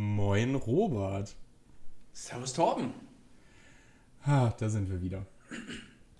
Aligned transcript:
Moin 0.00 0.54
Robert. 0.54 1.36
Servus 2.14 2.54
Torben. 2.54 2.94
Ha, 4.26 4.48
da 4.58 4.68
sind 4.70 4.88
wir 4.90 5.02
wieder. 5.02 5.26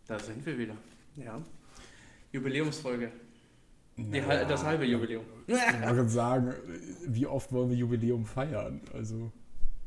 Da 0.07 0.19
sind 0.19 0.45
wir 0.45 0.59
wieder. 0.59 0.77
Ja. 1.17 1.41
Jubiläumsfolge. 2.31 3.11
Die, 3.97 4.21
das 4.21 4.65
halbe 4.65 4.85
Jubiläum. 4.85 5.25
Ich 5.47 5.55
gerade 5.57 6.09
sagen, 6.11 6.53
wie 7.07 7.27
oft 7.27 7.51
wollen 7.53 7.71
wir 7.71 7.77
Jubiläum 7.79 8.27
feiern? 8.27 8.83
Also, 8.93 9.33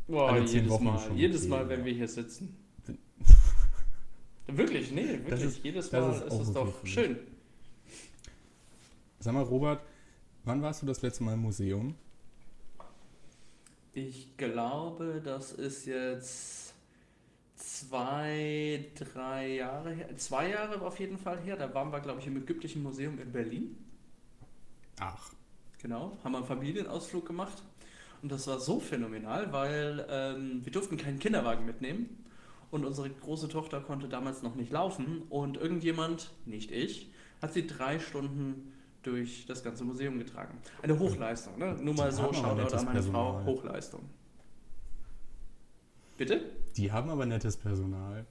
Boah, 0.08 0.32
Alle 0.32 0.46
zehn 0.46 0.56
jedes 0.64 0.72
Wochen 0.72 0.84
Mal. 0.86 1.00
schon 1.00 1.16
Jedes 1.18 1.48
Mal, 1.48 1.70
wenn 1.70 1.86
wir 1.86 1.94
hier 1.94 2.08
sitzen. 2.08 2.58
Wirklich, 4.48 4.92
nee, 4.92 5.08
wirklich. 5.08 5.30
Das 5.30 5.44
ist- 5.44 5.64
jedes 5.64 5.90
das 5.92 6.02
Mal 6.02 6.12
ist 6.16 6.24
ist, 6.26 6.32
auch 6.32 6.42
es 6.42 6.54
doch 6.54 6.86
schön. 6.88 7.18
sag 9.20 9.34
mal, 9.36 9.44
Robert, 9.44 9.84
wann 10.46 10.64
warst 10.64 10.82
du 10.82 10.88
das 10.88 11.02
letzte 11.04 11.24
Mal 11.24 11.34
im 11.36 11.42
Museum? 11.42 11.94
Ich 13.94 14.36
glaube, 14.38 15.22
das 15.24 15.52
ist 15.52 15.86
jetzt 15.86 16.74
zwei, 17.56 18.86
drei 18.96 19.56
Jahre 19.56 19.92
her. 19.92 20.18
Zwei 20.18 20.50
Jahre 20.50 20.82
auf 20.82 21.00
jeden 21.00 21.18
Fall 21.18 21.40
her. 21.42 21.56
Da 21.56 21.74
waren 21.74 21.92
wir, 21.92 22.00
glaube 22.00 22.20
ich, 22.20 22.28
im 22.28 22.38
Ägyptischen 22.38 22.84
Museum 22.84 23.20
in 23.20 23.32
Berlin. 23.32 23.78
Ach, 25.00 25.32
Genau, 25.84 26.18
haben 26.24 26.32
wir 26.32 26.38
einen 26.38 26.48
Familienausflug 26.48 27.26
gemacht. 27.26 27.62
Und 28.22 28.32
das 28.32 28.48
war 28.48 28.58
so 28.62 28.80
phänomenal, 28.80 29.52
weil 29.52 30.08
ähm, 30.10 30.62
wir 30.64 30.72
durften 30.72 30.96
keinen 30.96 31.20
Kinderwagen 31.20 31.66
mitnehmen. 31.66 32.26
Und 32.72 32.86
unsere 32.86 33.10
große 33.10 33.50
Tochter 33.50 33.82
konnte 33.82 34.08
damals 34.08 34.44
noch 34.44 34.56
nicht 34.56 34.72
laufen. 34.72 35.24
Und 35.30 35.58
irgendjemand, 35.58 36.32
nicht 36.46 36.72
ich, 36.72 37.12
hat 37.42 37.54
sie 37.54 37.68
drei 37.68 38.00
Stunden 38.00 38.73
durch 39.04 39.46
das 39.46 39.64
ganze 39.64 39.84
Museum 39.84 40.18
getragen. 40.18 40.58
Eine 40.82 40.98
Hochleistung, 40.98 41.58
ne? 41.58 41.74
Nur 41.82 41.94
mal 41.94 42.10
Die 42.10 42.16
so, 42.16 42.34
Shoutout 42.34 42.76
an 42.76 42.86
meine 42.86 43.04
Frau, 43.04 43.34
Personal. 43.34 43.46
Hochleistung. 43.46 44.10
Bitte? 46.18 46.42
die 46.78 46.92
haben 46.92 47.10
aber 47.10 47.26
nettes 47.26 47.58
Personal. 47.58 48.26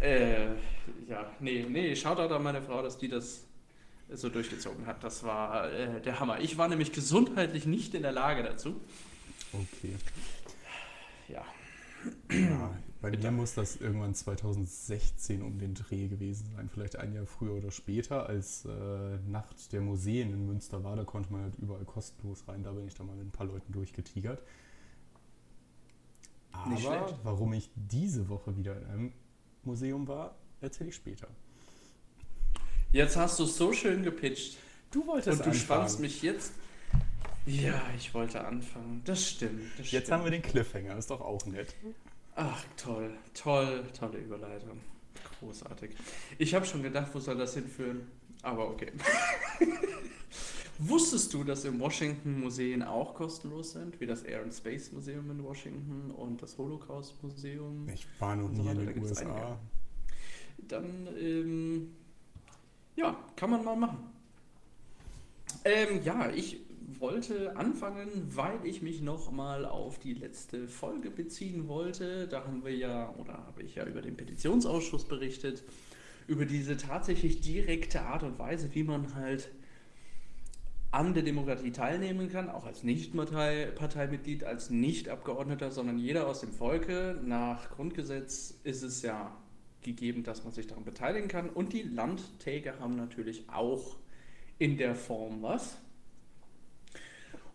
Äh, 0.00 0.46
ja, 1.08 1.30
nee, 1.40 1.64
nee, 1.68 1.94
Shoutout 1.96 2.32
an 2.34 2.42
meine 2.42 2.60
Frau, 2.62 2.82
dass 2.82 2.98
die 2.98 3.08
das 3.08 3.44
so 4.12 4.28
durchgezogen 4.28 4.86
hat. 4.86 5.02
Das 5.02 5.24
war 5.24 5.72
äh, 5.72 6.00
der 6.00 6.20
Hammer. 6.20 6.40
Ich 6.40 6.58
war 6.58 6.68
nämlich 6.68 6.92
gesundheitlich 6.92 7.66
nicht 7.66 7.94
in 7.94 8.02
der 8.02 8.12
Lage 8.12 8.42
dazu. 8.42 8.80
Okay. 9.52 9.94
Ja, 11.28 11.44
Ja, 12.30 12.76
bei 13.04 13.10
Bitte. 13.10 13.30
mir 13.30 13.36
muss 13.36 13.52
das 13.52 13.76
irgendwann 13.76 14.14
2016 14.14 15.42
um 15.42 15.58
den 15.58 15.74
Dreh 15.74 16.08
gewesen 16.08 16.48
sein. 16.56 16.70
Vielleicht 16.72 16.96
ein 16.96 17.12
Jahr 17.12 17.26
früher 17.26 17.52
oder 17.52 17.70
später, 17.70 18.26
als 18.26 18.64
äh, 18.64 19.18
Nacht 19.28 19.74
der 19.74 19.82
Museen 19.82 20.32
in 20.32 20.46
Münster 20.46 20.82
war. 20.84 20.96
Da 20.96 21.04
konnte 21.04 21.30
man 21.30 21.42
halt 21.42 21.54
überall 21.58 21.84
kostenlos 21.84 22.48
rein. 22.48 22.62
Da 22.62 22.72
bin 22.72 22.88
ich 22.88 22.94
dann 22.94 23.06
mal 23.06 23.14
mit 23.14 23.26
ein 23.26 23.30
paar 23.30 23.44
Leuten 23.46 23.70
durchgetigert. 23.74 24.42
Aber 26.50 27.18
warum 27.24 27.52
ich 27.52 27.68
diese 27.74 28.30
Woche 28.30 28.56
wieder 28.56 28.80
in 28.80 28.86
einem 28.86 29.12
Museum 29.64 30.08
war, 30.08 30.34
erzähle 30.62 30.88
ich 30.88 30.96
später. 30.96 31.28
Jetzt 32.90 33.18
hast 33.18 33.38
du 33.38 33.44
es 33.44 33.54
so 33.58 33.74
schön 33.74 34.02
gepitcht 34.02 34.56
Du 34.90 35.06
wolltest 35.06 35.28
und 35.28 35.38
du 35.40 35.50
anfangen. 35.50 35.60
spannst 35.60 36.00
mich 36.00 36.22
jetzt. 36.22 36.54
Ja, 37.44 37.82
ich 37.98 38.14
wollte 38.14 38.46
anfangen. 38.46 39.02
Das 39.04 39.28
stimmt. 39.28 39.60
Das 39.76 39.90
Jetzt 39.90 40.04
stimmt. 40.06 40.10
haben 40.10 40.24
wir 40.24 40.30
den 40.30 40.40
Cliffhanger, 40.40 40.96
ist 40.96 41.10
doch 41.10 41.20
auch 41.20 41.44
nett. 41.44 41.74
Ach, 42.36 42.64
toll, 42.76 43.10
toll, 43.32 43.84
tolle 43.96 44.18
Überleitung. 44.18 44.80
Großartig. 45.38 45.92
Ich 46.38 46.54
habe 46.54 46.66
schon 46.66 46.82
gedacht, 46.82 47.14
wo 47.14 47.20
soll 47.20 47.36
das 47.36 47.54
hinführen? 47.54 48.08
Aber 48.42 48.68
okay. 48.68 48.92
Wusstest 50.78 51.32
du, 51.32 51.44
dass 51.44 51.64
im 51.64 51.78
Washington 51.78 52.40
Museen 52.40 52.82
auch 52.82 53.14
kostenlos 53.14 53.72
sind, 53.72 54.00
wie 54.00 54.06
das 54.06 54.24
Air 54.24 54.42
and 54.42 54.52
Space 54.52 54.90
Museum 54.90 55.30
in 55.30 55.44
Washington 55.44 56.10
und 56.10 56.42
das 56.42 56.58
Holocaust 56.58 57.22
Museum? 57.22 57.88
Ich 57.88 58.06
war 58.18 58.34
noch 58.34 58.52
so 58.52 58.62
nie 58.62 58.70
in 58.70 58.86
den 58.86 59.02
USA. 59.02 59.20
einige. 59.22 59.58
Dann, 60.58 61.08
ähm, 61.16 61.94
ja, 62.96 63.16
kann 63.36 63.50
man 63.50 63.64
mal 63.64 63.76
machen. 63.76 63.98
Ähm, 65.64 66.02
ja, 66.02 66.28
ich 66.30 66.58
wollte 67.00 67.56
anfangen, 67.56 68.08
weil 68.34 68.64
ich 68.64 68.82
mich 68.82 69.00
nochmal 69.00 69.64
auf 69.64 69.98
die 69.98 70.14
letzte 70.14 70.68
Folge 70.68 71.10
beziehen 71.10 71.68
wollte. 71.68 72.28
Da 72.28 72.44
haben 72.44 72.64
wir 72.64 72.74
ja, 72.74 73.14
oder 73.18 73.34
habe 73.34 73.62
ich 73.62 73.74
ja 73.74 73.86
über 73.86 74.02
den 74.02 74.16
Petitionsausschuss 74.16 75.04
berichtet, 75.04 75.62
über 76.26 76.46
diese 76.46 76.76
tatsächlich 76.76 77.40
direkte 77.40 78.02
Art 78.02 78.22
und 78.22 78.38
Weise, 78.38 78.74
wie 78.74 78.82
man 78.82 79.14
halt 79.14 79.50
an 80.90 81.12
der 81.12 81.24
Demokratie 81.24 81.72
teilnehmen 81.72 82.28
kann, 82.30 82.48
auch 82.48 82.66
als 82.66 82.84
Nicht-Parteimitglied, 82.84 84.44
als 84.44 84.70
Nicht-Abgeordneter, 84.70 85.72
sondern 85.72 85.98
jeder 85.98 86.28
aus 86.28 86.40
dem 86.40 86.52
Volke. 86.52 87.20
Nach 87.24 87.70
Grundgesetz 87.70 88.54
ist 88.62 88.82
es 88.82 89.02
ja 89.02 89.36
gegeben, 89.82 90.22
dass 90.22 90.44
man 90.44 90.52
sich 90.52 90.68
daran 90.68 90.84
beteiligen 90.84 91.28
kann. 91.28 91.50
Und 91.50 91.72
die 91.72 91.82
Landtäge 91.82 92.78
haben 92.78 92.94
natürlich 92.94 93.48
auch 93.48 93.96
in 94.58 94.76
der 94.76 94.94
Form 94.94 95.42
was. 95.42 95.78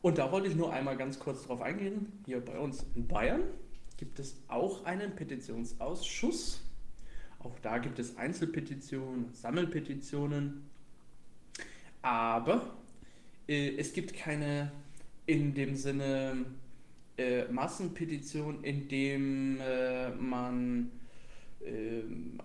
Und 0.01 0.17
da 0.17 0.31
wollte 0.31 0.47
ich 0.47 0.55
nur 0.55 0.71
einmal 0.71 0.95
ganz 0.95 1.19
kurz 1.19 1.45
drauf 1.45 1.61
eingehen. 1.61 2.11
Hier 2.25 2.43
bei 2.43 2.57
uns 2.57 2.85
in 2.95 3.07
Bayern 3.07 3.43
gibt 3.97 4.19
es 4.19 4.41
auch 4.47 4.85
einen 4.85 5.15
Petitionsausschuss. 5.15 6.63
Auch 7.39 7.57
da 7.59 7.77
gibt 7.77 7.99
es 7.99 8.17
Einzelpetitionen, 8.17 9.33
Sammelpetitionen. 9.33 10.69
Aber 12.01 12.73
äh, 13.47 13.75
es 13.77 13.91
gibt 13.93 14.13
keine 14.13 14.71
in 15.25 15.53
dem 15.53 15.75
Sinne 15.75 16.45
äh, 17.17 17.45
Massenpetition, 17.51 18.63
in 18.63 18.87
dem 18.87 19.59
äh, 19.59 20.09
man 20.11 20.91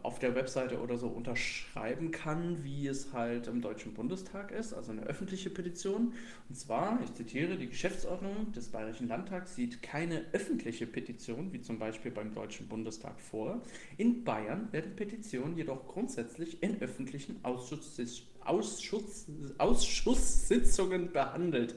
auf 0.03 0.19
der 0.19 0.35
Webseite 0.35 0.81
oder 0.81 0.99
so 0.99 1.07
unterschreiben 1.07 2.11
kann, 2.11 2.65
wie 2.65 2.89
es 2.89 3.13
halt 3.13 3.47
im 3.47 3.63
Deutschen 3.63 3.95
Bundestag 3.95 4.51
ist, 4.51 4.75
also 4.75 4.91
eine 4.91 5.03
öffentliche 5.03 5.51
Petition. 5.51 6.15
Und 6.49 6.57
zwar, 6.57 6.99
ich 7.03 7.15
zitiere, 7.15 7.57
die 7.57 7.69
Geschäftsordnung 7.69 8.53
des 8.53 8.69
Bayerischen 8.69 9.07
Landtags 9.07 9.55
sieht 9.55 9.83
keine 9.83 10.25
öffentliche 10.33 10.87
Petition, 10.87 11.53
wie 11.53 11.61
zum 11.61 11.79
Beispiel 11.79 12.11
beim 12.11 12.35
Deutschen 12.35 12.67
Bundestag, 12.67 13.21
vor. 13.21 13.63
In 13.97 14.25
Bayern 14.25 14.73
werden 14.73 14.97
Petitionen 14.97 15.57
jedoch 15.57 15.87
grundsätzlich 15.87 16.61
in 16.63 16.83
öffentlichen 16.83 17.39
Ausschuss, 17.45 18.27
Ausschuss, 18.45 19.27
Ausschusssitzungen 19.59 21.13
behandelt. 21.13 21.77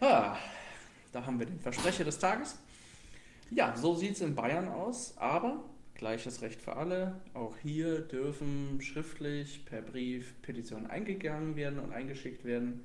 Ah, 0.00 0.36
da 1.12 1.24
haben 1.24 1.38
wir 1.38 1.46
den 1.46 1.60
Versprecher 1.60 2.04
des 2.04 2.18
Tages. 2.18 2.58
Ja, 3.50 3.76
so 3.76 3.94
sieht 3.94 4.12
es 4.12 4.20
in 4.20 4.34
Bayern 4.34 4.68
aus, 4.68 5.14
aber 5.16 5.62
gleiches 6.02 6.42
Recht 6.42 6.60
für 6.60 6.74
alle. 6.74 7.14
Auch 7.32 7.56
hier 7.58 8.00
dürfen 8.00 8.80
schriftlich 8.80 9.64
per 9.64 9.82
Brief 9.82 10.34
Petitionen 10.42 10.88
eingegangen 10.88 11.54
werden 11.54 11.78
und 11.78 11.92
eingeschickt 11.92 12.44
werden. 12.44 12.80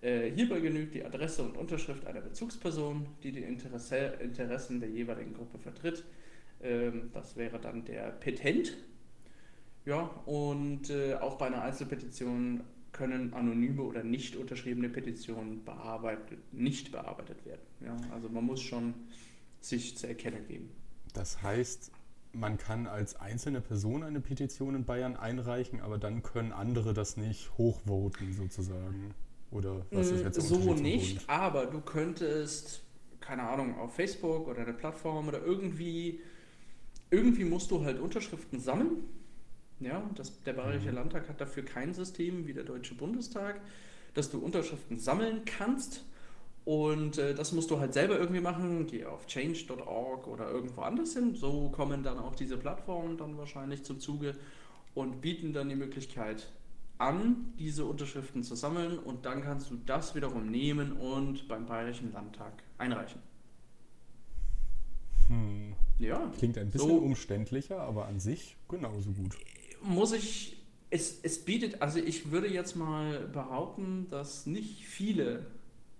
Äh, 0.00 0.32
hierbei 0.32 0.58
genügt 0.58 0.92
die 0.92 1.04
Adresse 1.04 1.44
und 1.44 1.56
Unterschrift 1.56 2.04
einer 2.04 2.20
Bezugsperson, 2.20 3.06
die 3.22 3.30
die 3.30 3.44
Interesse, 3.44 3.96
Interessen 4.20 4.80
der 4.80 4.88
jeweiligen 4.88 5.34
Gruppe 5.34 5.56
vertritt. 5.58 6.02
Ähm, 6.60 7.10
das 7.14 7.36
wäre 7.36 7.60
dann 7.60 7.84
der 7.84 8.10
Petent. 8.10 8.76
Ja, 9.86 10.10
und 10.26 10.90
äh, 10.90 11.14
auch 11.14 11.38
bei 11.38 11.46
einer 11.46 11.62
Einzelpetition 11.62 12.64
können 12.90 13.34
anonyme 13.34 13.82
oder 13.82 14.02
nicht 14.02 14.34
unterschriebene 14.34 14.88
Petitionen 14.88 15.64
bearbeitet, 15.64 16.40
nicht 16.52 16.90
bearbeitet 16.90 17.46
werden. 17.46 17.62
Ja, 17.84 17.96
also 18.12 18.28
man 18.28 18.44
muss 18.44 18.60
schon 18.60 18.94
sich 19.60 19.96
zu 19.96 20.08
erkennen 20.08 20.44
geben. 20.48 20.70
Das 21.14 21.40
heißt, 21.40 21.92
man 22.38 22.58
kann 22.58 22.86
als 22.86 23.16
einzelne 23.16 23.60
Person 23.60 24.02
eine 24.02 24.20
Petition 24.20 24.74
in 24.74 24.84
Bayern 24.84 25.16
einreichen, 25.16 25.80
aber 25.80 25.98
dann 25.98 26.22
können 26.22 26.52
andere 26.52 26.94
das 26.94 27.16
nicht 27.16 27.56
hochvoten 27.58 28.32
sozusagen. 28.32 29.14
Oder 29.50 29.86
was 29.92 30.12
ist 30.12 30.22
jetzt 30.22 30.36
Mm, 30.36 30.40
so 30.40 30.56
Unterschied 30.56 30.78
zum 30.78 30.92
nicht, 30.92 30.92
Bund? 30.92 31.28
aber 31.28 31.66
du 31.66 31.80
könntest, 31.80 32.82
keine 33.20 33.42
Ahnung, 33.42 33.78
auf 33.78 33.94
Facebook 33.94 34.46
oder 34.48 34.62
eine 34.62 34.74
Plattform 34.74 35.28
oder 35.28 35.42
irgendwie, 35.42 36.20
irgendwie 37.10 37.44
musst 37.44 37.70
du 37.70 37.84
halt 37.84 38.00
Unterschriften 38.00 38.60
sammeln. 38.60 39.04
Ja, 39.80 40.08
das, 40.16 40.42
der 40.44 40.54
Bayerische 40.54 40.90
Mhm. 40.90 40.92
Landtag 40.92 41.28
hat 41.28 41.40
dafür 41.40 41.64
kein 41.64 41.94
System 41.94 42.46
wie 42.46 42.54
der 42.54 42.64
Deutsche 42.64 42.94
Bundestag, 42.94 43.60
dass 44.14 44.30
du 44.30 44.38
Unterschriften 44.40 44.98
sammeln 44.98 45.44
kannst. 45.46 46.04
Und 46.68 47.16
äh, 47.16 47.34
das 47.34 47.52
musst 47.52 47.70
du 47.70 47.80
halt 47.80 47.94
selber 47.94 48.18
irgendwie 48.18 48.42
machen. 48.42 48.86
Geh 48.86 49.06
auf 49.06 49.26
change.org 49.26 50.26
oder 50.26 50.50
irgendwo 50.50 50.82
anders 50.82 51.14
hin. 51.14 51.34
So 51.34 51.70
kommen 51.70 52.02
dann 52.02 52.18
auch 52.18 52.34
diese 52.34 52.58
Plattformen 52.58 53.16
dann 53.16 53.38
wahrscheinlich 53.38 53.84
zum 53.84 54.00
Zuge 54.00 54.36
und 54.94 55.22
bieten 55.22 55.54
dann 55.54 55.70
die 55.70 55.76
Möglichkeit 55.76 56.52
an, 56.98 57.54
diese 57.58 57.86
Unterschriften 57.86 58.42
zu 58.42 58.54
sammeln. 58.54 58.98
Und 58.98 59.24
dann 59.24 59.40
kannst 59.42 59.70
du 59.70 59.76
das 59.86 60.14
wiederum 60.14 60.50
nehmen 60.50 60.92
und 60.92 61.48
beim 61.48 61.64
Bayerischen 61.64 62.12
Landtag 62.12 62.62
einreichen. 62.76 63.22
Hm. 65.28 65.72
Ja, 65.98 66.30
Klingt 66.36 66.58
ein 66.58 66.70
bisschen 66.70 66.88
So. 66.90 66.96
umständlicher, 66.98 67.80
aber 67.80 68.08
an 68.08 68.20
sich 68.20 68.58
genauso 68.68 69.12
gut. 69.12 69.38
muss 69.82 70.12
ich. 70.12 70.54
Es, 70.90 71.18
es 71.22 71.44
bietet, 71.44 71.80
also 71.82 71.98
ich 71.98 72.30
würde 72.30 72.48
jetzt 72.48 72.74
mal 72.76 73.26
behaupten, 73.28 74.06
dass 74.10 74.44
nicht 74.46 74.84
viele 74.86 75.46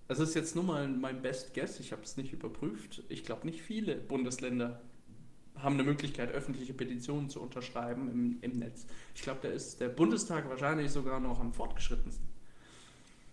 Das 0.09 0.19
ist 0.21 0.35
jetzt 0.35 0.55
nur 0.55 0.65
mal 0.65 0.89
mein 0.89 1.21
Best 1.21 1.55
Guess, 1.55 1.81
ich 1.81 1.93
habe 1.93 2.03
es 2.03 2.17
nicht 2.17 2.33
überprüft. 2.33 3.03
Ich 3.11 3.25
glaube, 3.25 3.47
nicht 3.47 3.61
viele 3.61 3.95
Bundesländer 3.95 4.81
haben 5.57 5.75
eine 5.75 5.85
Möglichkeit, 5.85 6.33
öffentliche 6.33 6.73
Petitionen 6.73 7.29
zu 7.29 7.43
unterschreiben 7.43 8.11
im, 8.11 8.39
im 8.41 8.59
Netz. 8.59 8.87
Ich 9.15 9.23
glaube, 9.23 9.41
da 9.43 9.49
ist 9.49 9.81
der 9.81 9.89
Bundestag 9.89 10.49
wahrscheinlich 10.49 10.91
sogar 10.91 11.21
noch 11.21 11.41
am 11.41 11.53
fortgeschrittensten. 11.53 12.27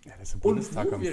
Ja, 0.06 0.13
dass, 0.19 0.31
der 0.31 0.39
Bundestag 0.39 0.92
am, 0.92 1.04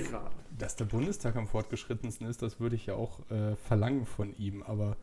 dass 0.58 0.76
der 0.76 0.84
Bundestag 0.84 1.36
am 1.36 1.46
fortgeschrittensten 1.46 2.26
ist, 2.26 2.42
das 2.42 2.60
würde 2.60 2.76
ich 2.76 2.86
ja 2.86 2.94
auch 2.94 3.20
äh, 3.30 3.56
verlangen 3.56 4.04
von 4.04 4.36
ihm. 4.36 4.62
Aber 4.62 4.96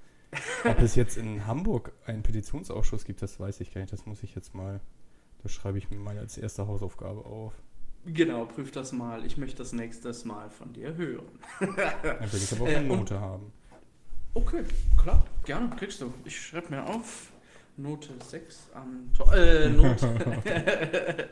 ob 0.65 0.79
es 0.79 0.95
jetzt 0.95 1.17
in 1.17 1.47
Hamburg 1.47 1.93
einen 2.05 2.21
Petitionsausschuss 2.21 3.05
gibt, 3.05 3.21
das 3.21 3.39
weiß 3.39 3.61
ich 3.61 3.73
gar 3.73 3.81
nicht. 3.81 3.93
Das 3.93 4.05
muss 4.05 4.21
ich 4.23 4.35
jetzt 4.35 4.53
mal, 4.53 4.79
das 5.41 5.51
schreibe 5.51 5.77
ich 5.77 5.89
mir 5.89 5.97
mal 5.97 6.17
als 6.17 6.37
erste 6.37 6.67
Hausaufgabe 6.67 7.25
auf. 7.25 7.53
Genau, 8.05 8.45
prüf 8.45 8.71
das 8.71 8.91
mal. 8.91 9.25
Ich 9.25 9.37
möchte 9.37 9.57
das 9.57 9.73
nächstes 9.73 10.25
Mal 10.25 10.49
von 10.49 10.71
dir 10.73 10.95
hören. 10.95 11.27
Dann 11.59 12.31
will 12.31 12.41
ich 12.43 12.51
aber 12.53 12.63
auch 12.63 12.67
eine 12.67 12.77
Äh, 12.77 12.89
und- 12.91 12.99
Note 12.99 13.19
haben. 13.19 13.51
Okay, 14.33 14.63
klar, 15.01 15.25
gerne, 15.43 15.69
kriegst 15.75 16.01
du. 16.01 16.13
Ich 16.23 16.39
schreibe 16.39 16.69
mir 16.69 16.85
auf. 16.85 17.31
Note 17.77 18.09
6 18.29 18.69
an. 18.73 19.11
Äh, 19.33 19.69
Note. 19.69 20.07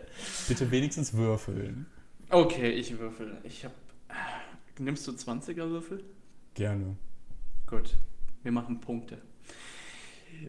Bitte 0.48 0.72
wenigstens 0.72 1.14
würfeln. 1.14 1.86
okay, 2.30 2.70
ich 2.72 2.98
würfel. 2.98 3.38
Ich 3.44 3.66
hab. 3.66 3.72
Nimmst 4.80 5.08
du 5.08 5.12
20er 5.12 5.70
Würfel? 5.70 6.04
Gerne. 6.54 6.96
Gut, 7.66 7.98
wir 8.44 8.52
machen 8.52 8.80
Punkte. 8.80 9.22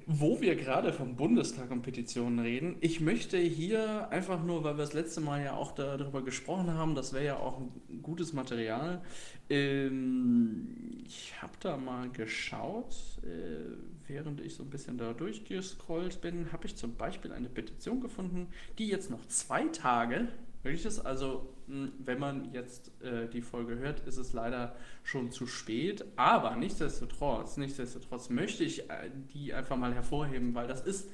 Wo 0.07 0.41
wir 0.41 0.57
gerade 0.57 0.93
vom 0.93 1.17
Bundestag 1.17 1.71
und 1.71 1.83
Petitionen 1.83 2.39
reden, 2.39 2.77
ich 2.81 3.01
möchte 3.01 3.39
hier 3.39 4.11
einfach 4.11 4.43
nur, 4.43 4.65
weil 4.65 4.75
wir 4.77 4.83
das 4.83 4.93
letzte 4.93 5.21
Mal 5.21 5.45
ja 5.45 5.55
auch 5.55 5.73
darüber 5.73 6.23
gesprochen 6.23 6.73
haben, 6.73 6.95
das 6.95 7.13
wäre 7.13 7.25
ja 7.25 7.37
auch 7.37 7.59
ein 7.61 8.03
gutes 8.03 8.33
Material. 8.33 9.03
Ähm, 9.51 11.05
ich 11.07 11.41
habe 11.41 11.53
da 11.61 11.77
mal 11.77 12.11
geschaut, 12.11 12.97
äh, 13.23 14.09
während 14.09 14.41
ich 14.41 14.55
so 14.55 14.63
ein 14.63 14.71
bisschen 14.71 14.99
da 14.99 15.13
durchgescrollt 15.13 16.21
bin, 16.21 16.53
habe 16.53 16.67
ich 16.67 16.77
zum 16.77 16.97
Beispiel 16.97 17.33
eine 17.33 17.49
Petition 17.49 18.01
gefunden, 18.01 18.49
die 18.79 18.89
jetzt 18.89 19.11
noch 19.11 19.27
zwei 19.27 19.65
Tage 19.69 20.29
möglich 20.69 20.85
ist. 20.85 21.01
Also, 21.01 21.49
mh, 21.67 21.89
wenn 21.99 22.19
man 22.19 22.53
jetzt 22.53 22.91
äh, 23.03 23.29
die 23.29 23.43
Folge 23.43 23.77
hört, 23.77 24.01
ist 24.01 24.19
es 24.19 24.33
leider 24.33 24.77
schon 25.03 25.31
zu 25.31 25.47
spät. 25.47 26.05
Aber 26.17 26.57
nichtsdestotrotz, 26.57 27.57
nichtsdestotrotz 27.57 28.29
möchte 28.31 28.65
ich 28.65 28.89
äh, 28.91 29.11
die 29.35 29.55
einfach 29.55 29.77
mal 29.77 29.95
hervorheben, 29.95 30.55
weil 30.55 30.69
das 30.69 30.83
ist 30.83 31.11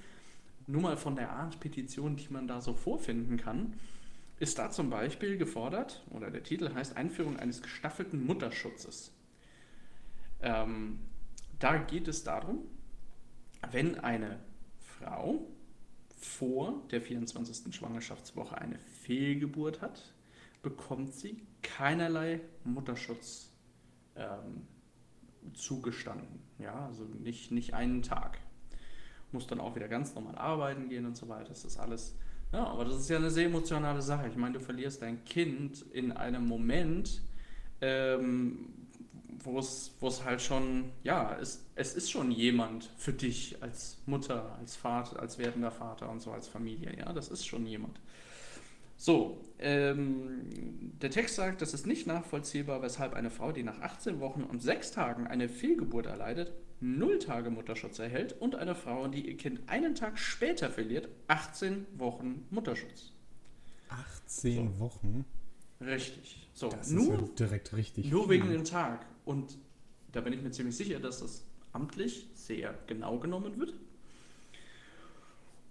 nur 0.67 0.83
mal 0.83 0.97
von 0.97 1.15
der 1.17 1.31
Art 1.31 1.61
Petition, 1.61 2.17
die 2.17 2.29
man 2.31 2.47
da 2.49 2.61
so 2.61 2.75
vorfinden 2.75 3.37
kann, 3.37 3.75
ist 4.41 4.59
da 4.59 4.71
zum 4.71 4.91
Beispiel 4.91 5.37
gefordert, 5.37 6.03
oder 6.11 6.31
der 6.31 6.43
Titel 6.43 6.73
heißt 6.75 6.97
Einführung 6.97 7.39
eines 7.39 7.63
gestaffelten 7.63 8.25
Mutterschutzes. 8.27 9.13
Ähm, 10.41 10.99
da 11.59 11.77
geht 11.77 12.09
es 12.09 12.25
darum, 12.25 12.63
wenn 13.71 14.01
eine 14.01 14.41
Frau 14.81 15.47
vor 16.17 16.83
der 16.91 17.01
24. 17.01 17.75
Schwangerschaftswoche 17.75 18.59
eine 18.59 18.79
Fehlgeburt 19.05 19.83
hat, 19.83 20.15
bekommt 20.63 21.15
sie 21.15 21.43
keinerlei 21.63 22.41
Mutterschutz 22.65 23.51
ähm, 24.17 24.67
zugestanden. 25.53 26.41
Ja, 26.59 26.87
also 26.87 27.05
nicht, 27.05 27.51
nicht 27.51 27.75
einen 27.75 28.03
Tag. 28.03 28.39
Muss 29.33 29.47
dann 29.47 29.61
auch 29.61 29.77
wieder 29.77 29.89
ganz 29.89 30.15
normal 30.15 30.37
arbeiten 30.37 30.89
gehen 30.89 31.07
und 31.07 31.17
so 31.17 31.29
weiter. 31.29 31.49
Das 31.49 31.65
ist 31.65 31.79
alles. 31.79 32.17
Ja, 32.53 32.67
aber 32.67 32.85
das 32.85 32.97
ist 32.97 33.11
ja 33.11 33.17
eine 33.17 33.31
sehr 33.31 33.47
emotionale 33.47 34.01
Sache. 34.01 34.29
Ich 34.29 34.37
meine, 34.37 34.55
du 34.55 34.61
verlierst 34.61 35.03
dein 35.03 35.25
Kind 35.25 35.83
in 35.93 36.13
einem 36.13 36.47
Moment, 36.47 37.21
ähm, 37.81 38.69
wo 39.43 39.59
es 39.59 39.95
wo 40.01 40.07
es 40.07 40.25
halt 40.25 40.41
schon, 40.41 40.93
ja, 41.03 41.37
es, 41.41 41.67
es 41.75 41.95
ist 41.95 42.11
schon 42.11 42.31
jemand 42.31 42.91
für 42.97 43.13
dich 43.13 43.61
als 43.63 43.99
Mutter, 44.07 44.57
als 44.59 44.77
Vater, 44.77 45.21
als 45.21 45.39
werdender 45.39 45.73
Vater 45.73 46.09
und 46.09 46.23
so 46.23 46.31
als 46.31 46.49
Familie. 46.49 46.97
Ja, 46.97 47.13
das 47.13 47.29
ist 47.29 47.45
schon 47.45 47.67
jemand. 47.67 47.99
So, 48.97 49.41
ähm, 49.59 50.93
der 51.01 51.11
Text 51.11 51.35
sagt, 51.37 51.63
das 51.63 51.75
ist 51.75 51.87
nicht 51.87 52.07
nachvollziehbar, 52.07 52.83
weshalb 52.83 53.15
eine 53.15 53.31
Frau, 53.31 53.53
die 53.53 53.63
nach 53.63 53.81
18 53.81 54.21
Wochen 54.21 54.43
und 54.43 54.63
6 54.63 54.93
Tagen 54.93 55.27
eine 55.27 55.49
Fehlgeburt 55.49 56.07
erleidet, 56.07 56.53
0 56.81 57.19
Tage 57.19 57.51
Mutterschutz 57.51 57.99
erhält 57.99 58.41
und 58.41 58.55
eine 58.55 58.75
Frau, 58.75 59.09
die 59.09 59.29
ihr 59.29 59.37
Kind 59.37 59.69
einen 59.69 59.95
Tag 59.95 60.19
später 60.19 60.71
verliert, 60.71 61.09
18 61.29 61.87
Wochen 61.99 62.47
Mutterschutz. 62.51 63.13
18 63.89 64.79
Wochen? 64.79 65.25
Richtig. 65.81 66.49
So, 66.55 66.69
Das 66.69 66.89
ist 66.89 66.93
nur, 66.93 67.15
ja 67.15 67.29
direkt 67.39 67.77
richtig. 67.77 68.11
nur 68.11 68.29
wegen 68.29 68.49
dem 68.51 68.65
Tag. 68.65 69.07
Und 69.25 69.59
da 70.13 70.21
bin 70.21 70.33
ich 70.33 70.43
mir 70.43 70.51
ziemlich 70.51 70.77
sicher, 70.77 71.01
dass 71.01 71.21
das 71.21 71.45
amtlich 71.73 72.29
sehr 72.35 72.75
genau 72.87 73.19
genommen 73.19 73.59
wird. 73.59 73.75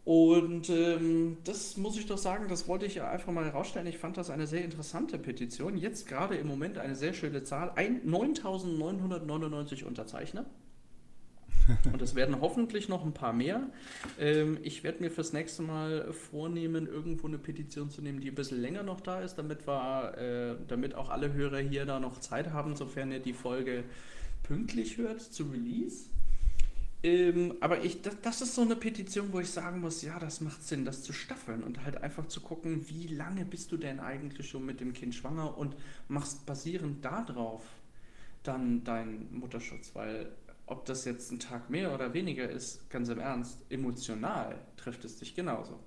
Und 0.05 0.69
ähm, 0.69 1.37
das 1.45 1.77
muss 1.77 1.97
ich 1.97 2.05
doch 2.07 2.17
sagen, 2.17 2.47
das 2.49 2.67
wollte 2.67 2.85
ich 2.85 2.95
ja 2.95 3.09
einfach 3.09 3.31
mal 3.31 3.45
herausstellen. 3.45 3.87
Ich 3.87 3.97
fand 3.97 4.17
das 4.17 4.29
eine 4.29 4.47
sehr 4.47 4.63
interessante 4.63 5.17
Petition. 5.17 5.77
Jetzt 5.77 6.07
gerade 6.07 6.35
im 6.35 6.47
Moment 6.47 6.77
eine 6.77 6.95
sehr 6.95 7.13
schöne 7.13 7.43
Zahl. 7.43 7.71
Ein- 7.75 8.01
9.999 8.05 9.85
Unterzeichner. 9.85 10.45
Und 11.93 12.01
es 12.01 12.15
werden 12.15 12.41
hoffentlich 12.41 12.89
noch 12.89 13.05
ein 13.05 13.13
paar 13.13 13.31
mehr. 13.31 13.61
Ähm, 14.19 14.57
ich 14.63 14.83
werde 14.83 15.01
mir 15.01 15.09
fürs 15.09 15.31
nächste 15.31 15.61
Mal 15.61 16.11
vornehmen, 16.11 16.87
irgendwo 16.87 17.27
eine 17.27 17.37
Petition 17.37 17.89
zu 17.89 18.01
nehmen, 18.01 18.19
die 18.19 18.27
ein 18.27 18.35
bisschen 18.35 18.59
länger 18.61 18.83
noch 18.83 18.99
da 18.99 19.21
ist, 19.21 19.35
damit 19.35 19.65
wir, 19.65 20.17
äh, 20.17 20.55
damit 20.67 20.95
auch 20.95 21.09
alle 21.09 21.31
Hörer 21.31 21.59
hier 21.59 21.85
da 21.85 22.01
noch 22.01 22.19
Zeit 22.19 22.51
haben, 22.51 22.75
sofern 22.75 23.13
ihr 23.13 23.19
die 23.21 23.31
Folge 23.31 23.85
pünktlich 24.43 24.97
hört 24.97 25.21
zu 25.21 25.45
Release. 25.45 26.07
Ähm, 27.03 27.55
aber 27.59 27.83
ich, 27.83 28.01
das, 28.01 28.15
das 28.21 28.41
ist 28.41 28.55
so 28.55 28.61
eine 28.61 28.77
Petition, 28.77 29.33
wo 29.33 29.39
ich 29.41 29.49
sagen 29.49 29.81
muss, 29.81 30.01
ja, 30.01 30.19
das 30.19 30.39
macht 30.39 30.63
Sinn, 30.63 30.85
das 30.85 31.03
zu 31.03 31.11
staffeln 31.11 31.61
und 31.63 31.83
halt 31.83 32.01
einfach 32.01 32.27
zu 32.27 32.39
gucken, 32.41 32.87
wie 32.89 33.07
lange 33.07 33.43
bist 33.45 33.71
du 33.73 33.77
denn 33.77 33.99
eigentlich 33.99 34.47
schon 34.49 34.65
mit 34.65 34.79
dem 34.79 34.93
Kind 34.93 35.13
schwanger 35.13 35.57
und 35.57 35.75
machst 36.07 36.45
basierend 36.45 37.03
darauf 37.03 37.63
dann 38.43 38.83
deinen 38.85 39.37
Mutterschutz, 39.37 39.91
weil 39.95 40.31
ob 40.65 40.85
das 40.85 41.03
jetzt 41.05 41.31
ein 41.31 41.39
Tag 41.39 41.69
mehr 41.69 41.93
oder 41.93 42.13
weniger 42.13 42.49
ist, 42.49 42.89
ganz 42.89 43.09
im 43.09 43.19
Ernst, 43.19 43.59
emotional 43.69 44.55
trifft 44.77 45.03
es 45.03 45.17
dich 45.17 45.35
genauso. 45.35 45.79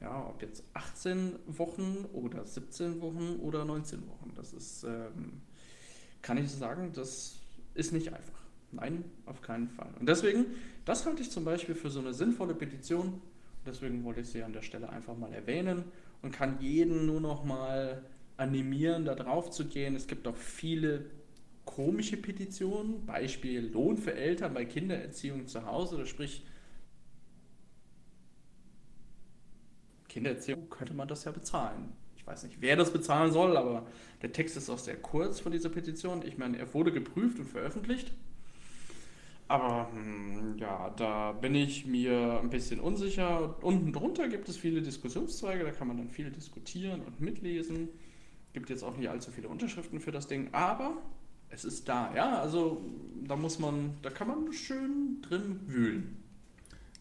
Ja, 0.00 0.26
ob 0.28 0.40
jetzt 0.42 0.62
18 0.74 1.38
Wochen 1.46 2.06
oder 2.12 2.46
17 2.46 3.00
Wochen 3.02 3.36
oder 3.40 3.64
19 3.64 4.06
Wochen, 4.08 4.32
das 4.34 4.52
ist, 4.52 4.84
ähm, 4.84 5.42
kann 6.22 6.38
ich 6.38 6.50
sagen, 6.50 6.92
das 6.94 7.36
ist 7.74 7.92
nicht 7.92 8.12
einfach. 8.14 8.37
Nein, 8.70 9.04
auf 9.26 9.40
keinen 9.40 9.68
Fall. 9.68 9.88
Und 9.98 10.08
deswegen, 10.08 10.46
das 10.84 11.06
halte 11.06 11.22
ich 11.22 11.30
zum 11.30 11.44
Beispiel 11.44 11.74
für 11.74 11.90
so 11.90 12.00
eine 12.00 12.12
sinnvolle 12.12 12.54
Petition. 12.54 13.20
Deswegen 13.66 14.04
wollte 14.04 14.20
ich 14.20 14.28
sie 14.28 14.42
an 14.42 14.52
der 14.52 14.62
Stelle 14.62 14.88
einfach 14.90 15.16
mal 15.16 15.32
erwähnen 15.32 15.84
und 16.22 16.32
kann 16.32 16.60
jeden 16.60 17.06
nur 17.06 17.20
noch 17.20 17.44
mal 17.44 18.02
animieren, 18.36 19.04
da 19.04 19.14
drauf 19.14 19.50
zu 19.50 19.66
gehen. 19.66 19.96
Es 19.96 20.06
gibt 20.06 20.26
auch 20.26 20.36
viele 20.36 21.06
komische 21.64 22.16
Petitionen, 22.16 23.04
Beispiel 23.04 23.68
Lohn 23.68 23.98
für 23.98 24.14
Eltern 24.14 24.54
bei 24.54 24.64
Kindererziehung 24.64 25.46
zu 25.46 25.66
Hause, 25.66 25.96
oder 25.96 26.06
sprich 26.06 26.42
Kindererziehung 30.08 30.70
könnte 30.70 30.94
man 30.94 31.08
das 31.08 31.24
ja 31.24 31.32
bezahlen. 31.32 31.92
Ich 32.16 32.26
weiß 32.26 32.44
nicht, 32.44 32.60
wer 32.60 32.76
das 32.76 32.92
bezahlen 32.92 33.32
soll, 33.32 33.56
aber 33.56 33.86
der 34.22 34.32
Text 34.32 34.56
ist 34.56 34.70
auch 34.70 34.78
sehr 34.78 34.96
kurz 34.96 35.40
von 35.40 35.52
dieser 35.52 35.68
Petition. 35.68 36.22
Ich 36.26 36.38
meine, 36.38 36.58
er 36.58 36.72
wurde 36.72 36.92
geprüft 36.92 37.38
und 37.38 37.46
veröffentlicht. 37.46 38.12
Aber 39.48 39.88
hm, 39.92 40.58
ja, 40.58 40.90
da 40.90 41.32
bin 41.32 41.54
ich 41.54 41.86
mir 41.86 42.38
ein 42.40 42.50
bisschen 42.50 42.80
unsicher. 42.80 43.56
Unten 43.62 43.92
drunter 43.92 44.28
gibt 44.28 44.48
es 44.48 44.58
viele 44.58 44.82
Diskussionszweige, 44.82 45.64
da 45.64 45.70
kann 45.70 45.88
man 45.88 45.96
dann 45.96 46.10
viel 46.10 46.30
diskutieren 46.30 47.00
und 47.00 47.20
mitlesen. 47.20 47.88
Gibt 48.52 48.68
jetzt 48.68 48.82
auch 48.82 48.96
nicht 48.96 49.08
allzu 49.08 49.30
viele 49.30 49.48
Unterschriften 49.48 50.00
für 50.00 50.12
das 50.12 50.26
Ding, 50.28 50.48
aber 50.52 50.98
es 51.48 51.64
ist 51.64 51.88
da, 51.88 52.14
ja. 52.14 52.38
Also 52.40 52.82
da 53.26 53.36
muss 53.36 53.58
man, 53.58 53.96
da 54.02 54.10
kann 54.10 54.28
man 54.28 54.52
schön 54.52 55.22
drin 55.22 55.60
wühlen. 55.66 56.22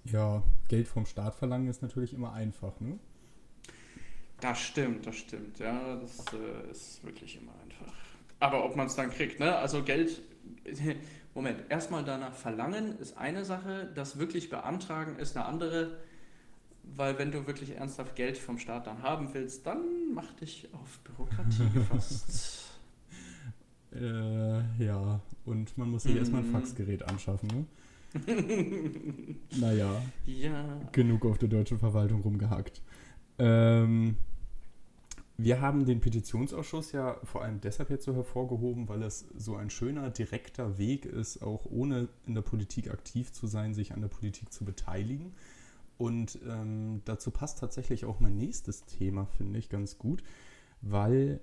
Ja, 0.06 0.42
Geld 0.70 0.88
vom 0.88 1.06
Staat 1.06 1.36
verlangen 1.36 1.68
ist 1.68 1.82
natürlich 1.82 2.13
immer 2.13 2.32
einfach, 2.32 2.80
ne? 2.80 2.98
Das 4.39 4.60
stimmt, 4.62 5.06
das 5.06 5.18
stimmt, 5.18 5.60
ja. 5.60 5.98
Das 5.98 6.20
äh, 6.34 6.72
ist 6.72 7.04
wirklich 7.04 7.42
immer 7.42 7.51
einfach. 7.63 7.94
Aber 8.39 8.63
ob 8.63 8.77
man 8.77 8.88
es 8.88 8.96
dann 8.96 9.10
kriegt, 9.10 9.39
ne? 9.39 9.54
Also 9.56 9.84
Geld. 9.84 10.22
Moment, 11.38 11.65
erstmal 11.70 12.03
danach 12.03 12.34
verlangen 12.34 12.98
ist 12.98 13.15
eine 13.15 13.46
Sache, 13.46 13.91
das 13.94 14.17
wirklich 14.17 14.50
beantragen 14.50 15.17
ist 15.20 15.38
eine 15.38 15.46
andere, 15.46 16.00
weil 16.96 17.20
wenn 17.20 17.32
du 17.32 17.46
wirklich 17.46 17.75
ernsthaft 17.75 18.15
Geld 18.15 18.39
vom 18.39 18.58
Staat 18.58 18.88
dann 18.88 19.03
haben 19.03 19.32
willst, 19.36 19.67
dann 19.67 19.77
mach 20.15 20.34
dich 20.34 20.67
auf 20.74 20.98
Bürokratie 21.03 21.70
gefasst. 21.75 22.72
Äh, 23.94 24.84
ja, 24.84 25.20
und 25.46 25.77
man 25.77 25.91
muss 25.91 26.03
sich 26.03 26.15
erstmal 26.15 26.41
ein 26.41 26.48
Mhm. 26.48 26.53
Faxgerät 26.53 27.03
anschaffen, 27.03 27.50
ne? 27.50 27.65
naja, 29.60 30.01
Ja. 30.25 30.79
genug 30.91 31.24
auf 31.24 31.38
der 31.38 31.50
deutschen 31.50 31.77
Verwaltung 31.77 32.22
rumgehackt. 32.22 32.82
Ähm, 33.38 34.15
wir 35.38 35.62
haben 35.62 35.86
den 35.86 36.01
Petitionsausschuss 36.01 36.91
ja 36.94 37.20
vor 37.24 37.44
allem 37.44 37.62
deshalb 37.62 37.91
jetzt 37.91 38.06
so 38.06 38.15
hervorgehoben, 38.15 38.89
weil 38.89 39.03
es 39.03 39.27
so 39.38 39.56
ein 39.56 39.70
schöner, 39.70 40.10
direkter 40.10 40.79
Weg 40.79 41.06
ist, 41.06 41.44
auch 41.44 41.65
ohne 41.65 42.10
in 42.25 42.34
der 42.34 42.41
Politik 42.41 42.89
aktiv 42.89 43.32
zu 43.32 43.46
sein, 43.46 43.75
sich 43.75 43.94
an 43.94 44.01
der 44.01 44.08
Politik 44.08 44.51
zu 44.51 44.65
beteiligen. 44.65 45.36
Und 46.00 46.39
ähm, 46.48 47.01
dazu 47.06 47.29
passt 47.29 47.60
tatsächlich 47.60 48.06
auch 48.06 48.20
mein 48.20 48.36
nächstes 48.36 48.86
Thema, 48.86 49.25
finde 49.25 49.60
ich 49.60 49.70
ganz 49.70 50.00
gut, 50.00 50.24
weil 50.82 51.39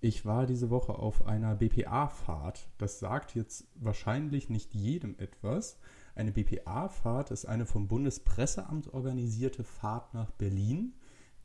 ich 0.00 0.26
war 0.26 0.46
diese 0.46 0.70
Woche 0.70 0.94
auf 0.94 1.26
einer 1.26 1.54
BPA-Fahrt. 1.54 2.68
Das 2.78 2.98
sagt 2.98 3.34
jetzt 3.34 3.66
wahrscheinlich 3.76 4.50
nicht 4.50 4.74
jedem 4.74 5.16
etwas. 5.18 5.78
Eine 6.14 6.32
BPA-Fahrt 6.32 7.30
ist 7.30 7.46
eine 7.46 7.66
vom 7.66 7.88
Bundespresseamt 7.88 8.92
organisierte 8.92 9.64
Fahrt 9.64 10.14
nach 10.14 10.30
Berlin, 10.32 10.94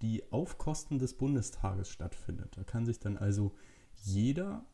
die 0.02 0.24
auf 0.32 0.58
Kosten 0.58 1.00
des 1.00 1.14
Bundestages 1.14 1.90
stattfindet. 1.90 2.58
Da 2.58 2.64
kann 2.64 2.86
sich 2.86 3.00
dann 3.00 3.18
also 3.18 3.54
jeder 4.04 4.66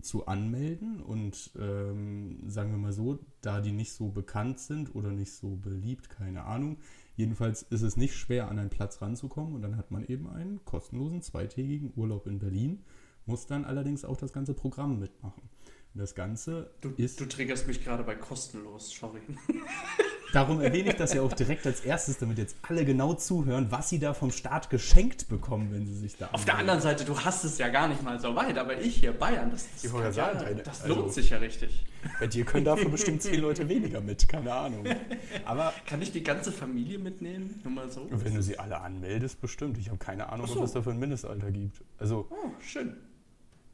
zu 0.00 0.26
anmelden 0.26 1.02
und 1.02 1.50
ähm, 1.58 2.48
sagen 2.48 2.70
wir 2.70 2.78
mal 2.78 2.92
so, 2.92 3.18
da 3.40 3.60
die 3.60 3.72
nicht 3.72 3.92
so 3.92 4.10
bekannt 4.10 4.60
sind 4.60 4.94
oder 4.94 5.10
nicht 5.10 5.32
so 5.32 5.56
beliebt, 5.56 6.08
keine 6.08 6.44
Ahnung. 6.44 6.78
Jedenfalls 7.16 7.62
ist 7.62 7.82
es 7.82 7.96
nicht 7.96 8.14
schwer, 8.14 8.48
an 8.48 8.60
einen 8.60 8.70
Platz 8.70 9.02
ranzukommen 9.02 9.54
und 9.54 9.62
dann 9.62 9.76
hat 9.76 9.90
man 9.90 10.04
eben 10.04 10.28
einen 10.28 10.64
kostenlosen 10.64 11.22
zweitägigen 11.22 11.92
Urlaub 11.96 12.28
in 12.28 12.38
Berlin 12.38 12.84
muss 13.28 13.46
dann 13.46 13.64
allerdings 13.64 14.04
auch 14.04 14.16
das 14.16 14.32
ganze 14.32 14.54
Programm 14.54 14.98
mitmachen. 14.98 15.42
Und 15.98 16.02
das 16.02 16.14
Ganze 16.14 16.70
du, 16.80 16.90
ist. 16.96 17.18
Du 17.18 17.26
triggerst 17.26 17.66
mich 17.66 17.82
gerade 17.82 18.04
bei 18.04 18.14
kostenlos, 18.14 18.88
sorry. 18.88 19.18
Darum 20.32 20.60
erwähne 20.60 20.90
ich 20.90 20.94
das 20.94 21.12
ja 21.12 21.22
auch 21.22 21.32
direkt 21.32 21.66
als 21.66 21.80
erstes, 21.80 22.18
damit 22.18 22.38
jetzt 22.38 22.54
alle 22.62 22.84
genau 22.84 23.14
zuhören, 23.14 23.72
was 23.72 23.88
sie 23.88 23.98
da 23.98 24.14
vom 24.14 24.30
Staat 24.30 24.70
geschenkt 24.70 25.28
bekommen, 25.28 25.72
wenn 25.72 25.86
sie 25.86 25.94
sich 25.96 26.16
da. 26.16 26.28
Auf 26.30 26.44
der 26.44 26.56
anderen 26.56 26.80
Seite, 26.80 27.04
du 27.04 27.18
hast 27.18 27.42
es 27.42 27.58
ja 27.58 27.66
gar 27.66 27.88
nicht 27.88 28.04
mal 28.04 28.20
so 28.20 28.36
weit, 28.36 28.56
aber 28.58 28.80
ich 28.80 28.94
hier, 28.94 29.10
Bayern, 29.10 29.50
das, 29.50 29.66
das, 29.82 29.92
ja, 29.92 30.12
sagen, 30.12 30.38
ja, 30.40 30.62
das 30.62 30.86
lohnt 30.86 31.00
also, 31.00 31.14
sich 31.14 31.30
ja 31.30 31.38
richtig. 31.38 31.84
Bei 32.20 32.28
dir 32.28 32.44
können 32.44 32.64
dafür 32.64 32.90
bestimmt 32.90 33.20
zehn 33.20 33.40
Leute 33.40 33.68
weniger 33.68 34.00
mit, 34.00 34.28
keine 34.28 34.54
Ahnung. 34.54 34.86
Aber 35.46 35.74
Kann 35.86 36.00
ich 36.00 36.12
die 36.12 36.22
ganze 36.22 36.52
Familie 36.52 37.00
mitnehmen? 37.00 37.58
Nur 37.64 37.72
mal 37.72 37.90
so. 37.90 38.06
Wenn 38.08 38.36
du 38.36 38.42
sie 38.44 38.56
alle 38.56 38.80
anmeldest, 38.82 39.40
bestimmt. 39.40 39.76
Ich 39.78 39.88
habe 39.88 39.98
keine 39.98 40.28
Ahnung, 40.28 40.46
so. 40.46 40.60
was 40.60 40.70
es 40.70 40.74
da 40.74 40.82
für 40.82 40.90
ein 40.90 41.00
Mindestalter 41.00 41.50
gibt. 41.50 41.82
Also, 41.98 42.28
oh, 42.30 42.52
schön. 42.60 42.94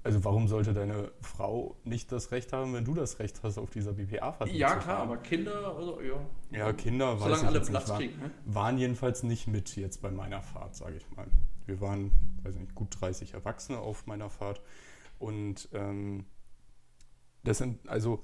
Also 0.04 0.22
warum 0.22 0.48
sollte 0.48 0.74
deine 0.74 1.10
Frau 1.22 1.78
nicht 1.82 2.12
das 2.12 2.30
Recht 2.30 2.52
haben, 2.52 2.74
wenn 2.74 2.84
du 2.84 2.92
das 2.92 3.20
Recht 3.20 3.42
hast, 3.42 3.56
auf 3.56 3.70
dieser 3.70 3.94
BPA-Fahrt 3.94 4.50
Ja, 4.50 4.76
klar, 4.76 4.98
aber 4.98 5.16
Kinder, 5.16 5.74
also, 5.74 5.98
ja. 6.02 6.20
Ja, 6.50 6.72
Kinder, 6.74 7.16
Solange 7.16 7.32
weiß 7.32 7.44
alle 7.44 7.60
Platz 7.62 7.88
nicht, 7.88 7.98
kriegen, 7.98 8.20
ne? 8.20 8.30
waren 8.44 8.76
jedenfalls 8.76 9.22
nicht 9.22 9.46
mit 9.46 9.74
jetzt 9.76 10.02
bei 10.02 10.10
meiner 10.10 10.42
Fahrt, 10.42 10.76
sage 10.76 10.96
ich 10.98 11.16
mal. 11.16 11.26
Wir 11.64 11.80
waren, 11.80 12.12
weiß 12.42 12.56
nicht, 12.56 12.74
gut 12.74 13.00
30 13.00 13.32
Erwachsene 13.32 13.78
auf 13.78 14.06
meiner 14.06 14.28
Fahrt 14.28 14.60
und 15.18 15.70
ähm, 15.72 16.26
das 17.42 17.56
sind, 17.56 17.88
also 17.88 18.22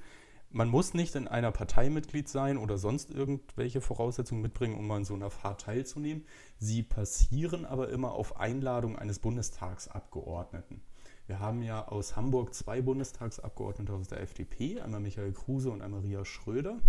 man 0.51 0.69
muss 0.69 0.93
nicht 0.93 1.15
in 1.15 1.29
einer 1.29 1.51
Partei 1.51 1.89
Mitglied 1.89 2.29
sein 2.29 2.59
oder 2.59 2.77
sonst 2.77 3.11
irgendwelche 3.11 3.81
Voraussetzungen 3.81 4.43
mitbringen, 4.43 4.77
um 4.77 4.91
an 4.91 5.07
so 5.07 5.15
einer 5.15 5.31
Fahrt 5.31 5.63
teilzunehmen. 5.63 6.27
Sie 6.59 6.83
passieren 6.83 7.65
aber 7.65 7.89
immer 7.89 8.13
auf 8.13 8.39
Einladung 8.39 8.99
eines 8.99 9.19
Bundestagsabgeordneten. 9.21 10.83
Wir 11.31 11.39
haben 11.39 11.63
ja 11.63 11.87
aus 11.87 12.17
Hamburg 12.17 12.53
zwei 12.55 12.83
Bundestagsabgeordnete 12.83 13.93
aus 13.93 14.09
der 14.09 14.21
FDP, 14.21 14.81
einmal 14.81 14.99
Michael 14.99 15.33
Kruse 15.33 15.71
und 15.71 15.81
einmal 15.81 16.01
Ria 16.01 16.25
Schröder. 16.25 16.81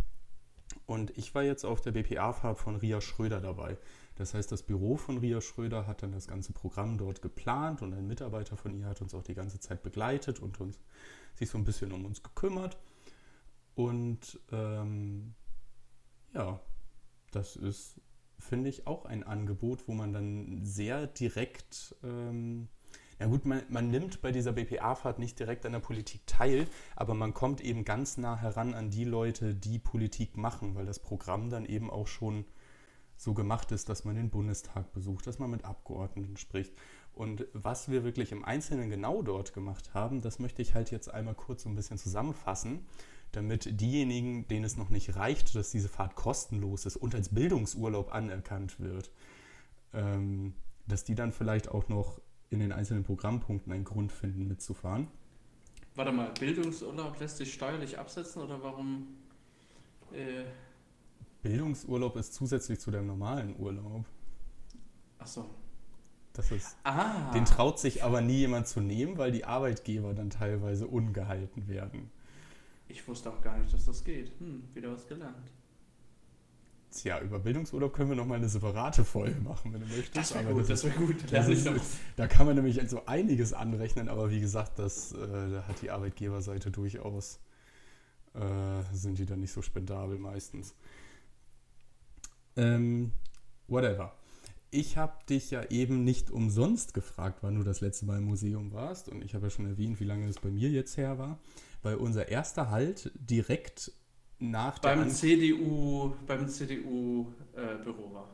Und 0.88 1.16
ich 1.16 1.36
war 1.36 1.44
jetzt 1.44 1.64
auf 1.64 1.80
der 1.80 1.92
BPA-Fahrt 1.92 2.58
von 2.58 2.76
Ria 2.76 3.02
Schröder 3.02 3.40
dabei. 3.40 3.78
Das 4.16 4.34
heißt, 4.34 4.52
das 4.52 4.64
Büro 4.64 4.98
von 4.98 5.20
Ria 5.20 5.42
Schröder 5.42 5.86
hat 5.86 6.02
dann 6.02 6.12
das 6.12 6.28
ganze 6.28 6.54
Programm 6.54 6.98
dort 6.98 7.22
geplant 7.22 7.84
und 7.84 7.94
ein 7.94 8.08
Mitarbeiter 8.08 8.58
von 8.58 8.74
ihr 8.74 8.88
hat 8.88 9.00
uns 9.04 9.14
auch 9.14 9.22
die 9.22 9.36
ganze 9.36 9.60
Zeit 9.60 9.84
begleitet 9.84 10.40
und 10.40 10.60
uns, 10.60 10.80
sich 11.36 11.48
so 11.48 11.60
ein 11.60 11.64
bisschen 11.64 11.92
um 11.92 12.04
uns 12.06 12.24
gekümmert. 12.24 12.80
Und 13.76 14.40
ähm, 14.52 15.36
ja, 16.34 16.60
das 17.30 17.56
ist, 17.58 18.02
finde 18.40 18.72
ich, 18.72 18.88
auch 18.88 19.06
ein 19.06 19.22
Angebot, 19.22 19.88
wo 19.88 19.94
man 19.94 20.14
dann 20.14 20.66
sehr 20.66 21.06
direkt 21.06 21.96
ähm, 22.04 22.70
ja 23.22 23.28
gut, 23.28 23.46
man, 23.46 23.62
man 23.70 23.92
nimmt 23.92 24.24
bei 24.24 24.32
dieser 24.32 24.52
BPA-Fahrt 24.52 25.20
nicht 25.20 25.38
direkt 25.38 25.68
an 25.68 25.74
der 25.74 25.80
Politik 25.80 26.26
teil, 26.26 26.68
aber 26.96 27.14
man 27.14 27.36
kommt 27.36 27.62
eben 27.62 27.86
ganz 27.86 28.18
nah 28.18 28.36
heran 28.36 28.74
an 28.74 28.90
die 28.90 29.04
Leute, 29.04 29.54
die 29.54 29.78
Politik 29.78 30.38
machen, 30.38 30.74
weil 30.74 30.88
das 30.88 30.98
Programm 30.98 31.52
dann 31.52 31.68
eben 31.68 31.92
auch 31.92 32.08
schon 32.08 32.46
so 33.18 33.36
gemacht 33.36 33.72
ist, 33.72 33.90
dass 33.90 34.06
man 34.06 34.16
den 34.16 34.32
Bundestag 34.32 34.92
besucht, 34.92 35.28
dass 35.28 35.38
man 35.38 35.52
mit 35.52 35.66
Abgeordneten 35.66 36.36
spricht. 36.36 36.74
Und 37.14 37.46
was 37.54 37.92
wir 37.92 38.04
wirklich 38.04 38.32
im 38.32 38.44
Einzelnen 38.44 38.90
genau 38.90 39.22
dort 39.22 39.54
gemacht 39.54 39.94
haben, 39.94 40.22
das 40.22 40.40
möchte 40.40 40.64
ich 40.64 40.74
halt 40.74 40.90
jetzt 40.90 41.14
einmal 41.14 41.36
kurz 41.36 41.62
so 41.62 41.70
ein 41.70 41.76
bisschen 41.76 42.00
zusammenfassen, 42.00 42.88
damit 43.34 43.80
diejenigen, 43.80 44.48
denen 44.48 44.66
es 44.66 44.78
noch 44.78 44.90
nicht 44.90 45.16
reicht, 45.16 45.54
dass 45.54 45.70
diese 45.70 45.90
Fahrt 45.90 46.16
kostenlos 46.16 46.88
ist 46.88 46.98
und 46.98 47.14
als 47.14 47.30
Bildungsurlaub 47.30 48.12
anerkannt 48.16 48.80
wird, 48.80 49.12
ähm, 49.94 50.56
dass 50.88 51.04
die 51.04 51.14
dann 51.14 51.32
vielleicht 51.32 51.70
auch 51.70 51.88
noch 51.88 52.20
in 52.52 52.60
den 52.60 52.72
einzelnen 52.72 53.04
Programmpunkten 53.04 53.72
einen 53.72 53.86
Grund 53.86 54.12
finden, 54.12 54.48
mitzufahren. 54.48 55.08
Warte 55.96 56.12
mal, 56.12 56.32
Bildungsurlaub 56.40 57.20
lässt 57.20 57.38
sich 57.38 57.54
steuerlich 57.54 57.98
absetzen 57.98 58.42
oder 58.42 58.62
warum? 58.62 59.08
Äh 60.14 60.44
Bildungsurlaub 61.42 62.16
ist 62.18 62.34
zusätzlich 62.34 62.80
zu 62.80 62.92
dem 62.92 63.08
normalen 63.08 63.56
Urlaub. 63.58 64.06
Ach 65.18 65.28
so. 65.28 65.50
Das 66.34 66.52
ist, 66.52 66.78
ah. 66.84 67.32
Den 67.34 67.46
traut 67.46 67.80
sich 67.80 68.04
aber 68.04 68.22
nie 68.22 68.38
jemand 68.40 68.68
zu 68.68 68.80
nehmen, 68.80 69.18
weil 69.18 69.32
die 69.32 69.44
Arbeitgeber 69.44 70.14
dann 70.14 70.30
teilweise 70.30 70.88
ungehalten 70.88 71.68
werden. 71.68 72.10
Ich 72.88 73.06
wusste 73.08 73.32
auch 73.32 73.42
gar 73.42 73.58
nicht, 73.58 73.74
dass 73.74 73.86
das 73.86 74.04
geht. 74.04 74.32
Hm, 74.40 74.64
wieder 74.74 74.94
was 74.94 75.08
gelernt. 75.08 75.52
Tja, 76.92 77.22
über 77.22 77.40
Bildungsurlaub 77.40 77.94
können 77.94 78.10
wir 78.10 78.18
nochmal 78.18 78.38
eine 78.38 78.50
separate 78.50 79.06
Folge 79.06 79.40
machen, 79.40 79.72
wenn 79.72 79.80
du 79.80 79.88
möchtest. 79.88 80.16
Das 80.16 80.36
wäre 80.36 80.54
gut, 80.54 80.70
das 80.70 80.84
wäre 80.84 80.96
gut. 80.96 81.16
Das 81.32 81.48
ist, 81.48 81.70
da 82.18 82.28
kann 82.28 82.46
man 82.46 82.56
nämlich 82.56 82.82
so 82.90 83.06
einiges 83.06 83.54
anrechnen, 83.54 84.10
aber 84.10 84.30
wie 84.30 84.42
gesagt, 84.42 84.78
das 84.78 85.14
äh, 85.14 85.62
hat 85.68 85.82
die 85.82 85.90
Arbeitgeberseite 85.90 86.70
durchaus, 86.70 87.40
äh, 88.34 88.84
sind 88.94 89.20
die 89.20 89.26
dann 89.26 89.40
nicht 89.40 89.54
so 89.54 89.62
spendabel 89.62 90.18
meistens. 90.18 90.76
Ähm, 92.58 93.14
whatever. 93.68 94.14
Ich 94.70 94.98
habe 94.98 95.14
dich 95.30 95.52
ja 95.52 95.64
eben 95.70 96.04
nicht 96.04 96.30
umsonst 96.30 96.94
gefragt, 96.94 97.40
wann 97.42 97.56
du 97.56 97.64
das 97.64 97.80
letzte 97.80 98.06
Mal 98.06 98.18
im 98.18 98.26
Museum 98.26 98.74
warst. 98.74 99.08
Und 99.08 99.24
ich 99.24 99.34
habe 99.34 99.48
ja 99.48 99.50
schon 99.50 99.66
erwähnt, 99.66 100.00
wie 100.00 100.06
lange 100.06 100.28
das 100.28 100.40
bei 100.40 100.50
mir 100.50 100.70
jetzt 100.70 100.98
her 100.98 101.18
war. 101.18 101.40
Weil 101.84 101.96
unser 101.96 102.30
erster 102.30 102.70
Halt 102.70 103.12
direkt 103.16 103.92
nach 104.42 104.80
beim 104.80 105.10
CDU 105.10 106.14
beim 106.28 106.48
CDU 106.48 107.28
äh, 107.56 107.84
Büro 107.84 108.14
war. 108.14 108.30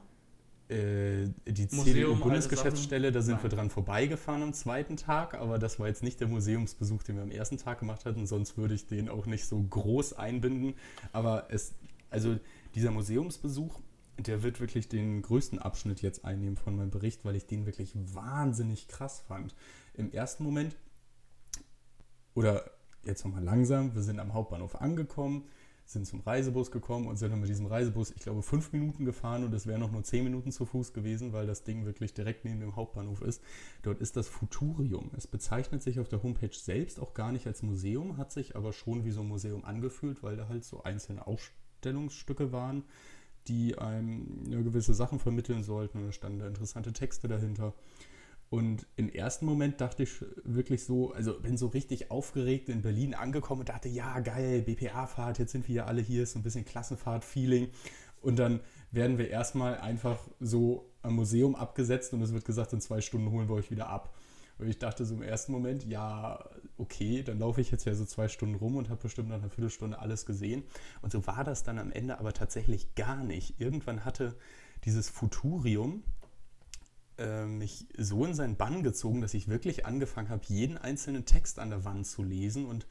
Äh, 0.69 1.29
die 1.45 1.67
CDU-Bundesgeschäftsstelle, 1.69 3.13
da 3.13 3.21
sind 3.21 3.35
Nein. 3.35 3.43
wir 3.43 3.49
dran 3.49 3.69
vorbeigefahren 3.69 4.43
am 4.43 4.53
zweiten 4.53 4.97
Tag, 4.97 5.33
aber 5.35 5.59
das 5.59 5.79
war 5.79 5.87
jetzt 5.87 6.03
nicht 6.03 6.19
der 6.19 6.27
Museumsbesuch, 6.27 7.03
den 7.03 7.15
wir 7.15 7.23
am 7.23 7.31
ersten 7.31 7.57
Tag 7.57 7.79
gemacht 7.79 8.05
hatten, 8.05 8.25
sonst 8.25 8.57
würde 8.57 8.73
ich 8.73 8.85
den 8.85 9.07
auch 9.07 9.27
nicht 9.27 9.45
so 9.45 9.61
groß 9.61 10.13
einbinden. 10.13 10.73
Aber 11.13 11.47
es, 11.49 11.75
also 12.09 12.37
dieser 12.75 12.91
Museumsbesuch, 12.91 13.79
der 14.17 14.43
wird 14.43 14.59
wirklich 14.59 14.89
den 14.89 15.21
größten 15.21 15.59
Abschnitt 15.59 16.01
jetzt 16.01 16.25
einnehmen 16.25 16.57
von 16.57 16.75
meinem 16.75 16.89
Bericht, 16.89 17.23
weil 17.23 17.37
ich 17.37 17.45
den 17.45 17.65
wirklich 17.65 17.93
wahnsinnig 17.95 18.89
krass 18.89 19.21
fand. 19.21 19.55
Im 19.93 20.11
ersten 20.11 20.43
Moment, 20.43 20.75
oder 22.33 22.69
jetzt 23.05 23.23
nochmal 23.23 23.43
langsam, 23.43 23.95
wir 23.95 24.01
sind 24.01 24.19
am 24.19 24.33
Hauptbahnhof 24.33 24.75
angekommen, 24.75 25.45
sind 25.87 26.05
zum 26.05 26.19
Reisebus 26.19 26.69
gekommen 26.69 27.07
und 27.07 27.15
sind 27.15 27.31
dann 27.31 27.39
mit 27.39 27.49
diesem 27.49 27.65
Reisebus, 27.65 28.11
ich 28.11 28.21
glaube, 28.21 28.41
fünf 28.41 28.73
Minuten 28.73 29.05
gefahren 29.05 29.45
und 29.45 29.53
es 29.53 29.67
wären 29.67 29.79
noch 29.79 29.91
nur 29.91 30.03
zehn 30.03 30.25
Minuten 30.25 30.51
zu 30.51 30.65
Fuß 30.65 30.91
gewesen, 30.91 31.31
weil 31.31 31.47
das 31.47 31.63
Ding 31.63 31.85
wirklich 31.85 32.13
direkt 32.13 32.43
neben 32.43 32.59
dem 32.59 32.75
Hauptbahnhof 32.75 33.21
ist. 33.21 33.41
Dort 33.83 33.99
ist 33.99 34.17
das 34.17 34.27
Futurium. 34.27 35.11
Es 35.15 35.27
bezeichnet 35.27 35.81
sich 35.81 36.01
auf 36.01 36.09
der 36.09 36.21
Homepage 36.21 36.53
selbst 36.53 36.99
auch 36.99 37.13
gar 37.13 37.31
nicht 37.31 37.47
als 37.47 37.63
Museum, 37.63 38.17
hat 38.17 38.33
sich 38.33 38.57
aber 38.57 38.73
schon 38.73 39.05
wie 39.05 39.11
so 39.11 39.21
ein 39.21 39.29
Museum 39.29 39.63
angefühlt, 39.63 40.23
weil 40.23 40.35
da 40.35 40.49
halt 40.49 40.65
so 40.65 40.83
einzelne 40.83 41.25
Ausstellungsstücke 41.25 42.51
waren, 42.51 42.83
die 43.47 43.77
einem 43.77 44.43
gewisse 44.65 44.93
Sachen 44.93 45.19
vermitteln 45.19 45.63
sollten. 45.63 45.99
Und 45.99 46.07
da 46.07 46.11
standen 46.11 46.39
da 46.39 46.47
interessante 46.47 46.91
Texte 46.91 47.29
dahinter. 47.29 47.73
Und 48.49 48.87
im 48.95 49.09
ersten 49.09 49.45
Moment 49.45 49.81
dachte 49.81 50.03
ich 50.03 50.23
wirklich 50.43 50.85
so, 50.85 51.11
also 51.11 51.39
bin 51.39 51.57
so 51.57 51.67
richtig 51.67 52.11
aufgeregt 52.11 52.69
in 52.69 52.81
Berlin 52.81 53.13
angekommen 53.13 53.61
und 53.61 53.69
dachte, 53.69 53.89
ja, 53.89 54.19
geil, 54.21 54.61
BPA-Fahrt, 54.61 55.39
jetzt 55.39 55.51
sind 55.51 55.67
wir 55.67 55.75
ja 55.75 55.85
alle 55.85 56.01
hier, 56.01 56.23
ist 56.23 56.31
so 56.31 56.39
ein 56.39 56.43
bisschen 56.43 56.63
Klassenfahrt-Feeling. 56.63 57.69
Und 58.21 58.39
dann 58.39 58.61
werden 58.91 59.17
wir 59.17 59.29
erstmal 59.29 59.77
einfach 59.77 60.19
so 60.39 60.89
am 61.01 61.15
Museum 61.15 61.55
abgesetzt 61.55 62.13
und 62.13 62.21
es 62.21 62.33
wird 62.33 62.45
gesagt, 62.45 62.73
in 62.73 62.81
zwei 62.81 63.01
Stunden 63.01 63.31
holen 63.31 63.49
wir 63.49 63.55
euch 63.55 63.69
wieder 63.69 63.89
ab. 63.89 64.13
Und 64.59 64.67
ich 64.67 64.79
dachte 64.79 65.05
so 65.05 65.13
im 65.13 65.21
ersten 65.21 65.51
Moment, 65.51 65.85
ja, 65.85 66.43
okay, 66.77 67.21
dann 67.23 67.39
laufe 67.39 67.61
ich 67.61 67.69
jetzt 67.69 67.85
ja 67.85 67.93
so 67.93 68.05
zwei 68.05 68.27
Stunden 68.27 68.55
rum 68.55 68.75
und 68.75 68.89
habe 68.89 69.01
bestimmt 69.01 69.29
nach 69.29 69.37
einer 69.37 69.49
Viertelstunde 69.49 69.99
alles 69.99 70.25
gesehen. 70.25 70.63
Und 71.01 71.11
so 71.11 71.27
war 71.27 71.43
das 71.43 71.63
dann 71.63 71.77
am 71.77 71.91
Ende 71.91 72.19
aber 72.19 72.33
tatsächlich 72.33 72.95
gar 72.95 73.23
nicht. 73.23 73.59
Irgendwann 73.59 74.03
hatte 74.03 74.35
dieses 74.83 75.09
Futurium 75.09 76.03
äh, 77.17 77.45
mich 77.45 77.87
so 77.97 78.25
in 78.25 78.33
seinen 78.33 78.57
Bann 78.57 78.83
gezogen, 78.83 79.21
dass 79.21 79.33
ich 79.33 79.47
wirklich 79.47 79.85
angefangen 79.85 80.29
habe, 80.29 80.43
jeden 80.47 80.77
einzelnen 80.77 81.25
Text 81.25 81.59
an 81.59 81.69
der 81.69 81.85
Wand 81.85 82.07
zu 82.07 82.23
lesen 82.23 82.65
und 82.65 82.87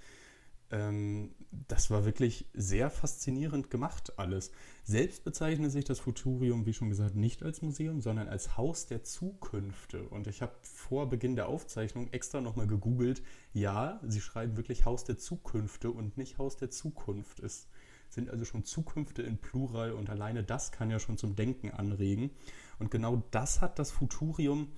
ähm, 0.70 1.30
das 1.68 1.90
war 1.90 2.04
wirklich 2.04 2.46
sehr 2.52 2.90
faszinierend 2.90 3.70
gemacht 3.70 4.18
alles. 4.18 4.50
Selbst 4.84 5.24
bezeichnet 5.24 5.70
sich 5.70 5.84
das 5.84 6.00
Futurium, 6.00 6.66
wie 6.66 6.72
schon 6.72 6.88
gesagt, 6.88 7.14
nicht 7.14 7.42
als 7.42 7.62
Museum, 7.62 8.00
sondern 8.00 8.28
als 8.28 8.56
Haus 8.56 8.86
der 8.86 9.04
Zukünfte. 9.04 10.08
Und 10.08 10.26
ich 10.26 10.42
habe 10.42 10.54
vor 10.62 11.08
Beginn 11.08 11.36
der 11.36 11.48
Aufzeichnung 11.48 12.08
extra 12.12 12.40
nochmal 12.40 12.66
gegoogelt. 12.66 13.22
Ja, 13.52 14.00
sie 14.06 14.20
schreiben 14.20 14.56
wirklich 14.56 14.84
Haus 14.84 15.04
der 15.04 15.18
Zukünfte 15.18 15.90
und 15.90 16.16
nicht 16.16 16.38
Haus 16.38 16.56
der 16.56 16.70
Zukunft. 16.70 17.40
Es 17.40 17.68
sind 18.08 18.30
also 18.30 18.44
schon 18.44 18.64
Zukünfte 18.64 19.22
in 19.22 19.38
Plural 19.38 19.92
und 19.92 20.10
alleine 20.10 20.42
das 20.42 20.72
kann 20.72 20.90
ja 20.90 20.98
schon 20.98 21.18
zum 21.18 21.36
Denken 21.36 21.70
anregen. 21.70 22.30
Und 22.78 22.90
genau 22.90 23.22
das 23.30 23.60
hat 23.60 23.78
das 23.78 23.90
Futurium 23.90 24.72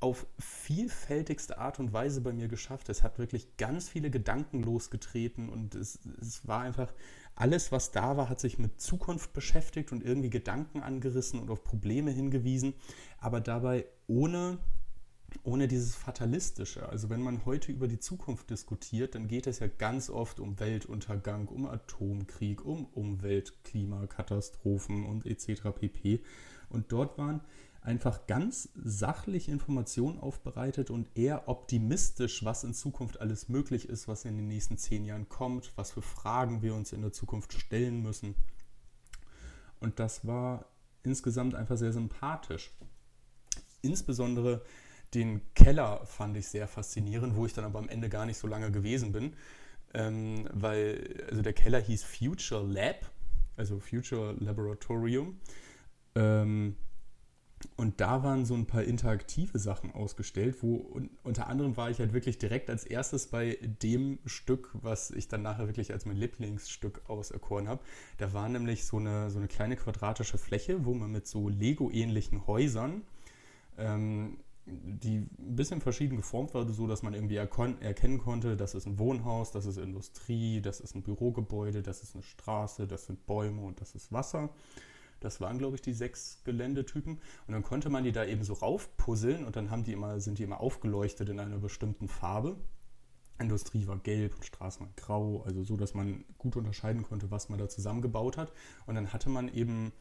auf 0.00 0.26
vielfältigste 0.38 1.58
Art 1.58 1.78
und 1.78 1.92
Weise 1.92 2.22
bei 2.22 2.32
mir 2.32 2.48
geschafft. 2.48 2.88
Es 2.88 3.02
hat 3.02 3.18
wirklich 3.18 3.56
ganz 3.58 3.88
viele 3.88 4.10
Gedanken 4.10 4.62
losgetreten 4.62 5.50
und 5.50 5.74
es, 5.74 5.98
es, 6.20 6.46
war 6.48 6.62
einfach, 6.62 6.92
alles, 7.34 7.70
was 7.70 7.92
da 7.92 8.16
war, 8.16 8.30
hat 8.30 8.40
sich 8.40 8.58
mit 8.58 8.80
Zukunft 8.80 9.34
beschäftigt 9.34 9.92
und 9.92 10.02
irgendwie 10.02 10.30
Gedanken 10.30 10.80
angerissen 10.80 11.38
und 11.38 11.50
auf 11.50 11.64
Probleme 11.64 12.10
hingewiesen, 12.10 12.74
aber 13.18 13.40
dabei 13.40 13.84
ohne, 14.06 14.58
ohne 15.42 15.68
dieses 15.68 15.94
Fatalistische. 15.94 16.88
Also 16.88 17.10
wenn 17.10 17.22
man 17.22 17.44
heute 17.44 17.72
über 17.72 17.88
die 17.88 17.98
Zukunft 17.98 18.50
diskutiert, 18.50 19.14
dann 19.14 19.28
geht 19.28 19.46
es 19.46 19.58
ja 19.58 19.66
ganz 19.66 20.10
oft 20.10 20.40
um 20.40 20.58
Weltuntergang, 20.60 21.48
um 21.48 21.66
Atomkrieg, 21.66 22.64
um 22.64 22.86
Umwelt, 22.86 23.64
Klimakatastrophen 23.64 25.04
und 25.04 25.26
etc. 25.26 25.62
pp. 25.74 26.20
Und 26.68 26.92
dort 26.92 27.18
waren 27.18 27.40
einfach 27.82 28.26
ganz 28.26 28.68
sachlich 28.74 29.48
Informationen 29.48 30.18
aufbereitet 30.18 30.90
und 30.90 31.08
eher 31.16 31.48
optimistisch, 31.48 32.44
was 32.44 32.64
in 32.64 32.74
Zukunft 32.74 33.20
alles 33.20 33.48
möglich 33.48 33.88
ist, 33.88 34.06
was 34.06 34.24
in 34.24 34.36
den 34.36 34.48
nächsten 34.48 34.76
zehn 34.76 35.04
Jahren 35.04 35.28
kommt, 35.28 35.72
was 35.76 35.92
für 35.92 36.02
Fragen 36.02 36.62
wir 36.62 36.74
uns 36.74 36.92
in 36.92 37.00
der 37.02 37.12
Zukunft 37.12 37.54
stellen 37.54 38.02
müssen. 38.02 38.34
Und 39.80 39.98
das 39.98 40.26
war 40.26 40.66
insgesamt 41.02 41.54
einfach 41.54 41.78
sehr 41.78 41.92
sympathisch. 41.92 42.70
Insbesondere 43.80 44.62
den 45.14 45.40
Keller 45.54 46.04
fand 46.06 46.36
ich 46.36 46.48
sehr 46.48 46.68
faszinierend, 46.68 47.36
wo 47.36 47.46
ich 47.46 47.52
dann 47.52 47.64
aber 47.64 47.78
am 47.78 47.88
Ende 47.88 48.08
gar 48.08 48.26
nicht 48.26 48.38
so 48.38 48.46
lange 48.46 48.70
gewesen 48.70 49.12
bin, 49.12 49.34
ähm, 49.94 50.48
weil 50.52 51.24
also 51.28 51.42
der 51.42 51.52
Keller 51.52 51.80
hieß 51.80 52.04
Future 52.04 52.64
Lab, 52.64 53.10
also 53.56 53.80
Future 53.80 54.34
Laboratorium. 54.38 55.40
Ähm, 56.14 56.76
und 57.76 58.00
da 58.00 58.22
waren 58.22 58.46
so 58.46 58.54
ein 58.54 58.66
paar 58.66 58.84
interaktive 58.84 59.58
Sachen 59.58 59.92
ausgestellt, 59.92 60.62
wo 60.62 60.98
unter 61.22 61.46
anderem 61.46 61.76
war 61.76 61.90
ich 61.90 61.98
halt 61.98 62.14
wirklich 62.14 62.38
direkt 62.38 62.70
als 62.70 62.84
erstes 62.84 63.26
bei 63.26 63.58
dem 63.82 64.18
Stück, 64.24 64.70
was 64.72 65.10
ich 65.10 65.28
dann 65.28 65.42
nachher 65.42 65.66
wirklich 65.66 65.92
als 65.92 66.06
mein 66.06 66.16
Lieblingsstück 66.16 67.02
auserkoren 67.08 67.68
habe. 67.68 67.82
Da 68.16 68.32
war 68.32 68.48
nämlich 68.48 68.86
so 68.86 68.96
eine, 68.96 69.30
so 69.30 69.38
eine 69.38 69.48
kleine 69.48 69.76
quadratische 69.76 70.38
Fläche, 70.38 70.86
wo 70.86 70.94
man 70.94 71.12
mit 71.12 71.26
so 71.26 71.50
Lego-ähnlichen 71.50 72.46
Häusern, 72.46 73.02
ähm, 73.76 74.38
die 74.70 75.18
ein 75.18 75.56
bisschen 75.56 75.80
verschieden 75.80 76.16
geformt 76.16 76.54
waren, 76.54 76.72
so 76.72 76.86
dass 76.86 77.02
man 77.02 77.14
irgendwie 77.14 77.36
erkennen 77.36 78.18
konnte, 78.18 78.56
das 78.56 78.74
ist 78.74 78.86
ein 78.86 78.98
Wohnhaus, 78.98 79.50
das 79.50 79.66
ist 79.66 79.78
Industrie, 79.78 80.60
das 80.60 80.80
ist 80.80 80.94
ein 80.94 81.02
Bürogebäude, 81.02 81.82
das 81.82 82.02
ist 82.02 82.14
eine 82.14 82.22
Straße, 82.22 82.86
das 82.86 83.06
sind 83.06 83.26
Bäume 83.26 83.62
und 83.62 83.80
das 83.80 83.94
ist 83.94 84.12
Wasser. 84.12 84.50
Das 85.20 85.40
waren, 85.40 85.58
glaube 85.58 85.76
ich, 85.76 85.82
die 85.82 85.92
sechs 85.92 86.40
Geländetypen. 86.44 87.20
Und 87.46 87.52
dann 87.52 87.62
konnte 87.62 87.90
man 87.90 88.04
die 88.04 88.12
da 88.12 88.24
eben 88.24 88.42
so 88.42 88.54
raufpuzzeln 88.54 89.44
und 89.44 89.54
dann 89.54 89.70
haben 89.70 89.84
die 89.84 89.92
immer, 89.92 90.18
sind 90.20 90.38
die 90.38 90.42
immer 90.42 90.60
aufgeleuchtet 90.60 91.28
in 91.28 91.38
einer 91.38 91.58
bestimmten 91.58 92.08
Farbe. 92.08 92.56
Industrie 93.38 93.86
war 93.86 93.98
gelb 93.98 94.34
und 94.34 94.44
Straßen 94.44 94.84
waren 94.84 94.94
grau, 94.96 95.42
also 95.44 95.64
so, 95.64 95.76
dass 95.76 95.94
man 95.94 96.24
gut 96.38 96.56
unterscheiden 96.56 97.02
konnte, 97.02 97.30
was 97.30 97.48
man 97.48 97.58
da 97.58 97.68
zusammengebaut 97.68 98.36
hat. 98.36 98.52
Und 98.86 98.94
dann 98.94 99.12
hatte 99.12 99.28
man 99.28 99.52
eben 99.52 99.92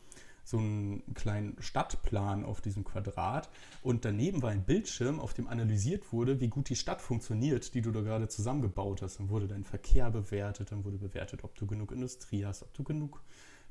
so 0.49 0.57
einen 0.57 1.13
kleinen 1.13 1.55
Stadtplan 1.59 2.43
auf 2.43 2.59
diesem 2.59 2.83
Quadrat 2.83 3.49
und 3.83 4.03
daneben 4.03 4.41
war 4.41 4.49
ein 4.49 4.63
Bildschirm, 4.63 5.19
auf 5.19 5.33
dem 5.33 5.47
analysiert 5.47 6.11
wurde, 6.11 6.39
wie 6.39 6.47
gut 6.47 6.69
die 6.69 6.75
Stadt 6.75 7.01
funktioniert, 7.01 7.73
die 7.73 7.81
du 7.81 7.91
da 7.91 8.01
gerade 8.01 8.27
zusammengebaut 8.27 9.01
hast. 9.01 9.19
Dann 9.19 9.29
wurde 9.29 9.47
dein 9.47 9.63
Verkehr 9.63 10.09
bewertet, 10.09 10.71
dann 10.71 10.83
wurde 10.83 10.97
bewertet, 10.97 11.43
ob 11.43 11.55
du 11.55 11.67
genug 11.67 11.91
Industrie 11.91 12.45
hast, 12.45 12.63
ob 12.63 12.73
du 12.73 12.83
genug 12.83 13.21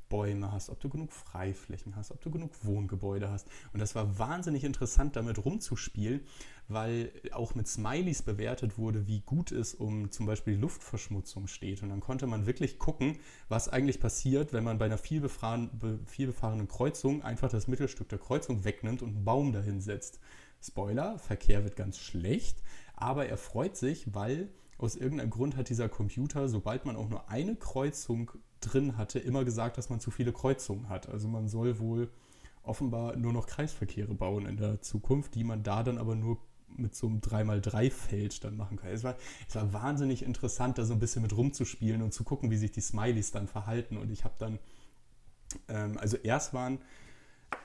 Bäume 0.09 0.51
hast, 0.51 0.69
ob 0.69 0.79
du 0.79 0.89
genug 0.89 1.13
Freiflächen 1.13 1.95
hast, 1.95 2.11
ob 2.11 2.21
du 2.21 2.31
genug 2.31 2.51
Wohngebäude 2.63 3.29
hast. 3.29 3.47
Und 3.73 3.79
das 3.79 3.95
war 3.95 4.19
wahnsinnig 4.19 4.63
interessant, 4.63 5.15
damit 5.15 5.43
rumzuspielen, 5.45 6.21
weil 6.67 7.11
auch 7.31 7.55
mit 7.55 7.67
Smileys 7.67 8.23
bewertet 8.23 8.77
wurde, 8.77 9.07
wie 9.07 9.21
gut 9.21 9.51
es 9.51 9.73
um 9.73 10.11
zum 10.11 10.25
Beispiel 10.25 10.57
Luftverschmutzung 10.57 11.47
steht. 11.47 11.83
Und 11.83 11.89
dann 11.89 11.99
konnte 11.99 12.27
man 12.27 12.45
wirklich 12.45 12.79
gucken, 12.79 13.19
was 13.47 13.69
eigentlich 13.69 13.99
passiert, 13.99 14.51
wenn 14.51 14.63
man 14.63 14.77
bei 14.79 14.85
einer 14.85 14.97
vielbefahrenen, 14.97 16.05
vielbefahrenen 16.05 16.67
Kreuzung 16.67 17.23
einfach 17.23 17.49
das 17.49 17.67
Mittelstück 17.67 18.09
der 18.09 18.19
Kreuzung 18.19 18.65
wegnimmt 18.65 19.01
und 19.01 19.15
einen 19.15 19.25
Baum 19.25 19.53
dahin 19.53 19.79
setzt. 19.79 20.19
Spoiler, 20.61 21.17
Verkehr 21.19 21.63
wird 21.63 21.75
ganz 21.75 21.97
schlecht, 21.97 22.61
aber 22.95 23.27
er 23.27 23.37
freut 23.37 23.77
sich, 23.77 24.13
weil 24.13 24.49
aus 24.77 24.95
irgendeinem 24.95 25.29
Grund 25.29 25.55
hat 25.55 25.69
dieser 25.69 25.89
Computer, 25.89 26.49
sobald 26.49 26.85
man 26.85 26.95
auch 26.95 27.09
nur 27.09 27.29
eine 27.29 27.55
Kreuzung 27.55 28.31
drin 28.61 28.97
hatte, 28.97 29.19
immer 29.19 29.45
gesagt, 29.45 29.77
dass 29.77 29.89
man 29.89 29.99
zu 29.99 30.11
viele 30.11 30.33
Kreuzungen 30.33 30.89
hat. 30.89 31.09
Also 31.09 31.27
man 31.27 31.47
soll 31.47 31.79
wohl 31.79 32.09
offenbar 32.63 33.15
nur 33.15 33.33
noch 33.33 33.47
Kreisverkehre 33.47 34.13
bauen 34.13 34.45
in 34.45 34.57
der 34.57 34.81
Zukunft, 34.81 35.35
die 35.35 35.43
man 35.43 35.63
da 35.63 35.83
dann 35.83 35.97
aber 35.97 36.15
nur 36.15 36.37
mit 36.75 36.95
so 36.95 37.07
einem 37.07 37.19
3x3-Feld 37.19 38.43
dann 38.43 38.55
machen 38.57 38.77
kann. 38.77 38.91
Es 38.91 39.03
war, 39.03 39.15
es 39.47 39.55
war 39.55 39.73
wahnsinnig 39.73 40.23
interessant, 40.23 40.77
da 40.77 40.85
so 40.85 40.93
ein 40.93 40.99
bisschen 40.99 41.21
mit 41.21 41.35
rumzuspielen 41.35 42.01
und 42.01 42.13
zu 42.13 42.23
gucken, 42.23 42.51
wie 42.51 42.57
sich 42.57 42.71
die 42.71 42.81
Smileys 42.81 43.31
dann 43.31 43.47
verhalten. 43.47 43.97
Und 43.97 44.11
ich 44.11 44.23
habe 44.23 44.35
dann, 44.37 44.59
ähm, 45.67 45.97
also 45.97 46.17
erst 46.17 46.53
waren 46.53 46.79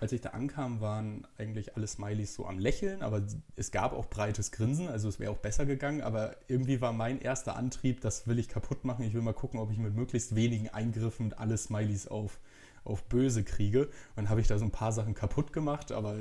als 0.01 0.13
ich 0.13 0.21
da 0.21 0.31
ankam, 0.31 0.81
waren 0.81 1.27
eigentlich 1.39 1.77
alle 1.77 1.87
Smileys 1.87 2.35
so 2.35 2.47
am 2.47 2.59
Lächeln, 2.59 3.03
aber 3.03 3.23
es 3.57 3.71
gab 3.71 3.93
auch 3.93 4.07
breites 4.07 4.51
Grinsen, 4.51 4.89
also 4.89 5.09
es 5.09 5.19
wäre 5.19 5.31
auch 5.31 5.39
besser 5.39 5.67
gegangen, 5.67 6.03
aber 6.03 6.37
irgendwie 6.49 6.81
war 6.81 6.93
mein 6.93 7.21
erster 7.21 7.57
Antrieb, 7.57 8.01
das 8.01 8.27
will 8.27 8.39
ich 8.39 8.49
kaputt 8.49 8.85
machen. 8.85 9.05
Ich 9.05 9.15
will 9.15 9.23
mal 9.23 9.35
gucken, 9.35 9.61
ob 9.61 9.71
ich 9.71 9.79
mit 9.79 9.95
möglichst 9.95 10.35
wenigen 10.35 10.69
Eingriffen 10.69 11.33
alle 11.33 11.57
Smileys 11.57 12.07
auf, 12.09 12.39
auf 12.85 13.05
böse 13.05 13.45
kriege. 13.45 13.87
Und 13.87 14.17
dann 14.17 14.29
habe 14.29 14.41
ich 14.41 14.47
da 14.47 14.59
so 14.59 14.65
ein 14.65 14.73
paar 14.73 14.93
Sachen 14.93 15.15
kaputt 15.15 15.53
gemacht, 15.53 15.93
aber 15.93 16.17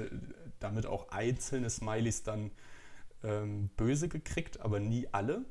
damit 0.60 0.86
auch 0.86 1.10
einzelne 1.10 1.70
Smileys 1.70 2.24
dann 2.24 2.52
ähm, 3.24 3.70
böse 3.76 4.08
gekriegt, 4.08 4.62
aber 4.62 4.80
nie 4.80 5.08
alle. 5.12 5.46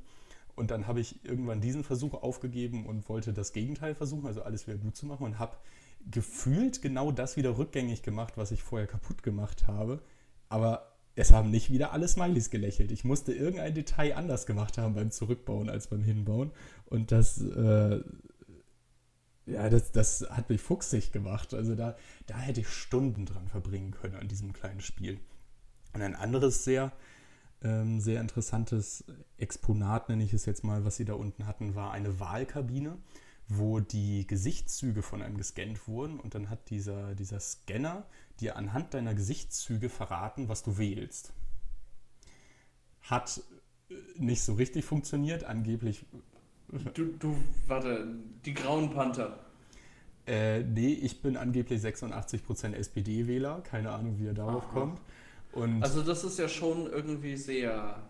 Und 0.55 0.71
dann 0.71 0.87
habe 0.87 1.01
ich 1.01 1.25
irgendwann 1.25 1.61
diesen 1.61 1.83
Versuch 1.83 2.15
aufgegeben 2.15 2.87
und 2.87 3.09
wollte 3.09 3.33
das 3.33 3.53
Gegenteil 3.53 3.95
versuchen, 3.95 4.27
also 4.27 4.43
alles 4.43 4.67
wieder 4.67 4.77
gut 4.77 4.97
zu 4.97 5.07
machen 5.07 5.25
und 5.25 5.39
habe 5.39 5.57
gefühlt 6.11 6.83
genau 6.83 7.13
das 7.13 7.37
wieder 7.37 7.59
rückgängig 7.59 8.03
gemacht, 8.03 8.37
was 8.37 8.51
ich 8.51 8.63
vorher 8.63 8.87
kaputt 8.87 9.23
gemacht 9.23 9.67
habe. 9.67 10.03
Aber 10.49 10.93
es 11.15 11.33
haben 11.33 11.51
nicht 11.51 11.71
wieder 11.71 11.93
alle 11.93 12.09
Smileys 12.09 12.51
gelächelt. 12.51 12.91
Ich 12.91 13.05
musste 13.05 13.33
irgendein 13.33 13.75
Detail 13.75 14.17
anders 14.17 14.47
gemacht 14.47 14.79
haben 14.79 14.95
beim 14.95 15.11
Zurückbauen 15.11 15.69
als 15.69 15.89
beim 15.89 16.03
Hinbauen. 16.03 16.51
Und 16.87 17.13
das, 17.13 17.41
äh, 17.43 18.01
ja, 19.47 19.69
das, 19.69 19.93
das 19.93 20.27
hat 20.31 20.49
mich 20.49 20.61
fuchsig 20.61 21.13
gemacht. 21.13 21.53
Also 21.55 21.75
da, 21.75 21.97
da 22.27 22.39
hätte 22.39 22.61
ich 22.61 22.69
Stunden 22.69 23.27
dran 23.27 23.49
verbringen 23.49 23.93
können 23.93 24.17
an 24.17 24.29
diesem 24.29 24.53
kleinen 24.53 24.81
Spiel. 24.81 25.21
Und 25.93 26.01
ein 26.01 26.15
anderes 26.15 26.65
sehr, 26.65 26.93
ähm, 27.63 28.01
sehr 28.01 28.21
interessantes 28.21 29.05
Exponat, 29.37 30.09
nenne 30.09 30.25
ich 30.25 30.33
es 30.33 30.47
jetzt 30.47 30.65
mal, 30.65 30.85
was 30.85 30.97
sie 30.97 31.05
da 31.05 31.15
unten 31.15 31.47
hatten, 31.47 31.75
war 31.75 31.93
eine 31.93 32.19
Wahlkabine 32.19 32.97
wo 33.59 33.81
die 33.81 34.27
Gesichtszüge 34.27 35.03
von 35.03 35.23
einem 35.23 35.37
gescannt 35.37 35.87
wurden 35.89 36.21
und 36.21 36.35
dann 36.35 36.51
hat 36.51 36.71
dieser, 36.71 37.15
dieser 37.15 37.41
Scanner 37.41 38.05
dir 38.41 38.57
anhand 38.57 38.95
deiner 38.95 39.15
Gesichtszüge 39.15 39.89
verraten, 39.89 40.49
was 40.49 40.63
du 40.63 40.79
wählst. 40.79 41.33
Hat 43.03 43.43
äh, 43.91 43.95
nicht 44.17 44.43
so 44.43 44.55
richtig 44.55 44.85
funktioniert, 44.85 45.45
angeblich. 45.45 46.05
Du, 46.95 47.05
du 47.19 47.37
warte, 47.67 48.07
die 48.47 48.55
Grauen 48.55 48.91
Panther. 48.91 49.39
Äh, 50.27 50.63
nee, 50.63 50.93
ich 50.93 51.21
bin 51.21 51.37
angeblich 51.37 51.83
86% 51.83 52.73
SPD-Wähler, 52.73 53.61
keine 53.61 53.91
Ahnung, 53.91 54.19
wie 54.19 54.27
er 54.27 54.35
darauf 54.35 54.65
Aha. 54.65 54.73
kommt. 54.73 55.01
Und 55.53 55.83
also 55.83 56.03
das 56.03 56.25
ist 56.25 56.39
ja 56.39 56.49
schon 56.49 56.87
irgendwie 56.87 57.37
sehr 57.37 58.03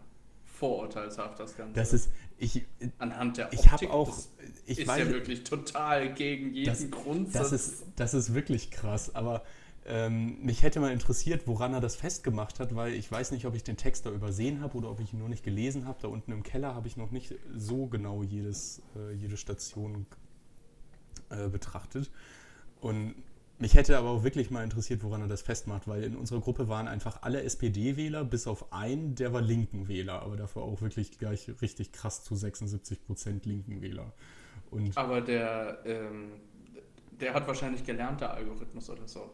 vorurteilshaft, 0.62 1.40
das 1.40 1.57
Ganze. 1.57 1.75
Das 1.75 1.92
ist, 1.92 2.09
ich, 2.38 2.64
Anhand 2.98 3.37
der 3.37 3.46
Optik, 3.46 3.59
ich 3.59 3.72
habe 3.72 3.90
auch, 3.90 4.16
ich 4.64 4.79
ist 4.79 4.87
weiß, 4.87 5.01
ja 5.01 5.11
wirklich 5.11 5.42
total 5.42 6.14
gegen 6.14 6.55
jeden 6.55 6.66
das, 6.66 6.88
Grundsatz. 6.88 7.51
Das 7.51 7.53
ist, 7.53 7.85
das 7.96 8.14
ist 8.14 8.33
wirklich 8.33 8.70
krass, 8.70 9.12
aber 9.12 9.42
ähm, 9.85 10.38
mich 10.40 10.62
hätte 10.62 10.79
mal 10.79 10.92
interessiert, 10.92 11.48
woran 11.48 11.75
er 11.75 11.81
das 11.81 11.96
festgemacht 11.96 12.61
hat, 12.61 12.77
weil 12.77 12.94
ich 12.94 13.11
weiß 13.11 13.33
nicht, 13.33 13.44
ob 13.44 13.57
ich 13.57 13.64
den 13.64 13.77
Text 13.77 14.07
da 14.07 14.11
übersehen 14.11 14.61
habe 14.61 14.79
oder 14.79 14.88
ob 14.88 15.01
ich 15.01 15.12
ihn 15.12 15.18
nur 15.18 15.29
nicht 15.29 15.42
gelesen 15.42 15.88
habe. 15.88 15.98
Da 16.01 16.07
unten 16.07 16.31
im 16.31 16.44
Keller 16.44 16.77
habe 16.77 16.87
ich 16.87 16.96
noch 16.96 17.11
nicht 17.11 17.35
so 17.57 17.87
genau 17.87 18.22
jedes, 18.22 18.83
äh, 18.94 19.14
jede 19.14 19.37
Station 19.37 20.07
äh, 21.31 21.48
betrachtet. 21.48 22.12
Und 22.81 23.16
mich 23.62 23.75
hätte 23.75 23.96
aber 23.96 24.11
auch 24.11 24.25
wirklich 24.25 24.51
mal 24.51 24.64
interessiert, 24.64 25.05
woran 25.05 25.20
er 25.20 25.29
das 25.29 25.40
festmacht, 25.40 25.87
weil 25.87 26.03
in 26.03 26.16
unserer 26.16 26.40
Gruppe 26.40 26.68
waren 26.68 26.88
einfach 26.88 27.22
alle 27.22 27.44
SPD-Wähler, 27.44 28.25
bis 28.25 28.48
auf 28.48 28.72
einen, 28.72 29.14
der 29.14 29.33
war 29.33 29.40
linken 29.40 29.87
Wähler, 29.87 30.20
aber 30.22 30.37
dafür 30.37 30.62
auch 30.62 30.83
wirklich 30.83 31.16
gleich 31.16 31.48
richtig 31.62 31.92
krass 31.92 32.25
zu 32.25 32.35
76 32.35 33.07
Prozent 33.07 33.46
linken 33.46 33.81
Wähler. 33.81 34.12
Und 34.72 34.98
aber 34.98 35.20
der, 35.20 35.79
ähm, 35.85 36.33
der 37.20 37.35
hat 37.35 37.46
wahrscheinlich 37.46 37.85
gelernt, 37.85 38.20
der 38.20 38.35
Algorithmus 38.35 38.90
oder 38.90 39.07
so. 39.07 39.31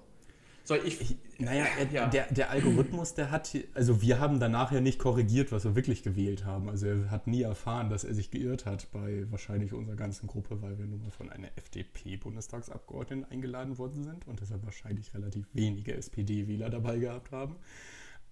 Soll 0.68 0.83
ich, 0.85 1.00
ich 1.00 1.16
naja, 1.38 1.64
er, 1.78 1.90
ja. 1.90 2.09
der, 2.09 2.31
der 2.31 2.50
Algorithmus, 2.50 3.14
der 3.14 3.31
hat, 3.31 3.57
also 3.72 4.02
wir 4.02 4.20
haben 4.20 4.38
danach 4.38 4.70
ja 4.70 4.83
nicht 4.83 4.98
korrigiert, 4.98 5.50
was 5.50 5.64
wir 5.64 5.74
wirklich 5.74 6.02
gewählt 6.02 6.44
haben. 6.44 6.68
Also 6.68 6.88
er 6.88 7.11
hat 7.11 7.26
nie 7.26 7.40
erfahren, 7.40 7.88
dass 7.88 8.04
er 8.04 8.12
sich 8.12 8.31
geirrt 8.31 8.66
hat 8.66 8.92
bei 8.92 9.24
wahrscheinlich 9.31 9.72
unserer 9.72 9.96
ganzen 9.96 10.26
Gruppe, 10.26 10.61
weil 10.61 10.76
wir 10.76 10.85
nun 10.85 11.00
mal 11.00 11.11
von 11.11 11.31
einer 11.31 11.48
FDP-Bundestagsabgeordneten 11.57 13.24
eingeladen 13.33 13.78
worden 13.78 14.04
sind 14.04 14.28
und 14.28 14.42
deshalb 14.42 14.62
wahrscheinlich 14.66 15.14
relativ 15.14 15.46
wenige 15.54 15.94
SPD-Wähler 15.94 16.68
dabei 16.68 16.98
gehabt 16.98 17.33
haben. 17.33 17.57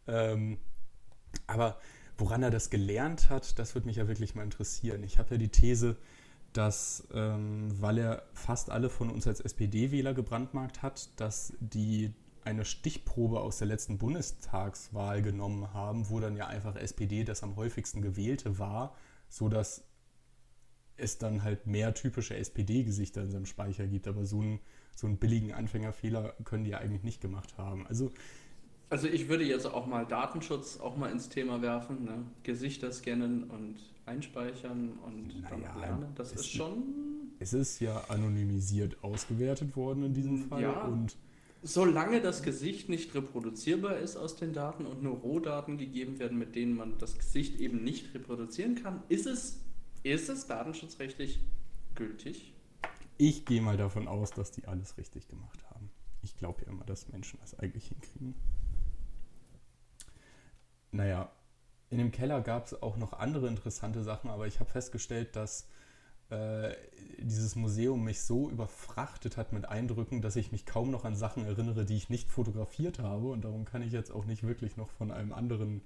Ähm, 0.06 0.58
aber 1.46 1.78
woran 2.18 2.42
er 2.42 2.50
das 2.50 2.68
gelernt 2.68 3.30
hat, 3.30 3.58
das 3.58 3.74
würde 3.74 3.86
mich 3.86 3.96
ja 3.96 4.08
wirklich 4.08 4.34
mal 4.34 4.42
interessieren. 4.42 5.02
Ich 5.04 5.18
habe 5.18 5.36
ja 5.36 5.38
die 5.38 5.48
These, 5.48 5.96
dass, 6.52 7.08
ähm, 7.14 7.68
weil 7.80 7.96
er 7.96 8.24
fast 8.34 8.70
alle 8.70 8.90
von 8.90 9.08
uns 9.08 9.26
als 9.26 9.40
SPD-Wähler 9.40 10.12
gebrandmarkt 10.12 10.82
hat, 10.82 11.08
dass 11.18 11.54
die 11.60 12.12
eine 12.46 12.64
Stichprobe 12.64 13.40
aus 13.40 13.58
der 13.58 13.66
letzten 13.66 13.98
Bundestagswahl 13.98 15.20
genommen 15.20 15.74
haben, 15.74 16.08
wo 16.08 16.20
dann 16.20 16.36
ja 16.36 16.46
einfach 16.46 16.76
SPD 16.76 17.24
das 17.24 17.42
am 17.42 17.56
häufigsten 17.56 18.02
gewählte 18.02 18.58
war, 18.58 18.94
sodass 19.28 19.84
es 20.96 21.18
dann 21.18 21.42
halt 21.42 21.66
mehr 21.66 21.92
typische 21.92 22.36
SPD-Gesichter 22.36 23.22
in 23.22 23.30
seinem 23.32 23.46
Speicher 23.46 23.86
gibt. 23.86 24.06
Aber 24.06 24.24
so 24.24 24.40
einen, 24.40 24.60
so 24.94 25.08
einen 25.08 25.18
billigen 25.18 25.52
Anfängerfehler 25.52 26.34
können 26.44 26.64
die 26.64 26.70
ja 26.70 26.78
eigentlich 26.78 27.02
nicht 27.02 27.20
gemacht 27.20 27.58
haben. 27.58 27.84
Also, 27.88 28.12
also 28.88 29.08
ich 29.08 29.28
würde 29.28 29.44
jetzt 29.44 29.66
auch 29.66 29.86
mal 29.86 30.06
Datenschutz 30.06 30.78
auch 30.78 30.96
mal 30.96 31.10
ins 31.10 31.28
Thema 31.28 31.60
werfen. 31.60 32.04
Ne? 32.04 32.24
Gesichter 32.44 32.92
scannen 32.92 33.50
und 33.50 33.76
einspeichern 34.06 34.92
und 35.04 35.42
naja, 35.42 35.50
dann 35.50 35.80
lernen. 35.80 36.12
Das 36.14 36.32
ist 36.32 36.48
schon. 36.48 36.84
Es 37.40 37.52
ist 37.52 37.80
ja 37.80 38.04
anonymisiert 38.08 39.02
ausgewertet 39.02 39.76
worden 39.76 40.04
in 40.04 40.14
diesem 40.14 40.38
Fall. 40.48 40.62
Ja, 40.62 40.84
und 40.84 41.16
Solange 41.66 42.20
das 42.20 42.44
Gesicht 42.44 42.88
nicht 42.88 43.12
reproduzierbar 43.16 43.96
ist 43.96 44.16
aus 44.16 44.36
den 44.36 44.52
Daten 44.52 44.86
und 44.86 45.02
nur 45.02 45.16
Rohdaten 45.16 45.78
gegeben 45.78 46.20
werden, 46.20 46.38
mit 46.38 46.54
denen 46.54 46.76
man 46.76 46.96
das 46.98 47.18
Gesicht 47.18 47.58
eben 47.58 47.82
nicht 47.82 48.14
reproduzieren 48.14 48.76
kann, 48.76 49.02
ist 49.08 49.26
es, 49.26 49.64
ist 50.04 50.28
es 50.28 50.46
datenschutzrechtlich 50.46 51.40
gültig? 51.96 52.54
Ich 53.18 53.46
gehe 53.46 53.60
mal 53.60 53.76
davon 53.76 54.06
aus, 54.06 54.30
dass 54.30 54.52
die 54.52 54.68
alles 54.68 54.96
richtig 54.96 55.26
gemacht 55.26 55.58
haben. 55.70 55.90
Ich 56.22 56.36
glaube 56.36 56.62
ja 56.62 56.68
immer, 56.70 56.84
dass 56.84 57.08
Menschen 57.08 57.40
das 57.40 57.58
eigentlich 57.58 57.88
hinkriegen. 57.88 58.36
Naja, 60.92 61.32
in 61.90 61.98
dem 61.98 62.12
Keller 62.12 62.42
gab 62.42 62.66
es 62.66 62.80
auch 62.80 62.96
noch 62.96 63.12
andere 63.12 63.48
interessante 63.48 64.04
Sachen, 64.04 64.30
aber 64.30 64.46
ich 64.46 64.60
habe 64.60 64.70
festgestellt, 64.70 65.34
dass 65.34 65.66
äh, 66.30 66.74
dieses 67.18 67.56
Museum 67.56 68.04
mich 68.04 68.20
so 68.20 68.50
überfrachtet 68.50 69.36
hat 69.36 69.52
mit 69.52 69.68
Eindrücken, 69.68 70.22
dass 70.22 70.36
ich 70.36 70.52
mich 70.52 70.66
kaum 70.66 70.90
noch 70.90 71.04
an 71.04 71.16
Sachen 71.16 71.44
erinnere, 71.44 71.84
die 71.84 71.96
ich 71.96 72.10
nicht 72.10 72.30
fotografiert 72.30 72.98
habe. 72.98 73.28
Und 73.28 73.44
darum 73.44 73.64
kann 73.64 73.82
ich 73.82 73.92
jetzt 73.92 74.10
auch 74.10 74.24
nicht 74.24 74.42
wirklich 74.42 74.76
noch 74.76 74.90
von 74.90 75.10
einem 75.10 75.32
anderen 75.32 75.82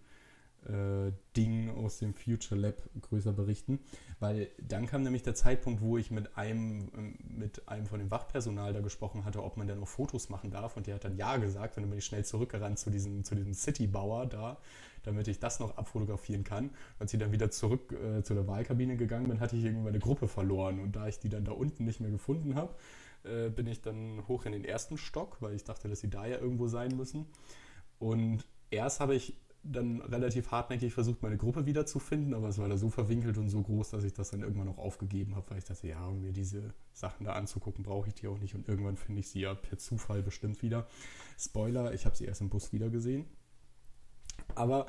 äh, 0.66 1.12
Ding 1.36 1.70
aus 1.70 1.98
dem 1.98 2.14
Future 2.14 2.60
Lab 2.60 2.76
größer 3.00 3.32
berichten. 3.32 3.80
Weil 4.18 4.48
dann 4.66 4.86
kam 4.86 5.02
nämlich 5.02 5.22
der 5.22 5.34
Zeitpunkt, 5.34 5.80
wo 5.80 5.96
ich 5.96 6.10
mit 6.10 6.36
einem, 6.36 6.90
ähm, 6.96 7.18
mit 7.22 7.68
einem 7.68 7.86
von 7.86 7.98
dem 7.98 8.10
Wachpersonal 8.10 8.72
da 8.72 8.80
gesprochen 8.80 9.24
hatte, 9.24 9.42
ob 9.42 9.56
man 9.56 9.66
denn 9.66 9.80
noch 9.80 9.88
Fotos 9.88 10.28
machen 10.28 10.50
darf. 10.50 10.76
Und 10.76 10.86
der 10.86 10.96
hat 10.96 11.04
dann 11.04 11.16
ja 11.16 11.36
gesagt, 11.36 11.76
und 11.76 11.84
dann 11.84 11.90
bin 11.90 11.98
ich 11.98 12.04
schnell 12.04 12.24
zurückgerannt 12.24 12.78
zu 12.78 12.90
diesem, 12.90 13.24
zu 13.24 13.34
diesem 13.34 13.54
Citybauer 13.54 14.26
da 14.26 14.58
damit 15.02 15.28
ich 15.28 15.38
das 15.38 15.60
noch 15.60 15.76
abfotografieren 15.76 16.44
kann. 16.44 16.70
Als 16.98 17.12
ich 17.12 17.20
dann 17.20 17.32
wieder 17.32 17.50
zurück 17.50 17.92
äh, 17.92 18.22
zu 18.22 18.34
der 18.34 18.46
Wahlkabine 18.46 18.96
gegangen 18.96 19.28
bin, 19.28 19.40
hatte 19.40 19.56
ich 19.56 19.64
irgendwie 19.64 19.84
meine 19.84 19.98
Gruppe 19.98 20.28
verloren. 20.28 20.80
Und 20.80 20.96
da 20.96 21.08
ich 21.08 21.18
die 21.18 21.28
dann 21.28 21.44
da 21.44 21.52
unten 21.52 21.84
nicht 21.84 22.00
mehr 22.00 22.10
gefunden 22.10 22.54
habe, 22.54 22.74
äh, 23.24 23.50
bin 23.50 23.66
ich 23.66 23.82
dann 23.82 24.26
hoch 24.28 24.46
in 24.46 24.52
den 24.52 24.64
ersten 24.64 24.96
Stock, 24.96 25.36
weil 25.40 25.54
ich 25.54 25.64
dachte, 25.64 25.88
dass 25.88 26.00
sie 26.00 26.10
da 26.10 26.26
ja 26.26 26.38
irgendwo 26.38 26.68
sein 26.68 26.96
müssen. 26.96 27.26
Und 27.98 28.46
erst 28.70 29.00
habe 29.00 29.14
ich 29.14 29.36
dann 29.62 30.00
relativ 30.00 30.50
hartnäckig 30.50 30.94
versucht, 30.94 31.22
meine 31.22 31.36
Gruppe 31.36 31.66
wiederzufinden, 31.66 32.32
aber 32.34 32.48
es 32.48 32.58
war 32.58 32.68
da 32.68 32.78
so 32.78 32.88
verwinkelt 32.88 33.36
und 33.36 33.50
so 33.50 33.60
groß, 33.60 33.90
dass 33.90 34.04
ich 34.04 34.14
das 34.14 34.30
dann 34.30 34.40
irgendwann 34.40 34.68
auch 34.68 34.78
aufgegeben 34.78 35.36
habe, 35.36 35.50
weil 35.50 35.58
ich 35.58 35.64
dachte, 35.64 35.86
ja, 35.86 36.06
um 36.06 36.22
mir 36.22 36.32
diese 36.32 36.72
Sachen 36.92 37.26
da 37.26 37.34
anzugucken, 37.34 37.84
brauche 37.84 38.08
ich 38.08 38.14
die 38.14 38.26
auch 38.26 38.38
nicht 38.38 38.54
und 38.54 38.68
irgendwann 38.68 38.96
finde 38.96 39.20
ich 39.20 39.28
sie 39.28 39.40
ja 39.40 39.54
per 39.54 39.76
Zufall 39.76 40.22
bestimmt 40.22 40.62
wieder. 40.62 40.86
Spoiler, 41.38 41.92
ich 41.92 42.06
habe 42.06 42.16
sie 42.16 42.24
erst 42.24 42.40
im 42.40 42.48
Bus 42.48 42.72
wieder 42.72 42.88
gesehen. 42.88 43.26
Aber 44.54 44.86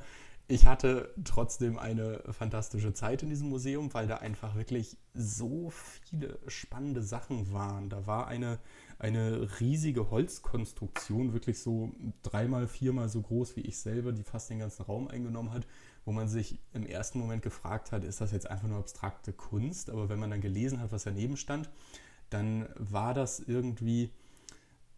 ich 0.51 0.65
hatte 0.67 1.13
trotzdem 1.23 1.79
eine 1.79 2.21
fantastische 2.29 2.93
Zeit 2.93 3.23
in 3.23 3.29
diesem 3.29 3.47
Museum, 3.47 3.93
weil 3.93 4.07
da 4.07 4.17
einfach 4.17 4.55
wirklich 4.55 4.97
so 5.13 5.69
viele 5.69 6.39
spannende 6.47 7.01
Sachen 7.03 7.53
waren. 7.53 7.89
Da 7.89 8.05
war 8.05 8.27
eine, 8.27 8.59
eine 8.99 9.47
riesige 9.61 10.11
Holzkonstruktion, 10.11 11.31
wirklich 11.31 11.61
so 11.61 11.93
dreimal, 12.21 12.67
viermal 12.67 13.07
so 13.07 13.21
groß 13.21 13.55
wie 13.55 13.61
ich 13.61 13.79
selber, 13.79 14.11
die 14.11 14.23
fast 14.23 14.49
den 14.49 14.59
ganzen 14.59 14.83
Raum 14.83 15.07
eingenommen 15.07 15.53
hat, 15.53 15.65
wo 16.03 16.11
man 16.11 16.27
sich 16.27 16.59
im 16.73 16.85
ersten 16.85 17.19
Moment 17.19 17.43
gefragt 17.43 17.93
hat, 17.93 18.03
ist 18.03 18.19
das 18.19 18.33
jetzt 18.33 18.49
einfach 18.49 18.67
nur 18.67 18.79
abstrakte 18.79 19.31
Kunst? 19.31 19.89
Aber 19.89 20.09
wenn 20.09 20.19
man 20.19 20.31
dann 20.31 20.41
gelesen 20.41 20.81
hat, 20.81 20.91
was 20.91 21.05
daneben 21.05 21.37
stand, 21.37 21.69
dann 22.29 22.67
war 22.77 23.13
das 23.13 23.39
irgendwie 23.39 24.11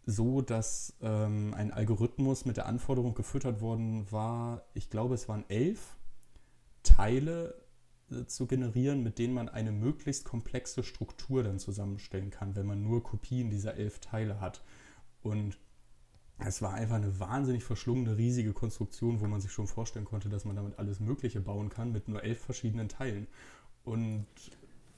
so, 0.05 0.41
dass 0.41 0.95
ähm, 1.01 1.53
ein 1.53 1.71
Algorithmus 1.71 2.45
mit 2.45 2.57
der 2.57 2.65
Anforderung 2.65 3.15
gefüttert 3.15 3.61
worden 3.61 4.11
war, 4.11 4.65
ich 4.73 4.89
glaube, 4.89 5.15
es 5.15 5.29
waren 5.29 5.45
elf 5.49 5.95
Teile 6.83 7.55
äh, 8.11 8.25
zu 8.25 8.45
generieren, 8.45 9.03
mit 9.03 9.17
denen 9.17 9.33
man 9.33 9.49
eine 9.49 9.71
möglichst 9.71 10.25
komplexe 10.25 10.83
Struktur 10.83 11.43
dann 11.43 11.59
zusammenstellen 11.59 12.29
kann, 12.29 12.55
wenn 12.55 12.65
man 12.65 12.83
nur 12.83 13.03
Kopien 13.03 13.49
dieser 13.49 13.75
elf 13.75 13.99
Teile 13.99 14.41
hat. 14.41 14.61
Und 15.21 15.57
es 16.39 16.61
war 16.61 16.73
einfach 16.73 16.95
eine 16.95 17.19
wahnsinnig 17.19 17.63
verschlungene, 17.63 18.17
riesige 18.17 18.53
Konstruktion, 18.53 19.21
wo 19.21 19.27
man 19.27 19.39
sich 19.39 19.51
schon 19.51 19.67
vorstellen 19.67 20.05
konnte, 20.05 20.29
dass 20.29 20.43
man 20.43 20.55
damit 20.55 20.79
alles 20.79 20.99
Mögliche 20.99 21.39
bauen 21.39 21.69
kann 21.69 21.91
mit 21.91 22.07
nur 22.07 22.23
elf 22.23 22.39
verschiedenen 22.39 22.89
Teilen. 22.89 23.27
Und 23.85 24.25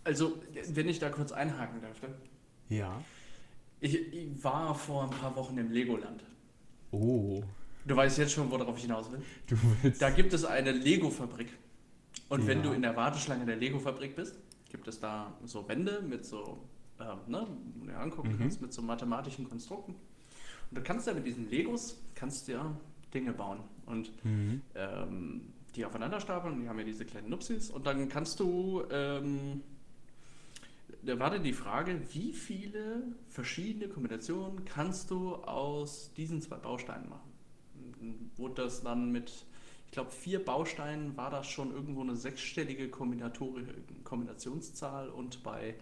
also, 0.04 0.34
wenn 0.70 0.88
ich 0.88 1.00
da 1.00 1.10
kurz 1.10 1.32
einhaken 1.32 1.82
darf. 1.82 1.98
Ja. 2.70 3.02
Ich, 3.80 3.96
ich, 3.96 4.44
war 4.44 4.74
vor 4.74 5.04
ein 5.04 5.10
paar 5.10 5.36
Wochen 5.36 5.58
im 5.58 5.72
Legoland. 5.72 6.24
Oh. 6.92 7.44
Du 7.86 7.96
weißt 7.96 8.18
jetzt 8.18 8.34
schon, 8.34 8.50
worauf 8.50 8.78
ich 8.78 8.84
hinaus 8.84 9.12
will. 9.12 9.22
Du 9.48 9.56
willst. 9.82 10.02
Da 10.02 10.10
gibt 10.10 10.34
es 10.34 10.46
eine 10.46 10.72
Lego-Fabrik. 10.72 11.50
Und 12.30 12.42
ja. 12.42 12.48
wenn 12.48 12.64
du 12.64 12.72
in 12.72 12.82
der 12.82 12.96
Warteschlange 12.96 13.46
der 13.46 13.58
Lego-Fabrik 13.58 14.16
bist, 14.16 14.40
gibt 14.70 14.88
es 14.88 15.00
da 15.00 15.34
so 15.44 15.68
Wände 15.68 16.02
mit 16.02 16.26
so, 16.26 16.58
ähm, 17.00 17.20
ne, 17.28 17.46
wo 17.76 17.86
du 17.86 17.92
dir 17.92 18.00
angucken 18.00 18.34
mhm. 18.34 18.40
kannst, 18.40 18.62
mit 18.62 18.74
so 18.74 18.82
mathematischen 18.82 19.48
Konstrukten. 19.48 19.94
Und 19.94 20.78
du 20.78 20.82
kannst 20.82 21.06
ja 21.08 21.14
mit 21.14 21.26
diesen 21.26 21.50
Legos, 21.50 22.02
kannst 22.16 22.48
ja 22.48 22.76
Dinge 23.14 23.34
bauen. 23.34 23.60
Und 23.86 24.12
mhm. 24.26 24.62
ähm, 24.74 25.42
die 25.76 25.86
aufeinander 25.86 26.20
stapeln, 26.20 26.62
die 26.62 26.68
haben 26.68 26.80
ja 26.80 26.86
diese 26.86 27.06
kleinen 27.06 27.30
Nupsis. 27.30 27.70
Und 27.70 27.86
dann 27.86 28.10
kannst 28.10 28.40
du 28.40 28.84
ähm, 28.90 29.62
da 31.06 31.20
war 31.20 31.30
dann 31.30 31.44
die 31.44 31.54
Frage, 31.54 32.02
wie 32.14 32.34
viele 32.34 33.04
verschiedene 33.30 33.88
Kombinationen 33.88 34.66
kannst 34.66 35.12
du 35.12 35.36
aus 35.36 36.12
diesen 36.16 36.42
zwei 36.42 36.58
Bausteinen 36.58 37.08
machen? 37.10 37.32
Wurde 38.38 38.64
das 38.64 38.82
dann 38.84 39.12
mit, 39.12 39.46
ich 39.86 39.92
glaube, 39.92 40.10
vier 40.12 40.44
Bausteinen 40.44 41.16
war 41.16 41.30
das 41.30 41.48
schon 41.48 41.72
irgendwo 41.72 42.02
eine 42.02 42.16
sechsstellige 42.16 42.90
Kombinationszahl 42.90 45.10
und 45.10 45.44
bei 45.44 45.76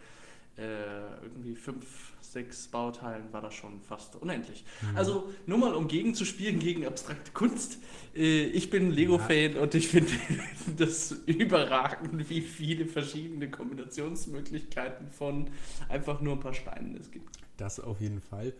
äh, 0.57 1.23
irgendwie 1.23 1.55
fünf, 1.55 2.13
sechs 2.21 2.67
Bauteilen 2.67 3.31
war 3.31 3.41
das 3.41 3.53
schon 3.53 3.81
fast 3.81 4.15
unendlich. 4.15 4.63
Mhm. 4.81 4.97
Also 4.97 5.31
nur 5.45 5.57
mal 5.57 5.73
um 5.73 5.87
gegenzuspielen 5.87 6.59
gegen 6.59 6.85
abstrakte 6.85 7.31
Kunst. 7.31 7.79
Äh, 8.15 8.45
ich 8.45 8.69
bin 8.69 8.91
Lego-Fan 8.91 9.55
ja. 9.55 9.61
und 9.61 9.73
ich 9.75 9.87
finde 9.87 10.11
das 10.77 11.11
überragend, 11.25 12.29
wie 12.29 12.41
viele 12.41 12.85
verschiedene 12.85 13.49
Kombinationsmöglichkeiten 13.49 15.09
von 15.09 15.49
einfach 15.89 16.21
nur 16.21 16.33
ein 16.33 16.39
paar 16.39 16.53
Steinen 16.53 16.97
es 16.97 17.09
gibt. 17.09 17.37
Das 17.57 17.79
auf 17.79 17.99
jeden 17.99 18.21
Fall. 18.21 18.53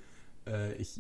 Äh, 0.48 0.76
ich 0.76 1.00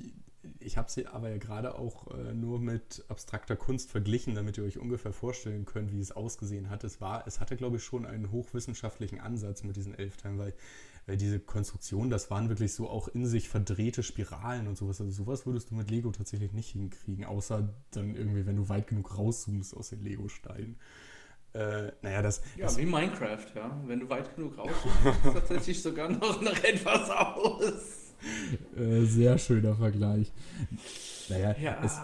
ich 0.59 0.77
habe 0.77 0.91
sie 0.91 1.07
aber 1.07 1.29
ja 1.29 1.37
gerade 1.37 1.77
auch 1.77 2.13
äh, 2.13 2.33
nur 2.33 2.59
mit 2.59 3.03
abstrakter 3.07 3.55
Kunst 3.55 3.89
verglichen, 3.89 4.35
damit 4.35 4.57
ihr 4.57 4.63
euch 4.63 4.77
ungefähr 4.77 5.13
vorstellen 5.13 5.65
könnt, 5.65 5.91
wie 5.91 5.99
es 5.99 6.11
ausgesehen 6.11 6.69
hat. 6.69 6.83
Es 6.83 6.99
war, 6.99 7.25
es 7.27 7.39
hatte, 7.39 7.55
glaube 7.55 7.77
ich, 7.77 7.83
schon 7.83 8.05
einen 8.05 8.31
hochwissenschaftlichen 8.31 9.19
Ansatz 9.19 9.63
mit 9.63 9.75
diesen 9.75 9.97
Elfteilen, 9.97 10.37
weil, 10.37 10.53
weil 11.05 11.17
diese 11.17 11.39
Konstruktion, 11.39 12.09
das 12.09 12.29
waren 12.29 12.49
wirklich 12.49 12.73
so 12.73 12.89
auch 12.89 13.07
in 13.07 13.25
sich 13.25 13.49
verdrehte 13.49 14.03
Spiralen 14.03 14.67
und 14.67 14.77
sowas. 14.77 14.99
Also 14.99 15.11
sowas 15.11 15.45
würdest 15.45 15.71
du 15.71 15.75
mit 15.75 15.89
Lego 15.89 16.11
tatsächlich 16.11 16.51
nicht 16.51 16.69
hinkriegen, 16.69 17.25
außer 17.25 17.73
dann 17.91 18.15
irgendwie, 18.15 18.45
wenn 18.45 18.57
du 18.57 18.67
weit 18.69 18.87
genug 18.87 19.17
rauszoomst 19.17 19.75
aus 19.75 19.89
den 19.89 20.01
Lego-Steinen. 20.01 20.77
Äh, 21.53 21.91
naja, 22.01 22.21
das. 22.21 22.41
Ja, 22.57 22.65
das, 22.65 22.77
wie 22.77 22.85
Minecraft, 22.85 23.45
ja. 23.55 23.79
Wenn 23.85 23.99
du 24.01 24.09
weit 24.09 24.35
genug 24.35 24.57
rauszoomst, 24.57 25.03
sieht 25.03 25.25
es 25.25 25.33
tatsächlich 25.33 25.81
sogar 25.81 26.09
noch 26.09 26.41
nach 26.41 26.63
etwas 26.63 27.09
aus. 27.09 28.02
äh, 28.77 29.05
sehr 29.05 29.37
schöner 29.37 29.75
Vergleich. 29.75 30.31
Naja, 31.29 31.55
ja, 31.59 31.83
es, 31.83 31.99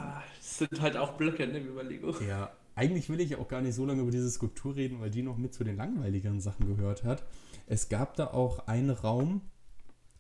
sind 0.58 0.82
halt 0.82 0.98
auch 0.98 1.14
Blöcke, 1.14 1.48
ne, 1.48 1.64
wie 1.64 1.70
bei 1.70 1.84
Lego. 1.84 2.16
Ja, 2.28 2.52
eigentlich 2.76 3.10
will 3.10 3.20
ich 3.20 3.36
auch 3.36 3.48
gar 3.48 3.62
nicht 3.62 3.76
so 3.76 3.86
lange 3.86 4.02
über 4.02 4.12
diese 4.12 4.30
Skulptur 4.30 4.76
reden, 4.76 5.00
weil 5.02 5.10
die 5.10 5.22
noch 5.22 5.38
mit 5.38 5.54
zu 5.54 5.64
den 5.64 5.76
langweiligeren 5.76 6.40
Sachen 6.40 6.68
gehört 6.68 7.04
hat. 7.04 7.24
Es 7.68 7.90
gab 7.90 8.16
da 8.16 8.28
auch 8.28 8.68
einen 8.68 8.90
Raum, 8.90 9.42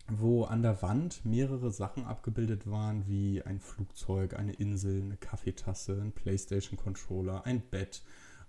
wo 0.07 0.43
an 0.43 0.61
der 0.61 0.81
Wand 0.81 1.23
mehrere 1.25 1.71
Sachen 1.71 2.05
abgebildet 2.05 2.69
waren, 2.69 3.07
wie 3.07 3.41
ein 3.43 3.59
Flugzeug, 3.59 4.33
eine 4.33 4.53
Insel, 4.53 5.01
eine 5.01 5.17
Kaffeetasse, 5.17 6.01
ein 6.01 6.11
PlayStation-Controller, 6.11 7.45
ein 7.45 7.61
Bett. 7.61 8.03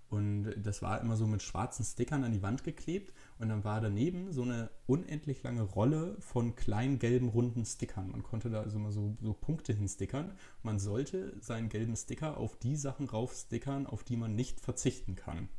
Und 0.09 0.53
das 0.57 0.81
war 0.81 0.99
immer 0.99 1.15
so 1.15 1.25
mit 1.25 1.41
schwarzen 1.41 1.85
Stickern 1.85 2.23
an 2.23 2.33
die 2.33 2.41
Wand 2.41 2.63
geklebt. 2.63 3.13
Und 3.41 3.49
dann 3.49 3.63
war 3.63 3.81
daneben 3.81 4.31
so 4.31 4.43
eine 4.43 4.69
unendlich 4.85 5.41
lange 5.41 5.63
Rolle 5.63 6.15
von 6.19 6.55
kleinen 6.55 6.99
gelben 6.99 7.27
runden 7.27 7.65
Stickern. 7.65 8.11
Man 8.11 8.21
konnte 8.21 8.51
da 8.51 8.61
also 8.61 8.77
immer 8.77 8.91
so, 8.91 9.17
so 9.19 9.33
Punkte 9.33 9.73
hinstickern. 9.73 10.33
Man 10.61 10.77
sollte 10.77 11.35
seinen 11.41 11.67
gelben 11.67 11.95
Sticker 11.95 12.37
auf 12.37 12.55
die 12.55 12.75
Sachen 12.75 13.09
raufstickern, 13.09 13.87
auf 13.87 14.03
die 14.03 14.15
man 14.15 14.35
nicht 14.35 14.59
verzichten 14.59 15.15
kann. 15.15 15.49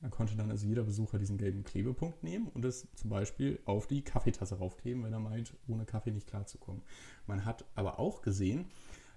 Da 0.00 0.08
konnte 0.08 0.36
dann 0.36 0.52
also 0.52 0.68
jeder 0.68 0.84
Besucher 0.84 1.18
diesen 1.18 1.36
gelben 1.36 1.64
Klebepunkt 1.64 2.22
nehmen 2.22 2.46
und 2.46 2.64
es 2.64 2.86
zum 2.94 3.10
Beispiel 3.10 3.58
auf 3.64 3.88
die 3.88 4.02
Kaffeetasse 4.02 4.58
raufkleben, 4.58 5.02
wenn 5.02 5.12
er 5.12 5.18
meint, 5.18 5.52
ohne 5.66 5.86
Kaffee 5.86 6.12
nicht 6.12 6.28
klarzukommen. 6.28 6.82
Man 7.26 7.44
hat 7.44 7.64
aber 7.74 7.98
auch 7.98 8.22
gesehen, 8.22 8.66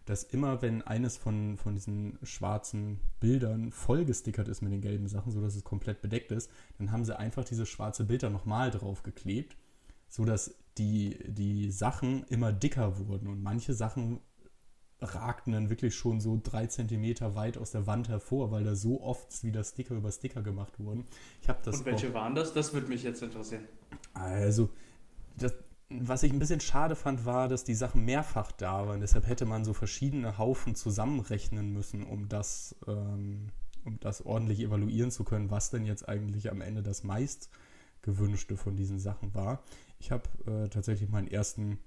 dass 0.06 0.24
immer, 0.24 0.62
wenn 0.62 0.82
eines 0.82 1.18
von, 1.18 1.58
von 1.58 1.76
diesen 1.76 2.18
schwarzen 2.24 3.00
Bildern 3.20 3.72
vollgestickert 3.72 4.48
ist 4.48 4.62
mit 4.62 4.74
den 4.74 4.82
gelben 4.82 5.08
Sachen, 5.08 5.32
sodass 5.32 5.56
es 5.56 5.64
komplett 5.64 6.02
bedeckt 6.02 6.32
ist, 6.32 6.52
dann 6.78 6.92
haben 6.92 7.06
sie 7.06 7.18
einfach 7.18 7.46
diese 7.46 7.66
schwarze 7.66 8.04
Bilder 8.04 8.30
nochmal 8.30 8.70
draufgeklebt, 8.72 9.56
sodass 10.10 10.56
die, 10.78 11.18
die 11.28 11.72
Sachen 11.72 12.24
immer 12.26 12.52
dicker 12.52 12.98
wurden 13.08 13.28
und 13.28 13.42
manche 13.42 13.74
Sachen 13.74 14.20
ragten 15.04 15.54
dann 15.54 15.70
wirklich 15.70 15.96
schon 15.96 16.20
so 16.22 16.40
drei 16.42 16.68
Zentimeter 16.68 17.36
weit 17.36 17.58
aus 17.58 17.72
der 17.72 17.88
Wand 17.88 18.10
hervor, 18.10 18.52
weil 18.52 18.64
da 18.64 18.76
so 18.76 19.02
oft 19.02 19.44
wieder 19.44 19.64
Sticker 19.64 19.96
über 19.96 20.12
Sticker 20.12 20.42
gemacht 20.42 20.80
wurden. 20.80 21.06
Ich 21.42 21.48
das 21.64 21.80
Und 21.80 21.86
welche 21.86 22.10
auch, 22.10 22.14
waren 22.14 22.36
das? 22.36 22.54
Das 22.54 22.74
würde 22.74 22.88
mich 22.88 23.04
jetzt 23.04 23.22
interessieren. 23.22 23.66
Also, 24.14 24.70
das, 25.38 25.54
was 26.02 26.24
ich 26.24 26.32
ein 26.32 26.40
bisschen 26.40 26.60
schade 26.60 26.96
fand, 26.96 27.26
war, 27.26 27.48
dass 27.48 27.64
die 27.64 27.76
Sachen 27.76 28.06
mehrfach 28.06 28.52
da 28.52 28.88
waren. 28.88 29.02
Deshalb 29.02 29.28
hätte 29.28 29.46
man 29.46 29.66
so 29.66 29.74
verschiedene 29.74 30.38
Haufen 30.38 30.76
zusammenrechnen 30.76 31.72
müssen, 31.72 32.04
um 32.04 32.30
das, 32.30 32.76
ähm, 32.88 33.50
um 33.86 34.00
das 34.00 34.26
ordentlich 34.26 34.60
evaluieren 34.60 35.12
zu 35.12 35.24
können, 35.24 35.52
was 35.52 35.70
denn 35.70 35.86
jetzt 35.86 36.08
eigentlich 36.08 36.52
am 36.52 36.62
Ende 36.62 36.84
das 36.84 37.04
meist 37.04 37.50
gewünschte 38.02 38.58
von 38.58 38.76
diesen 38.76 39.00
Sachen 39.00 39.34
war. 39.34 39.64
Ich 40.00 40.12
habe 40.12 40.24
äh, 40.46 40.70
tatsächlich 40.70 41.10
meinen 41.10 41.28
ersten 41.28 41.80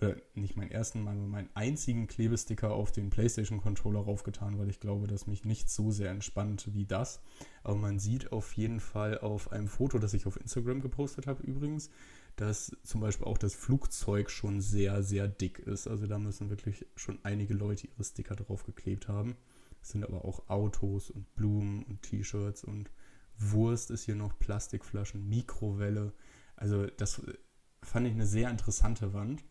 äh, 0.00 0.14
nicht 0.34 0.56
meinen 0.56 0.70
ersten, 0.70 1.04
sondern 1.04 1.28
meinen 1.28 1.50
einzigen 1.54 2.06
Klebesticker 2.06 2.72
auf 2.72 2.92
den 2.92 3.10
PlayStation-Controller 3.10 4.00
raufgetan, 4.00 4.56
weil 4.58 4.70
ich 4.70 4.78
glaube, 4.78 5.08
dass 5.08 5.26
mich 5.26 5.44
nicht 5.44 5.68
so 5.70 5.90
sehr 5.90 6.10
entspannt 6.10 6.68
wie 6.72 6.84
das. 6.84 7.20
Aber 7.64 7.76
man 7.76 7.98
sieht 7.98 8.30
auf 8.30 8.52
jeden 8.52 8.78
Fall 8.78 9.18
auf 9.18 9.50
einem 9.50 9.66
Foto, 9.66 9.98
das 9.98 10.14
ich 10.14 10.26
auf 10.26 10.40
Instagram 10.40 10.80
gepostet 10.80 11.26
habe 11.26 11.42
übrigens, 11.42 11.90
dass 12.40 12.76
zum 12.84 13.00
Beispiel 13.00 13.26
auch 13.26 13.36
das 13.36 13.54
Flugzeug 13.54 14.30
schon 14.30 14.60
sehr, 14.60 15.02
sehr 15.02 15.26
dick 15.26 15.58
ist. 15.58 15.88
Also 15.88 16.06
da 16.06 16.18
müssen 16.18 16.50
wirklich 16.50 16.86
schon 16.94 17.18
einige 17.24 17.52
Leute 17.52 17.88
ihre 17.88 18.04
Sticker 18.04 18.36
drauf 18.36 18.64
geklebt 18.64 19.08
haben. 19.08 19.36
Es 19.82 19.90
sind 19.90 20.04
aber 20.04 20.24
auch 20.24 20.48
Autos 20.48 21.10
und 21.10 21.34
Blumen 21.34 21.82
und 21.82 22.02
T-Shirts 22.02 22.62
und 22.64 22.90
Wurst 23.38 23.90
ist 23.90 24.04
hier 24.04 24.14
noch, 24.14 24.38
Plastikflaschen, 24.38 25.28
Mikrowelle. 25.28 26.12
Also 26.56 26.86
das 26.86 27.22
fand 27.82 28.06
ich 28.06 28.12
eine 28.12 28.26
sehr 28.26 28.50
interessante 28.50 29.12
Wand. 29.12 29.44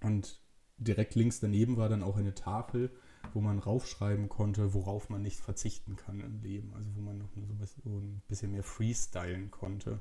Und 0.00 0.40
direkt 0.78 1.14
links 1.14 1.40
daneben 1.40 1.76
war 1.76 1.88
dann 1.88 2.02
auch 2.02 2.16
eine 2.16 2.34
Tafel, 2.34 2.90
wo 3.32 3.40
man 3.40 3.58
raufschreiben 3.58 4.28
konnte, 4.28 4.74
worauf 4.74 5.08
man 5.08 5.22
nicht 5.22 5.38
verzichten 5.38 5.96
kann 5.96 6.20
im 6.20 6.40
Leben. 6.40 6.74
Also 6.74 6.94
wo 6.96 7.00
man 7.00 7.18
noch 7.18 7.30
so 7.84 7.90
ein 7.90 8.22
bisschen 8.26 8.52
mehr 8.52 8.64
freestylen 8.64 9.50
konnte. 9.50 10.00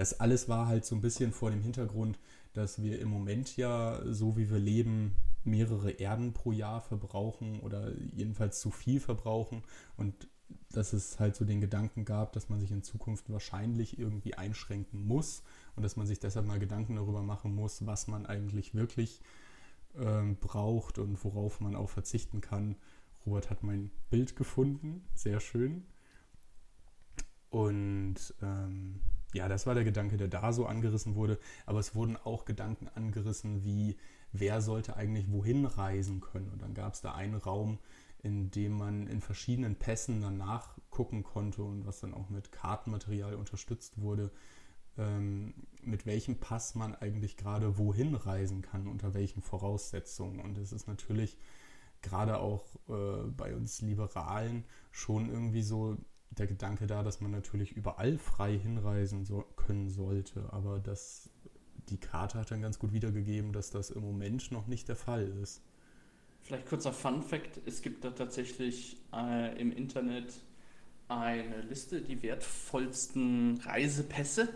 Das 0.00 0.18
alles 0.18 0.48
war 0.48 0.66
halt 0.66 0.86
so 0.86 0.94
ein 0.94 1.02
bisschen 1.02 1.30
vor 1.30 1.50
dem 1.50 1.60
Hintergrund, 1.60 2.18
dass 2.54 2.80
wir 2.80 3.00
im 3.00 3.10
Moment 3.10 3.58
ja, 3.58 4.00
so 4.06 4.38
wie 4.38 4.48
wir 4.48 4.58
leben, 4.58 5.14
mehrere 5.44 5.90
Erden 5.90 6.32
pro 6.32 6.52
Jahr 6.52 6.80
verbrauchen 6.80 7.60
oder 7.60 7.92
jedenfalls 8.14 8.60
zu 8.60 8.70
viel 8.70 8.98
verbrauchen 8.98 9.62
und 9.98 10.26
dass 10.72 10.94
es 10.94 11.20
halt 11.20 11.36
so 11.36 11.44
den 11.44 11.60
Gedanken 11.60 12.06
gab, 12.06 12.32
dass 12.32 12.48
man 12.48 12.60
sich 12.60 12.70
in 12.70 12.82
Zukunft 12.82 13.28
wahrscheinlich 13.28 13.98
irgendwie 13.98 14.32
einschränken 14.32 15.06
muss 15.06 15.42
und 15.76 15.82
dass 15.82 15.96
man 15.96 16.06
sich 16.06 16.18
deshalb 16.18 16.46
mal 16.46 16.58
Gedanken 16.58 16.96
darüber 16.96 17.20
machen 17.20 17.54
muss, 17.54 17.84
was 17.84 18.06
man 18.06 18.24
eigentlich 18.24 18.74
wirklich 18.74 19.20
ähm, 19.96 20.38
braucht 20.40 20.98
und 20.98 21.22
worauf 21.22 21.60
man 21.60 21.76
auch 21.76 21.90
verzichten 21.90 22.40
kann. 22.40 22.76
Robert 23.26 23.50
hat 23.50 23.62
mein 23.62 23.90
Bild 24.08 24.34
gefunden, 24.34 25.04
sehr 25.14 25.40
schön. 25.40 25.84
Und 27.50 28.32
ähm, 28.40 29.02
ja, 29.32 29.48
das 29.48 29.66
war 29.66 29.74
der 29.74 29.84
Gedanke, 29.84 30.16
der 30.16 30.28
da 30.28 30.52
so 30.52 30.66
angerissen 30.66 31.14
wurde. 31.14 31.38
Aber 31.66 31.80
es 31.80 31.94
wurden 31.94 32.16
auch 32.16 32.44
Gedanken 32.44 32.88
angerissen, 32.88 33.64
wie 33.64 33.96
wer 34.32 34.60
sollte 34.60 34.96
eigentlich 34.96 35.30
wohin 35.30 35.66
reisen 35.66 36.20
können. 36.20 36.50
Und 36.50 36.62
dann 36.62 36.74
gab 36.74 36.94
es 36.94 37.00
da 37.00 37.14
einen 37.14 37.34
Raum, 37.34 37.78
in 38.22 38.50
dem 38.50 38.76
man 38.76 39.06
in 39.06 39.20
verschiedenen 39.20 39.76
Pässen 39.76 40.20
dann 40.20 40.36
nachgucken 40.36 41.22
konnte 41.22 41.62
und 41.62 41.86
was 41.86 42.00
dann 42.00 42.14
auch 42.14 42.28
mit 42.28 42.52
Kartenmaterial 42.52 43.34
unterstützt 43.34 44.00
wurde, 44.00 44.30
ähm, 44.98 45.54
mit 45.82 46.06
welchem 46.06 46.38
Pass 46.38 46.74
man 46.74 46.94
eigentlich 46.94 47.36
gerade 47.36 47.78
wohin 47.78 48.14
reisen 48.14 48.62
kann, 48.62 48.86
unter 48.86 49.14
welchen 49.14 49.40
Voraussetzungen. 49.40 50.40
Und 50.40 50.58
es 50.58 50.72
ist 50.72 50.86
natürlich 50.86 51.38
gerade 52.02 52.38
auch 52.38 52.64
äh, 52.88 53.30
bei 53.36 53.54
uns 53.54 53.80
Liberalen 53.80 54.64
schon 54.90 55.30
irgendwie 55.30 55.62
so 55.62 55.96
der 56.30 56.46
Gedanke 56.46 56.86
da, 56.86 57.02
dass 57.02 57.20
man 57.20 57.30
natürlich 57.30 57.72
überall 57.72 58.18
frei 58.18 58.56
hinreisen 58.56 59.24
so, 59.24 59.44
können 59.56 59.88
sollte. 59.88 60.48
Aber 60.52 60.78
das, 60.78 61.30
die 61.88 61.98
Karte 61.98 62.38
hat 62.38 62.50
dann 62.50 62.62
ganz 62.62 62.78
gut 62.78 62.92
wiedergegeben, 62.92 63.52
dass 63.52 63.70
das 63.70 63.90
im 63.90 64.02
Moment 64.02 64.50
noch 64.52 64.66
nicht 64.66 64.88
der 64.88 64.96
Fall 64.96 65.26
ist. 65.42 65.62
Vielleicht 66.40 66.66
kurzer 66.66 66.92
Fun 66.92 67.22
Fact: 67.22 67.60
Es 67.66 67.82
gibt 67.82 68.04
da 68.04 68.10
tatsächlich 68.10 68.96
äh, 69.12 69.60
im 69.60 69.72
Internet 69.72 70.32
eine 71.08 71.62
Liste, 71.62 72.00
die 72.00 72.22
wertvollsten 72.22 73.60
Reisepässe 73.64 74.48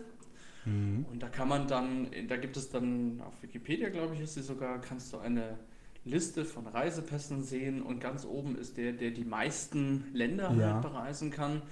Mhm. 0.65 1.05
Und 1.11 1.23
da 1.23 1.29
kann 1.29 1.47
man 1.47 1.67
dann, 1.67 2.09
da 2.27 2.37
gibt 2.37 2.57
es 2.57 2.69
dann 2.69 3.21
auf 3.21 3.41
Wikipedia, 3.41 3.89
glaube 3.89 4.15
ich, 4.15 4.21
ist 4.21 4.33
sie 4.33 4.41
sogar, 4.41 4.81
kannst 4.81 5.13
du 5.13 5.17
eine 5.17 5.57
Liste 6.05 6.45
von 6.45 6.67
Reisepässen 6.67 7.43
sehen 7.43 7.81
und 7.81 7.99
ganz 7.99 8.25
oben 8.25 8.57
ist 8.57 8.77
der, 8.77 8.93
der 8.93 9.11
die 9.11 9.25
meisten 9.25 10.05
Länder 10.13 10.53
ja. 10.53 10.73
halt 10.73 10.81
bereisen 10.81 11.31
kann. 11.31 11.63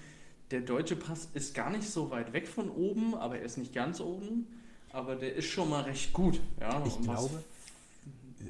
Der 0.52 0.62
deutsche 0.62 0.96
Pass 0.96 1.30
ist 1.34 1.56
gar 1.56 1.70
nicht 1.70 1.90
so 1.90 2.10
weit 2.12 2.34
weg 2.34 2.48
von 2.48 2.70
oben, 2.70 3.16
aber 3.16 3.38
er 3.38 3.46
ist 3.46 3.58
nicht 3.58 3.74
ganz 3.74 4.02
oben. 4.02 4.48
Aber 4.92 5.16
der 5.16 5.36
ist 5.36 5.48
schon 5.48 5.70
mal 5.70 5.84
recht 5.84 6.14
gut. 6.14 6.40
Ja, 6.60 6.84
ich 6.86 7.00
glaube, 7.02 7.44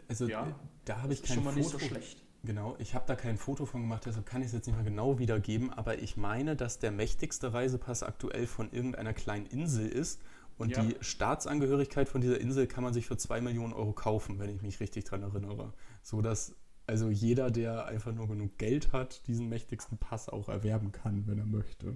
also 0.09 0.27
ja, 0.27 0.47
da 0.85 1.01
habe 1.01 1.13
ich 1.13 1.23
kein 1.23 1.35
schon 1.35 1.43
mal 1.43 1.51
Foto. 1.51 1.59
nicht 1.59 1.71
so 1.71 1.79
schlecht. 1.79 2.17
Genau, 2.45 2.75
ich 2.79 2.93
habe 2.93 3.05
da 3.07 3.15
kein 3.15 3.37
Foto 3.37 3.65
von 3.65 3.81
gemacht, 3.81 4.05
deshalb 4.05 4.25
kann 4.25 4.41
ich 4.41 4.47
es 4.47 4.53
jetzt 4.53 4.67
nicht 4.67 4.75
mehr 4.75 4.83
genau 4.83 5.17
wiedergeben, 5.17 5.71
aber 5.71 5.99
ich 5.99 6.17
meine, 6.17 6.57
dass 6.57 6.77
der 6.77 6.91
mächtigste 6.91 7.53
Reisepass 7.53 8.03
aktuell 8.03 8.47
von 8.47 8.69
irgendeiner 8.73 9.13
kleinen 9.13 9.45
Insel 9.45 9.87
ist 9.87 10.19
und 10.57 10.71
ja. 10.71 10.83
die 10.83 10.95
Staatsangehörigkeit 11.01 12.09
von 12.09 12.21
dieser 12.21 12.39
Insel 12.39 12.67
kann 12.67 12.83
man 12.83 12.93
sich 12.93 13.05
für 13.05 13.17
2 13.17 13.41
Millionen 13.41 13.73
Euro 13.73 13.93
kaufen, 13.93 14.39
wenn 14.39 14.49
ich 14.49 14.61
mich 14.61 14.79
richtig 14.79 15.05
daran 15.05 15.23
erinnere. 15.23 15.73
So 16.01 16.21
dass 16.21 16.55
also 16.85 17.09
jeder, 17.09 17.49
der 17.49 17.85
einfach 17.85 18.13
nur 18.13 18.27
genug 18.27 18.57
Geld 18.57 18.91
hat, 18.91 19.25
diesen 19.27 19.47
mächtigsten 19.47 19.97
Pass 19.97 20.29
auch 20.29 20.49
erwerben 20.49 20.91
kann, 20.91 21.27
wenn 21.27 21.37
er 21.37 21.45
möchte. 21.45 21.95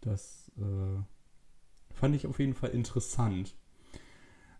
Das 0.00 0.50
äh, 0.56 1.94
fand 1.94 2.16
ich 2.16 2.26
auf 2.26 2.38
jeden 2.38 2.54
Fall 2.54 2.70
interessant. 2.70 3.54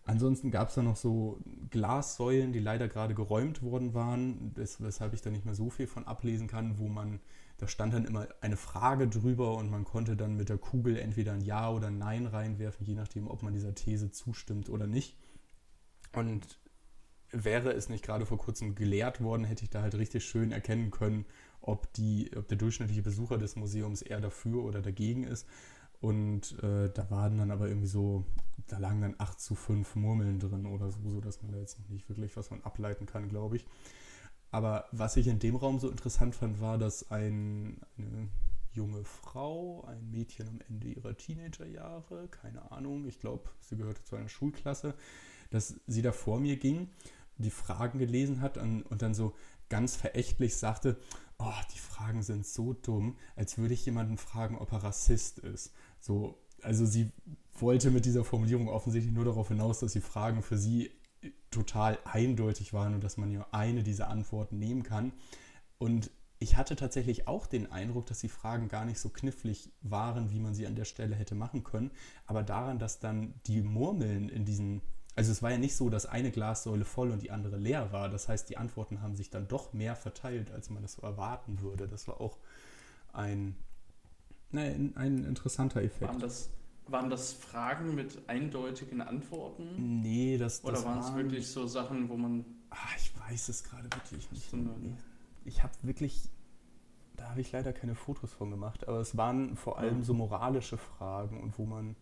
Ansonsten 0.05 0.51
gab 0.51 0.69
es 0.69 0.75
da 0.75 0.83
noch 0.83 0.97
so 0.97 1.39
Glassäulen, 1.71 2.53
die 2.53 2.61
leider 2.61 2.89
gerade 2.89 3.15
geräumt 3.15 3.63
worden 3.63 3.95
waren, 3.95 4.53
weshalb 4.55 5.13
ich 5.13 5.21
da 5.21 5.31
nicht 5.31 5.45
mehr 5.45 5.55
so 5.55 5.69
viel 5.69 5.87
von 5.87 6.07
ablesen 6.07 6.47
kann, 6.47 6.79
wo 6.79 6.89
man 6.89 7.21
da 7.59 7.67
stand 7.67 7.93
dann 7.93 8.05
immer 8.05 8.29
eine 8.41 8.57
Frage 8.57 9.09
drüber 9.09 9.57
und 9.57 9.71
man 9.71 9.85
konnte 9.85 10.17
dann 10.17 10.37
mit 10.37 10.49
der 10.49 10.59
Kugel 10.59 10.97
entweder 10.97 11.33
ein 11.33 11.41
Ja 11.41 11.71
oder 11.71 11.89
ein 11.89 11.99
Nein 11.99 12.27
reinwerfen, 12.27 12.87
je 12.87 12.95
nachdem, 12.95 13.27
ob 13.29 13.43
man 13.43 13.53
dieser 13.53 13.75
These 13.75 14.13
zustimmt 14.13 14.71
oder 14.71 14.87
nicht. 14.87 15.17
Und 16.13 16.61
wäre 17.31 17.73
es 17.73 17.89
nicht 17.89 18.05
gerade 18.05 18.27
vor 18.27 18.39
kurzem 18.39 18.77
gelehrt 18.77 19.21
worden, 19.21 19.45
hätte 19.45 19.65
ich 19.65 19.71
da 19.71 19.83
halt 19.83 19.97
richtig 19.97 20.25
schön 20.25 20.53
erkennen 20.53 20.93
können, 20.93 21.27
ob, 21.61 21.93
die, 21.95 22.31
ob 22.37 22.47
der 22.47 22.57
durchschnittliche 22.57 23.03
Besucher 23.03 23.39
des 23.39 23.57
Museums 23.57 24.03
eher 24.03 24.21
dafür 24.21 24.63
oder 24.63 24.81
dagegen 24.81 25.25
ist. 25.25 25.47
Und 26.01 26.57
äh, 26.63 26.91
da 26.91 27.11
waren 27.11 27.39
dann 27.39 27.51
aber 27.51 27.67
irgendwie 27.67 27.89
so, 27.89 28.25
da 28.69 28.79
lagen 28.79 29.01
dann 29.01 29.17
8 29.19 29.41
zu 29.41 29.57
5 29.57 29.97
Murmeln 29.97 30.39
drin 30.39 30.65
oder 30.65 30.93
so, 30.93 31.11
sodass 31.11 31.43
man 31.43 31.51
da 31.51 31.59
jetzt 31.59 31.79
nicht 31.91 32.09
wirklich 32.09 32.37
was 32.37 32.47
von 32.47 32.63
ableiten 32.63 33.07
kann, 33.07 33.29
glaube 33.29 33.57
ich. 33.57 33.67
Aber 34.51 34.87
was 34.93 35.17
ich 35.17 35.27
in 35.27 35.39
dem 35.39 35.57
Raum 35.57 35.79
so 35.79 35.91
interessant 35.91 36.35
fand, 36.35 36.61
war, 36.61 36.79
dass 36.79 37.11
ein, 37.11 37.81
eine 37.99 38.29
junge 38.73 39.05
Frau, 39.05 39.85
ein 39.87 40.11
Mädchen 40.11 40.49
am 40.49 40.61
Ende 40.69 40.89
ihrer 40.89 41.17
Teenagerjahre, 41.17 42.29
keine 42.29 42.71
Ahnung, 42.73 43.07
ich 43.07 43.21
glaube, 43.21 43.51
sie 43.61 43.77
gehörte 43.77 44.05
zu 44.05 44.17
einer 44.17 44.29
Schulklasse, 44.29 44.95
dass 45.51 45.75
sie 45.87 46.03
da 46.03 46.13
vor 46.13 46.41
mir 46.41 46.57
ging, 46.57 46.89
die 47.37 47.51
Fragen 47.51 47.99
gelesen 47.99 48.41
hat 48.41 48.57
und, 48.59 48.83
und 48.83 49.03
dann 49.03 49.15
so 49.15 49.35
ganz 49.69 49.97
verächtlich 49.97 50.57
sagte, 50.57 50.99
oh, 51.39 51.53
die 51.75 51.79
Fragen 51.79 52.23
sind 52.23 52.47
so 52.47 52.73
dumm, 52.73 53.17
als 53.37 53.59
würde 53.59 53.75
ich 53.75 53.85
jemanden 53.85 54.17
fragen, 54.17 54.57
ob 54.57 54.73
er 54.73 54.83
Rassist 54.83 55.39
ist. 55.39 55.73
So, 56.01 56.39
also 56.63 56.85
sie 56.87 57.11
wollte 57.59 57.91
mit 57.91 58.05
dieser 58.05 58.25
Formulierung 58.25 58.69
offensichtlich 58.69 59.15
nur 59.15 59.25
darauf 59.25 59.49
hinaus, 59.49 59.81
dass 59.81 59.93
die 59.93 60.01
Fragen 60.01 60.43
für 60.43 60.59
sie 60.59 60.91
total 61.51 61.99
eindeutig 62.05 62.73
waren 62.73 62.95
und 62.95 63.05
dass 63.05 63.17
man 63.17 63.33
nur 63.33 63.53
eine 63.55 63.83
dieser 63.83 64.09
Antworten 64.09 64.59
nehmen 64.59 64.83
kann. 64.83 65.13
Und 65.79 66.11
ich 66.41 66.57
hatte 66.57 66.77
tatsächlich 66.77 67.27
auch 67.27 67.47
den 67.47 67.71
Eindruck, 67.73 68.07
dass 68.07 68.21
die 68.21 68.29
Fragen 68.29 68.69
gar 68.69 68.85
nicht 68.85 69.01
so 69.01 69.09
knifflig 69.09 69.73
waren, 69.83 70.31
wie 70.31 70.39
man 70.39 70.55
sie 70.55 70.67
an 70.67 70.77
der 70.77 70.85
Stelle 70.85 71.17
hätte 71.17 71.35
machen 71.35 71.65
können. 71.65 71.91
Aber 72.27 72.43
daran, 72.43 72.79
dass 72.79 73.01
dann 73.01 73.35
die 73.47 73.61
Murmeln 73.61 74.29
in 74.29 74.45
diesen, 74.45 74.83
also 75.17 75.33
es 75.33 75.43
war 75.43 75.51
ja 75.51 75.59
nicht 75.59 75.75
so, 75.75 75.91
dass 75.91 76.07
eine 76.07 76.31
Glassäule 76.31 76.85
voll 76.85 77.11
und 77.11 77.23
die 77.23 77.33
andere 77.33 77.57
leer 77.57 77.93
war. 77.93 78.09
Das 78.09 78.29
heißt, 78.29 78.49
die 78.49 78.57
Antworten 78.57 79.03
haben 79.03 79.17
sich 79.17 79.31
dann 79.31 79.49
doch 79.49 79.73
mehr 79.73 79.97
verteilt, 79.97 80.53
als 80.53 80.71
man 80.71 80.83
das 80.83 80.93
so 80.93 81.03
erwarten 81.03 81.61
würde. 81.61 81.89
Das 81.89 82.07
war 82.07 82.21
auch 82.21 82.39
ein, 83.13 83.57
nein, 84.53 84.93
ein 84.97 85.25
interessanter 85.25 85.83
Effekt. 85.83 86.13
Waren 86.13 86.21
das, 86.21 86.51
waren 86.91 87.11
das 87.11 87.33
Fragen 87.33 87.95
mit 87.95 88.29
eindeutigen 88.29 89.01
Antworten? 89.01 90.01
Nee, 90.03 90.39
das, 90.39 90.63
Oder 90.65 90.73
das 90.75 90.85
waren 90.85 90.99
es 91.01 91.15
wirklich 91.15 91.47
so 91.49 91.67
Sachen, 91.67 92.09
wo 92.09 92.17
man. 92.17 92.45
Ah, 92.71 92.77
ich 92.97 93.13
weiß 93.19 93.49
es 93.49 93.65
gerade 93.65 93.85
wirklich 93.85 94.31
nicht. 94.31 94.53
Ich 95.45 95.63
habe 95.63 95.73
wirklich, 95.83 96.29
da 97.17 97.31
habe 97.31 97.41
ich 97.41 97.51
leider 97.53 97.73
keine 97.73 97.95
Fotos 97.95 98.33
von 98.33 98.51
gemacht, 98.51 98.87
aber 98.87 99.01
es 99.01 99.17
waren 99.17 99.57
vor 99.57 99.79
allem 99.79 99.99
Ja. 99.99 100.05
so 100.05 100.15
moralische 100.15 100.77
Fragen 100.77 101.41
und 101.41 101.59
wo 101.59 101.65
man, 101.65 101.97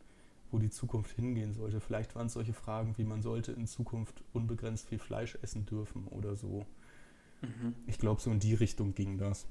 wo 0.50 0.58
die 0.58 0.70
Zukunft 0.70 1.12
hingehen 1.14 1.52
sollte. 1.52 1.80
Vielleicht 1.80 2.14
waren 2.16 2.26
es 2.26 2.32
solche 2.32 2.52
Fragen 2.54 2.94
wie 2.98 3.04
man 3.04 3.22
sollte 3.22 3.52
in 3.52 3.66
Zukunft 3.66 4.22
unbegrenzt 4.32 4.88
viel 4.88 4.98
Fleisch 4.98 5.38
essen 5.42 5.66
dürfen 5.66 6.06
oder 6.08 6.34
so. 6.36 6.66
Mhm. 7.42 7.74
Ich 7.86 7.98
glaube, 7.98 8.20
so 8.20 8.30
in 8.30 8.40
die 8.40 8.54
Richtung 8.54 8.94
ging 8.94 9.18
das. 9.18 9.46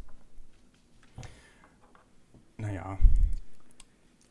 Naja. 2.58 2.98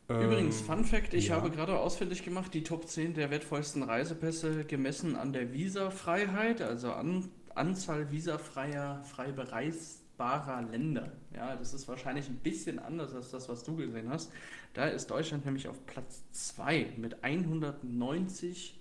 Übrigens, 0.07 0.61
Ähm, 0.61 0.65
Fun 0.65 0.85
Fact: 0.85 1.13
Ich 1.13 1.29
ja. 1.29 1.35
habe 1.35 1.49
gerade 1.49 1.79
ausfindig 1.79 2.23
gemacht, 2.23 2.53
die 2.53 2.63
Top 2.63 2.87
10 2.87 3.15
der 3.15 3.31
wertvollsten 3.31 3.83
Reisepässe 3.83 4.63
gemessen 4.65 5.15
an 5.15 5.33
der 5.33 5.51
Visafreiheit, 5.53 6.61
also 6.61 6.91
an 6.91 7.29
Anzahl 7.55 8.11
visafreier, 8.11 9.01
frei 9.03 9.31
bereisbarer 9.31 10.61
Länder. 10.63 11.11
Ja, 11.33 11.55
das 11.55 11.73
ist 11.73 11.87
wahrscheinlich 11.87 12.27
ein 12.27 12.37
bisschen 12.37 12.79
anders 12.79 13.15
als 13.15 13.31
das, 13.31 13.49
was 13.49 13.63
du 13.63 13.75
gesehen 13.75 14.09
hast. 14.09 14.31
Da 14.73 14.85
ist 14.85 15.07
Deutschland 15.07 15.45
nämlich 15.45 15.67
auf 15.67 15.85
Platz 15.85 16.23
2 16.31 16.93
mit 16.97 17.23
190 17.23 18.79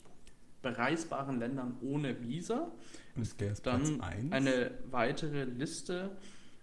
bereisbaren 0.61 1.39
Ländern 1.39 1.77
ohne 1.83 2.21
Visa. 2.21 2.71
Und 3.15 3.23
ist 3.23 3.41
Dann 3.63 3.99
Platz 3.99 4.15
1. 4.15 4.33
Eine 4.33 4.73
weitere 4.91 5.45
Liste. 5.45 6.11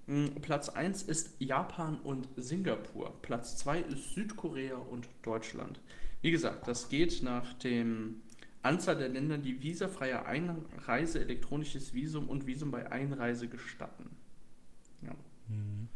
Hm, 0.07 0.35
Platz 0.41 0.69
1 0.69 1.03
ist 1.03 1.35
Japan 1.39 1.99
und 1.99 2.27
Singapur. 2.35 3.13
Platz 3.21 3.57
2 3.57 3.81
ist 3.81 4.13
Südkorea 4.13 4.77
und 4.77 5.07
Deutschland. 5.21 5.79
Wie 6.21 6.31
gesagt, 6.31 6.67
das 6.67 6.89
geht 6.89 7.23
nach 7.23 7.53
dem 7.53 8.21
Anzahl 8.61 8.97
der 8.97 9.09
Länder, 9.09 9.37
die 9.37 9.61
visafreie 9.61 10.25
Einreise, 10.25 11.19
elektronisches 11.19 11.93
Visum 11.93 12.29
und 12.29 12.45
Visum 12.45 12.71
bei 12.71 12.91
Einreise 12.91 13.47
gestatten. 13.47 14.09
Ja. 15.01 15.15
Mhm. 15.47 15.87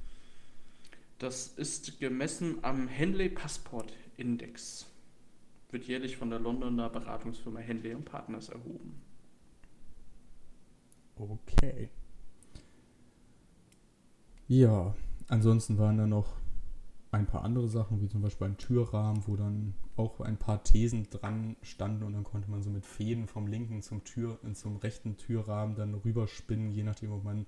Das 1.20 1.48
ist 1.48 2.00
gemessen 2.00 2.58
am 2.64 2.88
Henley 2.88 3.30
Passport 3.30 3.94
Index. 4.18 4.88
Wird 5.72 5.86
jährlich 5.86 6.18
von 6.18 6.30
der 6.30 6.40
Londoner 6.40 6.90
Beratungsfirma 6.90 7.60
Henley 7.60 7.94
und 7.94 8.06
Partners 8.06 8.50
erhoben. 8.50 9.02
Okay. 11.16 11.90
Ja, 14.48 14.94
ansonsten 15.28 15.78
waren 15.78 15.98
da 15.98 16.06
noch 16.06 16.34
ein 17.12 17.26
paar 17.26 17.44
andere 17.44 17.68
Sachen, 17.68 18.02
wie 18.02 18.08
zum 18.08 18.22
Beispiel 18.22 18.48
ein 18.48 18.58
Türrahmen, 18.58 19.24
wo 19.26 19.36
dann 19.36 19.74
auch 19.96 20.20
ein 20.20 20.38
paar 20.38 20.64
Thesen 20.64 21.10
dran 21.10 21.56
standen 21.64 22.04
und 22.04 22.14
dann 22.14 22.24
konnte 22.24 22.52
man 22.52 22.62
so 22.62 22.70
mit 22.70 22.86
Fäden 22.86 23.28
vom 23.28 23.48
linken 23.48 23.82
zum 23.82 24.04
Tür, 24.04 24.38
äh, 24.44 24.54
zum 24.54 24.78
rechten 24.78 25.18
Türrahmen 25.18 25.76
dann 25.76 25.94
rüberspinnen, 25.96 26.72
je 26.72 26.84
nachdem, 26.84 27.12
ob 27.12 27.24
man 27.24 27.46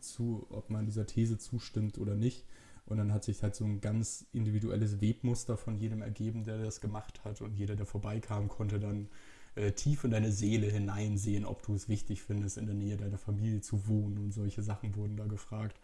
zu, 0.00 0.46
ob 0.50 0.70
man 0.70 0.86
dieser 0.86 1.06
These 1.06 1.38
zustimmt 1.38 1.98
oder 1.98 2.14
nicht. 2.14 2.44
Und 2.86 2.96
dann 2.96 3.12
hat 3.12 3.24
sich 3.24 3.42
halt 3.42 3.54
so 3.54 3.64
ein 3.64 3.82
ganz 3.82 4.24
individuelles 4.32 5.02
Webmuster 5.02 5.58
von 5.58 5.76
jedem 5.76 6.00
ergeben, 6.00 6.44
der 6.44 6.62
das 6.62 6.80
gemacht 6.80 7.22
hat. 7.24 7.42
Und 7.42 7.54
jeder, 7.54 7.76
der 7.76 7.84
vorbeikam, 7.84 8.48
konnte 8.48 8.80
dann 8.80 9.08
äh, 9.56 9.72
tief 9.72 10.04
in 10.04 10.12
deine 10.12 10.32
Seele 10.32 10.68
hineinsehen, 10.68 11.44
ob 11.44 11.62
du 11.62 11.74
es 11.74 11.90
wichtig 11.90 12.22
findest, 12.22 12.56
in 12.56 12.64
der 12.64 12.74
Nähe 12.74 12.96
deiner 12.96 13.18
Familie 13.18 13.60
zu 13.60 13.88
wohnen. 13.88 14.16
Und 14.16 14.32
solche 14.32 14.62
Sachen 14.62 14.96
wurden 14.96 15.18
da 15.18 15.26
gefragt. 15.26 15.78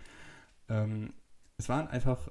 Ähm, 0.68 1.12
es 1.56 1.68
waren 1.68 1.88
einfach, 1.88 2.30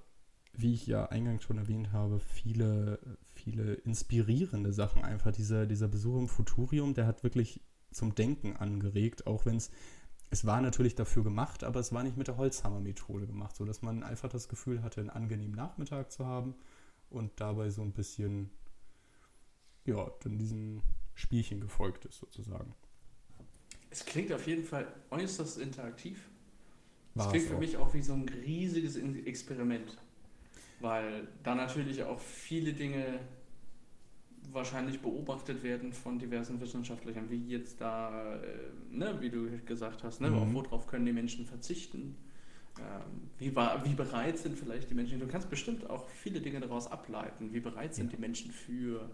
wie 0.53 0.73
ich 0.73 0.87
ja 0.87 1.05
eingangs 1.07 1.43
schon 1.43 1.57
erwähnt 1.57 1.91
habe, 1.91 2.19
viele, 2.19 2.99
viele 3.33 3.73
inspirierende 3.73 4.73
Sachen. 4.73 5.03
Einfach 5.03 5.31
dieser, 5.31 5.65
dieser 5.65 5.87
Besuch 5.87 6.17
im 6.19 6.27
Futurium, 6.27 6.93
der 6.93 7.07
hat 7.07 7.23
wirklich 7.23 7.61
zum 7.91 8.15
Denken 8.15 8.55
angeregt, 8.55 9.27
auch 9.27 9.45
wenn 9.45 9.57
es 9.57 9.71
es 10.33 10.45
war 10.45 10.61
natürlich 10.61 10.95
dafür 10.95 11.23
gemacht, 11.23 11.63
aber 11.63 11.79
es 11.79 11.93
war 11.93 12.01
nicht 12.01 12.17
mit 12.17 12.27
der 12.27 12.37
Holzhammer-Methode 12.37 13.27
gemacht, 13.27 13.55
sodass 13.55 13.83
man 13.83 14.01
einfach 14.01 14.29
das 14.29 14.49
Gefühl 14.49 14.81
hatte, 14.81 14.99
einen 14.99 15.11
angenehmen 15.11 15.53
Nachmittag 15.53 16.11
zu 16.11 16.25
haben 16.25 16.55
und 17.11 17.39
dabei 17.39 17.69
so 17.69 17.83
ein 17.83 17.93
bisschen, 17.93 18.49
ja, 19.85 20.11
dann 20.23 20.39
diesen 20.39 20.81
Spielchen 21.13 21.61
gefolgt 21.61 22.05
ist 22.05 22.17
sozusagen. 22.17 22.73
Es 23.91 24.03
klingt 24.05 24.33
auf 24.33 24.47
jeden 24.47 24.65
Fall 24.65 24.91
äußerst 25.11 25.59
interaktiv. 25.59 26.27
Das 27.15 27.29
klingt 27.29 27.45
für 27.47 27.57
mich 27.57 27.77
auch 27.77 27.93
wie 27.93 28.01
so 28.01 28.13
ein 28.13 28.27
riesiges 28.27 28.95
Experiment. 28.95 29.97
Weil 30.79 31.27
da 31.43 31.55
natürlich 31.55 32.03
auch 32.03 32.19
viele 32.19 32.73
Dinge 32.73 33.19
wahrscheinlich 34.51 34.99
beobachtet 34.99 35.63
werden 35.63 35.93
von 35.93 36.19
diversen 36.19 36.59
Wissenschaftlern, 36.59 37.29
wie 37.29 37.47
jetzt 37.47 37.79
da, 37.79 38.35
äh, 38.35 38.41
ne, 38.91 39.17
wie 39.21 39.29
du 39.29 39.49
gesagt 39.65 40.03
hast, 40.03 40.19
ne, 40.21 40.29
Mhm. 40.29 40.35
auf 40.37 40.53
worauf 40.53 40.87
können 40.87 41.05
die 41.05 41.13
Menschen 41.13 41.45
verzichten, 41.45 42.15
ähm, 42.79 43.29
wie, 43.37 43.55
wie 43.55 43.93
bereit 43.93 44.37
sind 44.37 44.57
vielleicht 44.57 44.89
die 44.89 44.95
Menschen. 44.95 45.19
Du 45.19 45.27
kannst 45.27 45.49
bestimmt 45.49 45.89
auch 45.89 46.09
viele 46.09 46.41
Dinge 46.41 46.59
daraus 46.59 46.87
ableiten, 46.87 47.53
wie 47.53 47.59
bereit 47.61 47.93
sind 47.95 48.11
Ja. 48.11 48.17
die 48.17 48.21
Menschen 48.21 48.51
für 48.51 49.09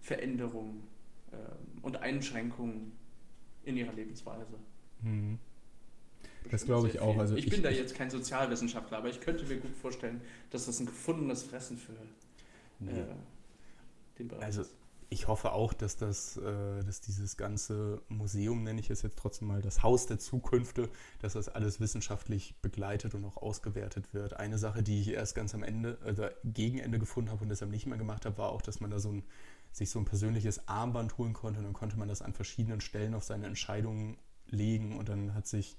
Veränderungen 0.00 0.82
ähm, 1.32 1.38
und 1.82 1.98
Einschränkungen 1.98 2.92
in 3.64 3.76
ihrer 3.76 3.92
Lebensweise. 3.92 4.58
Mhm. 5.02 5.38
Das 6.50 6.64
glaube 6.64 6.88
ich 6.88 7.00
auch. 7.00 7.16
Also 7.18 7.36
ich, 7.36 7.46
ich- 7.46 7.50
bin 7.50 7.62
da 7.62 7.70
jetzt 7.70 7.94
kein 7.94 8.10
Sozialwissenschaftler, 8.10 8.98
aber 8.98 9.08
ich 9.08 9.20
könnte 9.20 9.44
mir 9.44 9.58
gut 9.58 9.74
vorstellen, 9.76 10.20
dass 10.50 10.66
das 10.66 10.78
ein 10.80 10.86
gefundenes 10.86 11.42
Fressen 11.42 11.78
für 11.78 11.92
Nee. 12.80 12.92
äh, 13.00 13.04
den 14.18 14.28
Bereich 14.28 14.44
Also 14.44 14.62
ist. 14.62 14.74
ich 15.08 15.26
hoffe 15.28 15.52
auch, 15.52 15.72
dass 15.72 15.96
das, 15.96 16.36
äh, 16.36 16.84
dass 16.84 17.00
dieses 17.00 17.36
ganze 17.36 18.02
Museum, 18.08 18.62
nenne 18.62 18.80
ich 18.80 18.90
es 18.90 19.02
jetzt 19.02 19.16
trotzdem 19.18 19.48
mal, 19.48 19.62
das 19.62 19.82
Haus 19.82 20.06
der 20.06 20.18
Zukünfte, 20.18 20.90
dass 21.20 21.32
das 21.34 21.48
alles 21.48 21.80
wissenschaftlich 21.80 22.54
begleitet 22.62 23.14
und 23.14 23.24
auch 23.24 23.36
ausgewertet 23.38 24.12
wird. 24.12 24.34
Eine 24.34 24.58
Sache, 24.58 24.82
die 24.82 25.00
ich 25.00 25.08
erst 25.08 25.34
ganz 25.34 25.54
am 25.54 25.62
Ende, 25.62 25.98
also 26.04 26.24
gegen 26.44 26.78
Ende 26.78 26.98
gefunden 26.98 27.30
habe 27.30 27.42
und 27.42 27.48
deshalb 27.48 27.70
nicht 27.70 27.86
mehr 27.86 27.98
gemacht 27.98 28.26
habe, 28.26 28.36
war 28.38 28.50
auch, 28.50 28.62
dass 28.62 28.80
man 28.80 28.90
da 28.90 28.98
so 28.98 29.10
ein, 29.12 29.22
sich 29.72 29.90
so 29.90 29.98
ein 29.98 30.04
persönliches 30.04 30.68
Armband 30.68 31.16
holen 31.18 31.32
konnte 31.32 31.58
und 31.58 31.64
dann 31.64 31.72
konnte 31.72 31.98
man 31.98 32.08
das 32.08 32.22
an 32.22 32.32
verschiedenen 32.32 32.80
Stellen 32.80 33.14
auf 33.14 33.24
seine 33.24 33.46
Entscheidungen 33.46 34.18
legen 34.48 34.98
und 34.98 35.08
dann 35.08 35.34
hat 35.34 35.46
sich 35.46 35.76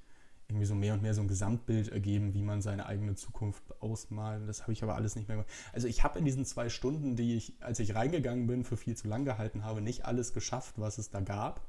irgendwie 0.48 0.66
so 0.66 0.76
mehr 0.76 0.94
und 0.94 1.02
mehr 1.02 1.14
so 1.14 1.22
ein 1.22 1.28
Gesamtbild 1.28 1.90
ergeben, 1.90 2.34
wie 2.34 2.44
man 2.44 2.62
seine 2.62 2.86
eigene 2.86 3.16
Zukunft 3.16 3.64
ausmalt. 3.82 4.48
Das 4.48 4.62
habe 4.62 4.74
ich 4.74 4.84
aber 4.84 4.96
alles 4.96 5.16
nicht 5.16 5.28
mehr 5.28 5.38
gemacht. 5.38 5.52
Also 5.74 5.88
ich 5.88 6.04
habe 6.04 6.20
in 6.20 6.26
diesen 6.26 6.46
zwei 6.46 6.70
Stunden, 6.70 7.16
die 7.16 7.36
ich, 7.36 7.54
als 7.62 7.80
ich 7.80 7.96
reingegangen 7.96 8.46
bin, 8.46 8.64
für 8.64 8.78
viel 8.78 8.96
zu 8.96 9.08
lang 9.08 9.26
gehalten 9.26 9.64
habe, 9.64 9.82
nicht 9.82 10.06
alles 10.06 10.34
geschafft, 10.34 10.76
was 10.78 10.98
es 10.98 11.10
da 11.10 11.22
gab. 11.22 11.68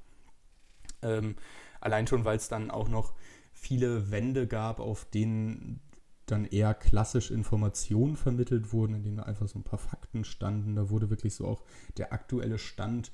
Ähm, 1.03 1.37
allein 1.81 2.07
schon, 2.07 2.25
weil 2.25 2.37
es 2.37 2.49
dann 2.49 2.71
auch 2.71 2.89
noch 2.89 3.15
viele 3.53 4.11
Wände 4.11 4.47
gab, 4.47 4.81
auf 4.81 5.07
denen 5.07 5.81
dann 6.27 6.45
eher 6.45 6.75
klassisch 6.75 7.31
Informationen 7.31 8.17
vermittelt 8.17 8.73
wurden, 8.73 8.97
in 8.97 9.03
denen 9.05 9.21
einfach 9.21 9.49
so 9.49 9.59
ein 9.59 9.65
paar 9.65 9.79
Fakten 9.79 10.25
standen. 10.25 10.75
Da 10.75 10.91
wurde 10.91 11.09
wirklich 11.09 11.35
so 11.35 11.47
auch 11.47 11.63
der 11.97 12.13
aktuelle 12.13 12.59
Stand 12.59 13.13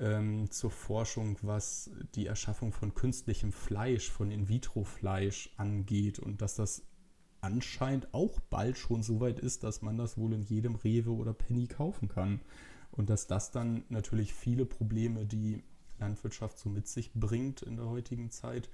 ähm, 0.00 0.50
zur 0.50 0.70
Forschung, 0.70 1.36
was 1.42 1.90
die 2.14 2.26
Erschaffung 2.26 2.72
von 2.72 2.94
künstlichem 2.94 3.52
Fleisch, 3.52 4.10
von 4.10 4.30
In-vitro-Fleisch 4.30 5.50
angeht 5.56 6.18
und 6.18 6.42
dass 6.42 6.56
das 6.56 6.82
anscheinend 7.42 8.12
auch 8.12 8.40
bald 8.50 8.78
schon 8.78 9.02
so 9.02 9.20
weit 9.20 9.38
ist, 9.38 9.62
dass 9.62 9.82
man 9.82 9.96
das 9.96 10.18
wohl 10.18 10.32
in 10.32 10.42
jedem 10.42 10.74
Rewe 10.74 11.12
oder 11.12 11.32
Penny 11.32 11.66
kaufen 11.66 12.08
kann. 12.08 12.40
Und 12.92 13.08
dass 13.08 13.26
das 13.26 13.50
dann 13.50 13.84
natürlich 13.88 14.34
viele 14.34 14.66
Probleme, 14.66 15.24
die 15.24 15.62
Landwirtschaft 15.98 16.58
so 16.58 16.68
mit 16.68 16.88
sich 16.88 17.12
bringt 17.14 17.62
in 17.62 17.76
der 17.76 17.86
heutigen 17.86 18.30
Zeit, 18.30 18.68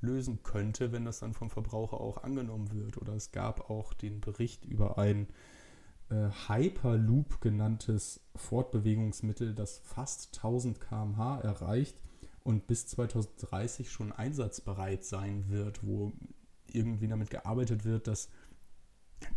lösen 0.00 0.42
könnte, 0.42 0.92
wenn 0.92 1.04
das 1.04 1.18
dann 1.18 1.34
vom 1.34 1.50
Verbraucher 1.50 2.00
auch 2.00 2.22
angenommen 2.22 2.72
wird. 2.72 2.96
Oder 2.96 3.14
es 3.14 3.32
gab 3.32 3.68
auch 3.68 3.92
den 3.92 4.20
Bericht 4.20 4.64
über 4.64 4.96
ein 4.98 5.28
äh, 6.10 6.30
Hyperloop 6.48 7.40
genanntes 7.40 8.20
Fortbewegungsmittel, 8.36 9.54
das 9.54 9.78
fast 9.78 10.36
1000 10.36 10.80
km/h 10.80 11.40
erreicht 11.40 11.96
und 12.44 12.66
bis 12.66 12.86
2030 12.86 13.90
schon 13.90 14.12
einsatzbereit 14.12 15.04
sein 15.04 15.48
wird, 15.48 15.84
wo 15.86 16.12
irgendwie 16.66 17.08
damit 17.08 17.30
gearbeitet 17.30 17.84
wird, 17.84 18.06
dass 18.06 18.28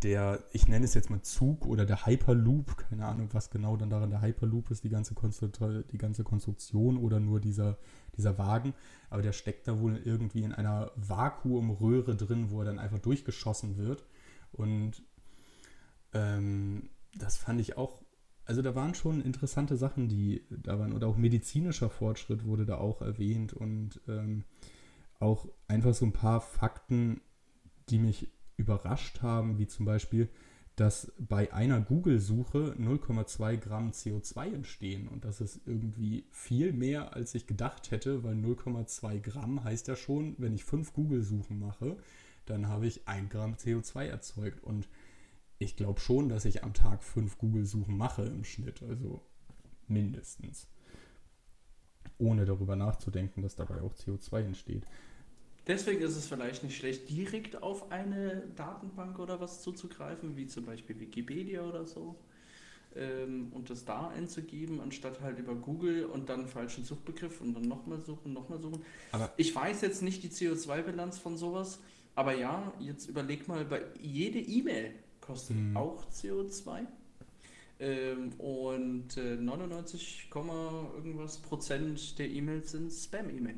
der, 0.04 0.44
ich 0.52 0.68
nenne 0.68 0.86
es 0.86 0.94
jetzt 0.94 1.10
mal 1.10 1.22
Zug 1.22 1.66
oder 1.66 1.86
der 1.86 2.06
Hyperloop, 2.06 2.78
keine 2.78 3.06
Ahnung, 3.06 3.30
was 3.32 3.50
genau 3.50 3.78
dann 3.78 3.90
daran 3.90 4.10
der 4.10 4.22
Hyperloop 4.22 4.72
ist, 4.72 4.84
die 4.84 4.90
ganze, 4.90 5.16
die 5.92 5.98
ganze 5.98 6.24
Konstruktion 6.24 6.98
oder 6.98 7.20
nur 7.20 7.40
dieser, 7.40 7.78
dieser 8.16 8.38
Wagen, 8.38 8.74
aber 9.10 9.22
der 9.22 9.34
steckt 9.34 9.68
da 9.68 9.80
wohl 9.80 9.98
irgendwie 9.98 10.44
in 10.44 10.54
einer 10.54 10.92
Vakuumröhre 10.96 12.16
drin, 12.16 12.52
wo 12.52 12.60
er 12.60 12.66
dann 12.66 12.80
einfach 12.80 13.00
durchgeschossen 13.00 13.78
wird. 13.78 14.06
Und 14.52 15.04
ähm, 16.14 16.90
das 17.16 17.38
fand 17.38 17.60
ich 17.62 17.78
auch, 17.78 18.04
also 18.46 18.62
da 18.62 18.76
waren 18.76 18.96
schon 18.96 19.22
interessante 19.22 19.78
Sachen, 19.78 20.08
die 20.08 20.46
da 20.50 20.80
waren, 20.80 20.94
oder 20.94 21.08
auch 21.08 21.18
medizinischer 21.18 21.90
Fortschritt 21.90 22.46
wurde 22.46 22.66
da 22.66 22.78
auch 22.78 23.02
erwähnt 23.02 23.54
und 23.54 24.02
ähm, 24.08 24.44
auch 25.20 25.48
einfach 25.68 25.94
so 25.94 26.06
ein 26.06 26.14
paar 26.14 26.42
Fakten, 26.42 27.22
die 27.90 28.00
mich 28.00 28.32
überrascht 28.58 29.22
haben, 29.22 29.58
wie 29.58 29.68
zum 29.68 29.86
Beispiel, 29.86 30.30
dass 30.76 31.12
bei 31.20 31.54
einer 31.54 31.82
Google-Suche 31.82 32.76
0,2 32.80 33.58
Gramm 33.58 33.92
CO2 33.92 34.54
entstehen. 34.54 35.08
Und 35.08 35.26
das 35.26 35.42
ist 35.42 35.62
irgendwie 35.66 36.26
viel 36.32 36.74
mehr, 36.74 37.14
als 37.14 37.36
ich 37.36 37.46
gedacht 37.46 37.92
hätte, 37.92 38.24
weil 38.24 38.36
0,2 38.36 39.20
Gramm 39.20 39.64
heißt 39.64 39.88
ja 39.90 39.96
schon, 39.96 40.36
wenn 40.38 40.54
ich 40.54 40.64
fünf 40.64 40.94
Google-Suchen 40.94 41.60
mache, 41.60 41.98
dann 42.46 42.68
habe 42.68 42.88
ich 42.88 43.08
ein 43.08 43.30
Gramm 43.30 43.56
CO2 43.56 44.06
erzeugt. 44.06 44.64
Und 44.64 44.88
ich 45.62 45.76
glaube 45.76 46.00
schon, 46.00 46.30
dass 46.30 46.46
ich 46.46 46.64
am 46.64 46.74
Tag 46.74 47.04
fünf 47.04 47.38
Google-Suchen 47.38 47.96
mache 47.96 48.24
im 48.24 48.44
Schnitt, 48.44 48.82
also 48.82 49.22
mindestens. 49.88 50.68
Ohne 52.18 52.46
darüber 52.46 52.76
nachzudenken, 52.76 53.42
dass 53.42 53.56
dabei 53.56 53.82
auch 53.82 53.94
CO2 53.94 54.46
entsteht. 54.46 54.86
Deswegen 55.68 56.02
ist 56.02 56.16
es 56.16 56.28
vielleicht 56.28 56.64
nicht 56.64 56.76
schlecht, 56.76 57.10
direkt 57.10 57.62
auf 57.62 57.92
eine 57.92 58.44
Datenbank 58.56 59.20
oder 59.20 59.40
was 59.40 59.62
zuzugreifen, 59.62 60.36
wie 60.36 60.48
zum 60.48 60.66
Beispiel 60.66 61.00
Wikipedia 61.00 61.62
oder 61.62 61.86
so, 61.86 62.16
ähm, 62.96 63.52
und 63.54 63.70
das 63.70 63.86
da 63.86 64.10
einzugeben, 64.10 64.82
anstatt 64.82 65.22
halt 65.22 65.38
über 65.38 65.54
Google 65.54 66.06
und 66.06 66.30
dann 66.30 66.48
falschen 66.48 66.84
Suchbegriff 66.84 67.40
und 67.40 67.54
dann 67.54 67.64
nochmal 67.64 68.02
suchen, 68.02 68.34
nochmal 68.34 68.60
suchen. 68.60 68.84
Aber 69.12 69.32
ich 69.38 69.56
weiß 69.56 69.82
jetzt 69.82 70.02
nicht 70.02 70.24
die 70.24 70.30
CO2-Bilanz 70.30 71.20
von 71.20 71.38
sowas, 71.38 71.80
aber 72.16 72.36
ja, 72.36 72.74
jetzt 72.80 73.08
überleg 73.08 73.48
mal, 73.48 73.64
bei 73.64 73.84
jede 74.02 74.40
E-Mail 74.40 74.96
kostet 75.22 75.58
hm. 75.58 75.78
auch 75.78 76.06
CO2. 76.12 76.86
Ähm, 77.80 78.34
und 78.38 79.18
äh, 79.18 79.36
99, 79.38 80.30
irgendwas 80.34 81.38
Prozent 81.40 82.20
der 82.20 82.30
E-Mails 82.30 82.72
sind 82.72 82.92
Spam-E-Mails. 82.92 83.58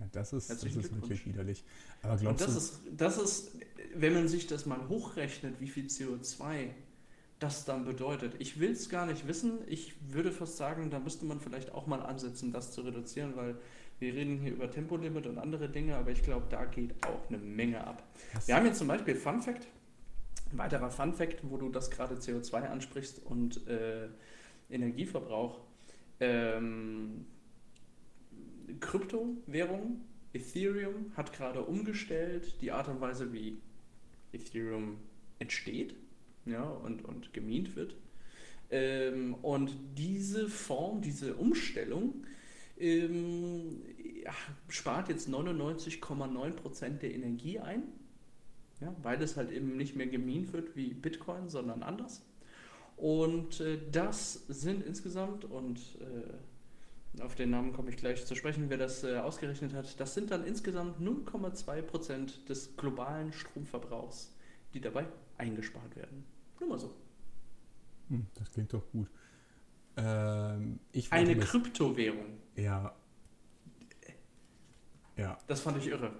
Ja, 0.00 0.06
das 0.10 0.32
ist, 0.32 0.50
das 0.50 0.64
ist 0.64 0.94
wirklich 0.94 1.26
widerlich. 1.26 1.62
Aber 2.02 2.16
glaubst 2.16 2.46
das 2.46 2.52
du, 2.52 2.58
ist, 2.58 2.80
das 2.96 3.18
ist, 3.18 3.52
wenn 3.94 4.14
man 4.14 4.26
sich 4.26 4.48
das 4.48 4.66
mal 4.66 4.88
hochrechnet, 4.88 5.60
wie 5.60 5.68
viel 5.68 5.86
CO2 5.86 6.70
das 7.38 7.64
dann 7.64 7.84
bedeutet. 7.84 8.34
Ich 8.38 8.60
will 8.60 8.70
es 8.70 8.88
gar 8.88 9.06
nicht 9.06 9.26
wissen. 9.26 9.58
Ich 9.66 9.94
würde 10.08 10.30
fast 10.30 10.56
sagen, 10.56 10.90
da 10.90 10.98
müsste 10.98 11.24
man 11.24 11.40
vielleicht 11.40 11.72
auch 11.72 11.86
mal 11.86 12.00
ansetzen, 12.00 12.52
das 12.52 12.72
zu 12.72 12.82
reduzieren, 12.82 13.36
weil 13.36 13.56
wir 13.98 14.14
reden 14.14 14.38
hier 14.38 14.52
über 14.52 14.70
Tempolimit 14.70 15.26
und 15.26 15.38
andere 15.38 15.68
Dinge, 15.68 15.96
aber 15.96 16.10
ich 16.10 16.22
glaube, 16.22 16.46
da 16.50 16.64
geht 16.64 16.94
auch 17.06 17.28
eine 17.28 17.38
Menge 17.38 17.84
ab. 17.84 18.02
Was? 18.34 18.48
Wir 18.48 18.56
haben 18.56 18.66
jetzt 18.66 18.78
zum 18.78 18.88
Beispiel 18.88 19.14
Fun 19.14 19.40
Fact, 19.40 19.66
ein 20.52 20.58
weiterer 20.58 20.90
Fun 20.90 21.14
Fact, 21.14 21.40
wo 21.42 21.56
du 21.56 21.68
das 21.68 21.90
gerade 21.90 22.16
CO2 22.16 22.68
ansprichst 22.68 23.24
und 23.24 23.66
äh, 23.66 24.08
Energieverbrauch. 24.70 25.60
Ähm, 26.20 27.26
Kryptowährung, 28.80 30.02
Ethereum, 30.32 31.12
hat 31.16 31.32
gerade 31.32 31.62
umgestellt 31.62 32.60
die 32.60 32.72
Art 32.72 32.88
und 32.88 33.00
Weise, 33.00 33.32
wie 33.32 33.58
Ethereum 34.32 34.98
entsteht 35.38 35.94
ja, 36.46 36.62
und, 36.62 37.04
und 37.04 37.32
gemint 37.32 37.76
wird. 37.76 37.96
Ähm, 38.70 39.34
und 39.42 39.76
diese 39.96 40.48
Form, 40.48 41.02
diese 41.02 41.34
Umstellung 41.34 42.24
ähm, 42.78 43.82
ja, 44.24 44.32
spart 44.68 45.08
jetzt 45.08 45.28
99,9% 45.28 46.98
der 46.98 47.14
Energie 47.14 47.58
ein, 47.58 47.82
ja, 48.82 48.94
weil 49.02 49.22
es 49.22 49.36
halt 49.36 49.50
eben 49.50 49.76
nicht 49.76 49.96
mehr 49.96 50.06
gemint 50.08 50.52
wird 50.52 50.74
wie 50.76 50.92
Bitcoin, 50.92 51.48
sondern 51.48 51.82
anders. 51.82 52.22
Und 52.96 53.60
äh, 53.60 53.78
das 53.90 54.34
sind 54.48 54.84
insgesamt, 54.84 55.44
und 55.44 55.78
äh, 56.00 57.22
auf 57.22 57.34
den 57.34 57.50
Namen 57.50 57.72
komme 57.72 57.90
ich 57.90 57.96
gleich 57.96 58.26
zu 58.26 58.34
sprechen, 58.34 58.68
wer 58.68 58.78
das 58.78 59.04
äh, 59.04 59.16
ausgerechnet 59.18 59.72
hat. 59.72 59.98
Das 60.00 60.14
sind 60.14 60.30
dann 60.30 60.44
insgesamt 60.44 61.00
0,2% 61.00 62.46
des 62.46 62.76
globalen 62.76 63.32
Stromverbrauchs, 63.32 64.34
die 64.74 64.80
dabei 64.80 65.06
eingespart 65.38 65.94
werden. 65.96 66.24
Nur 66.60 66.70
mal 66.70 66.78
so. 66.78 66.94
Hm, 68.08 68.26
das 68.34 68.50
klingt 68.50 68.72
doch 68.72 68.88
gut. 68.90 69.08
Ähm, 69.96 70.80
Eine 71.10 71.38
Kryptowährung. 71.38 72.38
Ja. 72.56 72.94
Ja. 75.16 75.38
Das 75.46 75.60
fand 75.60 75.78
ich 75.78 75.88
irre. 75.88 76.12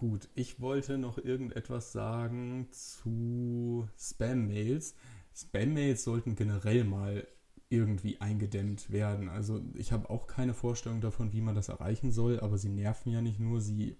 Gut, 0.00 0.30
ich 0.34 0.62
wollte 0.62 0.96
noch 0.96 1.18
irgendetwas 1.18 1.92
sagen 1.92 2.68
zu 2.70 3.86
Spam-Mails. 3.98 4.94
Spam-Mails 5.34 6.04
sollten 6.04 6.36
generell 6.36 6.84
mal 6.84 7.28
irgendwie 7.68 8.18
eingedämmt 8.18 8.90
werden. 8.90 9.28
Also 9.28 9.60
ich 9.74 9.92
habe 9.92 10.08
auch 10.08 10.26
keine 10.26 10.54
Vorstellung 10.54 11.02
davon, 11.02 11.34
wie 11.34 11.42
man 11.42 11.54
das 11.54 11.68
erreichen 11.68 12.12
soll, 12.12 12.40
aber 12.40 12.56
sie 12.56 12.70
nerven 12.70 13.12
ja 13.12 13.20
nicht 13.20 13.40
nur, 13.40 13.60
sie 13.60 13.98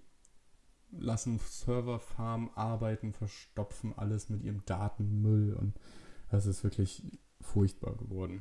lassen 0.90 1.38
Serverfarmen 1.38 2.48
arbeiten, 2.54 3.12
verstopfen 3.12 3.92
alles 3.94 4.30
mit 4.30 4.42
ihrem 4.42 4.64
Datenmüll 4.64 5.52
und 5.52 5.78
das 6.30 6.46
ist 6.46 6.64
wirklich 6.64 7.20
furchtbar 7.42 7.94
geworden. 7.98 8.40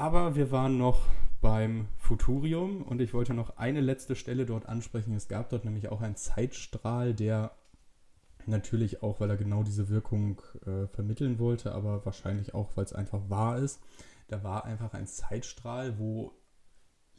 Aber 0.00 0.34
wir 0.34 0.50
waren 0.50 0.78
noch 0.78 1.02
beim 1.42 1.86
Futurium 1.98 2.82
und 2.84 3.02
ich 3.02 3.12
wollte 3.12 3.34
noch 3.34 3.58
eine 3.58 3.82
letzte 3.82 4.16
Stelle 4.16 4.46
dort 4.46 4.64
ansprechen. 4.64 5.14
Es 5.14 5.28
gab 5.28 5.50
dort 5.50 5.66
nämlich 5.66 5.90
auch 5.90 6.00
einen 6.00 6.16
Zeitstrahl, 6.16 7.12
der 7.12 7.50
Natürlich 8.46 9.02
auch, 9.02 9.20
weil 9.20 9.28
er 9.28 9.36
genau 9.36 9.62
diese 9.62 9.90
Wirkung 9.90 10.40
äh, 10.64 10.86
vermitteln 10.86 11.38
wollte, 11.38 11.72
aber 11.72 12.06
wahrscheinlich 12.06 12.54
auch, 12.54 12.74
weil 12.74 12.86
es 12.86 12.94
einfach 12.94 13.28
wahr 13.28 13.58
ist. 13.58 13.80
Da 14.28 14.42
war 14.42 14.64
einfach 14.64 14.94
ein 14.94 15.06
Zeitstrahl, 15.06 15.98
wo 15.98 16.32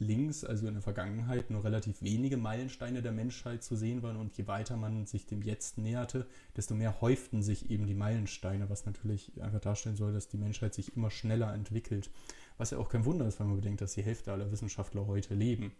links, 0.02 0.44
also 0.44 0.66
in 0.66 0.74
der 0.74 0.82
Vergangenheit, 0.82 1.50
nur 1.50 1.64
relativ 1.64 2.02
wenige 2.02 2.36
Meilensteine 2.36 3.02
der 3.02 3.12
Menschheit 3.12 3.62
zu 3.62 3.76
sehen 3.76 4.02
waren 4.02 4.16
und 4.16 4.36
je 4.36 4.46
weiter 4.46 4.76
man 4.76 5.06
sich 5.06 5.26
dem 5.26 5.42
Jetzt 5.42 5.78
näherte, 5.78 6.26
desto 6.56 6.74
mehr 6.74 7.00
häuften 7.00 7.42
sich 7.42 7.70
eben 7.70 7.86
die 7.86 7.94
Meilensteine, 7.94 8.68
was 8.68 8.84
natürlich 8.84 9.40
einfach 9.40 9.60
darstellen 9.60 9.96
soll, 9.96 10.12
dass 10.12 10.28
die 10.28 10.38
Menschheit 10.38 10.74
sich 10.74 10.96
immer 10.96 11.10
schneller 11.10 11.54
entwickelt. 11.54 12.10
Was 12.58 12.70
ja 12.70 12.78
auch 12.78 12.88
kein 12.88 13.04
Wunder 13.04 13.26
ist, 13.26 13.40
wenn 13.40 13.48
man 13.48 13.56
bedenkt, 13.56 13.80
dass 13.80 13.94
die 13.94 14.02
Hälfte 14.02 14.32
aller 14.32 14.50
Wissenschaftler 14.50 15.06
heute 15.06 15.34
leben. 15.34 15.72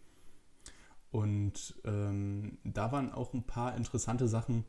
Und 1.11 1.75
ähm, 1.85 2.57
da 2.63 2.91
waren 2.91 3.11
auch 3.11 3.33
ein 3.33 3.43
paar 3.43 3.75
interessante 3.75 4.27
Sachen 4.27 4.65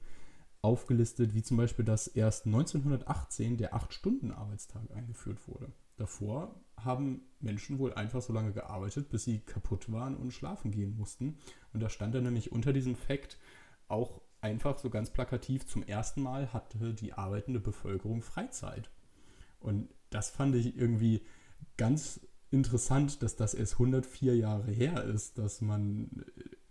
aufgelistet, 0.60 1.34
wie 1.34 1.42
zum 1.42 1.56
Beispiel, 1.56 1.84
dass 1.84 2.06
erst 2.06 2.46
1918 2.46 3.56
der 3.56 3.74
8-Stunden-Arbeitstag 3.74 4.90
eingeführt 4.94 5.46
wurde. 5.46 5.72
Davor 5.96 6.54
haben 6.76 7.22
Menschen 7.40 7.78
wohl 7.78 7.94
einfach 7.94 8.20
so 8.20 8.32
lange 8.32 8.52
gearbeitet, 8.52 9.08
bis 9.10 9.24
sie 9.24 9.40
kaputt 9.40 9.92
waren 9.92 10.16
und 10.16 10.32
schlafen 10.32 10.70
gehen 10.70 10.96
mussten. 10.96 11.38
Und 11.72 11.80
da 11.80 11.88
stand 11.88 12.14
dann 12.14 12.24
nämlich 12.24 12.52
unter 12.52 12.72
diesem 12.72 12.96
Fakt 12.96 13.38
auch 13.88 14.20
einfach 14.40 14.78
so 14.78 14.90
ganz 14.90 15.10
plakativ, 15.10 15.66
zum 15.66 15.82
ersten 15.82 16.22
Mal 16.22 16.52
hatte 16.52 16.92
die 16.94 17.12
arbeitende 17.12 17.60
Bevölkerung 17.60 18.22
Freizeit. 18.22 18.90
Und 19.60 19.88
das 20.10 20.30
fand 20.30 20.54
ich 20.54 20.76
irgendwie 20.76 21.22
ganz 21.76 22.20
interessant, 22.50 23.22
dass 23.22 23.36
das 23.36 23.54
erst 23.54 23.74
104 23.74 24.36
Jahre 24.36 24.70
her 24.70 25.04
ist, 25.04 25.38
dass 25.38 25.60
man 25.60 26.24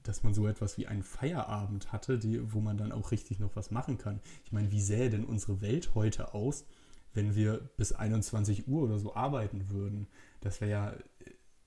dass 0.04 0.24
man 0.24 0.34
so 0.34 0.48
etwas 0.48 0.78
wie 0.78 0.88
einen 0.88 1.04
Feierabend 1.04 1.92
hatte, 1.92 2.20
die, 2.20 2.54
wo 2.54 2.60
man 2.60 2.78
dann 2.78 2.92
auch 2.92 3.12
richtig 3.12 3.40
noch 3.40 3.56
was 3.56 3.72
machen 3.72 3.98
kann. 3.98 4.20
Ich 4.46 4.52
meine, 4.52 4.72
wie 4.72 4.82
sähe 4.82 5.10
denn 5.10 5.26
unsere 5.26 5.62
Welt 5.62 5.96
heute 5.96 6.34
aus, 6.34 6.66
wenn 7.14 7.36
wir 7.36 7.70
bis 7.78 7.94
21 7.94 8.68
Uhr 8.68 8.84
oder 8.84 9.00
so 9.00 9.16
arbeiten 9.16 9.70
würden? 9.70 10.08
Das 10.42 10.62
wäre 10.62 10.72
ja, 10.72 10.94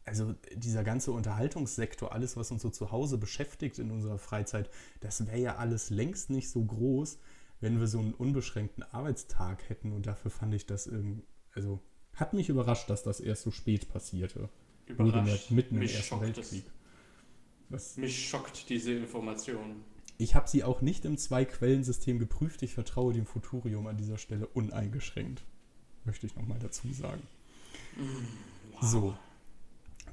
also 0.04 0.34
dieser 0.54 0.84
ganze 0.84 1.12
Unterhaltungssektor, 1.12 2.12
alles, 2.12 2.36
was 2.36 2.50
uns 2.50 2.62
so 2.62 2.70
zu 2.70 2.92
Hause 2.92 3.18
beschäftigt 3.18 3.78
in 3.78 3.90
unserer 3.90 4.18
Freizeit, 4.18 4.70
das 5.00 5.26
wäre 5.26 5.40
ja 5.40 5.56
alles 5.56 5.90
längst 5.90 6.30
nicht 6.30 6.50
so 6.50 6.62
groß, 6.62 7.18
wenn 7.60 7.80
wir 7.80 7.86
so 7.86 7.98
einen 7.98 8.14
unbeschränkten 8.14 8.84
Arbeitstag 8.84 9.68
hätten. 9.68 9.92
Und 9.92 10.06
dafür 10.06 10.30
fand 10.30 10.52
ich 10.54 10.66
das 10.66 10.86
irgendwie, 10.86 11.24
also 11.54 11.80
hat 12.16 12.32
mich 12.32 12.48
überrascht, 12.48 12.90
dass 12.90 13.02
das 13.02 13.20
erst 13.20 13.42
so 13.42 13.50
spät 13.50 13.88
passierte. 13.88 14.48
Überrascht. 14.86 15.50
Mitten 15.50 15.76
im 15.76 15.82
Ersten 15.82 16.20
Weltkrieg. 16.20 16.64
Mich 17.96 18.28
schockt 18.28 18.68
diese 18.68 18.92
Information. 18.92 19.82
Ich 20.18 20.34
habe 20.34 20.48
sie 20.48 20.64
auch 20.64 20.80
nicht 20.80 21.04
im 21.04 21.18
Zwei-Quellen-System 21.18 22.18
geprüft. 22.18 22.62
Ich 22.62 22.74
vertraue 22.74 23.12
dem 23.12 23.26
Futurium 23.26 23.86
an 23.86 23.96
dieser 23.96 24.18
Stelle 24.18 24.46
uneingeschränkt. 24.46 25.44
Möchte 26.04 26.26
ich 26.26 26.36
nochmal 26.36 26.58
dazu 26.58 26.90
sagen. 26.92 27.22
Mm, 27.96 28.02
wow. 28.72 28.82
So, 28.82 29.18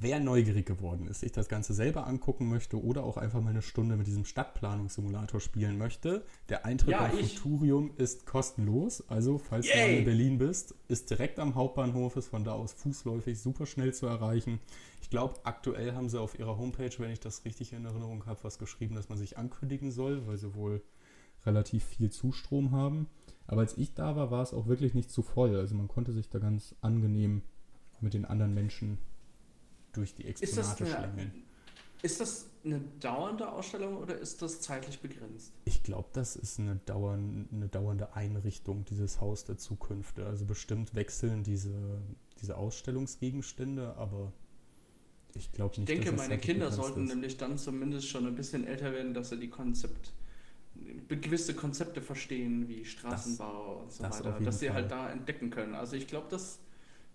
Wer 0.04 0.20
neugierig 0.20 0.66
geworden 0.66 1.08
ist, 1.08 1.22
sich 1.22 1.32
das 1.32 1.48
Ganze 1.48 1.74
selber 1.74 2.06
angucken 2.08 2.50
möchte 2.50 2.84
oder 2.84 3.06
auch 3.06 3.16
einfach 3.16 3.40
mal 3.40 3.52
eine 3.52 3.62
Stunde 3.62 3.96
mit 3.96 4.06
diesem 4.06 4.26
Stadtplanungssimulator 4.26 5.40
spielen 5.40 5.78
möchte, 5.78 6.26
der 6.50 6.66
Eintritt 6.66 6.90
Ja, 6.90 7.08
bei 7.08 7.18
ich. 7.18 7.40
Futurium 7.40 7.92
ist 7.96 8.26
kostenlos. 8.26 9.10
Also, 9.10 9.38
falls 9.38 9.66
du 9.66 9.72
Yay. 9.78 9.82
mal 9.82 9.98
in 10.00 10.04
Berlin 10.04 10.38
bist, 10.40 10.76
ist 10.90 11.10
direkt 11.10 11.40
am 11.40 11.56
Hauptbahnhof, 11.56 12.18
ist 12.18 12.28
von 12.28 12.44
da 12.44 12.52
aus 12.52 12.74
fußläufig 12.74 13.40
super 13.40 13.66
schnell 13.66 13.94
zu 13.94 14.06
erreichen. 14.06 14.60
Ich 15.02 15.10
glaube, 15.10 15.36
aktuell 15.46 15.94
haben 15.94 16.10
sie 16.10 16.20
auf 16.20 16.38
ihrer 16.38 16.58
Homepage, 16.58 16.92
wenn 16.98 17.12
ich 17.12 17.22
das 17.22 17.46
richtig 17.46 17.72
in 17.72 17.86
Erinnerung 17.86 18.26
habe, 18.26 18.44
was 18.44 18.60
geschrieben, 18.60 18.96
dass 18.96 19.08
man 19.08 19.18
sich 19.18 19.38
ankündigen 19.38 19.90
soll, 19.90 20.28
weil 20.28 20.36
sie 20.36 20.54
wohl 20.54 20.84
relativ 21.46 21.86
viel 21.86 22.10
Zustrom 22.12 22.72
haben. 22.72 23.08
Aber 23.48 23.62
als 23.62 23.78
ich 23.78 23.94
da 23.94 24.18
war, 24.18 24.32
war 24.32 24.44
es 24.44 24.54
auch 24.54 24.68
wirklich 24.68 24.96
nicht 24.96 25.12
zu 25.12 25.22
voll. 25.22 25.56
Also 25.56 25.76
man 25.76 25.88
konnte 25.88 26.12
sich 26.12 26.28
da 26.30 26.40
ganz 26.40 26.76
angenehm 26.82 27.42
mit 28.02 28.14
den 28.14 28.26
anderen 28.26 28.54
Menschen 28.54 28.98
durch 29.94 30.16
die 30.16 30.24
Ist 30.24 30.58
das, 30.58 30.80
Exponate 30.80 30.86
eine, 30.86 31.14
schlängeln. 31.16 31.44
ist 32.02 32.20
das 32.20 32.50
eine 32.66 32.80
dauernde 33.00 33.52
Ausstellung 33.52 33.98
oder 33.98 34.18
ist 34.18 34.42
das 34.42 34.62
zeitlich 34.62 35.00
begrenzt? 35.02 35.52
Ich 35.66 35.84
glaube, 35.84 36.10
das 36.14 36.36
ist 36.36 36.60
eine, 36.60 36.76
dauern, 36.78 37.48
eine 37.52 37.68
dauernde 37.68 38.14
Einrichtung, 38.16 38.86
dieses 38.86 39.20
Haus 39.22 39.46
der 39.46 39.58
Zukünfte. 39.58 40.26
Also 40.26 40.46
bestimmt 40.46 40.96
wechseln 40.96 41.44
diese, 41.44 42.02
diese 42.42 42.58
Ausstellungsgegenstände, 42.58 43.96
aber 43.98 44.32
ich 45.36 45.52
glaube 45.52 45.74
Ich 45.74 45.80
nicht, 45.80 45.90
denke, 45.90 46.12
dass 46.12 46.16
meine 46.16 46.38
Kinder 46.38 46.72
sollten 46.72 47.06
ist. 47.06 47.10
nämlich 47.10 47.38
dann 47.38 47.58
zumindest 47.58 48.08
schon 48.08 48.28
ein 48.28 48.36
bisschen 48.36 48.66
älter 48.68 48.92
werden, 48.94 49.14
dass 49.14 49.30
sie 49.30 49.38
die 49.40 49.50
Konzept, 49.50 50.14
gewisse 51.10 51.54
Konzepte 51.56 52.02
verstehen, 52.02 52.68
wie 52.68 52.86
Straßenbau 52.86 53.82
und 53.82 53.92
so 53.92 54.04
das 54.04 54.24
weiter, 54.24 54.40
dass 54.42 54.60
sie 54.60 54.68
Fall. 54.68 54.76
halt 54.76 54.92
da 54.92 55.12
entdecken 55.12 55.50
können. 55.50 55.76
Also 55.76 55.96
ich 55.96 56.08
glaube, 56.08 56.28
das, 56.30 56.60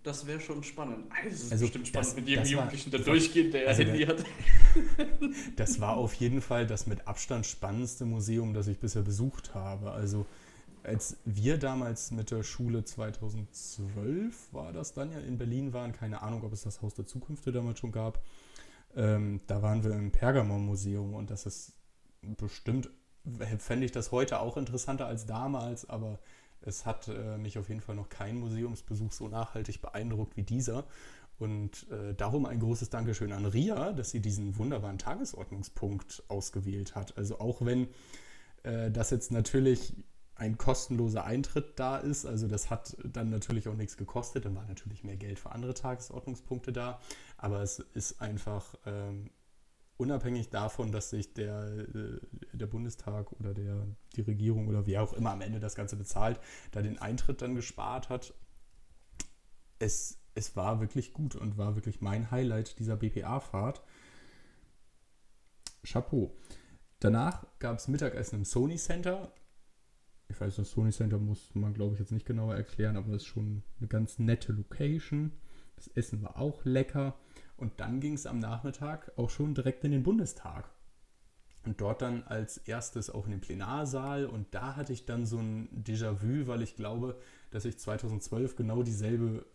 das 0.03 0.25
wäre 0.27 0.39
schon 0.39 0.63
spannend. 0.63 1.05
Also, 1.11 1.27
es 1.35 1.41
ist 1.43 1.51
Also 1.51 1.65
bestimmt 1.65 1.87
spannend, 1.87 2.07
das- 2.09 2.15
mit 2.15 2.27
jedem 2.27 2.43
das 2.43 2.51
war- 2.53 2.57
Jugendlichen 2.59 2.91
da 2.91 2.97
durchgeht, 2.99 3.53
der 3.53 3.67
also 3.67 3.83
Handy 3.83 4.05
hat. 4.05 4.23
Das 5.55 5.81
war 5.81 5.97
auf 5.97 6.13
jeden 6.15 6.41
Fall 6.41 6.67
das 6.67 6.87
mit 6.87 7.07
Abstand 7.07 7.45
spannendste 7.45 8.05
Museum, 8.05 8.53
das 8.53 8.67
ich 8.67 8.79
bisher 8.79 9.01
besucht 9.01 9.53
habe. 9.55 9.91
Also 9.91 10.25
als 10.83 11.17
wir 11.25 11.57
damals 11.57 12.11
mit 12.11 12.31
der 12.31 12.43
Schule 12.43 12.83
2012 12.85 14.53
war 14.53 14.71
das 14.73 14.93
dann 14.93 15.11
ja 15.11 15.19
in 15.19 15.37
Berlin 15.37 15.73
waren, 15.73 15.91
keine 15.91 16.21
Ahnung, 16.21 16.43
ob 16.43 16.53
es 16.53 16.61
das 16.63 16.81
Haus 16.81 16.93
der 16.93 17.05
Zukünfte 17.05 17.51
damals 17.51 17.79
schon 17.79 17.91
gab. 17.91 18.21
Ähm, 18.95 19.41
da 19.47 19.61
waren 19.61 19.83
wir 19.83 19.91
im 19.91 20.11
Pergamon-Museum 20.11 21.13
und 21.13 21.29
das 21.29 21.45
ist 21.45 21.73
bestimmt, 22.21 22.89
fände 23.59 23.85
ich 23.85 23.91
das 23.91 24.11
heute 24.11 24.39
auch 24.39 24.57
interessanter 24.57 25.05
als 25.05 25.25
damals, 25.25 25.87
aber 25.89 26.19
es 26.61 26.85
hat 26.85 27.07
äh, 27.07 27.37
mich 27.37 27.57
auf 27.57 27.69
jeden 27.69 27.81
Fall 27.81 27.95
noch 27.95 28.09
kein 28.09 28.39
Museumsbesuch 28.39 29.11
so 29.11 29.27
nachhaltig 29.27 29.81
beeindruckt 29.81 30.37
wie 30.37 30.43
dieser. 30.43 30.85
Und 31.37 31.89
äh, 31.89 32.13
darum 32.13 32.45
ein 32.45 32.59
großes 32.59 32.89
Dankeschön 32.89 33.31
an 33.31 33.45
Ria, 33.45 33.93
dass 33.93 34.11
sie 34.11 34.19
diesen 34.19 34.57
wunderbaren 34.57 34.97
Tagesordnungspunkt 34.97 36.23
ausgewählt 36.27 36.95
hat. 36.95 37.17
Also 37.17 37.39
auch 37.39 37.65
wenn 37.65 37.87
äh, 38.63 38.91
das 38.91 39.09
jetzt 39.09 39.31
natürlich 39.31 39.93
ein 40.35 40.57
kostenloser 40.57 41.25
Eintritt 41.25 41.79
da 41.79 41.97
ist, 41.97 42.25
also 42.25 42.47
das 42.47 42.69
hat 42.69 42.95
dann 43.03 43.29
natürlich 43.29 43.67
auch 43.67 43.75
nichts 43.75 43.97
gekostet, 43.97 44.45
dann 44.45 44.55
war 44.55 44.65
natürlich 44.67 45.03
mehr 45.03 45.17
Geld 45.17 45.37
für 45.37 45.51
andere 45.51 45.73
Tagesordnungspunkte 45.73 46.71
da, 46.71 46.99
aber 47.37 47.61
es 47.61 47.79
ist 47.93 48.21
einfach 48.21 48.75
ähm, 48.85 49.31
unabhängig 49.99 50.49
davon, 50.49 50.91
dass 50.91 51.09
sich 51.09 51.33
der, 51.33 51.65
äh, 51.93 52.19
der 52.53 52.67
Bundestag 52.67 53.33
oder 53.33 53.53
der, 53.53 53.85
die 54.15 54.21
Regierung 54.21 54.67
oder 54.69 54.87
wer 54.87 55.03
auch 55.03 55.13
immer 55.13 55.31
am 55.31 55.41
Ende 55.41 55.59
das 55.59 55.75
Ganze 55.75 55.97
bezahlt, 55.97 56.39
da 56.71 56.81
den 56.81 56.97
Eintritt 56.97 57.41
dann 57.41 57.53
gespart 57.53 58.09
hat. 58.09 58.33
Es, 59.77 60.17
es 60.35 60.55
war 60.55 60.79
wirklich 60.79 61.13
gut 61.13 61.35
und 61.35 61.57
war 61.57 61.75
wirklich 61.75 61.99
mein 61.99 62.31
Highlight 62.31 62.79
dieser 62.79 62.95
BPA-Fahrt. 62.95 63.83
Chapeau. 65.83 66.33
Danach 66.99 67.45
gab 67.59 67.77
es 67.77 67.87
Mittagessen 67.89 68.39
im 68.39 68.45
Sony 68.45 68.77
Center. 68.77 69.33
Ich 70.29 70.39
weiß, 70.39 70.55
das 70.55 70.71
Sony 70.71 70.91
Center 70.91 71.17
muss 71.17 71.53
man, 71.55 71.73
glaube 71.73 71.95
ich, 71.95 71.99
jetzt 71.99 72.11
nicht 72.11 72.25
genauer 72.25 72.55
erklären, 72.55 72.95
aber 72.95 73.09
es 73.09 73.23
ist 73.23 73.27
schon 73.27 73.63
eine 73.79 73.87
ganz 73.87 74.17
nette 74.17 74.53
Location. 74.53 75.33
Das 75.75 75.87
Essen 75.87 76.21
war 76.21 76.37
auch 76.37 76.63
lecker. 76.63 77.17
Und 77.59 77.79
dann 77.79 77.99
ging 77.99 78.13
es 78.13 78.25
am 78.25 78.39
Nachmittag 78.39 79.11
auch 79.17 79.29
schon 79.29 79.53
direkt 79.53 79.83
in 79.83 79.91
den 79.91 80.03
Bundestag. 80.03 80.69
Und 81.65 81.81
dort 81.81 82.01
dann 82.01 82.23
als 82.23 82.57
erstes 82.57 83.09
auch 83.09 83.25
in 83.25 83.31
den 83.31 83.41
Plenarsaal. 83.41 84.25
Und 84.25 84.47
da 84.55 84.75
hatte 84.75 84.93
ich 84.93 85.05
dann 85.05 85.25
so 85.25 85.39
ein 85.39 85.67
Déjà-vu, 85.83 86.47
weil 86.47 86.61
ich 86.61 86.75
glaube, 86.75 87.19
dass 87.51 87.65
ich 87.65 87.77
2012 87.77 88.55
genau 88.55 88.81
dieselbe 88.81 89.45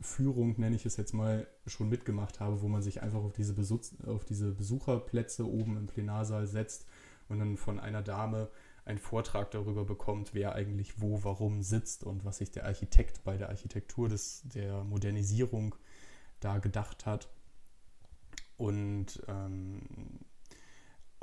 Führung, 0.00 0.58
nenne 0.58 0.76
ich 0.76 0.86
es 0.86 0.96
jetzt 0.96 1.14
mal, 1.14 1.46
schon 1.66 1.88
mitgemacht 1.88 2.40
habe, 2.40 2.62
wo 2.62 2.68
man 2.68 2.82
sich 2.82 3.02
einfach 3.02 3.22
auf 3.22 3.32
diese, 3.32 3.54
Besitz, 3.54 3.94
auf 4.06 4.24
diese 4.24 4.52
Besucherplätze 4.52 5.48
oben 5.48 5.76
im 5.76 5.86
Plenarsaal 5.86 6.46
setzt 6.46 6.86
und 7.28 7.38
dann 7.38 7.56
von 7.56 7.80
einer 7.80 8.02
Dame 8.02 8.48
einen 8.84 8.98
Vortrag 8.98 9.50
darüber 9.52 9.84
bekommt, 9.84 10.34
wer 10.34 10.54
eigentlich 10.54 11.00
wo, 11.00 11.22
warum 11.22 11.62
sitzt 11.62 12.02
und 12.02 12.24
was 12.24 12.38
sich 12.38 12.50
der 12.50 12.66
Architekt 12.66 13.22
bei 13.22 13.36
der 13.36 13.48
Architektur 13.48 14.08
des, 14.08 14.42
der 14.44 14.82
Modernisierung 14.84 15.76
da 16.44 16.58
gedacht 16.58 17.06
hat. 17.06 17.28
Und 18.56 19.22
ähm, 19.28 19.80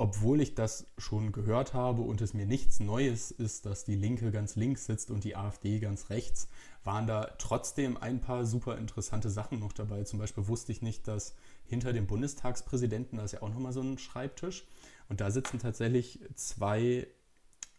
obwohl 0.00 0.40
ich 0.40 0.54
das 0.54 0.86
schon 0.96 1.30
gehört 1.30 1.74
habe 1.74 2.00
und 2.00 2.22
es 2.22 2.32
mir 2.32 2.46
nichts 2.46 2.80
Neues 2.80 3.30
ist, 3.30 3.66
dass 3.66 3.84
die 3.84 3.96
Linke 3.96 4.30
ganz 4.30 4.56
links 4.56 4.86
sitzt 4.86 5.10
und 5.10 5.24
die 5.24 5.36
AfD 5.36 5.78
ganz 5.78 6.08
rechts, 6.08 6.48
waren 6.84 7.06
da 7.06 7.26
trotzdem 7.36 7.98
ein 7.98 8.20
paar 8.20 8.46
super 8.46 8.78
interessante 8.78 9.28
Sachen 9.28 9.58
noch 9.58 9.74
dabei. 9.74 10.04
Zum 10.04 10.18
Beispiel 10.18 10.48
wusste 10.48 10.72
ich 10.72 10.80
nicht, 10.80 11.06
dass 11.06 11.34
hinter 11.66 11.92
dem 11.92 12.06
Bundestagspräsidenten, 12.06 13.18
da 13.18 13.24
ist 13.24 13.32
ja 13.32 13.42
auch 13.42 13.50
nochmal 13.50 13.74
so 13.74 13.82
ein 13.82 13.98
Schreibtisch, 13.98 14.64
und 15.10 15.20
da 15.20 15.30
sitzen 15.30 15.58
tatsächlich 15.58 16.20
zwei 16.34 17.06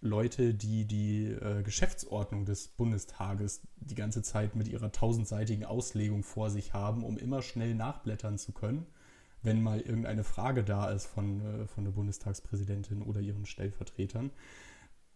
Leute, 0.02 0.56
die 0.56 0.86
die 0.86 1.28
äh, 1.28 1.62
Geschäftsordnung 1.62 2.45
des 2.45 2.70
Bundestages 2.70 3.62
die 3.76 3.95
ganze 3.95 4.24
Zeit 4.24 4.56
mit 4.56 4.68
ihrer 4.68 4.91
tausendseitigen 4.91 5.64
Auslegung 5.64 6.24
vor 6.24 6.49
sich 6.49 6.74
haben, 6.74 7.04
um 7.04 7.18
immer 7.18 7.43
schnell 7.43 7.76
nachblättern 7.76 8.39
zu 8.39 8.52
können, 8.52 8.88
wenn 9.43 9.62
mal 9.62 9.80
irgendeine 9.80 10.24
Frage 10.24 10.64
da 10.64 10.89
ist 10.89 11.06
von, 11.06 11.41
äh, 11.41 11.68
von 11.68 11.84
der 11.84 11.91
Bundestagspräsidentin 11.91 13.04
oder 13.04 13.22
ihren 13.22 13.45
Stellvertretern. 13.45 14.32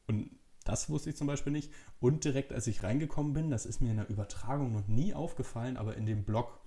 Und 0.05 0.29
das 0.63 0.87
wusste 0.89 1.09
ich 1.09 1.15
zum 1.15 1.27
Beispiel 1.27 1.51
nicht. 1.51 1.71
Und 1.99 2.23
direkt 2.23 2.53
als 2.53 2.67
ich 2.67 2.83
reingekommen 2.83 3.33
bin, 3.33 3.49
das 3.49 3.65
ist 3.65 3.81
mir 3.81 3.89
in 3.89 3.97
der 3.97 4.09
Übertragung 4.09 4.71
noch 4.71 4.87
nie 4.87 5.15
aufgefallen, 5.15 5.77
aber 5.77 5.97
in 5.97 6.05
dem 6.05 6.25
Block 6.25 6.59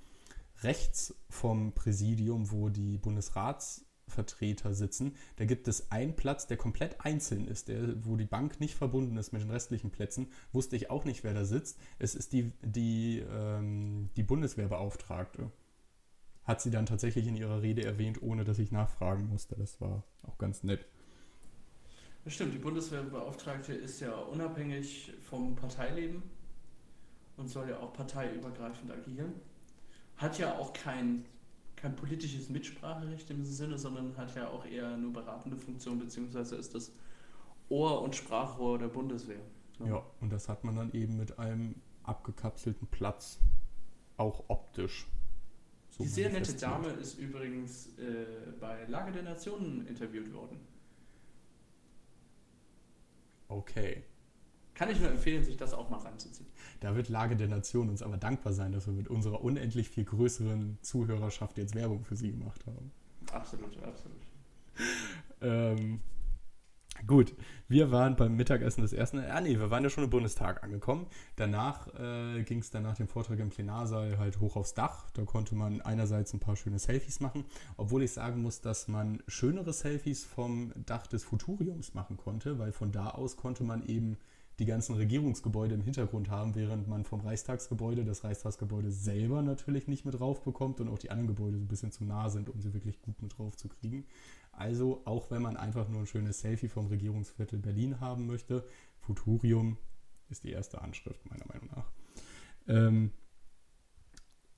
rechts 0.62 1.14
vom 1.30 1.72
Präsidium, 1.72 2.50
wo 2.50 2.68
die 2.68 2.98
Bundesratsvertreter 4.08 4.74
sitzen, 4.74 5.14
da 5.36 5.44
gibt 5.44 5.68
es 5.68 5.90
einen 5.90 6.16
Platz, 6.16 6.46
der 6.46 6.56
komplett 6.56 7.04
einzeln 7.04 7.46
ist, 7.46 7.68
der, 7.68 8.04
wo 8.04 8.16
die 8.16 8.24
Bank 8.24 8.60
nicht 8.60 8.74
verbunden 8.74 9.16
ist 9.16 9.32
mit 9.32 9.42
den 9.42 9.50
restlichen 9.50 9.90
Plätzen. 9.90 10.28
Wusste 10.52 10.76
ich 10.76 10.90
auch 10.90 11.04
nicht, 11.04 11.24
wer 11.24 11.34
da 11.34 11.44
sitzt. 11.44 11.78
Es 11.98 12.14
ist 12.14 12.32
die, 12.32 12.52
die, 12.62 13.20
ähm, 13.30 14.10
die 14.16 14.22
Bundeswehrbeauftragte. 14.22 15.50
Hat 16.44 16.62
sie 16.62 16.70
dann 16.70 16.86
tatsächlich 16.86 17.26
in 17.26 17.36
ihrer 17.36 17.62
Rede 17.62 17.84
erwähnt, 17.84 18.22
ohne 18.22 18.44
dass 18.44 18.58
ich 18.58 18.72
nachfragen 18.72 19.28
musste. 19.28 19.54
Das 19.56 19.80
war 19.80 20.04
auch 20.22 20.38
ganz 20.38 20.62
nett. 20.64 20.86
Das 22.24 22.34
stimmt, 22.34 22.54
die 22.54 22.58
Bundeswehrbeauftragte 22.58 23.72
ist 23.72 24.00
ja 24.00 24.12
unabhängig 24.12 25.12
vom 25.22 25.54
Parteileben 25.54 26.22
und 27.36 27.48
soll 27.48 27.68
ja 27.68 27.78
auch 27.78 27.92
parteiübergreifend 27.92 28.90
agieren. 28.90 29.34
Hat 30.16 30.38
ja 30.38 30.58
auch 30.58 30.72
kein, 30.72 31.24
kein 31.80 31.96
politisches 31.96 32.48
Mitspracherecht 32.48 33.30
im 33.30 33.44
Sinne, 33.44 33.78
sondern 33.78 34.16
hat 34.16 34.34
ja 34.34 34.48
auch 34.48 34.66
eher 34.66 34.88
eine 34.88 35.08
beratende 35.08 35.56
Funktion, 35.56 35.98
beziehungsweise 35.98 36.56
ist 36.56 36.74
das 36.74 36.92
Ohr- 37.68 38.02
und 38.02 38.16
Sprachrohr 38.16 38.78
der 38.78 38.88
Bundeswehr. 38.88 39.40
Ja, 39.84 40.02
und 40.20 40.30
das 40.32 40.48
hat 40.48 40.64
man 40.64 40.76
dann 40.76 40.92
eben 40.92 41.16
mit 41.16 41.38
einem 41.38 41.76
abgekapselten 42.02 42.88
Platz, 42.88 43.38
auch 44.16 44.44
optisch. 44.48 45.06
So 45.90 46.02
Die 46.02 46.08
sehr 46.08 46.30
nette. 46.30 46.52
Dame 46.54 46.88
ist 46.88 47.18
übrigens 47.18 47.96
äh, 47.98 48.26
bei 48.60 48.84
Lage 48.86 49.12
der 49.12 49.22
Nationen 49.22 49.86
interviewt 49.86 50.32
worden. 50.32 50.58
Okay. 53.48 54.02
Kann 54.78 54.90
ich 54.90 55.00
nur 55.00 55.10
empfehlen, 55.10 55.42
sich 55.42 55.56
das 55.56 55.74
auch 55.74 55.90
mal 55.90 55.98
reinzuziehen. 55.98 56.48
Da 56.78 56.94
wird 56.94 57.08
Lage 57.08 57.34
der 57.34 57.48
Nation 57.48 57.90
uns 57.90 58.00
aber 58.00 58.16
dankbar 58.16 58.52
sein, 58.52 58.70
dass 58.70 58.86
wir 58.86 58.94
mit 58.94 59.08
unserer 59.08 59.42
unendlich 59.42 59.88
viel 59.88 60.04
größeren 60.04 60.78
Zuhörerschaft 60.82 61.58
jetzt 61.58 61.74
Werbung 61.74 62.04
für 62.04 62.14
sie 62.14 62.30
gemacht 62.30 62.64
haben. 62.64 62.92
Absolut, 63.32 63.76
absolut. 63.82 64.20
Ähm, 65.40 65.98
Gut, 67.06 67.34
wir 67.68 67.92
waren 67.92 68.16
beim 68.16 68.34
Mittagessen 68.34 68.82
des 68.82 68.92
ersten. 68.92 69.20
Ah, 69.20 69.40
nee, 69.40 69.58
wir 69.58 69.70
waren 69.70 69.84
ja 69.84 69.90
schon 69.90 70.04
im 70.04 70.10
Bundestag 70.10 70.64
angekommen. 70.64 71.06
Danach 71.36 71.86
äh, 71.94 72.42
ging 72.42 72.58
es 72.58 72.70
dann 72.70 72.82
nach 72.82 72.96
dem 72.96 73.06
Vortrag 73.06 73.38
im 73.38 73.50
Plenarsaal 73.50 74.18
halt 74.18 74.40
hoch 74.40 74.56
aufs 74.56 74.74
Dach. 74.74 75.08
Da 75.12 75.22
konnte 75.24 75.54
man 75.54 75.80
einerseits 75.80 76.32
ein 76.32 76.40
paar 76.40 76.56
schöne 76.56 76.80
Selfies 76.80 77.20
machen, 77.20 77.44
obwohl 77.76 78.02
ich 78.02 78.12
sagen 78.12 78.42
muss, 78.42 78.62
dass 78.62 78.88
man 78.88 79.22
schönere 79.28 79.72
Selfies 79.72 80.24
vom 80.24 80.72
Dach 80.86 81.06
des 81.06 81.22
Futuriums 81.22 81.94
machen 81.94 82.16
konnte, 82.16 82.58
weil 82.58 82.72
von 82.72 82.90
da 82.90 83.10
aus 83.10 83.36
konnte 83.36 83.62
man 83.62 83.86
eben 83.86 84.16
die 84.58 84.64
ganzen 84.64 84.96
Regierungsgebäude 84.96 85.74
im 85.74 85.82
Hintergrund 85.82 86.30
haben, 86.30 86.54
während 86.56 86.88
man 86.88 87.04
vom 87.04 87.20
Reichstagsgebäude 87.20 88.04
das 88.04 88.24
Reichstagsgebäude 88.24 88.90
selber 88.90 89.42
natürlich 89.42 89.86
nicht 89.86 90.04
mit 90.04 90.18
drauf 90.18 90.42
bekommt 90.42 90.80
und 90.80 90.88
auch 90.88 90.98
die 90.98 91.10
anderen 91.10 91.28
Gebäude 91.28 91.58
so 91.58 91.64
ein 91.64 91.68
bisschen 91.68 91.92
zu 91.92 92.04
nah 92.04 92.28
sind, 92.28 92.48
um 92.48 92.60
sie 92.60 92.74
wirklich 92.74 93.00
gut 93.00 93.22
mit 93.22 93.38
drauf 93.38 93.56
zu 93.56 93.68
kriegen. 93.68 94.04
Also 94.52 95.02
auch 95.04 95.30
wenn 95.30 95.42
man 95.42 95.56
einfach 95.56 95.88
nur 95.88 96.00
ein 96.00 96.06
schönes 96.06 96.40
Selfie 96.40 96.68
vom 96.68 96.86
Regierungsviertel 96.88 97.60
Berlin 97.60 98.00
haben 98.00 98.26
möchte, 98.26 98.64
Futurium 98.98 99.76
ist 100.28 100.42
die 100.42 100.50
erste 100.50 100.82
Anschrift 100.82 101.24
meiner 101.30 101.46
Meinung 101.46 101.68
nach. 101.74 101.92
Ähm, 102.66 103.12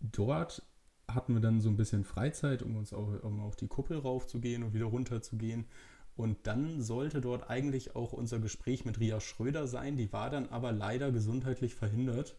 dort 0.01 0.63
hatten 1.09 1.35
wir 1.35 1.41
dann 1.41 1.61
so 1.61 1.69
ein 1.69 1.77
bisschen 1.77 2.05
Freizeit, 2.05 2.63
um 2.63 2.77
uns 2.77 2.95
auch, 2.95 3.23
um 3.23 3.41
auf 3.41 3.57
die 3.57 3.69
Kuppel 3.69 3.99
raufzugehen 3.99 4.63
und 4.63 4.73
wieder 4.73 4.87
runter 4.87 5.21
zu 5.21 5.37
gehen. 5.37 5.67
Und 6.17 6.47
dann 6.47 6.83
sollte 6.83 7.21
dort 7.21 7.49
eigentlich 7.49 7.97
auch 7.97 8.13
unser 8.13 8.39
Gespräch 8.39 8.85
mit 8.85 9.01
Ria 9.01 9.21
Schröder 9.21 9.67
sein. 9.67 9.97
Die 9.97 10.13
war 10.13 10.31
dann 10.31 10.49
aber 10.49 10.73
leider 10.73 11.13
gesundheitlich 11.13 11.75
verhindert. 11.75 12.37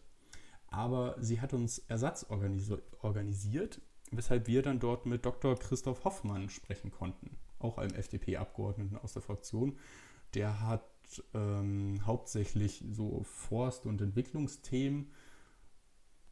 Aber 0.68 1.16
sie 1.20 1.40
hat 1.40 1.52
uns 1.52 1.78
Ersatz 1.78 2.26
organisiert, 2.28 3.80
weshalb 4.10 4.46
wir 4.46 4.62
dann 4.62 4.78
dort 4.78 5.04
mit 5.06 5.26
Dr. 5.26 5.58
Christoph 5.58 6.04
Hoffmann 6.04 6.48
sprechen 6.48 6.90
konnten 6.90 7.36
auch 7.62 7.78
einem 7.78 7.94
FDP-Abgeordneten 7.94 8.96
aus 8.96 9.12
der 9.12 9.22
Fraktion. 9.22 9.78
Der 10.34 10.60
hat 10.60 10.84
ähm, 11.34 12.00
hauptsächlich 12.06 12.84
so 12.90 13.22
Forst- 13.24 13.86
und 13.86 14.00
Entwicklungsthemen. 14.00 15.10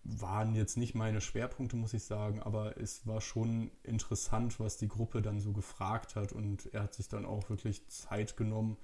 Waren 0.02 0.54
jetzt 0.54 0.76
nicht 0.76 0.94
meine 0.94 1.20
Schwerpunkte, 1.20 1.76
muss 1.76 1.92
ich 1.92 2.04
sagen, 2.04 2.40
aber 2.40 2.78
es 2.78 3.06
war 3.06 3.20
schon 3.20 3.70
interessant, 3.82 4.58
was 4.58 4.78
die 4.78 4.88
Gruppe 4.88 5.20
dann 5.20 5.40
so 5.40 5.52
gefragt 5.52 6.16
hat. 6.16 6.32
Und 6.32 6.72
er 6.72 6.84
hat 6.84 6.94
sich 6.94 7.08
dann 7.08 7.26
auch 7.26 7.50
wirklich 7.50 7.86
Zeit 7.88 8.36
genommen, 8.36 8.76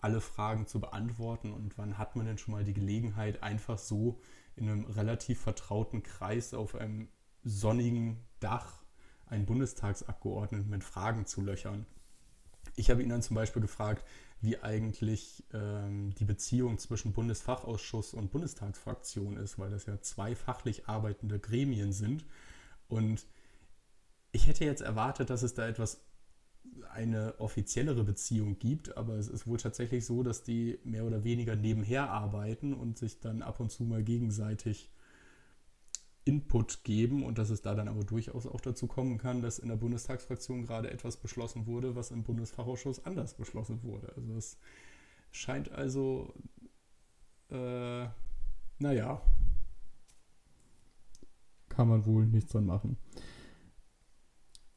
alle 0.00 0.20
Fragen 0.20 0.66
zu 0.66 0.80
beantworten. 0.80 1.52
Und 1.52 1.78
wann 1.78 1.98
hat 1.98 2.16
man 2.16 2.26
denn 2.26 2.38
schon 2.38 2.52
mal 2.52 2.64
die 2.64 2.74
Gelegenheit, 2.74 3.42
einfach 3.42 3.78
so 3.78 4.20
in 4.56 4.68
einem 4.68 4.84
relativ 4.84 5.40
vertrauten 5.40 6.02
Kreis 6.02 6.52
auf 6.52 6.74
einem 6.74 7.08
sonnigen 7.44 8.24
Dach 8.40 8.82
einen 9.26 9.46
Bundestagsabgeordneten 9.46 10.70
mit 10.70 10.84
Fragen 10.84 11.26
zu 11.26 11.40
löchern. 11.40 11.86
Ich 12.76 12.90
habe 12.90 13.02
ihn 13.02 13.08
dann 13.08 13.22
zum 13.22 13.34
Beispiel 13.36 13.62
gefragt, 13.62 14.04
wie 14.40 14.58
eigentlich 14.58 15.44
ähm, 15.52 16.14
die 16.14 16.24
Beziehung 16.24 16.78
zwischen 16.78 17.12
Bundesfachausschuss 17.12 18.14
und 18.14 18.30
Bundestagsfraktion 18.30 19.36
ist, 19.36 19.58
weil 19.58 19.70
das 19.70 19.86
ja 19.86 20.00
zwei 20.00 20.36
fachlich 20.36 20.88
arbeitende 20.88 21.38
Gremien 21.38 21.92
sind. 21.92 22.24
Und 22.88 23.26
ich 24.30 24.46
hätte 24.46 24.64
jetzt 24.64 24.82
erwartet, 24.82 25.30
dass 25.30 25.42
es 25.42 25.54
da 25.54 25.66
etwas 25.66 26.00
eine 26.92 27.38
offiziellere 27.38 28.04
Beziehung 28.04 28.58
gibt, 28.58 28.96
aber 28.96 29.14
es 29.14 29.28
ist 29.28 29.46
wohl 29.46 29.58
tatsächlich 29.58 30.06
so, 30.06 30.22
dass 30.22 30.42
die 30.42 30.78
mehr 30.84 31.04
oder 31.04 31.24
weniger 31.24 31.56
nebenher 31.56 32.10
arbeiten 32.10 32.74
und 32.74 32.98
sich 32.98 33.20
dann 33.20 33.42
ab 33.42 33.58
und 33.60 33.70
zu 33.70 33.84
mal 33.84 34.02
gegenseitig 34.02 34.90
Input 36.28 36.84
geben 36.84 37.24
und 37.24 37.38
dass 37.38 37.48
es 37.48 37.62
da 37.62 37.74
dann 37.74 37.88
aber 37.88 38.04
durchaus 38.04 38.46
auch 38.46 38.60
dazu 38.60 38.86
kommen 38.86 39.16
kann, 39.16 39.40
dass 39.40 39.58
in 39.58 39.70
der 39.70 39.76
Bundestagsfraktion 39.76 40.66
gerade 40.66 40.90
etwas 40.90 41.16
beschlossen 41.16 41.66
wurde, 41.66 41.96
was 41.96 42.10
im 42.10 42.22
Bundesfachausschuss 42.22 43.06
anders 43.06 43.32
beschlossen 43.32 43.82
wurde. 43.82 44.12
Also 44.14 44.34
es 44.34 44.58
scheint 45.30 45.72
also, 45.72 46.34
äh, 47.50 48.06
naja, 48.78 49.22
kann 51.70 51.88
man 51.88 52.04
wohl 52.04 52.26
nichts 52.26 52.52
dran 52.52 52.66
machen. 52.66 52.98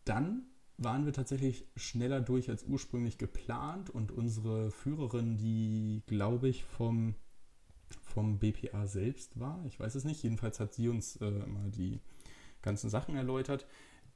Dann 0.05 0.43
waren 0.77 1.03
wir 1.05 1.11
tatsächlich 1.11 1.67
schneller 1.75 2.21
durch 2.21 2.49
als 2.49 2.63
ursprünglich 2.63 3.17
geplant 3.17 3.89
und 3.89 4.13
unsere 4.13 4.71
Führerin, 4.71 5.35
die 5.35 6.01
glaube 6.07 6.47
ich 6.47 6.63
vom 6.63 7.15
vom 8.12 8.39
BPA 8.39 8.88
selbst 8.88 9.39
war. 9.39 9.64
Ich 9.66 9.80
weiß 9.80 9.95
es 9.95 10.03
nicht. 10.03 10.24
Jedenfalls 10.24 10.59
hat 10.59 10.74
sie 10.74 10.89
uns 10.89 11.16
äh, 11.18 11.32
mal 11.32 11.70
die 11.72 11.99
ganzen 12.62 12.89
Sachen 12.89 13.16
erläutert, 13.16 13.66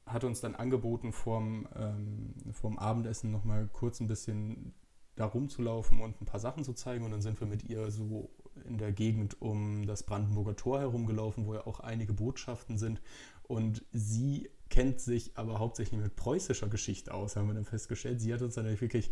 hat 0.06 0.24
uns 0.24 0.40
dann 0.40 0.54
angeboten, 0.54 1.12
vorm, 1.12 1.66
ähm, 1.74 2.34
vorm 2.52 2.78
Abendessen 2.78 3.32
nochmal 3.32 3.68
kurz 3.72 4.00
ein 4.00 4.06
bisschen 4.06 4.74
da 5.16 5.24
rumzulaufen 5.24 6.00
und 6.00 6.20
ein 6.20 6.26
paar 6.26 6.40
Sachen 6.40 6.62
zu 6.62 6.74
zeigen. 6.74 7.04
Und 7.04 7.10
dann 7.10 7.22
sind 7.22 7.40
wir 7.40 7.46
mit 7.46 7.64
ihr 7.64 7.90
so 7.90 8.30
in 8.64 8.78
der 8.78 8.92
Gegend 8.92 9.40
um 9.40 9.86
das 9.86 10.02
Brandenburger 10.02 10.56
Tor 10.56 10.80
herumgelaufen, 10.80 11.46
wo 11.46 11.54
ja 11.54 11.66
auch 11.66 11.80
einige 11.80 12.12
Botschaften 12.12 12.78
sind. 12.78 13.00
Und 13.42 13.84
sie 13.92 14.50
kennt 14.68 15.00
sich 15.00 15.36
aber 15.36 15.58
hauptsächlich 15.58 16.00
mit 16.00 16.16
preußischer 16.16 16.68
Geschichte 16.68 17.14
aus, 17.14 17.36
haben 17.36 17.48
wir 17.48 17.54
dann 17.54 17.64
festgestellt. 17.64 18.20
Sie 18.20 18.32
hat 18.32 18.42
uns 18.42 18.54
dann 18.54 18.66
wirklich 18.80 19.10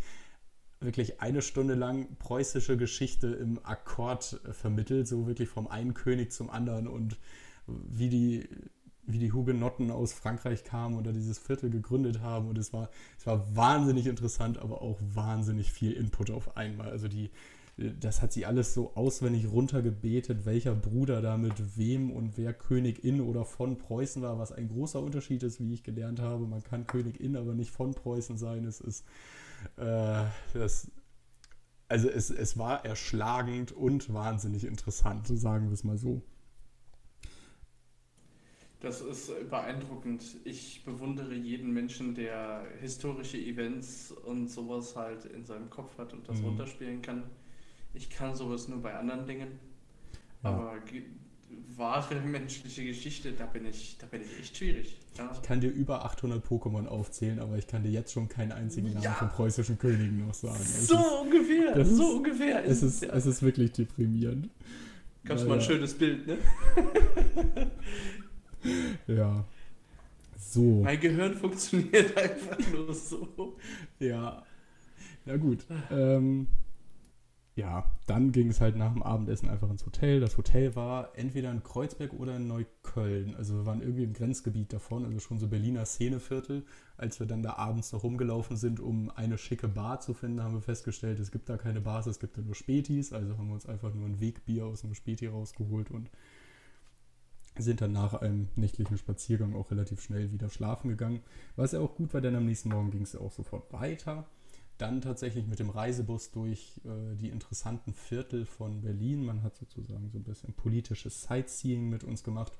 wirklich 0.80 1.20
eine 1.20 1.42
Stunde 1.42 1.74
lang 1.74 2.16
preußische 2.18 2.76
Geschichte 2.76 3.28
im 3.28 3.64
Akkord 3.64 4.40
äh, 4.44 4.52
vermittelt, 4.52 5.08
so 5.08 5.26
wirklich 5.26 5.48
vom 5.48 5.66
einen 5.66 5.94
König 5.94 6.32
zum 6.32 6.50
anderen 6.50 6.86
und 6.88 7.18
wie 7.66 8.08
die, 8.08 8.48
wie 9.06 9.18
die 9.18 9.32
Hugenotten 9.32 9.90
aus 9.90 10.12
Frankreich 10.12 10.64
kamen 10.64 10.98
oder 10.98 11.12
dieses 11.12 11.38
Viertel 11.38 11.70
gegründet 11.70 12.20
haben. 12.20 12.48
Und 12.48 12.58
es 12.58 12.72
war, 12.72 12.90
es 13.18 13.26
war 13.26 13.56
wahnsinnig 13.56 14.06
interessant, 14.06 14.58
aber 14.58 14.82
auch 14.82 14.98
wahnsinnig 15.00 15.72
viel 15.72 15.92
Input 15.92 16.30
auf 16.30 16.56
einmal. 16.56 16.90
Also 16.90 17.08
die, 17.08 17.30
das 17.76 18.22
hat 18.22 18.32
sie 18.32 18.46
alles 18.46 18.72
so 18.72 18.92
auswendig 18.94 19.50
runtergebetet, 19.50 20.46
welcher 20.46 20.74
Bruder 20.74 21.20
da 21.20 21.36
mit 21.36 21.76
wem 21.76 22.10
und 22.10 22.36
wer 22.36 22.52
König 22.52 23.04
in 23.04 23.20
oder 23.20 23.44
von 23.44 23.78
Preußen 23.78 24.22
war, 24.22 24.38
was 24.38 24.52
ein 24.52 24.68
großer 24.68 25.02
Unterschied 25.02 25.42
ist, 25.42 25.60
wie 25.60 25.72
ich 25.72 25.82
gelernt 25.82 26.20
habe. 26.20 26.46
Man 26.46 26.62
kann 26.62 26.86
König 26.86 27.20
in, 27.20 27.36
aber 27.36 27.54
nicht 27.54 27.70
von 27.70 27.94
Preußen 27.94 28.38
sein. 28.38 28.64
Es 28.64 28.80
ist 28.80 29.04
äh, 29.76 30.24
das, 30.52 30.90
also 31.88 32.08
es, 32.08 32.30
es 32.30 32.58
war 32.58 32.84
erschlagend 32.84 33.72
und 33.72 34.12
wahnsinnig 34.12 34.64
interessant, 34.64 35.26
sagen 35.26 35.66
wir 35.68 35.74
es 35.74 35.84
mal 35.84 35.98
so. 35.98 36.22
Das 38.80 39.00
ist 39.00 39.32
beeindruckend. 39.48 40.22
Ich 40.44 40.84
bewundere 40.84 41.34
jeden 41.34 41.72
Menschen, 41.72 42.14
der 42.14 42.66
historische 42.80 43.38
Events 43.38 44.12
und 44.12 44.48
sowas 44.48 44.94
halt 44.94 45.24
in 45.24 45.46
seinem 45.46 45.70
Kopf 45.70 45.96
hat 45.96 46.12
und 46.12 46.28
das 46.28 46.40
mhm. 46.40 46.48
runterspielen 46.48 47.00
kann. 47.00 47.22
Ich 47.94 48.10
kann 48.10 48.34
sowas 48.34 48.68
nur 48.68 48.82
bei 48.82 48.94
anderen 48.94 49.26
Dingen. 49.26 49.58
Ja. 50.42 50.50
Aber 50.50 50.78
wahre 51.76 52.20
menschliche 52.20 52.84
Geschichte, 52.84 53.32
da 53.32 53.46
bin 53.46 53.66
ich, 53.66 53.96
da 53.98 54.06
bin 54.06 54.22
ich 54.22 54.40
echt 54.40 54.56
schwierig. 54.56 54.96
Ja. 55.16 55.30
Ich 55.32 55.42
kann 55.42 55.60
dir 55.60 55.70
über 55.70 56.04
800 56.04 56.44
Pokémon 56.44 56.86
aufzählen, 56.86 57.38
aber 57.38 57.56
ich 57.56 57.66
kann 57.66 57.82
dir 57.82 57.90
jetzt 57.90 58.12
schon 58.12 58.28
keinen 58.28 58.52
einzigen 58.52 58.88
Namen 58.88 59.02
ja. 59.02 59.12
von 59.12 59.28
preußischen 59.28 59.78
Königen 59.78 60.26
noch 60.26 60.34
sagen. 60.34 60.60
Es 60.60 60.88
so 60.88 60.94
ist, 60.94 61.12
ungefähr, 61.22 61.84
so 61.84 62.08
ist, 62.08 62.14
ungefähr. 62.16 62.64
Es 62.64 62.82
ist, 62.82 63.02
ja. 63.02 63.12
es 63.12 63.26
ist 63.26 63.42
wirklich 63.42 63.72
deprimierend. 63.72 64.50
Gab 65.24 65.38
es 65.38 65.44
mal 65.44 65.54
ein 65.54 65.60
schönes 65.60 65.94
Bild, 65.94 66.26
ne? 66.26 66.38
ja. 69.06 69.44
So. 70.36 70.82
Mein 70.82 71.00
Gehirn 71.00 71.34
funktioniert 71.34 72.16
einfach 72.16 72.58
nur 72.72 72.92
so. 72.92 73.56
Ja. 73.98 74.44
Na 75.24 75.36
gut. 75.36 75.64
Ähm, 75.90 76.46
ja, 77.56 77.88
dann 78.06 78.32
ging 78.32 78.48
es 78.48 78.60
halt 78.60 78.74
nach 78.74 78.92
dem 78.92 79.02
Abendessen 79.04 79.48
einfach 79.48 79.70
ins 79.70 79.86
Hotel. 79.86 80.18
Das 80.18 80.36
Hotel 80.36 80.74
war 80.74 81.16
entweder 81.16 81.52
in 81.52 81.62
Kreuzberg 81.62 82.12
oder 82.12 82.36
in 82.36 82.48
Neukölln. 82.48 83.36
Also 83.36 83.54
wir 83.54 83.66
waren 83.66 83.80
irgendwie 83.80 84.02
im 84.02 84.12
Grenzgebiet 84.12 84.72
davon, 84.72 85.04
also 85.04 85.20
schon 85.20 85.38
so 85.38 85.46
Berliner 85.46 85.86
Szeneviertel. 85.86 86.64
Als 86.96 87.20
wir 87.20 87.28
dann 87.28 87.44
da 87.44 87.54
abends 87.54 87.92
noch 87.92 88.02
rumgelaufen 88.02 88.56
sind, 88.56 88.80
um 88.80 89.08
eine 89.10 89.38
schicke 89.38 89.68
Bar 89.68 90.00
zu 90.00 90.14
finden, 90.14 90.42
haben 90.42 90.54
wir 90.54 90.62
festgestellt, 90.62 91.20
es 91.20 91.30
gibt 91.30 91.48
da 91.48 91.56
keine 91.56 91.80
Bars, 91.80 92.06
es 92.06 92.18
gibt 92.18 92.36
da 92.36 92.42
nur 92.42 92.56
Spätis. 92.56 93.12
Also 93.12 93.38
haben 93.38 93.46
wir 93.46 93.54
uns 93.54 93.66
einfach 93.66 93.94
nur 93.94 94.06
ein 94.06 94.20
Wegbier 94.20 94.66
aus 94.66 94.82
einem 94.82 94.94
Späti 94.94 95.28
rausgeholt 95.28 95.92
und 95.92 96.10
sind 97.56 97.80
dann 97.80 97.92
nach 97.92 98.14
einem 98.14 98.48
nächtlichen 98.56 98.98
Spaziergang 98.98 99.54
auch 99.54 99.70
relativ 99.70 100.02
schnell 100.02 100.32
wieder 100.32 100.50
schlafen 100.50 100.88
gegangen. 100.88 101.20
Was 101.54 101.70
ja 101.70 101.78
auch 101.78 101.94
gut 101.94 102.12
war, 102.14 102.20
denn 102.20 102.34
am 102.34 102.46
nächsten 102.46 102.70
Morgen 102.70 102.90
ging 102.90 103.02
es 103.02 103.12
ja 103.12 103.20
auch 103.20 103.30
sofort 103.30 103.72
weiter 103.72 104.26
dann 104.78 105.00
tatsächlich 105.00 105.46
mit 105.46 105.58
dem 105.58 105.70
Reisebus 105.70 106.30
durch 106.32 106.80
äh, 106.84 107.14
die 107.14 107.28
interessanten 107.28 107.92
Viertel 107.92 108.44
von 108.44 108.80
Berlin. 108.82 109.24
Man 109.24 109.42
hat 109.42 109.56
sozusagen 109.56 110.10
so 110.10 110.18
ein 110.18 110.24
bisschen 110.24 110.52
politisches 110.54 111.22
Sightseeing 111.22 111.88
mit 111.88 112.04
uns 112.04 112.24
gemacht. 112.24 112.52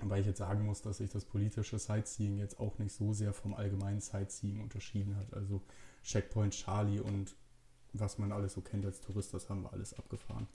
Weil 0.00 0.20
ich 0.20 0.26
jetzt 0.26 0.38
sagen 0.38 0.64
muss, 0.66 0.82
dass 0.82 0.98
sich 0.98 1.10
das 1.10 1.24
politische 1.24 1.78
Sightseeing 1.78 2.36
jetzt 2.36 2.60
auch 2.60 2.78
nicht 2.78 2.94
so 2.94 3.14
sehr 3.14 3.32
vom 3.32 3.54
allgemeinen 3.54 4.00
Sightseeing 4.00 4.60
unterschieden 4.60 5.16
hat. 5.16 5.32
Also 5.32 5.62
Checkpoint 6.02 6.52
Charlie 6.52 7.00
und 7.00 7.34
was 7.94 8.18
man 8.18 8.30
alles 8.30 8.52
so 8.52 8.60
kennt 8.60 8.84
als 8.84 9.00
Tourist, 9.00 9.32
das 9.32 9.48
haben 9.48 9.62
wir 9.62 9.72
alles 9.72 9.94
abgefahren. 9.94 10.46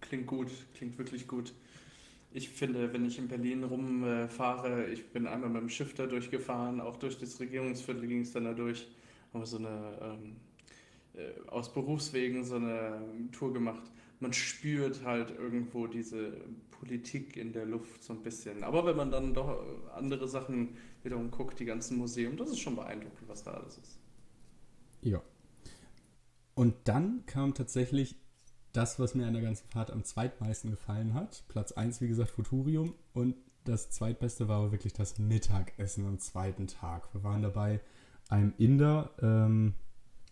Klingt 0.00 0.26
gut, 0.26 0.50
klingt 0.74 0.98
wirklich 0.98 1.28
gut. 1.28 1.54
Ich 2.30 2.50
finde, 2.50 2.92
wenn 2.92 3.04
ich 3.04 3.18
in 3.18 3.28
Berlin 3.28 3.64
rumfahre, 3.64 4.86
ich 4.86 5.10
bin 5.10 5.26
einmal 5.26 5.50
mit 5.50 5.62
dem 5.62 5.68
Schiff 5.68 5.94
da 5.94 6.06
durchgefahren, 6.06 6.80
auch 6.80 6.96
durch 6.96 7.18
das 7.18 7.40
Regierungsviertel 7.40 8.06
ging 8.06 8.20
es 8.20 8.32
dann 8.32 8.44
da 8.44 8.52
durch, 8.52 8.86
haben 9.32 9.40
wir 9.40 9.46
so 9.46 9.58
eine, 9.58 9.98
ähm, 10.02 10.36
äh, 11.14 11.48
aus 11.48 11.72
Berufswegen 11.72 12.44
so 12.44 12.56
eine 12.56 13.00
Tour 13.32 13.52
gemacht. 13.52 13.82
Man 14.20 14.32
spürt 14.32 15.04
halt 15.04 15.30
irgendwo 15.30 15.86
diese 15.86 16.32
Politik 16.70 17.36
in 17.36 17.52
der 17.52 17.66
Luft 17.66 18.02
so 18.02 18.12
ein 18.12 18.22
bisschen. 18.22 18.62
Aber 18.62 18.84
wenn 18.84 18.96
man 18.96 19.10
dann 19.10 19.32
doch 19.32 19.64
andere 19.94 20.28
Sachen 20.28 20.76
wiederum 21.02 21.30
guckt, 21.30 21.58
die 21.60 21.64
ganzen 21.64 21.98
Museen, 21.98 22.36
das 22.36 22.50
ist 22.50 22.58
schon 22.58 22.76
beeindruckend, 22.76 23.28
was 23.28 23.44
da 23.44 23.52
alles 23.52 23.78
ist. 23.78 23.98
Ja. 25.02 25.22
Und 26.54 26.74
dann 26.84 27.24
kam 27.26 27.54
tatsächlich 27.54 28.16
das, 28.78 29.00
was 29.00 29.16
mir 29.16 29.26
an 29.26 29.32
der 29.32 29.42
ganzen 29.42 29.66
Fahrt 29.66 29.90
am 29.90 30.04
zweitmeisten 30.04 30.70
gefallen 30.70 31.12
hat. 31.12 31.42
Platz 31.48 31.72
1, 31.72 32.00
wie 32.00 32.06
gesagt, 32.06 32.30
Futurium. 32.30 32.94
Und 33.12 33.34
das 33.64 33.90
zweitbeste 33.90 34.46
war 34.46 34.58
aber 34.58 34.70
wirklich 34.70 34.92
das 34.92 35.18
Mittagessen 35.18 36.06
am 36.06 36.20
zweiten 36.20 36.68
Tag. 36.68 37.12
Wir 37.12 37.24
waren 37.24 37.42
dabei 37.42 37.80
einem 38.28 38.54
Inder, 38.56 39.10
ähm, 39.20 39.74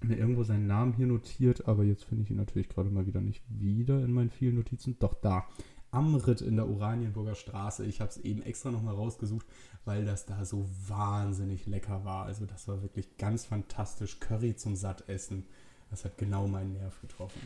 mir 0.00 0.16
irgendwo 0.16 0.44
seinen 0.44 0.68
Namen 0.68 0.92
hier 0.92 1.08
notiert, 1.08 1.66
aber 1.66 1.82
jetzt 1.82 2.04
finde 2.04 2.22
ich 2.22 2.30
ihn 2.30 2.36
natürlich 2.36 2.68
gerade 2.68 2.88
mal 2.88 3.06
wieder 3.06 3.20
nicht 3.20 3.42
wieder 3.48 3.98
in 4.04 4.12
meinen 4.12 4.30
vielen 4.30 4.54
Notizen. 4.54 4.96
Doch 5.00 5.14
da. 5.14 5.48
Amrit 5.90 6.40
in 6.40 6.54
der 6.54 6.68
Oranienburger 6.68 7.34
Straße. 7.34 7.84
Ich 7.84 8.00
habe 8.00 8.10
es 8.10 8.18
eben 8.18 8.42
extra 8.42 8.70
nochmal 8.70 8.94
rausgesucht, 8.94 9.46
weil 9.84 10.04
das 10.04 10.24
da 10.24 10.44
so 10.44 10.68
wahnsinnig 10.86 11.66
lecker 11.66 12.04
war. 12.04 12.26
Also 12.26 12.46
das 12.46 12.68
war 12.68 12.80
wirklich 12.82 13.16
ganz 13.16 13.44
fantastisch. 13.44 14.20
Curry 14.20 14.54
zum 14.54 14.76
Sattessen. 14.76 15.46
Das 15.90 16.04
hat 16.04 16.16
genau 16.16 16.46
meinen 16.46 16.74
Nerv 16.74 17.00
getroffen. 17.00 17.40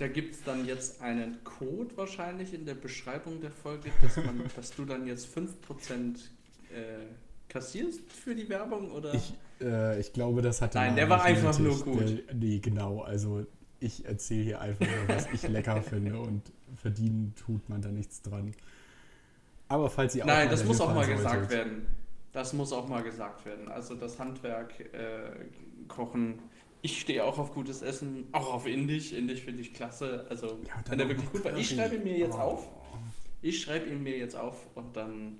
Da 0.00 0.08
gibt 0.08 0.34
es 0.34 0.42
dann 0.42 0.64
jetzt 0.64 1.02
einen 1.02 1.44
Code 1.44 1.94
wahrscheinlich 1.94 2.54
in 2.54 2.64
der 2.64 2.74
Beschreibung 2.74 3.38
der 3.42 3.50
Folge, 3.50 3.90
dass, 4.00 4.16
man, 4.16 4.42
dass 4.56 4.74
du 4.74 4.86
dann 4.86 5.06
jetzt 5.06 5.28
5% 5.36 5.44
äh, 5.44 7.04
kassierst 7.50 8.10
für 8.10 8.34
die 8.34 8.48
Werbung? 8.48 8.92
Oder? 8.92 9.12
Ich, 9.12 9.34
äh, 9.60 10.00
ich 10.00 10.14
glaube, 10.14 10.40
das 10.40 10.62
hat 10.62 10.74
Nein, 10.74 10.96
der 10.96 11.10
war 11.10 11.22
einfach 11.22 11.58
nur 11.58 11.78
gut. 11.80 12.24
Der, 12.26 12.34
nee, 12.34 12.60
genau. 12.60 13.02
Also 13.02 13.44
ich 13.78 14.06
erzähle 14.06 14.42
hier 14.42 14.60
einfach 14.62 14.86
nur, 14.86 15.16
was 15.16 15.28
ich 15.34 15.46
lecker 15.46 15.82
finde 15.82 16.18
und 16.18 16.50
verdienen 16.76 17.34
tut 17.36 17.68
man 17.68 17.82
da 17.82 17.90
nichts 17.90 18.22
dran. 18.22 18.54
Aber 19.68 19.90
falls 19.90 20.14
ihr 20.14 20.24
auch 20.24 20.28
Nein, 20.28 20.48
das 20.48 20.64
muss 20.64 20.80
auch 20.80 20.94
mal 20.94 21.04
solltet. 21.04 21.18
gesagt 21.18 21.50
werden. 21.50 21.86
Das 22.32 22.54
muss 22.54 22.72
auch 22.72 22.88
mal 22.88 23.02
gesagt 23.02 23.44
werden. 23.44 23.68
Also 23.68 23.96
das 23.96 24.18
Handwerk 24.18 24.80
äh, 24.80 25.44
kochen 25.88 26.38
ich 26.82 27.00
stehe 27.00 27.24
auch 27.24 27.38
auf 27.38 27.52
gutes 27.52 27.82
Essen, 27.82 28.28
auch 28.32 28.52
auf 28.52 28.66
Indisch. 28.66 29.12
Indisch 29.12 29.42
finde 29.42 29.62
ich 29.62 29.74
klasse. 29.74 30.26
Also, 30.28 30.58
ja, 30.66 30.82
wenn 30.88 31.00
er 31.00 31.08
wirklich 31.08 31.30
gut 31.30 31.44
war. 31.44 31.56
Ich 31.56 31.68
schreibe 31.68 31.96
ihn 31.96 32.04
mir 32.04 32.18
jetzt 32.18 32.34
oh. 32.34 32.40
auf. 32.40 32.68
Ich 33.42 33.62
schreibe 33.62 33.88
ihn 33.88 34.02
mir 34.02 34.16
jetzt 34.18 34.36
auf 34.36 34.66
und 34.74 34.96
dann, 34.96 35.38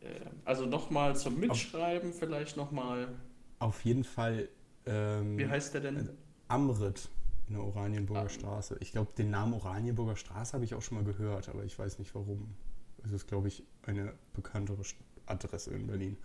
äh, 0.00 0.20
also 0.44 0.66
nochmal 0.66 1.16
zum 1.16 1.40
Mitschreiben 1.40 2.10
auf, 2.10 2.18
vielleicht 2.18 2.56
nochmal. 2.56 3.08
Auf 3.58 3.84
jeden 3.84 4.04
Fall. 4.04 4.48
Ähm, 4.86 5.38
Wie 5.38 5.46
heißt 5.46 5.74
der 5.74 5.80
denn? 5.80 5.96
Äh, 5.96 6.10
Amrit 6.48 7.08
in 7.48 7.54
der 7.54 7.64
Oranienburger 7.64 8.22
ah. 8.22 8.28
Straße. 8.28 8.76
Ich 8.80 8.92
glaube, 8.92 9.12
den 9.16 9.30
Namen 9.30 9.54
Oranienburger 9.54 10.16
Straße 10.16 10.52
habe 10.52 10.64
ich 10.64 10.74
auch 10.74 10.82
schon 10.82 10.98
mal 10.98 11.04
gehört, 11.04 11.48
aber 11.48 11.64
ich 11.64 11.78
weiß 11.78 11.98
nicht 11.98 12.14
warum. 12.14 12.54
Es 13.04 13.12
ist, 13.12 13.26
glaube 13.26 13.48
ich, 13.48 13.64
eine 13.82 14.12
bekanntere 14.34 14.82
Adresse 15.26 15.70
in 15.72 15.86
Berlin. 15.86 16.18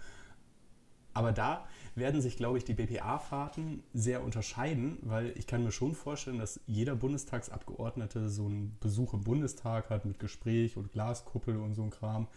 Aber 1.15 1.31
da 1.31 1.65
werden 1.95 2.21
sich, 2.21 2.35
glaube 2.35 2.57
ich, 2.57 2.65
die 2.65 2.73
BPA-Fahrten 2.73 3.81
sehr 3.93 4.21
unterscheiden, 4.21 4.97
weil 5.01 5.31
ich 5.37 5.47
kann 5.47 5.63
mir 5.63 5.71
schon 5.71 5.95
vorstellen, 5.95 6.39
dass 6.39 6.59
jeder 6.67 6.93
Bundestagsabgeordnete 6.93 8.29
so 8.29 8.45
einen 8.45 8.77
Besuch 8.81 9.13
im 9.13 9.21
Bundestag 9.21 9.89
hat 9.89 10.03
mit 10.03 10.19
Gespräch 10.19 10.75
und 10.75 10.91
Glaskuppel 10.91 11.55
und 11.55 11.73
so 11.73 11.83
ein 11.83 11.89
Kram. 11.89 12.27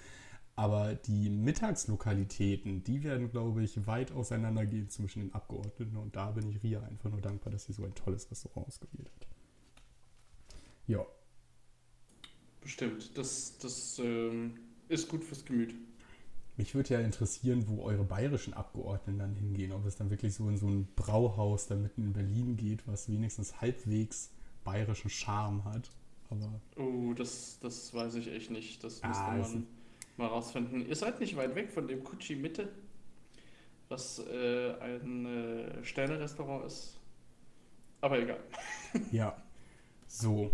Aber 0.54 0.94
die 0.94 1.28
Mittagslokalitäten, 1.28 2.84
die 2.84 3.02
werden, 3.02 3.32
glaube 3.32 3.64
ich, 3.64 3.84
weit 3.88 4.12
auseinandergehen 4.12 4.88
zwischen 4.88 5.22
den 5.22 5.34
Abgeordneten. 5.34 5.96
Und 5.96 6.14
da 6.14 6.30
bin 6.30 6.48
ich 6.48 6.62
Ria 6.62 6.80
einfach 6.80 7.10
nur 7.10 7.20
dankbar, 7.20 7.52
dass 7.52 7.64
sie 7.64 7.72
so 7.72 7.84
ein 7.84 7.94
tolles 7.96 8.30
Restaurant 8.30 8.68
ausgewählt 8.68 9.10
hat. 9.16 9.26
Ja. 10.86 11.04
Bestimmt. 12.60 13.18
Das, 13.18 13.58
das 13.58 13.98
ähm, 13.98 14.54
ist 14.88 15.08
gut 15.08 15.24
fürs 15.24 15.44
Gemüt. 15.44 15.74
Mich 16.58 16.74
würde 16.74 16.94
ja 16.94 17.00
interessieren, 17.00 17.68
wo 17.68 17.84
eure 17.84 18.02
bayerischen 18.02 18.52
Abgeordneten 18.52 19.20
dann 19.20 19.36
hingehen. 19.36 19.70
Ob 19.70 19.86
es 19.86 19.94
dann 19.94 20.10
wirklich 20.10 20.34
so 20.34 20.48
in 20.48 20.56
so 20.56 20.66
ein 20.66 20.88
Brauhaus 20.96 21.68
da 21.68 21.76
mitten 21.76 22.02
in 22.02 22.12
Berlin 22.12 22.56
geht, 22.56 22.86
was 22.88 23.08
wenigstens 23.08 23.60
halbwegs 23.60 24.32
bayerischen 24.64 25.08
Charme 25.08 25.64
hat. 25.64 25.88
Aber 26.30 26.60
oh, 26.76 27.14
das, 27.14 27.60
das 27.62 27.94
weiß 27.94 28.16
ich 28.16 28.26
echt 28.26 28.50
nicht. 28.50 28.82
Das 28.82 29.00
müsste 29.02 29.22
ah, 29.22 29.36
man 29.36 29.66
mal 30.16 30.26
rausfinden. 30.26 30.84
Ihr 30.84 30.96
seid 30.96 31.20
nicht 31.20 31.36
weit 31.36 31.54
weg 31.54 31.70
von 31.70 31.86
dem 31.86 32.02
Kutschi 32.02 32.34
Mitte, 32.34 32.68
was 33.88 34.18
äh, 34.18 34.74
ein 34.80 35.26
äh, 35.26 35.84
Sterne-Restaurant 35.84 36.66
ist. 36.66 36.98
Aber 38.00 38.18
egal. 38.18 38.40
ja, 39.12 39.40
so 40.08 40.50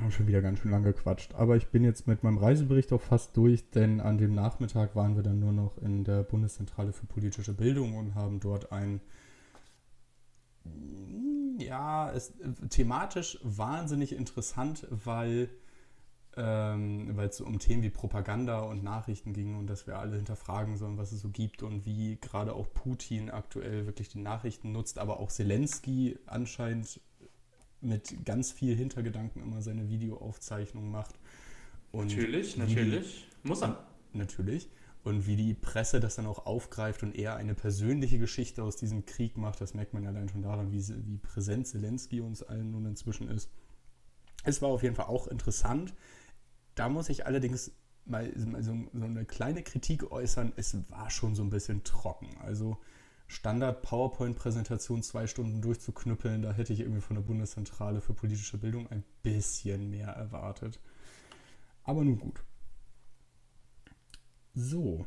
haben 0.00 0.10
schon 0.10 0.26
wieder 0.26 0.42
ganz 0.42 0.60
schön 0.60 0.70
lange 0.70 0.92
gequatscht. 0.92 1.34
Aber 1.34 1.56
ich 1.56 1.68
bin 1.68 1.84
jetzt 1.84 2.06
mit 2.06 2.22
meinem 2.22 2.38
Reisebericht 2.38 2.92
auch 2.92 3.00
fast 3.00 3.36
durch, 3.36 3.70
denn 3.70 4.00
an 4.00 4.18
dem 4.18 4.34
Nachmittag 4.34 4.96
waren 4.96 5.16
wir 5.16 5.22
dann 5.22 5.38
nur 5.38 5.52
noch 5.52 5.78
in 5.78 6.04
der 6.04 6.22
Bundeszentrale 6.22 6.92
für 6.92 7.06
politische 7.06 7.52
Bildung 7.52 7.96
und 7.96 8.14
haben 8.14 8.40
dort 8.40 8.72
ein, 8.72 9.00
ja, 11.58 12.10
es, 12.12 12.32
thematisch 12.70 13.38
wahnsinnig 13.42 14.14
interessant, 14.14 14.86
weil 14.90 15.48
ähm, 16.36 17.16
weil 17.16 17.28
es 17.28 17.40
um 17.40 17.58
Themen 17.58 17.82
wie 17.82 17.90
Propaganda 17.90 18.60
und 18.60 18.84
Nachrichten 18.84 19.32
ging 19.32 19.56
und 19.56 19.66
dass 19.66 19.86
wir 19.86 19.98
alle 19.98 20.16
hinterfragen 20.16 20.76
sollen, 20.76 20.96
was 20.96 21.10
es 21.12 21.20
so 21.20 21.28
gibt 21.28 21.62
und 21.62 21.84
wie 21.86 22.18
gerade 22.20 22.54
auch 22.54 22.72
Putin 22.72 23.30
aktuell 23.30 23.86
wirklich 23.86 24.08
die 24.08 24.20
Nachrichten 24.20 24.70
nutzt, 24.70 24.98
aber 24.98 25.18
auch 25.18 25.30
Zelensky 25.30 26.18
anscheinend 26.26 27.00
mit 27.80 28.24
ganz 28.24 28.52
viel 28.52 28.76
Hintergedanken 28.76 29.42
immer 29.42 29.62
seine 29.62 29.88
Videoaufzeichnungen 29.88 30.90
macht. 30.90 31.14
Und 31.92 32.08
natürlich, 32.08 32.56
natürlich. 32.56 33.28
Die, 33.42 33.48
Muss 33.48 33.62
er. 33.62 33.84
Natürlich. 34.12 34.68
Und 35.02 35.26
wie 35.26 35.36
die 35.36 35.54
Presse 35.54 35.98
das 35.98 36.16
dann 36.16 36.26
auch 36.26 36.44
aufgreift 36.44 37.02
und 37.02 37.16
eher 37.16 37.36
eine 37.36 37.54
persönliche 37.54 38.18
Geschichte 38.18 38.62
aus 38.62 38.76
diesem 38.76 39.06
Krieg 39.06 39.36
macht, 39.38 39.60
das 39.60 39.72
merkt 39.72 39.94
man 39.94 40.02
ja 40.02 40.10
allein 40.10 40.28
schon 40.28 40.42
daran, 40.42 40.72
wie, 40.72 40.86
wie 41.06 41.16
präsent 41.16 41.66
Zelensky 41.66 42.20
uns 42.20 42.42
allen 42.42 42.70
nun 42.70 42.84
inzwischen 42.84 43.28
ist. 43.28 43.50
Es 44.44 44.60
war 44.60 44.68
auf 44.68 44.82
jeden 44.82 44.94
Fall 44.94 45.06
auch 45.06 45.26
interessant. 45.26 45.94
Da 46.74 46.88
muss 46.88 47.08
ich 47.08 47.26
allerdings 47.26 47.72
mal 48.04 48.30
so, 48.36 48.74
so 48.92 49.04
eine 49.04 49.24
kleine 49.24 49.62
Kritik 49.62 50.10
äußern. 50.10 50.52
Es 50.56 50.76
war 50.90 51.10
schon 51.10 51.34
so 51.34 51.42
ein 51.42 51.50
bisschen 51.50 51.82
trocken. 51.82 52.36
Also 52.42 52.78
Standard-PowerPoint-Präsentation 53.30 55.04
zwei 55.04 55.28
Stunden 55.28 55.62
durchzuknüppeln, 55.62 56.42
da 56.42 56.52
hätte 56.52 56.72
ich 56.72 56.80
irgendwie 56.80 57.00
von 57.00 57.14
der 57.14 57.22
Bundeszentrale 57.22 58.00
für 58.00 58.12
politische 58.12 58.58
Bildung 58.58 58.90
ein 58.90 59.04
bisschen 59.22 59.88
mehr 59.88 60.08
erwartet. 60.08 60.80
Aber 61.84 62.02
nun 62.02 62.18
gut. 62.18 62.42
So. 64.54 65.06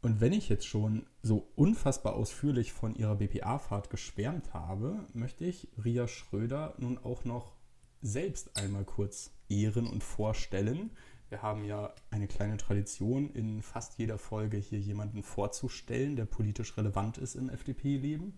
Und 0.00 0.20
wenn 0.20 0.32
ich 0.32 0.48
jetzt 0.48 0.66
schon 0.66 1.06
so 1.22 1.46
unfassbar 1.54 2.14
ausführlich 2.14 2.72
von 2.72 2.96
ihrer 2.96 3.14
BPA-Fahrt 3.14 3.88
geschwärmt 3.88 4.52
habe, 4.52 5.06
möchte 5.14 5.44
ich 5.44 5.68
Ria 5.82 6.08
Schröder 6.08 6.74
nun 6.78 6.98
auch 6.98 7.24
noch 7.24 7.54
selbst 8.00 8.56
einmal 8.56 8.84
kurz 8.84 9.30
ehren 9.48 9.86
und 9.86 10.02
vorstellen. 10.02 10.90
Wir 11.32 11.40
haben 11.40 11.64
ja 11.64 11.94
eine 12.10 12.26
kleine 12.28 12.58
Tradition, 12.58 13.30
in 13.30 13.62
fast 13.62 13.98
jeder 13.98 14.18
Folge 14.18 14.58
hier 14.58 14.78
jemanden 14.78 15.22
vorzustellen, 15.22 16.14
der 16.14 16.26
politisch 16.26 16.76
relevant 16.76 17.16
ist 17.16 17.36
im 17.36 17.48
FDP-Leben. 17.48 18.34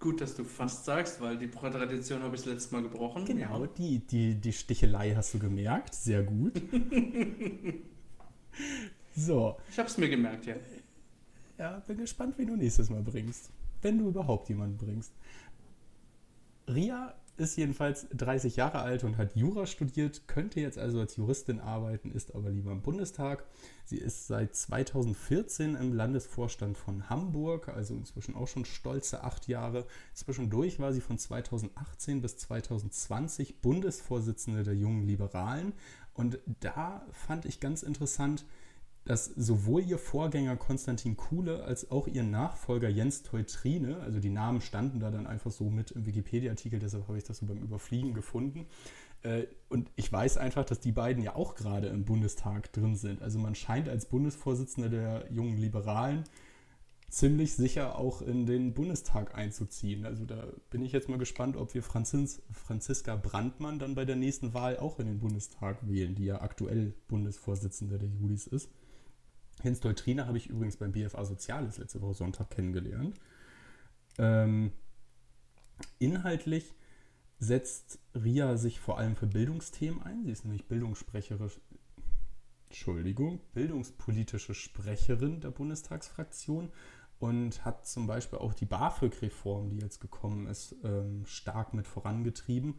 Gut, 0.00 0.20
dass 0.20 0.34
du 0.34 0.42
fast 0.42 0.84
sagst, 0.84 1.20
weil 1.20 1.38
die 1.38 1.48
Tradition 1.48 2.24
habe 2.24 2.34
ich 2.34 2.42
das 2.42 2.52
letzte 2.52 2.74
Mal 2.74 2.82
gebrochen. 2.82 3.26
Genau, 3.26 3.60
ja. 3.60 3.66
die, 3.68 4.00
die, 4.00 4.34
die 4.34 4.52
Stichelei 4.52 5.14
hast 5.14 5.34
du 5.34 5.38
gemerkt. 5.38 5.94
Sehr 5.94 6.24
gut. 6.24 6.60
so. 9.14 9.56
Ich 9.70 9.78
habe 9.78 9.88
es 9.88 9.96
mir 9.96 10.08
gemerkt, 10.08 10.46
ja. 10.46 10.56
Ja, 11.58 11.78
bin 11.86 11.98
gespannt, 11.98 12.36
wen 12.38 12.48
du 12.48 12.56
nächstes 12.56 12.90
Mal 12.90 13.04
bringst. 13.04 13.50
Wenn 13.82 13.98
du 13.98 14.08
überhaupt 14.08 14.48
jemanden 14.48 14.78
bringst. 14.78 15.12
Ria 16.66 17.14
ist 17.36 17.56
jedenfalls 17.56 18.06
30 18.14 18.56
Jahre 18.56 18.80
alt 18.80 19.04
und 19.04 19.16
hat 19.16 19.36
Jura 19.36 19.66
studiert, 19.66 20.26
könnte 20.26 20.60
jetzt 20.60 20.78
also 20.78 21.00
als 21.00 21.16
Juristin 21.16 21.60
arbeiten, 21.60 22.10
ist 22.10 22.34
aber 22.34 22.50
lieber 22.50 22.72
im 22.72 22.82
Bundestag. 22.82 23.44
Sie 23.84 23.98
ist 23.98 24.26
seit 24.26 24.54
2014 24.54 25.74
im 25.76 25.92
Landesvorstand 25.92 26.76
von 26.76 27.08
Hamburg, 27.08 27.68
also 27.68 27.94
inzwischen 27.94 28.34
auch 28.34 28.48
schon 28.48 28.64
stolze 28.64 29.22
acht 29.22 29.48
Jahre. 29.48 29.86
Zwischendurch 30.14 30.78
war 30.80 30.92
sie 30.92 31.00
von 31.00 31.18
2018 31.18 32.22
bis 32.22 32.36
2020 32.38 33.60
Bundesvorsitzende 33.60 34.62
der 34.62 34.74
Jungen 34.74 35.02
Liberalen. 35.02 35.72
Und 36.14 36.38
da 36.60 37.06
fand 37.12 37.44
ich 37.44 37.60
ganz 37.60 37.82
interessant, 37.82 38.46
dass 39.06 39.24
sowohl 39.24 39.82
ihr 39.82 39.98
Vorgänger 39.98 40.56
Konstantin 40.56 41.16
Kuhle 41.16 41.64
als 41.64 41.90
auch 41.90 42.06
ihr 42.06 42.24
Nachfolger 42.24 42.88
Jens 42.88 43.22
Teutrine, 43.22 44.00
also 44.00 44.20
die 44.20 44.30
Namen 44.30 44.60
standen 44.60 45.00
da 45.00 45.10
dann 45.10 45.26
einfach 45.26 45.50
so 45.50 45.70
mit 45.70 45.92
im 45.92 46.04
Wikipedia-Artikel, 46.04 46.78
deshalb 46.78 47.08
habe 47.08 47.16
ich 47.16 47.24
das 47.24 47.38
so 47.38 47.46
beim 47.46 47.58
Überfliegen 47.58 48.12
gefunden, 48.12 48.66
Äh, 49.22 49.46
und 49.68 49.90
ich 49.96 50.12
weiß 50.12 50.36
einfach, 50.38 50.64
dass 50.64 50.80
die 50.80 50.92
beiden 50.92 51.22
ja 51.22 51.34
auch 51.34 51.54
gerade 51.54 51.88
im 51.88 52.04
Bundestag 52.04 52.72
drin 52.72 52.96
sind. 52.96 53.22
Also 53.22 53.38
man 53.38 53.54
scheint 53.54 53.88
als 53.88 54.06
Bundesvorsitzender 54.06 54.88
der 54.88 55.32
jungen 55.32 55.56
Liberalen 55.56 56.24
ziemlich 57.08 57.54
sicher 57.54 57.98
auch 57.98 58.20
in 58.22 58.46
den 58.46 58.74
Bundestag 58.74 59.34
einzuziehen. 59.34 60.04
Also 60.06 60.24
da 60.24 60.48
bin 60.70 60.82
ich 60.82 60.92
jetzt 60.92 61.08
mal 61.08 61.18
gespannt, 61.18 61.56
ob 61.56 61.74
wir 61.74 61.82
Franzis, 61.82 62.42
Franziska 62.52 63.16
Brandmann 63.16 63.78
dann 63.78 63.94
bei 63.94 64.04
der 64.04 64.16
nächsten 64.16 64.54
Wahl 64.54 64.78
auch 64.78 64.98
in 64.98 65.06
den 65.06 65.18
Bundestag 65.18 65.88
wählen, 65.88 66.14
die 66.14 66.26
ja 66.26 66.40
aktuell 66.40 66.94
Bundesvorsitzende 67.08 67.98
der 67.98 68.08
Julis 68.08 68.46
ist. 68.46 68.70
Hens 69.62 69.80
Deutrina 69.80 70.26
habe 70.26 70.38
ich 70.38 70.48
übrigens 70.48 70.76
beim 70.76 70.92
BFA 70.92 71.24
Soziales 71.24 71.78
letzte 71.78 72.00
Woche 72.02 72.14
Sonntag 72.14 72.50
kennengelernt. 72.50 73.18
Ähm, 74.18 74.72
inhaltlich 75.98 76.74
setzt 77.38 77.98
Ria 78.14 78.56
sich 78.56 78.80
vor 78.80 78.98
allem 78.98 79.16
für 79.16 79.26
Bildungsthemen 79.26 80.02
ein. 80.02 80.24
Sie 80.24 80.32
ist 80.32 80.44
nämlich 80.44 80.64
Entschuldigung, 82.68 83.40
bildungspolitische 83.54 84.54
Sprecherin 84.54 85.40
der 85.40 85.50
Bundestagsfraktion 85.50 86.70
und 87.18 87.64
hat 87.64 87.86
zum 87.86 88.06
Beispiel 88.06 88.38
auch 88.38 88.52
die 88.52 88.66
BAföG-Reform, 88.66 89.70
die 89.70 89.78
jetzt 89.78 90.00
gekommen 90.00 90.46
ist, 90.46 90.76
ähm, 90.84 91.24
stark 91.26 91.72
mit 91.72 91.86
vorangetrieben 91.86 92.74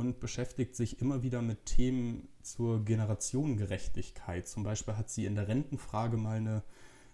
und 0.00 0.18
beschäftigt 0.18 0.74
sich 0.74 1.00
immer 1.00 1.22
wieder 1.22 1.42
mit 1.42 1.66
Themen 1.66 2.26
zur 2.42 2.84
Generationengerechtigkeit. 2.84 4.48
Zum 4.48 4.64
Beispiel 4.64 4.96
hat 4.96 5.10
sie 5.10 5.26
in 5.26 5.34
der 5.34 5.46
Rentenfrage 5.46 6.16
mal 6.16 6.38
eine 6.38 6.62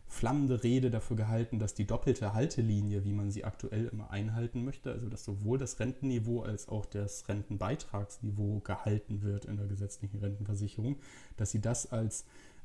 flammende 0.06 0.62
Rede 0.62 0.92
dafür 0.92 1.16
gehalten, 1.16 1.58
dass 1.58 1.74
die 1.74 1.84
doppelte 1.84 2.32
Haltelinie, 2.32 3.04
wie 3.04 3.12
man 3.12 3.32
sie 3.32 3.44
aktuell 3.44 3.88
immer 3.88 4.10
einhalten 4.10 4.64
möchte, 4.64 4.92
also 4.92 5.08
dass 5.08 5.24
sowohl 5.24 5.58
das 5.58 5.80
Rentenniveau 5.80 6.42
als 6.42 6.68
auch 6.68 6.86
das 6.86 7.28
Rentenbeitragsniveau 7.28 8.60
gehalten 8.60 9.22
wird 9.22 9.46
in 9.46 9.56
der 9.56 9.66
gesetzlichen 9.66 10.20
Rentenversicherung, 10.20 11.00
dass 11.36 11.50
sie 11.50 11.60
das 11.60 11.90
als 11.90 12.24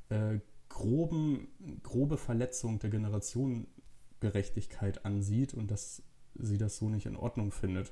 äh, 0.09 0.37
groben, 0.69 1.47
grobe 1.81 2.17
Verletzung 2.17 2.77
der 2.77 2.91
Generationengerechtigkeit 2.91 5.03
ansieht 5.03 5.55
und 5.55 5.71
dass 5.71 6.03
sie 6.35 6.59
das 6.59 6.77
so 6.77 6.89
nicht 6.89 7.07
in 7.07 7.15
Ordnung 7.15 7.51
findet. 7.51 7.91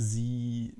Sie 0.00 0.74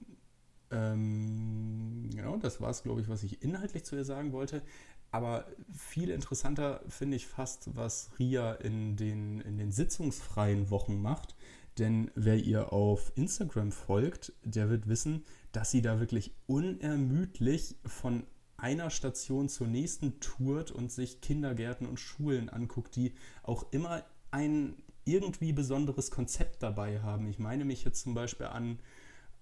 ähm, 0.70 2.08
genau, 2.14 2.36
das 2.36 2.60
war 2.60 2.70
es, 2.70 2.82
glaube 2.82 3.00
ich, 3.00 3.08
was 3.08 3.22
ich 3.22 3.42
inhaltlich 3.42 3.84
zu 3.84 3.96
ihr 3.96 4.04
sagen 4.04 4.32
wollte. 4.32 4.62
Aber 5.10 5.46
viel 5.72 6.10
interessanter 6.10 6.80
finde 6.88 7.16
ich 7.16 7.26
fast, 7.26 7.74
was 7.76 8.10
Ria 8.18 8.52
in 8.52 8.96
den, 8.96 9.40
in 9.40 9.58
den 9.58 9.72
sitzungsfreien 9.72 10.70
Wochen 10.70 11.02
macht. 11.02 11.34
Denn 11.78 12.10
wer 12.14 12.36
ihr 12.36 12.72
auf 12.72 13.12
Instagram 13.16 13.72
folgt, 13.72 14.32
der 14.44 14.70
wird 14.70 14.88
wissen, 14.88 15.24
dass 15.52 15.70
sie 15.70 15.82
da 15.82 15.98
wirklich 15.98 16.32
unermüdlich 16.46 17.76
von 17.84 18.24
einer 18.56 18.90
Station 18.90 19.48
zur 19.48 19.66
nächsten 19.66 20.20
tourt 20.20 20.70
und 20.70 20.92
sich 20.92 21.20
Kindergärten 21.20 21.86
und 21.86 21.98
Schulen 21.98 22.48
anguckt, 22.48 22.94
die 22.94 23.14
auch 23.42 23.72
immer 23.72 24.04
ein 24.30 24.76
irgendwie 25.04 25.52
besonderes 25.52 26.10
Konzept 26.10 26.62
dabei 26.62 27.00
haben. 27.00 27.26
Ich 27.26 27.38
meine 27.38 27.64
mich 27.64 27.84
jetzt 27.84 28.02
zum 28.02 28.14
Beispiel 28.14 28.46
an 28.46 28.78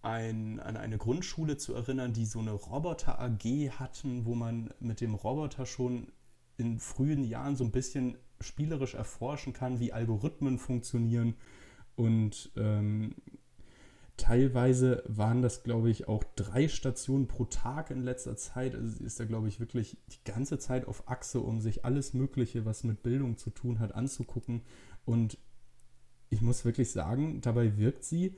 ein, 0.08 0.60
an 0.60 0.76
eine 0.76 0.98
Grundschule 0.98 1.56
zu 1.56 1.74
erinnern, 1.74 2.12
die 2.12 2.26
so 2.26 2.40
eine 2.40 2.52
Roboter-AG 2.52 3.70
hatten, 3.78 4.24
wo 4.24 4.34
man 4.34 4.70
mit 4.80 5.00
dem 5.00 5.14
Roboter 5.14 5.66
schon 5.66 6.12
in 6.56 6.78
frühen 6.78 7.24
Jahren 7.24 7.56
so 7.56 7.64
ein 7.64 7.70
bisschen 7.70 8.16
spielerisch 8.40 8.94
erforschen 8.94 9.52
kann, 9.52 9.80
wie 9.80 9.92
Algorithmen 9.92 10.58
funktionieren. 10.58 11.34
Und 11.94 12.50
ähm, 12.56 13.14
teilweise 14.16 15.02
waren 15.06 15.42
das, 15.42 15.62
glaube 15.62 15.90
ich, 15.90 16.08
auch 16.08 16.24
drei 16.36 16.68
Stationen 16.68 17.28
pro 17.28 17.44
Tag 17.44 17.90
in 17.90 18.02
letzter 18.02 18.36
Zeit. 18.36 18.74
Also 18.74 19.04
ist 19.04 19.20
da, 19.20 19.24
glaube 19.24 19.48
ich, 19.48 19.60
wirklich 19.60 19.98
die 20.12 20.30
ganze 20.30 20.58
Zeit 20.58 20.86
auf 20.86 21.08
Achse, 21.08 21.40
um 21.40 21.60
sich 21.60 21.84
alles 21.84 22.14
Mögliche, 22.14 22.64
was 22.64 22.84
mit 22.84 23.02
Bildung 23.02 23.36
zu 23.36 23.50
tun 23.50 23.78
hat, 23.78 23.94
anzugucken. 23.94 24.62
Und 25.04 25.38
ich 26.30 26.42
muss 26.42 26.64
wirklich 26.64 26.90
sagen, 26.90 27.40
dabei 27.40 27.76
wirkt 27.78 28.04
sie 28.04 28.36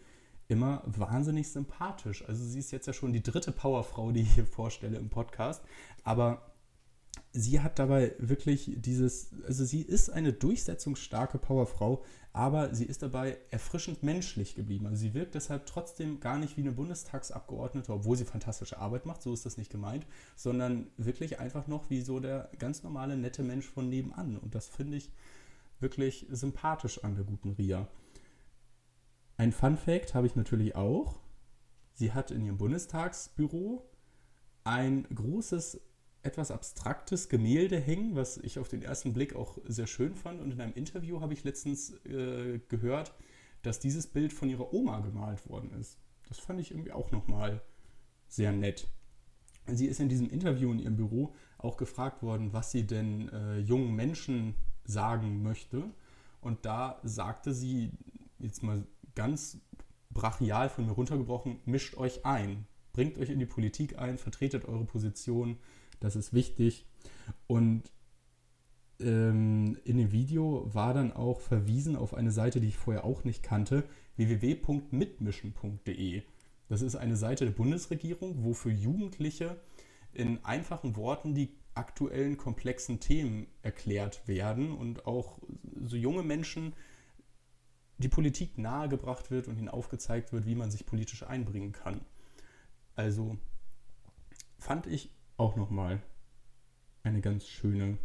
immer 0.50 0.82
wahnsinnig 0.86 1.50
sympathisch. 1.50 2.26
Also 2.28 2.44
sie 2.44 2.58
ist 2.58 2.72
jetzt 2.72 2.86
ja 2.86 2.92
schon 2.92 3.12
die 3.12 3.22
dritte 3.22 3.52
Powerfrau, 3.52 4.12
die 4.12 4.22
ich 4.22 4.34
hier 4.34 4.46
vorstelle 4.46 4.98
im 4.98 5.08
Podcast, 5.08 5.62
aber 6.04 6.50
sie 7.32 7.60
hat 7.60 7.78
dabei 7.78 8.14
wirklich 8.18 8.72
dieses, 8.76 9.30
also 9.46 9.64
sie 9.64 9.82
ist 9.82 10.10
eine 10.10 10.32
durchsetzungsstarke 10.32 11.38
Powerfrau, 11.38 12.04
aber 12.32 12.74
sie 12.74 12.84
ist 12.84 13.02
dabei 13.02 13.38
erfrischend 13.50 14.02
menschlich 14.02 14.54
geblieben. 14.54 14.86
Also 14.86 15.00
sie 15.00 15.14
wirkt 15.14 15.34
deshalb 15.34 15.66
trotzdem 15.66 16.20
gar 16.20 16.38
nicht 16.38 16.56
wie 16.56 16.62
eine 16.62 16.72
Bundestagsabgeordnete, 16.72 17.92
obwohl 17.92 18.16
sie 18.16 18.24
fantastische 18.24 18.78
Arbeit 18.78 19.06
macht, 19.06 19.22
so 19.22 19.32
ist 19.32 19.46
das 19.46 19.56
nicht 19.56 19.70
gemeint, 19.70 20.06
sondern 20.36 20.88
wirklich 20.96 21.38
einfach 21.40 21.66
noch 21.66 21.90
wie 21.90 22.00
so 22.00 22.20
der 22.20 22.50
ganz 22.58 22.82
normale, 22.82 23.16
nette 23.16 23.42
Mensch 23.42 23.66
von 23.66 23.88
nebenan. 23.88 24.36
Und 24.36 24.54
das 24.54 24.68
finde 24.68 24.96
ich 24.96 25.10
wirklich 25.80 26.26
sympathisch 26.30 27.02
an 27.04 27.14
der 27.14 27.24
guten 27.24 27.50
Ria. 27.50 27.88
Ein 29.40 29.52
Fun 29.52 29.78
Fact 29.78 30.14
habe 30.14 30.26
ich 30.26 30.36
natürlich 30.36 30.76
auch. 30.76 31.18
Sie 31.94 32.12
hat 32.12 32.30
in 32.30 32.44
ihrem 32.44 32.58
Bundestagsbüro 32.58 33.82
ein 34.64 35.04
großes, 35.04 35.80
etwas 36.22 36.50
abstraktes 36.50 37.30
Gemälde 37.30 37.80
hängen, 37.80 38.16
was 38.16 38.36
ich 38.36 38.58
auf 38.58 38.68
den 38.68 38.82
ersten 38.82 39.14
Blick 39.14 39.34
auch 39.34 39.56
sehr 39.64 39.86
schön 39.86 40.14
fand. 40.14 40.42
Und 40.42 40.52
in 40.52 40.60
einem 40.60 40.74
Interview 40.74 41.22
habe 41.22 41.32
ich 41.32 41.42
letztens 41.42 41.94
äh, 42.04 42.60
gehört, 42.68 43.14
dass 43.62 43.80
dieses 43.80 44.08
Bild 44.08 44.34
von 44.34 44.50
ihrer 44.50 44.74
Oma 44.74 45.00
gemalt 45.00 45.48
worden 45.48 45.72
ist. 45.80 45.96
Das 46.28 46.38
fand 46.38 46.60
ich 46.60 46.70
irgendwie 46.72 46.92
auch 46.92 47.10
nochmal 47.10 47.62
sehr 48.28 48.52
nett. 48.52 48.88
Sie 49.68 49.86
ist 49.86 50.00
in 50.00 50.10
diesem 50.10 50.28
Interview 50.28 50.70
in 50.70 50.80
ihrem 50.80 50.96
Büro 50.96 51.34
auch 51.56 51.78
gefragt 51.78 52.22
worden, 52.22 52.52
was 52.52 52.72
sie 52.72 52.86
denn 52.86 53.30
äh, 53.30 53.56
jungen 53.60 53.96
Menschen 53.96 54.54
sagen 54.84 55.42
möchte. 55.42 55.84
Und 56.42 56.66
da 56.66 57.00
sagte 57.04 57.54
sie, 57.54 57.92
jetzt 58.38 58.62
mal 58.62 58.84
ganz 59.14 59.60
brachial 60.10 60.68
von 60.68 60.86
mir 60.86 60.92
runtergebrochen, 60.92 61.60
mischt 61.64 61.96
euch 61.96 62.24
ein. 62.24 62.66
Bringt 62.92 63.18
euch 63.18 63.30
in 63.30 63.38
die 63.38 63.46
Politik 63.46 63.98
ein, 63.98 64.18
vertretet 64.18 64.64
eure 64.64 64.84
Position, 64.84 65.58
das 66.00 66.16
ist 66.16 66.32
wichtig. 66.32 66.86
Und 67.46 67.92
ähm, 68.98 69.78
in 69.84 69.98
dem 69.98 70.10
Video 70.12 70.68
war 70.74 70.94
dann 70.94 71.12
auch 71.12 71.40
verwiesen 71.40 71.94
auf 71.96 72.14
eine 72.14 72.32
Seite, 72.32 72.60
die 72.60 72.68
ich 72.68 72.76
vorher 72.76 73.04
auch 73.04 73.24
nicht 73.24 73.42
kannte, 73.42 73.84
www.mitmischen.de. 74.16 76.22
Das 76.68 76.82
ist 76.82 76.96
eine 76.96 77.16
Seite 77.16 77.44
der 77.44 77.52
Bundesregierung, 77.52 78.44
wo 78.44 78.54
für 78.54 78.70
Jugendliche 78.70 79.60
in 80.12 80.44
einfachen 80.44 80.96
Worten 80.96 81.34
die 81.34 81.54
aktuellen 81.74 82.36
komplexen 82.36 83.00
Themen 83.00 83.46
erklärt 83.62 84.26
werden 84.26 84.72
und 84.72 85.06
auch 85.06 85.38
so 85.80 85.96
junge 85.96 86.22
Menschen 86.22 86.74
die 88.00 88.08
Politik 88.08 88.56
nahegebracht 88.56 89.30
wird 89.30 89.46
und 89.46 89.58
ihnen 89.58 89.68
aufgezeigt 89.68 90.32
wird, 90.32 90.46
wie 90.46 90.54
man 90.54 90.70
sich 90.70 90.86
politisch 90.86 91.22
einbringen 91.22 91.72
kann. 91.72 92.00
Also 92.96 93.36
fand 94.58 94.86
ich 94.86 95.10
auch 95.36 95.56
nochmal 95.56 96.02
eine 97.02 97.20
ganz 97.20 97.46
schöne 97.46 97.98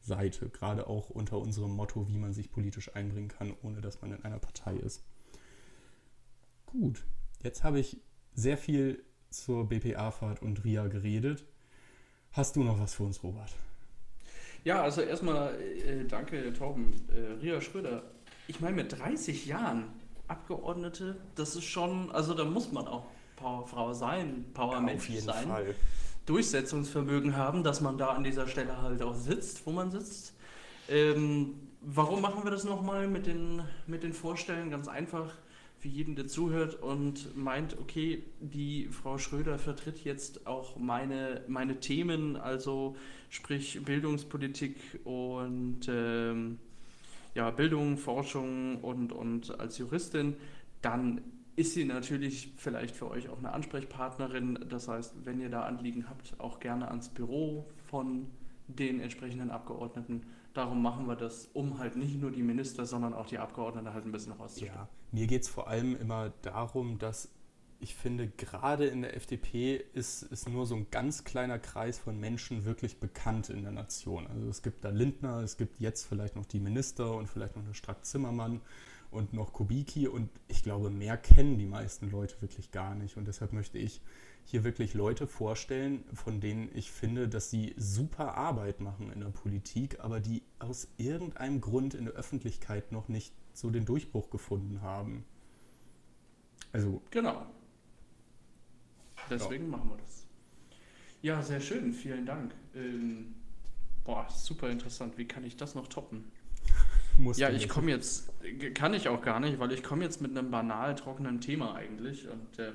Seite, 0.00 0.48
gerade 0.48 0.86
auch 0.86 1.10
unter 1.10 1.38
unserem 1.38 1.72
Motto, 1.72 2.08
wie 2.08 2.18
man 2.18 2.32
sich 2.32 2.50
politisch 2.52 2.94
einbringen 2.94 3.28
kann, 3.28 3.52
ohne 3.62 3.80
dass 3.80 4.00
man 4.00 4.12
in 4.12 4.24
einer 4.24 4.38
Partei 4.38 4.76
ist. 4.76 5.04
Gut, 6.66 7.04
jetzt 7.42 7.64
habe 7.64 7.80
ich 7.80 8.00
sehr 8.34 8.56
viel 8.56 9.04
zur 9.28 9.68
BPA-Fahrt 9.68 10.40
und 10.40 10.64
RIA 10.64 10.86
geredet. 10.86 11.44
Hast 12.30 12.54
du 12.54 12.62
noch 12.62 12.78
was 12.78 12.94
für 12.94 13.02
uns, 13.02 13.22
Robert? 13.24 13.52
Ja, 14.62 14.82
also 14.82 15.00
erstmal 15.00 15.60
äh, 15.60 16.04
danke, 16.06 16.52
Torben. 16.52 16.94
Äh, 17.08 17.32
Ria 17.40 17.60
Schröder 17.60 18.02
ich 18.50 18.60
meine, 18.60 18.74
mit 18.74 18.98
30 18.98 19.46
Jahren 19.46 19.84
Abgeordnete, 20.26 21.16
das 21.36 21.54
ist 21.54 21.64
schon, 21.64 22.10
also 22.10 22.34
da 22.34 22.44
muss 22.44 22.72
man 22.72 22.88
auch 22.88 23.06
Powerfrau 23.36 23.92
sein, 23.94 24.44
Powermensch 24.54 25.08
ja, 25.08 25.20
sein. 25.20 25.46
Fall. 25.46 25.74
Durchsetzungsvermögen 26.26 27.36
haben, 27.36 27.62
dass 27.62 27.80
man 27.80 27.96
da 27.96 28.08
an 28.08 28.24
dieser 28.24 28.48
Stelle 28.48 28.82
halt 28.82 29.02
auch 29.02 29.14
sitzt, 29.14 29.64
wo 29.66 29.70
man 29.70 29.92
sitzt. 29.92 30.34
Ähm, 30.88 31.54
warum 31.80 32.20
machen 32.20 32.42
wir 32.42 32.50
das 32.50 32.64
nochmal 32.64 33.06
mit 33.06 33.26
den, 33.26 33.62
mit 33.86 34.02
den 34.02 34.12
Vorstellen? 34.12 34.68
Ganz 34.70 34.88
einfach 34.88 35.32
für 35.78 35.88
jeden, 35.88 36.16
der 36.16 36.26
zuhört 36.26 36.74
und 36.74 37.36
meint, 37.36 37.78
okay, 37.78 38.24
die 38.40 38.88
Frau 38.88 39.16
Schröder 39.16 39.58
vertritt 39.58 40.04
jetzt 40.04 40.46
auch 40.48 40.76
meine, 40.76 41.42
meine 41.46 41.78
Themen, 41.78 42.36
also 42.36 42.96
sprich 43.30 43.80
Bildungspolitik 43.84 44.76
und 45.04 45.88
ähm, 45.88 46.58
ja, 47.34 47.50
Bildung, 47.50 47.96
Forschung 47.96 48.82
und, 48.82 49.12
und 49.12 49.58
als 49.60 49.78
Juristin, 49.78 50.36
dann 50.82 51.22
ist 51.56 51.74
sie 51.74 51.84
natürlich 51.84 52.52
vielleicht 52.56 52.96
für 52.96 53.10
euch 53.10 53.28
auch 53.28 53.38
eine 53.38 53.52
Ansprechpartnerin. 53.52 54.66
Das 54.68 54.88
heißt, 54.88 55.24
wenn 55.24 55.40
ihr 55.40 55.50
da 55.50 55.62
Anliegen 55.62 56.08
habt, 56.08 56.34
auch 56.38 56.60
gerne 56.60 56.88
ans 56.88 57.08
Büro 57.08 57.66
von 57.88 58.28
den 58.66 59.00
entsprechenden 59.00 59.50
Abgeordneten. 59.50 60.22
Darum 60.54 60.82
machen 60.82 61.06
wir 61.06 61.16
das, 61.16 61.48
um 61.52 61.78
halt 61.78 61.96
nicht 61.96 62.20
nur 62.20 62.30
die 62.30 62.42
Minister, 62.42 62.86
sondern 62.86 63.14
auch 63.14 63.26
die 63.26 63.38
Abgeordneten 63.38 63.92
halt 63.92 64.04
ein 64.04 64.12
bisschen 64.12 64.32
rauszustellen. 64.32 64.74
Ja, 64.74 64.88
mir 65.12 65.26
geht 65.26 65.42
es 65.42 65.48
vor 65.48 65.68
allem 65.68 65.96
immer 65.96 66.32
darum, 66.42 66.98
dass 66.98 67.30
ich 67.80 67.94
finde, 67.94 68.28
gerade 68.28 68.86
in 68.86 69.02
der 69.02 69.16
FDP 69.16 69.82
ist, 69.94 70.22
ist 70.22 70.48
nur 70.48 70.66
so 70.66 70.76
ein 70.76 70.86
ganz 70.90 71.24
kleiner 71.24 71.58
Kreis 71.58 71.98
von 71.98 72.18
Menschen 72.20 72.64
wirklich 72.64 72.98
bekannt 72.98 73.48
in 73.48 73.62
der 73.62 73.72
Nation. 73.72 74.26
Also 74.26 74.48
es 74.48 74.62
gibt 74.62 74.84
da 74.84 74.90
Lindner, 74.90 75.38
es 75.40 75.56
gibt 75.56 75.80
jetzt 75.80 76.04
vielleicht 76.04 76.36
noch 76.36 76.44
die 76.44 76.60
Minister 76.60 77.16
und 77.16 77.26
vielleicht 77.26 77.56
noch 77.56 77.64
eine 77.64 77.74
Strack-Zimmermann 77.74 78.60
und 79.10 79.32
noch 79.32 79.52
Kubicki 79.52 80.08
und 80.08 80.28
ich 80.46 80.62
glaube, 80.62 80.90
mehr 80.90 81.16
kennen 81.16 81.58
die 81.58 81.66
meisten 81.66 82.10
Leute 82.10 82.40
wirklich 82.42 82.70
gar 82.70 82.94
nicht. 82.94 83.16
Und 83.16 83.26
deshalb 83.26 83.52
möchte 83.52 83.78
ich 83.78 84.00
hier 84.44 84.62
wirklich 84.62 84.94
Leute 84.94 85.26
vorstellen, 85.26 86.04
von 86.12 86.40
denen 86.40 86.70
ich 86.74 86.90
finde, 86.90 87.28
dass 87.28 87.50
sie 87.50 87.74
super 87.76 88.34
Arbeit 88.34 88.80
machen 88.80 89.10
in 89.12 89.20
der 89.20 89.28
Politik, 89.28 90.00
aber 90.00 90.20
die 90.20 90.42
aus 90.58 90.88
irgendeinem 90.98 91.60
Grund 91.60 91.94
in 91.94 92.04
der 92.04 92.14
Öffentlichkeit 92.14 92.92
noch 92.92 93.08
nicht 93.08 93.32
so 93.52 93.70
den 93.70 93.84
Durchbruch 93.84 94.30
gefunden 94.30 94.82
haben. 94.82 95.24
Also. 96.72 97.02
Genau. 97.10 97.46
Deswegen 99.30 99.64
ja. 99.64 99.76
machen 99.76 99.90
wir 99.90 99.96
das. 99.96 100.26
Ja, 101.22 101.42
sehr 101.42 101.60
schön. 101.60 101.92
Vielen 101.92 102.26
Dank. 102.26 102.52
Ähm, 102.74 103.34
boah, 104.04 104.26
super 104.30 104.70
interessant. 104.70 105.18
Wie 105.18 105.26
kann 105.26 105.44
ich 105.44 105.56
das 105.56 105.74
noch 105.74 105.86
toppen? 105.86 106.24
ja, 107.36 107.50
ich 107.50 107.68
komme 107.68 107.90
jetzt, 107.90 108.30
kann 108.74 108.94
ich 108.94 109.08
auch 109.08 109.22
gar 109.22 109.40
nicht, 109.40 109.58
weil 109.58 109.72
ich 109.72 109.82
komme 109.82 110.04
jetzt 110.04 110.20
mit 110.20 110.36
einem 110.36 110.50
banal 110.50 110.94
trockenen 110.94 111.40
Thema 111.40 111.74
eigentlich 111.74 112.28
und 112.28 112.58
äh, 112.58 112.72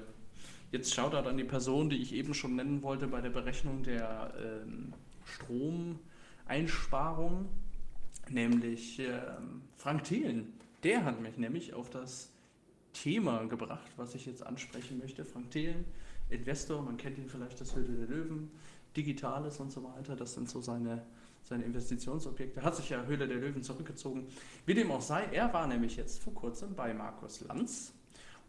Jetzt 0.76 0.94
Shoutout 0.94 1.28
an 1.30 1.38
die 1.38 1.46
Person, 1.46 1.90
die 1.90 1.98
ich 1.98 2.14
eben 2.14 2.34
schon 2.34 2.58
nennen 2.58 2.82
wollte 2.82 3.08
bei 3.08 3.22
der 3.22 3.30
Berechnung 3.30 3.84
der 3.84 4.34
ähm, 4.38 4.92
Stromeinsparung, 5.24 7.48
nämlich 8.30 9.00
ähm, 9.00 9.62
Frank 9.78 10.04
Thielen. 10.04 10.52
Der 10.84 11.06
hat 11.06 11.22
mich 11.22 11.38
nämlich 11.38 11.74
auf 11.74 11.90
das 11.90 12.30
Thema 12.92 13.46
gebracht, 13.46 13.90
was 13.96 14.16
ich 14.16 14.26
jetzt 14.26 14.46
ansprechen 14.46 14.98
möchte. 14.98 15.24
Frank 15.24 15.50
Thielen, 15.52 15.86
Investor, 16.30 16.82
man 16.82 16.98
kennt 16.98 17.18
ihn 17.18 17.30
vielleicht 17.30 17.60
das 17.62 17.76
Höhle 17.76 17.94
der 17.94 18.08
Löwen, 18.08 18.52
Digitales 18.96 19.60
und 19.60 19.72
so 19.72 19.84
weiter, 19.84 20.16
das 20.16 20.34
sind 20.34 20.50
so 20.50 20.62
seine, 20.62 21.06
seine 21.44 21.64
Investitionsobjekte. 21.64 22.64
Hat 22.64 22.76
sich 22.76 22.90
ja 22.90 23.04
Höhle 23.04 23.28
der 23.28 23.38
Löwen 23.38 23.62
zurückgezogen. 23.62 24.28
Wie 24.66 24.74
dem 24.74 24.92
auch 24.92 25.02
sei, 25.02 25.26
er 25.32 25.54
war 25.54 25.68
nämlich 25.68 25.98
jetzt 25.98 26.24
vor 26.24 26.34
kurzem 26.34 26.76
bei 26.76 26.94
Markus 26.94 27.42
Lanz 27.42 27.94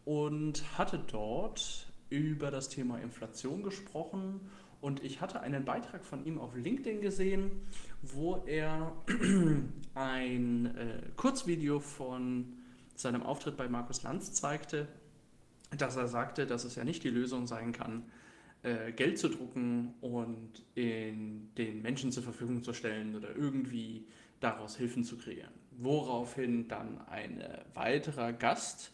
und 0.05 0.79
hatte 0.79 0.99
dort 1.11 1.87
über 2.11 2.51
das 2.51 2.69
Thema 2.69 2.99
Inflation 2.99 3.63
gesprochen 3.63 4.41
und 4.81 5.03
ich 5.03 5.21
hatte 5.21 5.41
einen 5.41 5.65
Beitrag 5.65 6.05
von 6.05 6.25
ihm 6.25 6.39
auf 6.39 6.55
LinkedIn 6.55 7.01
gesehen, 7.01 7.51
wo 8.03 8.43
er 8.47 8.93
ein 9.95 10.67
äh, 10.77 11.03
Kurzvideo 11.17 11.81
von 11.81 12.53
seinem 12.95 13.23
Auftritt 13.23 13.57
bei 13.57 13.69
Markus 13.69 14.03
Lanz 14.03 14.33
zeigte, 14.33 14.87
dass 15.77 15.97
er 15.97 16.09
sagte, 16.09 16.47
dass 16.47 16.65
es 16.65 16.75
ja 16.77 16.85
nicht 16.85 17.05
die 17.05 17.11
Lösung 17.11 17.47
sein 17.47 17.73
kann, 17.73 18.05
äh, 18.63 18.93
Geld 18.93 19.19
zu 19.19 19.29
drucken 19.29 19.95
und 20.01 20.65
in 20.75 21.55
den 21.57 21.83
Menschen 21.83 22.13
zur 22.13 22.23
Verfügung 22.23 22.63
zu 22.63 22.73
stellen 22.73 23.15
oder 23.15 23.35
irgendwie 23.35 24.07
daraus 24.41 24.77
Hilfen 24.77 25.05
zu 25.05 25.17
kreieren. 25.17 25.53
Woraufhin 25.79 26.69
dann 26.69 27.01
ein 27.09 27.43
weiterer 27.75 28.33
Gast 28.33 28.93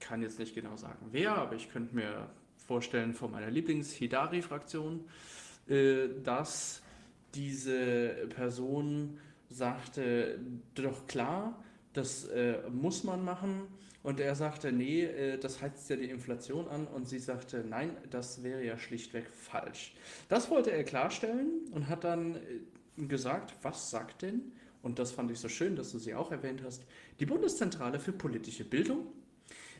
kann 0.00 0.22
jetzt 0.22 0.38
nicht 0.38 0.54
genau 0.54 0.76
sagen, 0.76 1.08
wer, 1.10 1.36
aber 1.36 1.54
ich 1.54 1.70
könnte 1.70 1.94
mir 1.94 2.28
vorstellen 2.66 3.14
von 3.14 3.30
meiner 3.30 3.50
Lieblings-Hidari-Fraktion, 3.50 5.04
äh, 5.68 6.08
dass 6.22 6.82
diese 7.34 8.26
Person 8.30 9.18
sagte, 9.48 10.38
doch 10.74 11.06
klar, 11.06 11.62
das 11.92 12.24
äh, 12.26 12.58
muss 12.70 13.04
man 13.04 13.24
machen. 13.24 13.68
Und 14.06 14.20
er 14.20 14.36
sagte, 14.36 14.70
nee, 14.70 15.02
äh, 15.02 15.36
das 15.36 15.60
heizt 15.60 15.90
ja 15.90 15.96
die 15.96 16.10
Inflation 16.10 16.68
an. 16.68 16.86
Und 16.86 17.08
sie 17.08 17.18
sagte, 17.18 17.64
nein, 17.68 17.90
das 18.08 18.44
wäre 18.44 18.64
ja 18.64 18.78
schlichtweg 18.78 19.28
falsch. 19.28 19.96
Das 20.28 20.48
wollte 20.48 20.70
er 20.70 20.84
klarstellen 20.84 21.48
und 21.72 21.88
hat 21.88 22.04
dann 22.04 22.38
gesagt, 22.96 23.56
was 23.62 23.90
sagt 23.90 24.22
denn, 24.22 24.52
und 24.80 25.00
das 25.00 25.10
fand 25.10 25.32
ich 25.32 25.40
so 25.40 25.48
schön, 25.48 25.74
dass 25.74 25.90
du 25.90 25.98
sie 25.98 26.14
auch 26.14 26.30
erwähnt 26.30 26.62
hast, 26.64 26.84
die 27.18 27.26
Bundeszentrale 27.26 27.98
für 27.98 28.12
politische 28.12 28.64
Bildung 28.64 29.08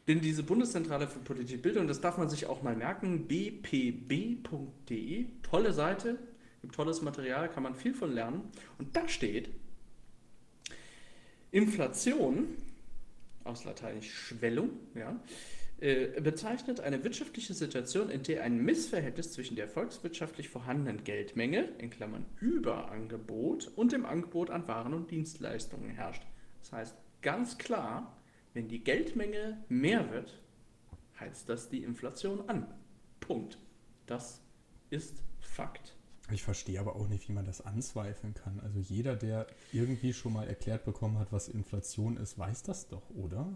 denn 0.08 0.20
diese 0.20 0.44
Bundeszentrale 0.44 1.08
für 1.08 1.18
politische 1.18 1.58
Bildung, 1.58 1.88
das 1.88 2.00
darf 2.00 2.16
man 2.16 2.28
sich 2.28 2.46
auch 2.46 2.62
mal 2.62 2.76
merken, 2.76 3.26
bpb.de, 3.26 5.26
tolle 5.42 5.72
Seite, 5.72 6.16
gibt 6.62 6.76
tolles 6.76 7.02
Material, 7.02 7.48
kann 7.48 7.64
man 7.64 7.74
viel 7.74 7.92
von 7.92 8.12
lernen. 8.12 8.42
Und 8.78 8.94
da 8.94 9.08
steht, 9.08 9.50
Inflation, 11.50 12.56
aus 13.47 13.64
Lateinisch 13.64 14.12
Schwellung, 14.12 14.70
ja, 14.94 15.20
äh, 15.78 16.20
bezeichnet 16.20 16.80
eine 16.80 17.05
wirtschaftliche 17.05 17.53
Situation, 17.53 18.09
in 18.09 18.22
der 18.22 18.42
ein 18.42 18.64
Missverhältnis 18.64 19.32
zwischen 19.32 19.57
der 19.57 19.68
volkswirtschaftlich 19.68 20.49
vorhandenen 20.49 21.05
Geldmenge, 21.05 21.68
in 21.78 21.90
Klammern 21.90 22.24
Überangebot, 22.40 23.70
und 23.76 23.92
dem 23.92 24.07
Angebot 24.07 24.51
an 24.51 24.66
Waren 24.68 24.94
und 24.94 25.11
Dienstleistungen 25.11 25.90
herrscht. 25.90 26.22
Das 26.61 26.72
heißt, 26.72 26.97
ganz 27.20 27.59
klar, 27.59 28.16
wenn 28.55 28.68
die 28.68 28.82
Geldmenge 28.82 29.62
mehr 29.68 30.11
wird, 30.11 30.40
heizt 31.20 31.49
das 31.49 31.68
die 31.68 31.82
Inflation 31.82 32.49
an. 32.49 32.66
Punkt. 33.20 33.59
Das 34.07 34.40
ist 34.90 35.22
Fakt. 35.40 35.95
Ich 36.32 36.42
verstehe 36.42 36.80
aber 36.80 36.96
auch 36.96 37.08
nicht, 37.08 37.28
wie 37.28 37.32
man 37.32 37.44
das 37.44 37.60
anzweifeln 37.60 38.34
kann. 38.34 38.58
Also 38.60 38.80
jeder, 38.80 39.14
der 39.14 39.46
irgendwie 39.72 40.12
schon 40.12 40.32
mal 40.32 40.48
erklärt 40.48 40.84
bekommen 40.84 41.18
hat, 41.18 41.32
was 41.32 41.48
Inflation 41.48 42.16
ist, 42.16 42.38
weiß 42.38 42.64
das 42.64 42.88
doch, 42.88 43.10
oder? 43.10 43.52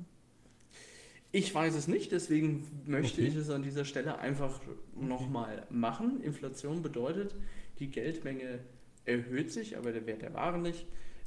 Ich 1.32 1.54
weiß 1.54 1.74
es 1.74 1.86
nicht, 1.88 2.10
deswegen 2.12 2.66
möchte 2.86 3.20
okay. 3.20 3.30
ich 3.30 3.36
es 3.36 3.50
an 3.50 3.62
dieser 3.62 3.84
Stelle 3.84 4.18
einfach 4.18 4.60
nochmal 4.94 5.66
machen. 5.70 6.20
Inflation 6.22 6.82
bedeutet, 6.82 7.34
die 7.78 7.88
Geldmenge 7.88 8.60
erhöht 9.04 9.52
sich, 9.52 9.76
aber 9.76 9.92
der 9.92 10.06
Wert 10.06 10.22
der 10.22 10.34
Waren 10.34 10.62
nicht. 10.62 10.86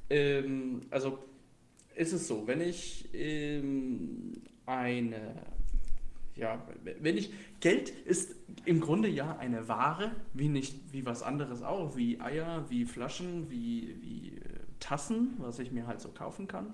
Ähm, 0.10 0.82
also 0.90 1.20
ist 1.96 2.12
es 2.12 2.28
so, 2.28 2.48
wenn 2.48 2.62
ich 2.62 3.10
ähm, 3.14 4.34
eine, 4.66 5.36
ja, 6.36 6.66
wenn 7.00 7.18
ich, 7.18 7.32
Geld 7.60 7.90
ist 7.90 8.36
im 8.66 8.80
Grunde 8.80 9.08
ja 9.08 9.38
eine 9.38 9.68
Ware, 9.68 10.12
wie 10.34 10.50
nicht, 10.50 10.76
wie 10.92 11.06
was 11.06 11.22
anderes 11.22 11.62
auch, 11.62 11.96
wie 11.96 12.20
Eier, 12.20 12.66
wie 12.70 12.86
Flaschen, 12.86 13.50
wie, 13.50 13.96
wie 14.02 14.38
äh, 14.38 14.42
Tassen, 14.80 15.36
was 15.38 15.60
ich 15.60 15.72
mir 15.72 15.86
halt 15.86 16.02
so 16.02 16.10
kaufen 16.10 16.48
kann. 16.48 16.74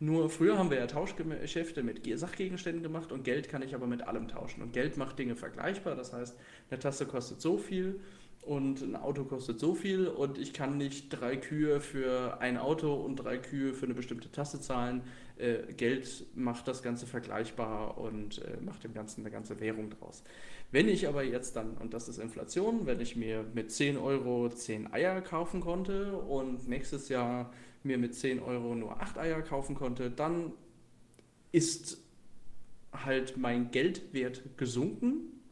Nur 0.00 0.30
früher 0.30 0.58
haben 0.58 0.70
wir 0.70 0.78
ja 0.78 0.86
Tauschgeschäfte 0.86 1.82
mit 1.82 2.06
Sachgegenständen 2.18 2.82
gemacht 2.82 3.10
und 3.10 3.24
Geld 3.24 3.48
kann 3.48 3.62
ich 3.62 3.74
aber 3.74 3.86
mit 3.86 4.06
allem 4.06 4.28
tauschen. 4.28 4.62
Und 4.62 4.72
Geld 4.72 4.96
macht 4.96 5.18
Dinge 5.18 5.34
vergleichbar, 5.34 5.96
das 5.96 6.12
heißt, 6.12 6.36
eine 6.70 6.78
Tasse 6.78 7.06
kostet 7.06 7.40
so 7.40 7.58
viel 7.58 8.00
und 8.48 8.80
ein 8.80 8.96
Auto 8.96 9.24
kostet 9.24 9.60
so 9.60 9.74
viel 9.74 10.08
und 10.08 10.38
ich 10.38 10.54
kann 10.54 10.78
nicht 10.78 11.10
drei 11.10 11.36
Kühe 11.36 11.82
für 11.82 12.40
ein 12.40 12.56
Auto 12.56 12.94
und 12.94 13.16
drei 13.16 13.36
Kühe 13.36 13.74
für 13.74 13.84
eine 13.84 13.92
bestimmte 13.92 14.32
Tasse 14.32 14.58
zahlen. 14.58 15.02
Äh, 15.36 15.74
Geld 15.74 16.24
macht 16.34 16.66
das 16.66 16.82
Ganze 16.82 17.06
vergleichbar 17.06 17.98
und 17.98 18.38
äh, 18.38 18.56
macht 18.62 18.84
dem 18.84 18.94
Ganzen 18.94 19.20
eine 19.20 19.30
ganze 19.30 19.60
Währung 19.60 19.90
draus. 19.90 20.24
Wenn 20.70 20.88
ich 20.88 21.06
aber 21.08 21.24
jetzt 21.24 21.56
dann, 21.56 21.76
und 21.76 21.92
das 21.92 22.08
ist 22.08 22.18
Inflation, 22.18 22.86
wenn 22.86 23.00
ich 23.00 23.16
mir 23.16 23.44
mit 23.52 23.70
10 23.70 23.98
Euro 23.98 24.48
10 24.48 24.94
Eier 24.94 25.20
kaufen 25.20 25.60
konnte 25.60 26.16
und 26.16 26.68
nächstes 26.68 27.10
Jahr 27.10 27.52
mir 27.82 27.98
mit 27.98 28.14
10 28.14 28.40
Euro 28.40 28.74
nur 28.74 28.98
8 29.02 29.18
Eier 29.18 29.42
kaufen 29.42 29.74
konnte, 29.74 30.10
dann 30.10 30.52
ist 31.52 31.98
halt 32.92 33.36
mein 33.36 33.70
Geldwert 33.70 34.56
gesunken. 34.56 35.42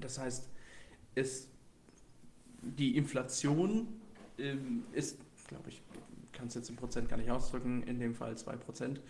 Das 0.00 0.20
heißt, 0.20 0.48
es 1.16 1.53
die 2.64 2.96
Inflation 2.96 3.88
ähm, 4.38 4.84
ist, 4.92 5.18
glaube 5.48 5.68
ich, 5.68 5.82
kann 6.32 6.48
es 6.48 6.54
jetzt 6.54 6.68
im 6.68 6.76
Prozent 6.76 7.08
gar 7.08 7.16
nicht 7.16 7.30
ausdrücken, 7.30 7.82
in 7.84 7.98
dem 7.98 8.14
Fall 8.14 8.36
2 8.36 8.56
Prozent, 8.56 9.00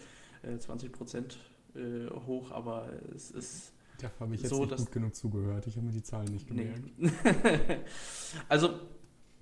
äh, 0.42 0.58
20 0.58 0.92
Prozent 0.92 1.38
äh, 1.74 2.08
hoch, 2.26 2.50
aber 2.50 2.90
es 3.14 3.30
ist. 3.30 3.72
Da 3.98 4.10
habe 4.20 4.34
ich 4.34 4.42
jetzt 4.42 4.50
so, 4.50 4.64
nicht 4.64 4.76
gut 4.76 4.92
genug 4.92 5.14
zugehört. 5.14 5.66
Ich 5.66 5.76
habe 5.76 5.86
mir 5.86 5.92
die 5.92 6.02
Zahlen 6.02 6.32
nicht 6.32 6.46
gemerkt. 6.46 6.82
Nee. 6.96 7.10
also 8.48 8.80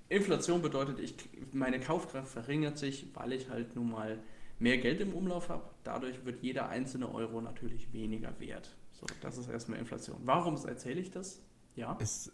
Inflation 0.08 0.60
bedeutet, 0.60 1.00
ich, 1.00 1.14
meine 1.52 1.80
Kaufkraft 1.80 2.30
verringert 2.30 2.78
sich, 2.78 3.06
weil 3.14 3.32
ich 3.32 3.48
halt 3.48 3.74
nun 3.74 3.90
mal 3.90 4.18
mehr 4.58 4.78
Geld 4.78 5.00
im 5.00 5.14
Umlauf 5.14 5.48
habe. 5.48 5.64
Dadurch 5.84 6.24
wird 6.24 6.42
jeder 6.42 6.68
einzelne 6.68 7.12
Euro 7.12 7.40
natürlich 7.40 7.92
weniger 7.92 8.38
wert. 8.38 8.76
So, 8.92 9.06
das 9.22 9.38
ist 9.38 9.48
erstmal 9.48 9.78
Inflation. 9.78 10.18
Warum 10.24 10.54
erzähle 10.66 11.00
ich 11.00 11.10
das? 11.10 11.40
Ja. 11.74 11.96
Es 12.00 12.30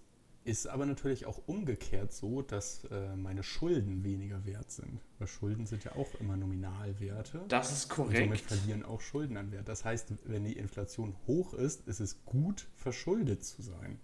ist 0.49 0.67
aber 0.67 0.87
natürlich 0.87 1.27
auch 1.27 1.47
umgekehrt 1.47 2.13
so, 2.13 2.41
dass 2.41 2.85
äh, 2.85 3.15
meine 3.17 3.43
Schulden 3.43 4.03
weniger 4.03 4.47
wert 4.47 4.71
sind. 4.71 5.01
Weil 5.19 5.29
Schulden 5.29 5.67
sind 5.67 5.85
ja 5.85 5.95
auch 5.95 6.09
immer 6.21 6.39
Nominalwerte. 6.39 7.45
Das 7.49 7.71
ist 7.71 7.91
korrekt. 7.91 8.23
Und 8.23 8.25
somit 8.25 8.41
verlieren 8.41 8.83
auch 8.83 9.03
Schulden 9.03 9.37
an 9.37 9.53
Wert. 9.53 9.69
Das 9.69 9.85
heißt, 9.85 10.15
wenn 10.25 10.45
die 10.45 10.55
Inflation 10.55 11.15
hoch 11.27 11.53
ist, 11.53 11.87
ist 11.87 12.01
es 12.01 12.25
gut, 12.25 12.67
verschuldet 12.77 13.45
zu 13.45 13.61
sein. 13.61 13.99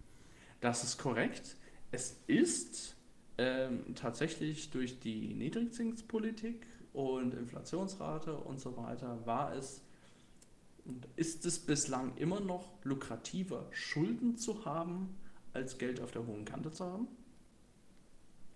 Das 0.60 0.84
ist 0.84 0.98
korrekt. 0.98 1.56
Es 1.90 2.16
ist 2.26 2.96
ähm, 3.38 3.94
tatsächlich 3.94 4.70
durch 4.70 5.00
die 5.00 5.32
Niedrigzinspolitik 5.32 6.66
und 6.92 7.32
Inflationsrate 7.32 8.36
und 8.36 8.60
so 8.60 8.76
weiter, 8.76 9.24
war 9.24 9.54
es 9.54 9.80
Und 10.84 11.08
ist 11.16 11.46
es 11.46 11.58
bislang 11.58 12.14
immer 12.18 12.40
noch 12.40 12.68
lukrativer, 12.84 13.66
Schulden 13.70 14.36
zu 14.36 14.66
haben, 14.66 15.16
als 15.54 15.78
Geld 15.78 16.00
auf 16.00 16.10
der 16.10 16.26
hohen 16.26 16.44
Kante 16.44 16.70
zu 16.70 16.84
haben? 16.84 17.08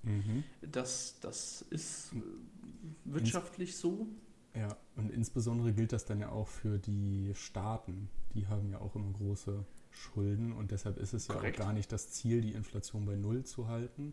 Mhm. 0.02 0.44
Das, 0.60 1.16
das 1.20 1.62
ist 1.70 2.12
äh, 2.12 2.20
wirtschaftlich 3.04 3.76
so. 3.76 4.06
Ja, 4.54 4.76
und 4.96 5.10
insbesondere 5.10 5.72
gilt 5.72 5.92
das 5.92 6.04
dann 6.04 6.20
ja 6.20 6.30
auch 6.30 6.48
für 6.48 6.78
die 6.78 7.32
Staaten. 7.34 8.08
Die 8.34 8.46
haben 8.46 8.70
ja 8.70 8.80
auch 8.80 8.94
immer 8.96 9.12
große 9.12 9.64
Schulden 9.90 10.52
und 10.52 10.70
deshalb 10.70 10.98
ist 10.98 11.12
es 11.12 11.28
ja 11.28 11.34
Korrekt. 11.34 11.60
auch 11.60 11.64
gar 11.64 11.72
nicht 11.72 11.90
das 11.92 12.10
Ziel, 12.10 12.40
die 12.40 12.52
Inflation 12.52 13.04
bei 13.04 13.16
Null 13.16 13.44
zu 13.44 13.68
halten, 13.68 14.12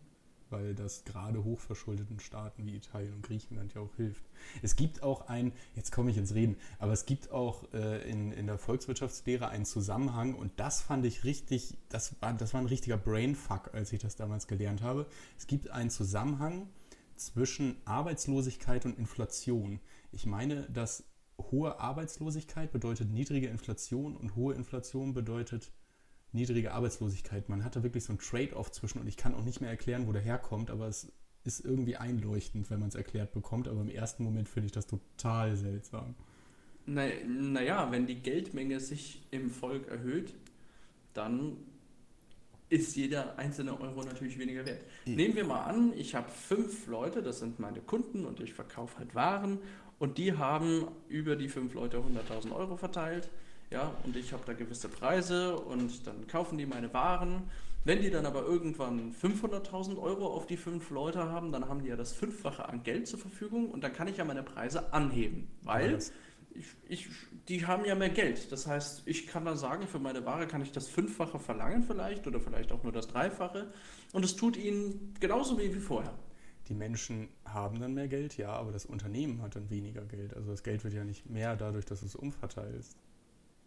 weil 0.50 0.74
das 0.74 1.04
gerade 1.04 1.42
hochverschuldeten 1.44 2.20
Staaten 2.20 2.66
wie 2.66 2.76
Italien 2.76 3.14
und 3.14 3.22
Griechenland 3.22 3.74
ja 3.74 3.80
auch 3.80 3.94
hilft. 3.96 4.24
Es 4.62 4.76
gibt 4.76 5.02
auch 5.02 5.28
ein, 5.28 5.52
jetzt 5.74 5.92
komme 5.92 6.10
ich 6.10 6.16
ins 6.16 6.34
Reden, 6.34 6.56
aber 6.78 6.92
es 6.92 7.06
gibt 7.06 7.30
auch 7.30 7.64
äh, 7.72 8.08
in, 8.08 8.32
in 8.32 8.46
der 8.46 8.58
Volkswirtschaftslehre 8.58 9.48
einen 9.48 9.64
Zusammenhang 9.64 10.34
und 10.34 10.52
das 10.56 10.82
fand 10.82 11.04
ich 11.04 11.24
richtig, 11.24 11.76
das 11.88 12.14
war, 12.20 12.32
das 12.32 12.54
war 12.54 12.60
ein 12.60 12.66
richtiger 12.66 12.96
Brainfuck, 12.96 13.74
als 13.74 13.92
ich 13.92 14.00
das 14.00 14.16
damals 14.16 14.46
gelernt 14.46 14.82
habe. 14.82 15.06
Es 15.38 15.46
gibt 15.46 15.70
einen 15.70 15.90
Zusammenhang 15.90 16.68
zwischen 17.16 17.76
Arbeitslosigkeit 17.84 18.84
und 18.84 18.98
Inflation. 18.98 19.80
Ich 20.12 20.26
meine, 20.26 20.62
dass 20.70 21.04
hohe 21.38 21.78
Arbeitslosigkeit 21.80 22.72
bedeutet 22.72 23.10
niedrige 23.10 23.48
Inflation 23.48 24.16
und 24.16 24.36
hohe 24.36 24.54
Inflation 24.54 25.12
bedeutet 25.12 25.70
niedrige 26.36 26.72
Arbeitslosigkeit. 26.72 27.48
Man 27.48 27.64
hat 27.64 27.74
da 27.74 27.82
wirklich 27.82 28.04
so 28.04 28.12
ein 28.12 28.18
Trade-off 28.18 28.70
zwischen 28.70 29.00
und 29.00 29.08
ich 29.08 29.16
kann 29.16 29.34
auch 29.34 29.44
nicht 29.44 29.60
mehr 29.60 29.70
erklären, 29.70 30.06
wo 30.06 30.12
der 30.12 30.22
herkommt, 30.22 30.70
aber 30.70 30.86
es 30.86 31.12
ist 31.44 31.64
irgendwie 31.64 31.96
einleuchtend, 31.96 32.70
wenn 32.70 32.80
man 32.80 32.88
es 32.88 32.94
erklärt 32.94 33.32
bekommt. 33.32 33.68
Aber 33.68 33.80
im 33.80 33.90
ersten 33.90 34.22
Moment 34.22 34.48
finde 34.48 34.66
ich 34.66 34.72
das 34.72 34.86
total 34.86 35.56
seltsam. 35.56 36.14
Naja, 36.86 37.14
na 37.26 37.62
ja, 37.62 37.90
wenn 37.90 38.06
die 38.06 38.16
Geldmenge 38.16 38.78
sich 38.78 39.22
im 39.32 39.50
Volk 39.50 39.88
erhöht, 39.88 40.34
dann 41.14 41.56
ist 42.68 42.96
jeder 42.96 43.38
einzelne 43.38 43.80
Euro 43.80 44.02
natürlich 44.02 44.38
weniger 44.38 44.66
wert. 44.66 44.84
Ja. 45.04 45.14
Nehmen 45.14 45.36
wir 45.36 45.44
mal 45.44 45.64
an, 45.64 45.92
ich 45.96 46.14
habe 46.14 46.30
fünf 46.30 46.86
Leute, 46.86 47.22
das 47.22 47.38
sind 47.38 47.58
meine 47.58 47.80
Kunden 47.80 48.24
und 48.24 48.40
ich 48.40 48.54
verkaufe 48.54 48.98
halt 48.98 49.14
Waren 49.14 49.58
und 49.98 50.18
die 50.18 50.36
haben 50.36 50.88
über 51.08 51.36
die 51.36 51.48
fünf 51.48 51.74
Leute 51.74 51.98
100.000 51.98 52.52
Euro 52.52 52.76
verteilt. 52.76 53.30
Ja, 53.70 53.94
und 54.04 54.16
ich 54.16 54.32
habe 54.32 54.42
da 54.46 54.52
gewisse 54.52 54.88
Preise 54.88 55.56
und 55.56 56.06
dann 56.06 56.26
kaufen 56.26 56.56
die 56.56 56.66
meine 56.66 56.92
Waren. 56.94 57.50
Wenn 57.84 58.02
die 58.02 58.10
dann 58.10 58.26
aber 58.26 58.42
irgendwann 58.42 59.14
500.000 59.14 59.96
Euro 59.98 60.26
auf 60.26 60.46
die 60.46 60.56
fünf 60.56 60.90
Leute 60.90 61.30
haben, 61.30 61.52
dann 61.52 61.68
haben 61.68 61.82
die 61.82 61.88
ja 61.88 61.96
das 61.96 62.12
Fünffache 62.12 62.68
an 62.68 62.82
Geld 62.82 63.06
zur 63.06 63.18
Verfügung 63.18 63.70
und 63.70 63.84
dann 63.84 63.92
kann 63.92 64.08
ich 64.08 64.16
ja 64.16 64.24
meine 64.24 64.42
Preise 64.42 64.92
anheben, 64.92 65.48
weil 65.62 65.98
ich, 66.50 66.66
ich, 66.88 67.08
die 67.48 67.66
haben 67.66 67.84
ja 67.84 67.94
mehr 67.94 68.08
Geld. 68.08 68.50
Das 68.50 68.66
heißt, 68.66 69.02
ich 69.06 69.26
kann 69.26 69.44
dann 69.44 69.56
sagen, 69.56 69.86
für 69.86 69.98
meine 69.98 70.24
Ware 70.24 70.46
kann 70.46 70.62
ich 70.62 70.72
das 70.72 70.88
Fünffache 70.88 71.38
verlangen 71.38 71.82
vielleicht 71.84 72.26
oder 72.26 72.40
vielleicht 72.40 72.72
auch 72.72 72.82
nur 72.82 72.92
das 72.92 73.08
Dreifache. 73.08 73.72
Und 74.12 74.24
es 74.24 74.36
tut 74.36 74.56
ihnen 74.56 75.14
genauso 75.20 75.58
wie, 75.58 75.72
wie 75.74 75.80
vorher. 75.80 76.14
Die 76.68 76.74
Menschen 76.74 77.28
haben 77.44 77.78
dann 77.78 77.94
mehr 77.94 78.08
Geld, 78.08 78.36
ja, 78.36 78.50
aber 78.50 78.72
das 78.72 78.86
Unternehmen 78.86 79.42
hat 79.42 79.54
dann 79.54 79.70
weniger 79.70 80.04
Geld. 80.04 80.34
Also 80.34 80.50
das 80.50 80.64
Geld 80.64 80.82
wird 80.82 80.94
ja 80.94 81.04
nicht 81.04 81.30
mehr 81.30 81.54
dadurch, 81.54 81.84
dass 81.84 82.00
du 82.00 82.06
es 82.06 82.16
umverteilst. 82.16 82.96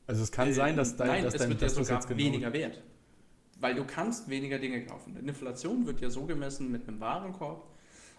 Also 0.10 0.24
es 0.24 0.32
kann 0.32 0.47
Äh, 0.47 0.53
sein, 0.53 0.76
dass 0.76 0.95
dein, 0.95 1.07
Nein, 1.07 1.24
dass 1.24 1.36
es 1.36 1.39
dein, 1.41 1.49
wird 1.49 1.62
ja 1.62 1.68
dass 1.68 1.76
das 1.76 1.88
sogar 1.88 2.01
genau 2.07 2.18
weniger 2.18 2.51
wert. 2.51 2.82
Weil 3.60 3.76
du 3.76 3.86
kannst 3.86 4.28
weniger 4.28 4.57
Dinge 4.57 4.84
kaufen. 4.84 5.16
Eine 5.16 5.28
Inflation 5.30 5.86
wird 5.86 6.01
ja 6.01 6.10
so 6.10 6.26
gemessen 6.26 6.72
mit 6.72 6.88
einem 6.88 6.99
Warenkorb. 6.99 7.68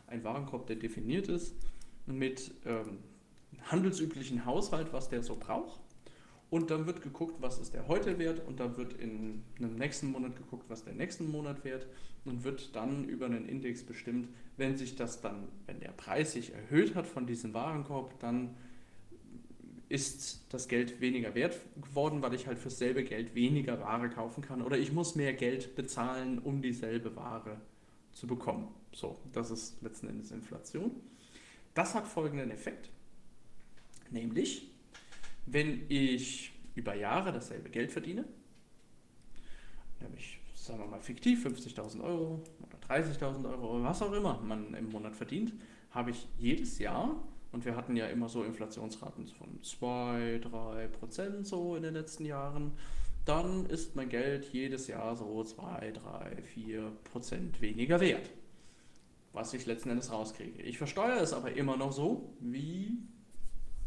Ein 0.06 0.22
Warenkorb, 0.22 0.68
der 0.68 0.76
definiert 0.76 1.26
ist, 1.26 1.56
mit 2.06 2.52
ähm, 2.64 2.98
handelsüblichen 3.64 4.44
Haushalt, 4.44 4.92
was 4.92 5.08
der 5.08 5.24
so 5.24 5.34
braucht. 5.34 5.80
Und 6.48 6.70
dann 6.70 6.86
wird 6.86 7.02
geguckt, 7.02 7.42
was 7.42 7.58
ist 7.58 7.74
der 7.74 7.88
heute 7.88 8.20
wert 8.20 8.46
und 8.46 8.60
dann 8.60 8.76
wird 8.76 8.92
in 8.92 9.42
einem 9.58 9.74
nächsten 9.74 10.12
Monat 10.12 10.36
geguckt, 10.36 10.66
was 10.68 10.84
der 10.84 10.94
nächsten 10.94 11.28
Monat 11.28 11.64
wert 11.64 11.88
und 12.24 12.44
wird 12.44 12.76
dann 12.76 13.04
über 13.04 13.26
einen 13.26 13.48
Index 13.48 13.82
bestimmt, 13.82 14.28
wenn 14.56 14.76
sich 14.76 14.94
das 14.94 15.20
dann, 15.20 15.48
wenn 15.66 15.80
der 15.80 15.90
Preis 15.90 16.32
sich 16.32 16.54
erhöht 16.54 16.94
hat 16.94 17.08
von 17.08 17.26
diesem 17.26 17.52
Warenkorb, 17.52 18.20
dann 18.20 18.56
ist 19.90 20.44
das 20.50 20.68
Geld 20.68 21.00
weniger 21.00 21.34
wert 21.34 21.58
geworden, 21.82 22.22
weil 22.22 22.32
ich 22.34 22.46
halt 22.46 22.58
für 22.58 22.70
selbe 22.70 23.02
Geld 23.02 23.34
weniger 23.34 23.80
Ware 23.80 24.08
kaufen 24.08 24.40
kann 24.40 24.62
oder 24.62 24.78
ich 24.78 24.92
muss 24.92 25.16
mehr 25.16 25.34
Geld 25.34 25.74
bezahlen, 25.74 26.38
um 26.38 26.62
dieselbe 26.62 27.14
Ware 27.16 27.60
zu 28.12 28.28
bekommen. 28.28 28.68
So, 28.92 29.18
das 29.32 29.50
ist 29.50 29.82
letzten 29.82 30.08
Endes 30.08 30.30
Inflation. 30.30 30.92
Das 31.74 31.94
hat 31.96 32.06
folgenden 32.06 32.52
Effekt, 32.52 32.88
nämlich 34.10 34.70
wenn 35.46 35.82
ich 35.88 36.52
über 36.76 36.94
Jahre 36.94 37.32
dasselbe 37.32 37.68
Geld 37.68 37.90
verdiene, 37.90 38.24
nämlich 40.00 40.38
sagen 40.54 40.78
wir 40.78 40.86
mal 40.86 41.00
fiktiv 41.00 41.44
50.000 41.44 42.00
Euro 42.00 42.44
oder 42.60 42.94
30.000 42.94 43.50
Euro 43.50 43.74
oder 43.74 43.84
was 43.84 44.02
auch 44.02 44.12
immer 44.12 44.40
man 44.40 44.72
im 44.74 44.88
Monat 44.90 45.16
verdient, 45.16 45.52
habe 45.90 46.12
ich 46.12 46.28
jedes 46.38 46.78
Jahr 46.78 47.20
und 47.52 47.64
wir 47.64 47.76
hatten 47.76 47.96
ja 47.96 48.06
immer 48.06 48.28
so 48.28 48.44
Inflationsraten 48.44 49.26
von 49.26 49.62
2, 49.62 50.40
3 50.42 50.88
Prozent 50.88 51.46
so 51.46 51.74
in 51.76 51.82
den 51.82 51.94
letzten 51.94 52.24
Jahren. 52.24 52.72
Dann 53.24 53.66
ist 53.66 53.96
mein 53.96 54.08
Geld 54.08 54.46
jedes 54.52 54.86
Jahr 54.86 55.16
so 55.16 55.42
2, 55.42 55.92
3, 55.92 56.42
4 56.42 56.92
Prozent 57.04 57.60
weniger 57.60 58.00
wert. 58.00 58.30
Was 59.32 59.52
ich 59.54 59.66
letzten 59.66 59.90
Endes 59.90 60.10
rauskriege. 60.12 60.62
Ich 60.62 60.78
versteuere 60.78 61.20
es 61.20 61.32
aber 61.32 61.52
immer 61.52 61.76
noch 61.76 61.92
so 61.92 62.34
wie 62.40 62.98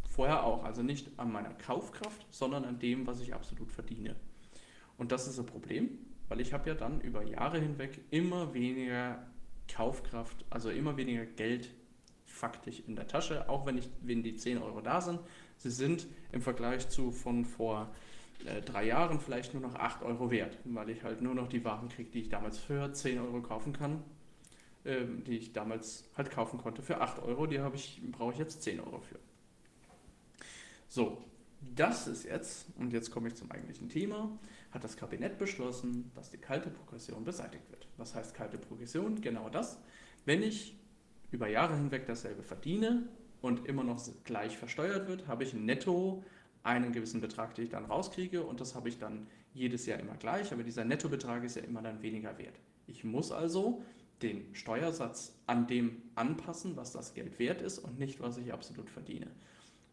vorher 0.10 0.46
auch. 0.46 0.64
Also 0.64 0.84
nicht 0.84 1.08
an 1.18 1.32
meiner 1.32 1.54
Kaufkraft, 1.54 2.26
sondern 2.32 2.66
an 2.66 2.80
dem, 2.80 3.08
was 3.08 3.20
ich 3.22 3.34
absolut 3.34 3.72
verdiene. 3.72 4.16
Und 4.98 5.12
das 5.12 5.28
ist 5.28 5.40
ein 5.40 5.46
Problem, 5.46 5.90
weil 6.30 6.40
ich 6.40 6.54
habe 6.54 6.70
ja 6.70 6.76
dann 6.76 7.02
über 7.02 7.24
Jahre 7.24 7.60
hinweg 7.60 8.00
immer 8.12 8.54
weniger 8.54 9.26
Kaufkraft, 9.68 10.46
also 10.50 10.70
immer 10.70 10.98
weniger 10.98 11.26
Geld 11.26 11.72
faktisch 12.44 12.84
in 12.88 12.98
der 12.98 13.08
Tasche, 13.08 13.48
auch 13.48 13.66
wenn, 13.66 13.78
ich, 13.78 13.90
wenn 14.02 14.22
die 14.22 14.36
10 14.36 14.58
Euro 14.58 14.82
da 14.82 15.00
sind. 15.00 15.22
Sie 15.56 15.72
sind 15.72 16.08
im 16.34 16.42
Vergleich 16.42 16.90
zu 16.90 17.14
von 17.14 17.46
vor 17.46 17.90
äh, 18.46 18.62
drei 18.62 18.86
Jahren 18.86 19.22
vielleicht 19.22 19.54
nur 19.54 19.64
noch 19.64 19.76
8 19.76 20.04
Euro 20.04 20.30
wert, 20.30 20.58
weil 20.66 20.90
ich 20.90 21.06
halt 21.06 21.22
nur 21.22 21.36
noch 21.36 21.48
die 21.48 21.64
Waren 21.64 21.88
kriege, 21.88 22.10
die 22.12 22.20
ich 22.20 22.28
damals 22.28 22.60
für 22.60 22.92
10 22.92 23.20
Euro 23.20 23.42
kaufen 23.42 23.72
kann, 23.72 24.04
ähm, 24.84 25.24
die 25.24 25.38
ich 25.38 25.54
damals 25.54 26.10
halt 26.18 26.32
kaufen 26.32 26.58
konnte 26.60 26.82
für 26.82 27.00
8 27.00 27.20
Euro, 27.20 27.48
die 27.48 27.62
ich, 27.76 28.02
brauche 28.12 28.34
ich 28.34 28.40
jetzt 28.40 28.62
10 28.62 28.82
Euro 28.82 29.00
für. 29.00 29.20
So, 30.90 31.24
das 31.62 32.08
ist 32.08 32.26
jetzt, 32.26 32.66
und 32.78 32.92
jetzt 32.92 33.10
komme 33.10 33.30
ich 33.30 33.36
zum 33.36 33.50
eigentlichen 33.52 33.88
Thema, 33.88 34.38
hat 34.72 34.84
das 34.84 34.98
Kabinett 34.98 35.38
beschlossen, 35.38 36.12
dass 36.14 36.30
die 36.30 36.40
kalte 36.40 36.70
Progression 36.70 37.24
beseitigt 37.24 37.72
wird. 37.72 37.88
Was 37.96 38.14
heißt 38.16 38.36
kalte 38.36 38.58
Progression? 38.58 39.22
Genau 39.22 39.48
das. 39.48 39.80
Wenn 40.26 40.44
ich 40.44 40.83
über 41.34 41.48
Jahre 41.48 41.76
hinweg 41.76 42.06
dasselbe 42.06 42.44
verdiene 42.44 43.04
und 43.42 43.68
immer 43.68 43.84
noch 43.84 44.02
gleich 44.24 44.58
versteuert 44.58 45.08
wird, 45.08 45.28
habe 45.28 45.44
ich 45.44 45.54
netto 45.54 46.24
einen 46.64 46.94
gewissen 46.94 47.20
Betrag, 47.20 47.56
den 47.56 47.66
ich 47.66 47.72
dann 47.72 47.86
rauskriege 47.86 48.44
und 48.44 48.62
das 48.62 48.76
habe 48.76 48.88
ich 48.88 49.00
dann 49.00 49.28
jedes 49.54 49.86
Jahr 49.86 50.00
immer 50.00 50.16
gleich, 50.16 50.54
aber 50.54 50.64
dieser 50.64 50.86
Nettobetrag 50.86 51.44
ist 51.44 51.56
ja 51.56 51.64
immer 51.64 51.82
dann 51.82 52.02
weniger 52.02 52.38
wert. 52.38 52.60
Ich 52.88 53.04
muss 53.04 53.32
also 53.32 53.84
den 54.22 54.54
Steuersatz 54.56 55.38
an 55.48 55.68
dem 55.68 56.02
anpassen, 56.16 56.78
was 56.78 56.94
das 56.94 57.14
Geld 57.14 57.40
wert 57.40 57.62
ist 57.62 57.80
und 57.80 58.00
nicht, 58.00 58.22
was 58.22 58.38
ich 58.38 58.54
absolut 58.54 58.90
verdiene. 58.90 59.28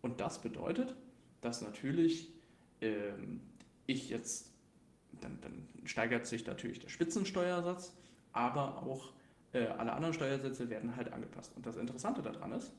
Und 0.03 0.21
das 0.21 0.41
bedeutet, 0.41 0.95
dass 1.41 1.63
natürlich 1.63 2.33
ähm, 2.81 3.41
ich 3.87 4.09
jetzt, 4.09 4.53
dann, 5.21 5.39
dann 5.41 5.67
steigert 5.85 6.27
sich 6.27 6.47
natürlich 6.47 6.79
der 6.79 6.89
Spitzensteuersatz, 6.89 7.93
aber 8.33 8.83
auch 8.83 9.13
äh, 9.53 9.67
alle 9.67 9.93
anderen 9.93 10.15
Steuersätze 10.15 10.71
werden 10.71 10.97
halt 10.97 11.13
angepasst. 11.13 11.53
Und 11.57 11.67
das 11.67 11.77
Interessante 11.77 12.23
daran 12.23 12.53
ist, 12.53 12.73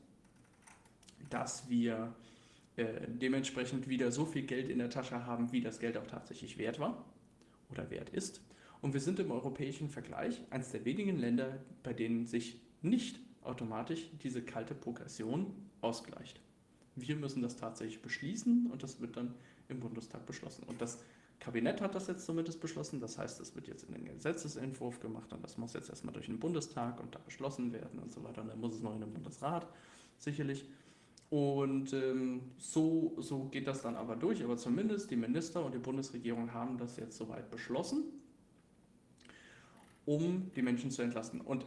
dass 1.30 1.70
wir 1.70 2.14
äh, 2.76 3.08
dementsprechend 3.08 3.88
wieder 3.88 4.12
so 4.12 4.26
viel 4.26 4.44
Geld 4.44 4.70
in 4.70 4.80
der 4.80 4.90
Tasche 4.90 5.26
haben, 5.26 5.52
wie 5.52 5.62
das 5.62 5.80
Geld 5.80 5.98
auch 5.98 6.08
tatsächlich 6.08 6.58
wert 6.58 6.80
war 6.80 7.06
oder 7.70 7.90
wert 7.90 8.10
ist. 8.10 8.42
Und 8.82 8.94
wir 8.94 9.02
sind 9.02 9.20
im 9.20 9.32
europäischen 9.32 9.90
Vergleich 9.90 10.42
eines 10.50 10.72
der 10.72 10.86
wenigen 10.86 11.18
Länder, 11.18 11.60
bei 11.84 11.94
denen 11.94 12.26
sich 12.26 12.60
nicht 12.82 13.20
automatisch 13.44 14.10
diese 14.24 14.42
kalte 14.42 14.74
Progression 14.74 15.54
ausgleicht. 15.82 16.40
Wir 16.96 17.16
müssen 17.16 17.42
das 17.42 17.58
tatsächlich 17.58 18.02
beschließen 18.02 18.68
und 18.72 18.84
das 18.84 19.00
wird 19.00 19.18
dann 19.18 19.36
im 19.70 19.80
Bundestag 19.80 20.26
beschlossen. 20.26 20.64
Und 20.64 20.82
das 20.82 21.00
Kabinett 21.42 21.82
hat 21.82 21.96
das 21.96 22.08
jetzt 22.08 22.26
zumindest 22.26 22.62
beschlossen. 22.62 23.00
Das 23.00 23.18
heißt, 23.18 23.40
es 23.42 23.56
wird 23.56 23.68
jetzt 23.68 23.84
in 23.84 23.94
den 23.96 24.06
Gesetzesentwurf 24.06 25.00
gemacht 25.00 25.34
und 25.34 25.44
das 25.44 25.58
muss 25.58 25.74
jetzt 25.74 25.90
erstmal 25.90 26.14
durch 26.14 26.28
den 26.28 26.40
Bundestag 26.40 27.02
und 27.02 27.16
da 27.16 27.20
beschlossen 27.20 27.74
werden 27.74 28.00
und 28.00 28.12
so 28.12 28.24
weiter. 28.24 28.44
Und 28.44 28.50
dann 28.50 28.60
muss 28.60 28.76
es 28.76 28.82
noch 28.82 28.94
in 28.94 29.02
den 29.02 29.12
Bundesrat, 29.12 29.68
sicherlich. 30.20 30.66
Und 31.32 31.94
ähm, 31.94 32.42
so, 32.58 33.16
so 33.18 33.46
geht 33.46 33.66
das 33.66 33.82
dann 33.82 33.96
aber 33.96 34.16
durch. 34.16 34.44
Aber 34.44 34.56
zumindest 34.56 35.10
die 35.10 35.16
Minister 35.16 35.66
und 35.66 35.74
die 35.74 35.80
Bundesregierung 35.80 36.54
haben 36.54 36.78
das 36.78 36.98
jetzt 36.98 37.18
soweit 37.18 37.50
beschlossen, 37.50 38.04
um 40.06 40.52
die 40.56 40.62
Menschen 40.62 40.92
zu 40.92 41.02
entlasten. 41.02 41.42
Und 41.42 41.66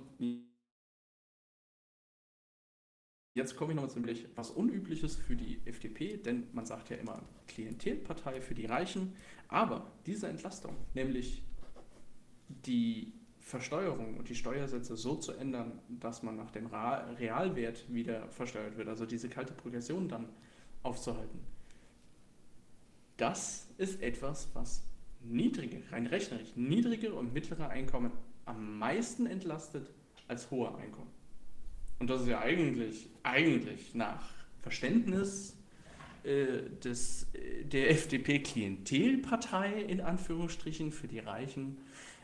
Jetzt 3.35 3.57
komme 3.57 3.73
ich 3.73 3.77
noch 3.81 3.89
ziemlich 3.89 4.27
was 4.37 4.53
Unübliches 4.53 5.17
für 5.17 5.35
die 5.35 5.61
FDP, 5.65 6.19
denn 6.19 6.47
man 6.53 6.67
sagt 6.67 6.89
ja 6.91 6.97
immer 6.97 7.21
Klientelpartei 7.49 8.41
für 8.41 8.55
die 8.55 8.67
Reichen. 8.67 9.17
Aber 9.49 9.91
diese 10.07 10.29
Entlastung, 10.29 10.77
nämlich 10.95 11.43
die 12.49 13.13
Versteuerung 13.41 14.17
und 14.17 14.29
die 14.29 14.37
Steuersätze 14.37 14.97
so 14.97 15.17
zu 15.17 15.33
ändern, 15.33 15.81
dass 15.89 16.23
man 16.23 16.37
nach 16.37 16.53
dem 16.53 16.67
Realwert 16.67 17.93
wieder 17.93 18.29
versteuert 18.29 18.77
wird, 18.77 18.87
also 18.89 19.05
diese 19.05 19.29
kalte 19.29 19.53
Progression 19.53 20.09
dann 20.09 20.29
aufzuhalten, 20.85 21.41
das 23.17 23.69
ist 23.79 24.01
etwas, 24.01 24.49
was 24.55 24.85
niedrige, 25.23 25.83
rein 25.91 26.07
rechnerisch, 26.07 26.55
niedrige 26.55 27.13
und 27.15 27.33
mittlere 27.33 27.69
Einkommen 27.69 28.13
am 28.45 28.79
meisten 28.79 29.27
entlastet 29.27 29.91
als 30.29 30.51
hohe 30.51 30.75
Einkommen. 30.77 31.11
Und 31.99 32.11
das 32.11 32.23
ist 32.23 32.29
ja 32.29 32.41
eigentlich, 32.41 33.09
eigentlich 33.23 33.95
nach 33.95 34.31
Verständnis 34.63 35.57
äh, 36.25 36.63
des, 36.83 37.27
äh, 37.35 37.65
der 37.65 37.91
FDP-Klientelpartei 37.91 39.83
in 39.83 40.01
Anführungsstrichen 40.01 40.93
für 40.93 41.09
die 41.09 41.19
Reichen, 41.21 41.79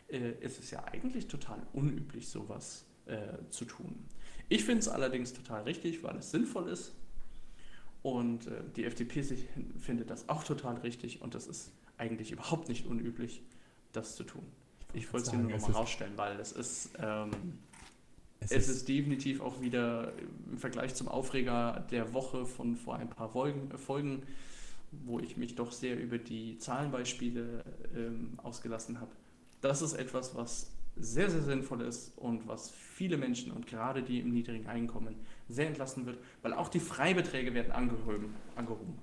äh, 0.09 0.33
ist 0.41 0.59
es 0.59 0.71
ja 0.71 0.85
eigentlich 0.85 1.29
total 1.29 1.63
unüblich, 1.73 2.29
sowas 2.29 2.85
äh, 3.07 3.17
zu 3.51 3.65
tun. 3.65 4.07
Ich 4.49 4.65
finde 4.65 4.81
es 4.81 4.89
allerdings 4.89 5.33
total 5.33 5.63
richtig, 5.63 6.03
weil 6.03 6.17
es 6.17 6.31
sinnvoll 6.31 6.69
ist. 6.69 6.93
Und 8.03 8.47
äh, 8.47 8.63
die 8.75 8.85
FDP 8.85 9.23
sich, 9.23 9.47
findet 9.79 10.11
das 10.11 10.29
auch 10.29 10.45
total 10.45 10.79
richtig 10.79 11.21
und 11.23 11.35
das 11.35 11.47
ist 11.47 11.73
eigentlich 11.99 12.33
überhaupt 12.33 12.69
nicht 12.69 12.87
unüblich, 12.87 13.43
das 13.93 14.17
zu 14.17 14.25
tun. 14.25 14.45
Ich 14.95 15.13
wollte 15.13 15.27
es 15.27 15.31
hier 15.31 15.41
nur 15.41 15.59
mal 15.59 15.71
rausstellen, 15.73 16.15
weil 16.17 16.41
es 16.41 16.53
ist, 16.53 16.91
ähm, 16.99 17.31
es, 18.41 18.51
es 18.53 18.69
ist, 18.69 18.77
ist, 18.77 18.89
definitiv 18.89 19.41
auch 19.41 19.61
wieder 19.61 20.12
im 20.51 20.59
Vergleich 20.59 20.95
zum 20.95 21.09
Aufreger 21.09 21.87
der 21.91 22.12
Woche 22.15 22.47
von 22.47 22.77
vor 22.77 22.97
ein 22.97 23.09
paar 23.09 23.29
Folgen, 23.29 23.71
Folgen 23.79 24.23
wo 24.93 25.21
ich 25.21 25.37
mich 25.37 25.55
doch 25.55 25.73
sehr 25.73 25.99
über 25.99 26.19
die 26.19 26.59
Zahlenbeispiele 26.59 27.65
ähm, 27.97 28.33
ausgelassen 28.43 29.01
habe. 29.01 29.12
Das 29.61 29.83
ist 29.83 29.93
etwas, 29.93 30.35
was 30.35 30.73
sehr, 30.97 31.31
sehr 31.31 31.43
sinnvoll 31.43 31.83
ist 31.83 32.17
und 32.19 32.47
was 32.49 32.71
viele 32.71 33.17
Menschen 33.17 33.53
und 33.53 33.67
gerade 33.67 34.03
die 34.03 34.21
im 34.21 34.33
niedrigen 34.33 34.67
Einkommen 34.67 35.15
sehr 35.49 35.67
entlasten 35.67 36.07
wird, 36.07 36.19
weil 36.43 36.53
auch 36.53 36.69
die 36.69 36.81
Freibeträge 36.81 37.55
werden 37.55 37.73
angehoben. 37.73 38.35
angehoben. 38.57 38.99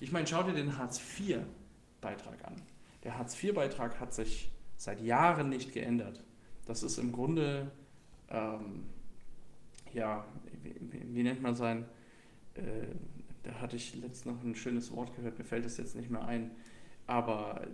Ich 0.00 0.12
meine, 0.12 0.26
schau 0.26 0.42
dir 0.42 0.52
den 0.52 0.78
Hartz-IV-Beitrag 0.78 2.44
an. 2.44 2.54
Der 3.02 3.18
Hartz-IV-Beitrag 3.18 4.00
hat 4.00 4.14
sich 4.14 4.50
seit 4.76 5.00
Jahren 5.00 5.48
nicht 5.48 5.72
geändert. 5.72 6.22
Das 6.66 6.82
ist 6.82 6.98
im 6.98 7.12
Grunde, 7.12 7.70
ähm, 8.34 8.84
ja, 9.92 10.26
wie, 10.62 11.14
wie, 11.14 11.22
nennt 11.22 11.40
man 11.40 11.54
sein, 11.54 11.84
äh, 12.54 12.62
da 13.44 13.60
hatte 13.60 13.76
ich 13.76 13.94
letztens 13.94 14.24
noch 14.24 14.42
ein 14.42 14.54
schönes 14.54 14.90
Wort 14.92 15.14
gehört, 15.14 15.38
mir 15.38 15.44
fällt 15.44 15.64
es 15.64 15.76
jetzt 15.76 15.94
nicht 15.94 16.10
mehr 16.10 16.24
ein, 16.24 16.50
aber 17.06 17.66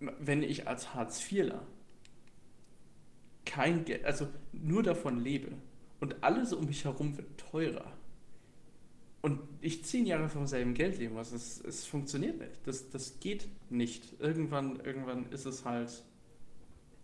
wenn 0.00 0.42
ich 0.42 0.66
als 0.68 0.94
Hartz-IVler 0.94 1.62
kein 3.44 3.84
Geld, 3.84 4.04
also 4.04 4.28
nur 4.52 4.82
davon 4.82 5.22
lebe 5.22 5.52
und 6.00 6.22
alles 6.22 6.52
um 6.52 6.66
mich 6.66 6.84
herum 6.84 7.16
wird 7.16 7.38
teurer 7.38 7.92
und 9.20 9.40
ich 9.60 9.84
zehn 9.84 10.06
Jahre 10.06 10.28
vom 10.28 10.46
selben 10.46 10.74
Geld 10.74 10.98
leben 10.98 11.14
muss, 11.14 11.32
es, 11.32 11.60
es 11.60 11.84
funktioniert 11.84 12.38
nicht. 12.38 12.52
Das, 12.64 12.88
das 12.90 13.18
geht 13.18 13.48
nicht. 13.68 14.20
Irgendwann, 14.20 14.78
irgendwann 14.80 15.30
ist 15.32 15.44
es 15.44 15.64
halt 15.64 16.04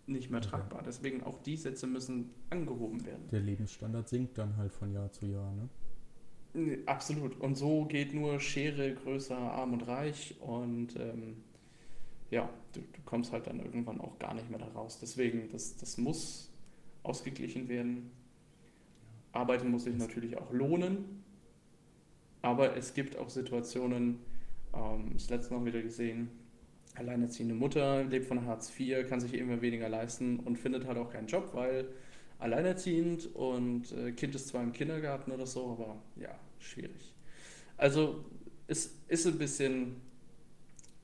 nicht 0.07 0.29
mehr 0.29 0.41
tragbar. 0.41 0.83
Deswegen 0.85 1.23
auch 1.23 1.41
die 1.41 1.57
Sätze 1.57 1.87
müssen 1.87 2.31
angehoben 2.49 3.05
werden. 3.05 3.27
Der 3.31 3.39
Lebensstandard 3.39 4.07
sinkt 4.07 4.37
dann 4.37 4.57
halt 4.57 4.71
von 4.73 4.91
Jahr 4.91 5.11
zu 5.11 5.25
Jahr, 5.25 5.51
ne? 5.53 5.69
Absolut. 6.85 7.39
Und 7.41 7.55
so 7.55 7.85
geht 7.85 8.13
nur 8.13 8.39
Schere 8.39 8.93
größer, 8.93 9.37
arm 9.37 9.73
und 9.73 9.87
reich 9.87 10.35
und 10.39 10.95
ähm, 10.95 11.43
ja, 12.31 12.49
du, 12.71 12.79
du, 12.79 13.01
kommst 13.03 13.33
halt 13.33 13.47
dann 13.47 13.59
irgendwann 13.59 13.99
auch 13.99 14.17
gar 14.19 14.33
nicht 14.33 14.49
mehr 14.49 14.59
da 14.59 14.67
raus. 14.67 14.97
Deswegen, 15.01 15.49
das, 15.51 15.75
das 15.75 15.97
muss 15.97 16.49
ausgeglichen 17.03 17.67
werden. 17.67 18.09
Arbeiten 19.33 19.69
muss 19.69 19.83
sich 19.83 19.95
natürlich 19.95 20.37
auch 20.37 20.51
lohnen, 20.53 21.23
aber 22.41 22.77
es 22.77 22.93
gibt 22.93 23.17
auch 23.17 23.29
Situationen, 23.29 24.19
ähm, 24.73 25.11
das 25.13 25.29
letzte 25.29 25.53
Mal 25.53 25.65
wieder 25.65 25.81
gesehen, 25.81 26.29
alleinerziehende 26.95 27.55
Mutter 27.55 28.03
lebt 28.03 28.25
von 28.25 28.45
Hartz 28.45 28.71
IV, 28.77 29.07
kann 29.07 29.19
sich 29.19 29.33
immer 29.33 29.61
weniger 29.61 29.89
leisten 29.89 30.39
und 30.39 30.57
findet 30.57 30.85
halt 30.85 30.97
auch 30.97 31.11
keinen 31.11 31.27
Job, 31.27 31.49
weil 31.53 31.87
alleinerziehend 32.39 33.33
und 33.35 33.91
äh, 33.91 34.11
Kind 34.11 34.35
ist 34.35 34.47
zwar 34.47 34.63
im 34.63 34.71
Kindergarten 34.71 35.31
oder 35.31 35.45
so, 35.45 35.71
aber 35.71 36.01
ja, 36.15 36.37
schwierig. 36.59 37.13
Also 37.77 38.25
es 38.67 38.97
ist 39.07 39.27
ein 39.27 39.37
bisschen 39.37 40.01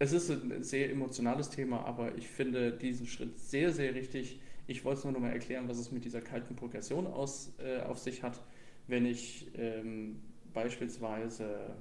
es 0.02 0.14
ist 0.14 0.32
ein 0.32 0.64
sehr 0.64 0.90
emotionales 0.90 1.52
Thema, 1.52 1.86
aber 1.86 2.18
ich 2.18 2.28
finde 2.28 2.72
diesen 2.72 3.06
Schritt 3.06 3.38
sehr, 3.38 3.72
sehr 3.72 3.94
richtig. 3.94 4.40
Ich 4.66 4.84
wollte 4.84 4.98
es 4.98 5.04
nur 5.04 5.14
noch 5.14 5.20
mal 5.20 5.32
erklären, 5.32 5.70
was 5.70 5.78
es 5.78 5.92
mit 5.92 6.04
dieser 6.06 6.22
kalten 6.22 6.56
Progression 6.56 7.06
aus, 7.06 7.54
äh, 7.60 7.82
auf 7.82 8.00
sich 8.00 8.24
hat. 8.24 8.42
Wenn 8.88 9.06
ich 9.06 9.52
ähm, 9.56 10.20
beispielsweise 10.54 11.76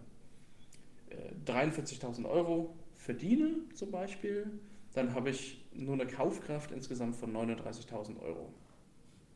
äh, 1.09 1.51
43.000 1.51 2.29
Euro 2.29 2.77
verdiene, 3.11 3.57
zum 3.75 3.91
Beispiel, 3.91 4.47
dann 4.93 5.15
habe 5.15 5.31
ich 5.31 5.61
nur 5.75 5.95
eine 5.95 6.07
Kaufkraft 6.07 6.71
insgesamt 6.71 7.17
von 7.17 7.33
39.000 7.33 8.21
Euro 8.23 8.55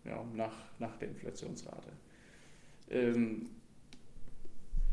ja, 0.05 0.25
nach, 0.33 0.55
nach 0.79 0.97
der 0.99 1.09
Inflationsrate. 1.09 1.91
Ähm, 2.89 3.51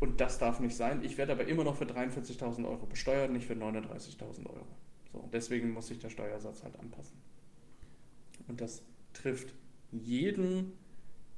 und 0.00 0.20
das 0.20 0.40
darf 0.40 0.58
nicht 0.58 0.74
sein. 0.74 1.04
Ich 1.04 1.16
werde 1.16 1.30
aber 1.30 1.46
immer 1.46 1.62
noch 1.62 1.76
für 1.76 1.84
43.000 1.84 2.68
Euro 2.68 2.86
besteuert, 2.86 3.30
nicht 3.30 3.46
für 3.46 3.54
39.000 3.54 4.46
Euro. 4.46 4.66
So, 5.12 5.28
deswegen 5.32 5.70
muss 5.70 5.86
sich 5.86 6.00
der 6.00 6.10
Steuersatz 6.10 6.64
halt 6.64 6.76
anpassen. 6.80 7.16
Und 8.48 8.60
das 8.60 8.82
trifft 9.12 9.54
jeden, 9.92 10.72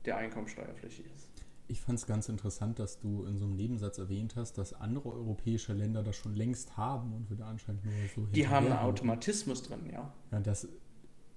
der 0.07 0.17
einkommensteuerpflichtig 0.17 1.05
ist. 1.15 1.34
Ich 1.67 1.81
fand 1.81 1.99
es 1.99 2.07
ganz 2.07 2.29
interessant, 2.29 2.79
dass 2.79 2.99
du 2.99 3.25
in 3.25 3.39
so 3.39 3.47
einem 3.47 3.57
Nebensatz 3.57 3.99
erwähnt 3.99 4.37
hast, 4.37 4.59
dass 4.59 4.75
andere 4.75 5.13
europäische 5.13 5.73
Länder 5.73 6.03
das 6.03 6.17
schon 6.17 6.35
längst 6.35 6.77
haben 6.77 7.15
und 7.15 7.31
wir 7.31 7.37
da 7.37 7.49
anscheinend 7.49 7.85
nur 7.85 7.95
so 8.15 8.27
Die 8.27 8.49
haben 8.49 8.67
einen 8.67 8.79
Automatismus 8.79 9.63
drin, 9.63 9.89
ja. 9.91 10.13
Ja, 10.31 10.41
das, 10.41 10.69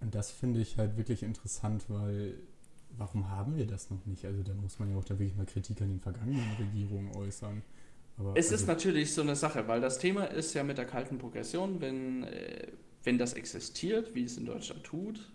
und 0.01 0.13
das 0.13 0.31
finde 0.31 0.59
ich 0.59 0.77
halt 0.77 0.97
wirklich 0.97 1.23
interessant, 1.23 1.85
weil 1.89 2.35
warum 2.97 3.29
haben 3.29 3.57
wir 3.57 3.67
das 3.67 3.89
noch 3.89 4.05
nicht? 4.05 4.25
Also 4.25 4.43
da 4.43 4.53
muss 4.53 4.79
man 4.79 4.89
ja 4.89 4.97
auch 4.97 5.05
da 5.05 5.17
wirklich 5.17 5.35
mal 5.35 5.45
Kritik 5.45 5.81
an 5.81 5.89
den 5.89 5.99
vergangenen 5.99 6.51
Regierungen 6.59 7.15
äußern. 7.15 7.63
Aber 8.17 8.35
es 8.35 8.47
also 8.47 8.55
ist 8.55 8.67
natürlich 8.67 9.13
so 9.13 9.21
eine 9.21 9.35
Sache, 9.35 9.67
weil 9.67 9.79
das 9.79 9.99
Thema 9.99 10.25
ist 10.25 10.53
ja 10.53 10.63
mit 10.63 10.77
der 10.77 10.85
kalten 10.85 11.17
Progression, 11.17 11.81
wenn, 11.81 12.23
äh, 12.23 12.67
wenn 13.03 13.17
das 13.17 13.33
existiert, 13.33 14.15
wie 14.15 14.23
es 14.23 14.37
in 14.37 14.45
Deutschland 14.45 14.83
tut, 14.83 15.31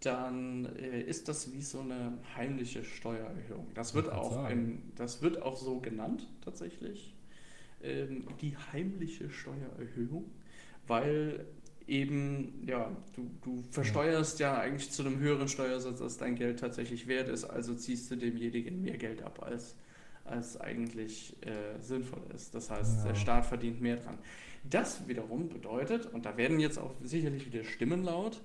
dann 0.00 0.66
äh, 0.76 1.00
ist 1.00 1.28
das 1.28 1.52
wie 1.52 1.62
so 1.62 1.80
eine 1.80 2.18
heimliche 2.36 2.84
Steuererhöhung. 2.84 3.66
Das 3.74 3.94
wird, 3.94 4.10
auch, 4.12 4.48
im, 4.48 4.82
das 4.94 5.22
wird 5.22 5.42
auch 5.42 5.56
so 5.56 5.80
genannt 5.80 6.28
tatsächlich, 6.44 7.16
ähm, 7.82 8.26
die 8.40 8.56
heimliche 8.72 9.28
Steuererhöhung, 9.30 10.30
weil 10.86 11.46
eben, 11.88 12.64
ja, 12.66 12.94
du, 13.16 13.30
du 13.42 13.62
versteuerst 13.70 14.38
ja. 14.38 14.54
ja. 14.54 14.60
eigentlich 14.60 14.90
zu 14.90 15.02
einem 15.02 15.18
höheren 15.18 15.48
Steuersatz, 15.48 16.00
als 16.00 16.18
dein 16.18 16.36
Geld 16.36 16.60
tatsächlich 16.60 17.08
wert 17.08 17.28
ist, 17.28 17.44
also 17.44 17.74
ziehst 17.74 18.10
du 18.10 18.16
demjenigen 18.16 18.82
mehr 18.82 18.98
Geld 18.98 19.22
ab, 19.22 19.42
als, 19.42 19.74
als 20.24 20.60
eigentlich 20.60 21.34
äh, 21.44 21.80
sinnvoll 21.80 22.22
ist. 22.34 22.54
Das 22.54 22.70
heißt, 22.70 22.98
ja. 22.98 23.04
der 23.08 23.14
Staat 23.16 23.46
verdient 23.46 23.80
mehr 23.80 23.96
dran. 23.96 24.18
Das 24.64 25.08
wiederum 25.08 25.48
bedeutet, 25.48 26.06
und 26.06 26.26
da 26.26 26.36
werden 26.36 26.60
jetzt 26.60 26.78
auch 26.78 26.94
sicherlich 27.02 27.46
wieder 27.46 27.64
Stimmen 27.64 28.04
laut, 28.04 28.40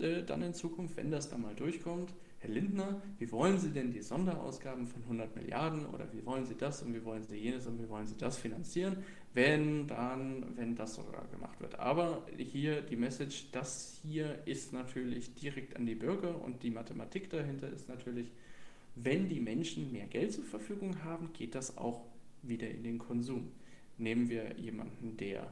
äh, 0.00 0.22
dann 0.24 0.42
in 0.42 0.54
Zukunft, 0.54 0.96
wenn 0.96 1.10
das 1.10 1.28
dann 1.28 1.42
mal 1.42 1.54
durchkommt, 1.54 2.12
Herr 2.38 2.50
Lindner, 2.50 3.00
wie 3.18 3.30
wollen 3.32 3.58
Sie 3.58 3.70
denn 3.70 3.90
die 3.90 4.02
Sonderausgaben 4.02 4.86
von 4.86 5.02
100 5.02 5.34
Milliarden 5.34 5.86
oder 5.86 6.06
wie 6.12 6.24
wollen 6.24 6.44
Sie 6.44 6.54
das 6.54 6.82
und 6.82 6.94
wie 6.94 7.04
wollen 7.04 7.24
Sie 7.24 7.36
jenes 7.36 7.66
und 7.66 7.82
wie 7.82 7.88
wollen 7.88 8.06
Sie 8.06 8.16
das 8.16 8.36
finanzieren, 8.36 8.98
wenn 9.32 9.86
dann, 9.86 10.56
wenn 10.56 10.74
das 10.76 10.94
sogar 10.94 11.26
gemacht 11.28 11.60
wird. 11.60 11.78
Aber 11.78 12.26
hier 12.36 12.82
die 12.82 12.96
Message, 12.96 13.50
das 13.52 14.00
hier 14.02 14.46
ist 14.46 14.72
natürlich 14.72 15.34
direkt 15.34 15.76
an 15.76 15.86
die 15.86 15.94
Bürger 15.94 16.40
und 16.42 16.62
die 16.62 16.70
Mathematik 16.70 17.30
dahinter 17.30 17.70
ist 17.70 17.88
natürlich, 17.88 18.30
wenn 18.94 19.28
die 19.28 19.40
Menschen 19.40 19.92
mehr 19.92 20.06
Geld 20.06 20.32
zur 20.32 20.44
Verfügung 20.44 21.02
haben, 21.04 21.32
geht 21.32 21.54
das 21.54 21.76
auch 21.76 22.06
wieder 22.42 22.68
in 22.68 22.82
den 22.82 22.98
Konsum. 22.98 23.52
Nehmen 23.98 24.28
wir 24.28 24.58
jemanden, 24.58 25.16
der 25.16 25.50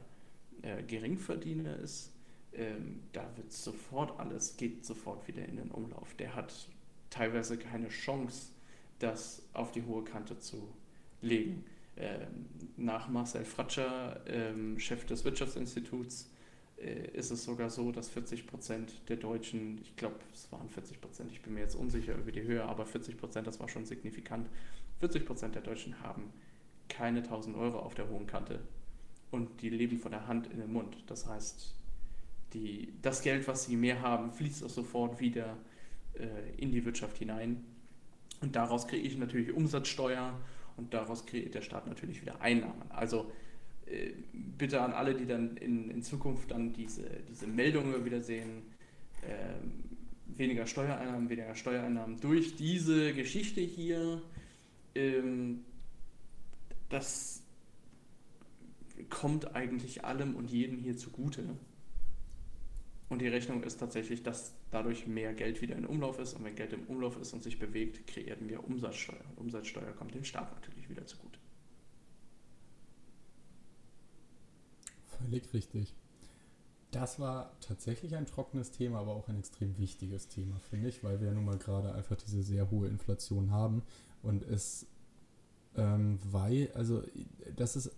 äh, 0.61 0.81
Geringverdiener 0.83 1.77
ist, 1.77 2.14
ähm, 2.57 3.01
da 3.13 3.25
wird 3.35 3.51
sofort 3.51 4.19
alles, 4.19 4.57
geht 4.57 4.85
sofort 4.85 5.27
wieder 5.27 5.45
in 5.45 5.57
den 5.57 5.71
Umlauf. 5.71 6.13
Der 6.15 6.35
hat 6.35 6.53
teilweise 7.09 7.57
keine 7.57 7.89
Chance, 7.89 8.51
das 8.99 9.43
auf 9.53 9.71
die 9.71 9.83
hohe 9.83 10.03
Kante 10.03 10.39
zu 10.39 10.67
legen. 11.21 11.65
Ähm, 11.97 12.45
nach 12.77 13.07
Marcel 13.07 13.45
Fratscher, 13.45 14.21
ähm, 14.27 14.79
Chef 14.79 15.05
des 15.05 15.23
Wirtschaftsinstituts, 15.23 16.29
äh, 16.77 17.07
ist 17.11 17.31
es 17.31 17.45
sogar 17.45 17.69
so, 17.69 17.91
dass 17.91 18.09
40 18.09 18.47
Prozent 18.47 18.93
der 19.07 19.15
Deutschen, 19.15 19.79
ich 19.81 19.95
glaube, 19.95 20.17
es 20.33 20.51
waren 20.51 20.69
40 20.69 20.99
Prozent, 20.99 21.31
ich 21.31 21.41
bin 21.41 21.53
mir 21.53 21.61
jetzt 21.61 21.75
unsicher 21.75 22.15
über 22.15 22.31
die 22.31 22.43
Höhe, 22.43 22.63
aber 22.63 22.85
40 22.85 23.17
Prozent, 23.17 23.47
das 23.47 23.59
war 23.59 23.69
schon 23.69 23.85
signifikant, 23.85 24.49
40% 25.01 25.49
der 25.49 25.61
Deutschen 25.61 26.01
haben 26.01 26.33
keine 26.89 27.19
1000 27.19 27.55
Euro 27.55 27.79
auf 27.79 27.95
der 27.95 28.09
hohen 28.09 28.27
Kante 28.27 28.59
und 29.31 29.61
die 29.61 29.69
leben 29.69 29.99
von 29.99 30.11
der 30.11 30.27
Hand 30.27 30.47
in 30.47 30.59
den 30.59 30.71
Mund. 30.71 30.97
Das 31.07 31.25
heißt, 31.25 31.73
die, 32.55 32.93
das 33.01 33.21
Geld, 33.21 33.47
was 33.47 33.65
sie 33.65 33.75
mehr 33.75 34.01
haben, 34.01 34.31
fließt 34.31 34.63
auch 34.63 34.69
sofort 34.69 35.19
wieder 35.19 35.57
äh, 36.13 36.27
in 36.57 36.71
die 36.71 36.85
Wirtschaft 36.85 37.17
hinein. 37.17 37.63
Und 38.41 38.55
daraus 38.55 38.87
kreiere 38.87 39.03
ich 39.03 39.17
natürlich 39.17 39.53
Umsatzsteuer 39.53 40.39
und 40.77 40.93
daraus 40.93 41.25
kreiert 41.25 41.53
der 41.53 41.61
Staat 41.61 41.87
natürlich 41.87 42.21
wieder 42.21 42.41
Einnahmen. 42.41 42.83
Also 42.89 43.31
äh, 43.85 44.11
bitte 44.33 44.81
an 44.81 44.93
alle, 44.93 45.15
die 45.15 45.25
dann 45.25 45.57
in, 45.57 45.89
in 45.89 46.01
Zukunft 46.01 46.51
dann 46.51 46.73
diese, 46.73 47.03
diese 47.29 47.47
Meldungen 47.47 48.05
wieder 48.05 48.21
sehen, 48.21 48.63
äh, 49.21 50.37
weniger 50.37 50.65
Steuereinnahmen, 50.65 51.29
weniger 51.29 51.55
Steuereinnahmen 51.55 52.19
durch 52.19 52.55
diese 52.55 53.13
Geschichte 53.13 53.61
hier. 53.61 54.21
Ähm, 54.95 55.65
das 56.89 57.41
kommt 59.09 59.55
eigentlich 59.55 60.05
allem 60.05 60.35
und 60.35 60.49
jedem 60.49 60.79
hier 60.79 60.97
zugute. 60.97 61.43
Und 63.07 63.19
die 63.19 63.27
Rechnung 63.27 63.61
ist 63.63 63.79
tatsächlich, 63.79 64.23
dass 64.23 64.55
dadurch 64.71 65.05
mehr 65.05 65.33
Geld 65.33 65.61
wieder 65.61 65.75
in 65.75 65.85
Umlauf 65.85 66.19
ist. 66.19 66.33
Und 66.33 66.43
wenn 66.43 66.55
Geld 66.55 66.73
im 66.73 66.83
Umlauf 66.85 67.19
ist 67.19 67.33
und 67.33 67.43
sich 67.43 67.59
bewegt, 67.59 68.07
kreieren 68.07 68.49
wir 68.49 68.63
Umsatzsteuer. 68.63 69.23
Und 69.35 69.45
Umsatzsteuer 69.45 69.91
kommt 69.93 70.15
dem 70.15 70.23
Staat 70.23 70.51
natürlich 70.53 70.89
wieder 70.89 71.05
zugute. 71.05 71.39
Völlig 75.05 75.53
richtig. 75.53 75.93
Das 76.91 77.19
war 77.19 77.51
tatsächlich 77.59 78.15
ein 78.15 78.25
trockenes 78.25 78.71
Thema, 78.71 78.99
aber 78.99 79.13
auch 79.13 79.27
ein 79.27 79.37
extrem 79.37 79.77
wichtiges 79.77 80.29
Thema, 80.29 80.59
finde 80.59 80.87
ich, 80.89 81.03
weil 81.03 81.19
wir 81.19 81.31
nun 81.31 81.43
mal 81.43 81.57
gerade 81.57 81.93
einfach 81.93 82.15
diese 82.15 82.41
sehr 82.41 82.71
hohe 82.71 82.87
Inflation 82.87 83.51
haben 83.51 83.83
und 84.23 84.43
es, 84.43 84.87
ähm, 85.75 86.19
weil, 86.23 86.71
also 86.73 87.03
das 87.55 87.75
ist, 87.75 87.91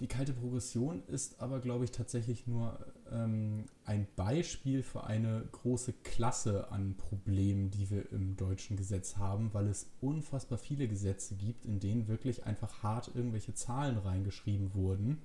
die 0.00 0.08
kalte 0.08 0.32
Progression 0.32 1.04
ist 1.06 1.40
aber, 1.40 1.60
glaube 1.60 1.84
ich, 1.84 1.92
tatsächlich 1.92 2.48
nur 2.48 2.84
ähm, 3.12 3.66
ein 3.84 4.06
Beispiel 4.16 4.82
für 4.82 5.04
eine 5.04 5.48
große 5.52 5.92
Klasse 6.04 6.70
an 6.70 6.96
Problemen, 6.96 7.70
die 7.70 7.90
wir 7.90 8.10
im 8.12 8.36
deutschen 8.36 8.76
Gesetz 8.76 9.16
haben, 9.16 9.52
weil 9.52 9.66
es 9.66 9.90
unfassbar 10.00 10.58
viele 10.58 10.88
Gesetze 10.88 11.34
gibt, 11.34 11.66
in 11.66 11.80
denen 11.80 12.08
wirklich 12.08 12.44
einfach 12.46 12.82
hart 12.82 13.10
irgendwelche 13.14 13.54
Zahlen 13.54 13.98
reingeschrieben 13.98 14.74
wurden 14.74 15.18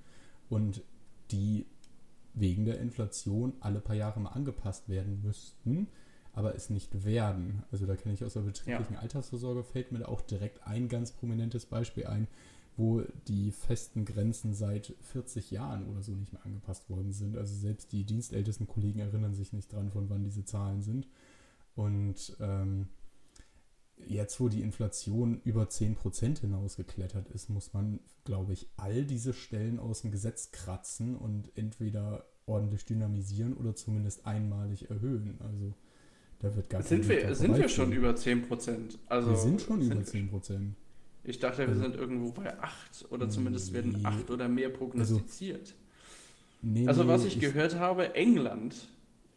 und 0.49 0.81
die 1.31 1.65
wegen 2.33 2.65
der 2.65 2.79
Inflation 2.79 3.53
alle 3.61 3.79
paar 3.79 3.95
Jahre 3.95 4.19
mal 4.19 4.29
angepasst 4.29 4.89
werden 4.89 5.21
müssten, 5.23 5.87
aber 6.33 6.53
es 6.53 6.69
nicht 6.69 7.05
werden. 7.05 7.63
Also 7.71 7.85
da 7.85 7.95
kenne 7.95 8.13
ich 8.13 8.23
aus 8.23 8.33
der 8.33 8.41
betrieblichen 8.41 8.95
ja. 8.95 8.99
Altersvorsorge, 8.99 9.63
fällt 9.63 9.91
mir 9.91 9.99
da 9.99 10.07
auch 10.07 10.21
direkt 10.21 10.67
ein 10.67 10.89
ganz 10.89 11.11
prominentes 11.11 11.65
Beispiel 11.65 12.07
ein, 12.07 12.27
wo 12.77 13.01
die 13.27 13.51
festen 13.51 14.05
Grenzen 14.05 14.53
seit 14.53 14.93
40 14.99 15.51
Jahren 15.51 15.87
oder 15.87 16.01
so 16.01 16.13
nicht 16.13 16.33
mehr 16.33 16.45
angepasst 16.45 16.89
worden 16.89 17.13
sind. 17.13 17.37
Also 17.37 17.55
selbst 17.55 17.91
die 17.91 18.03
dienstältesten 18.03 18.67
Kollegen 18.67 18.99
erinnern 18.99 19.33
sich 19.33 19.53
nicht 19.53 19.71
dran, 19.71 19.91
von 19.91 20.09
wann 20.09 20.23
diese 20.23 20.43
Zahlen 20.43 20.81
sind. 20.81 21.07
Und 21.75 22.35
ähm, 22.39 22.87
jetzt, 23.97 24.39
wo 24.39 24.49
die 24.49 24.61
Inflation 24.61 25.41
über 25.43 25.63
10% 25.63 26.41
hinausgeklettert 26.41 27.29
ist, 27.29 27.49
muss 27.49 27.73
man, 27.73 27.99
glaube 28.25 28.53
ich, 28.53 28.67
all 28.75 29.05
diese 29.05 29.33
Stellen 29.33 29.79
aus 29.79 30.01
dem 30.01 30.11
Gesetz 30.11 30.51
kratzen 30.51 31.15
und 31.15 31.51
entweder 31.57 32.25
ordentlich 32.45 32.85
dynamisieren 32.85 33.53
oder 33.55 33.75
zumindest 33.75 34.25
einmalig 34.25 34.89
erhöhen. 34.89 35.39
Also 35.39 35.73
da 36.39 36.55
wird 36.55 36.69
gar 36.69 36.83
sind 36.83 37.07
wir 37.07 37.33
Sind 37.35 37.57
wir 37.57 37.69
schon 37.69 37.91
über 37.91 38.11
10%? 38.11 38.97
Also, 39.07 39.29
wir 39.29 39.37
sind 39.37 39.61
schon 39.61 39.81
über 39.81 40.01
10%. 40.01 40.73
Ich 41.27 41.39
dachte, 41.39 41.59
wir 41.59 41.69
also, 41.69 41.81
sind 41.81 41.95
irgendwo 41.95 42.31
bei 42.31 42.57
8 42.59 43.11
oder 43.11 43.29
zumindest 43.29 43.73
werden 43.73 44.05
8 44.05 44.29
oder 44.29 44.47
mehr 44.47 44.69
prognostiziert. 44.69 45.61
Also, 45.61 45.75
nee, 46.61 46.87
also 46.87 47.07
was 47.07 47.25
ich, 47.25 47.35
ich 47.35 47.41
gehört 47.41 47.75
habe, 47.79 48.13
England 48.15 48.87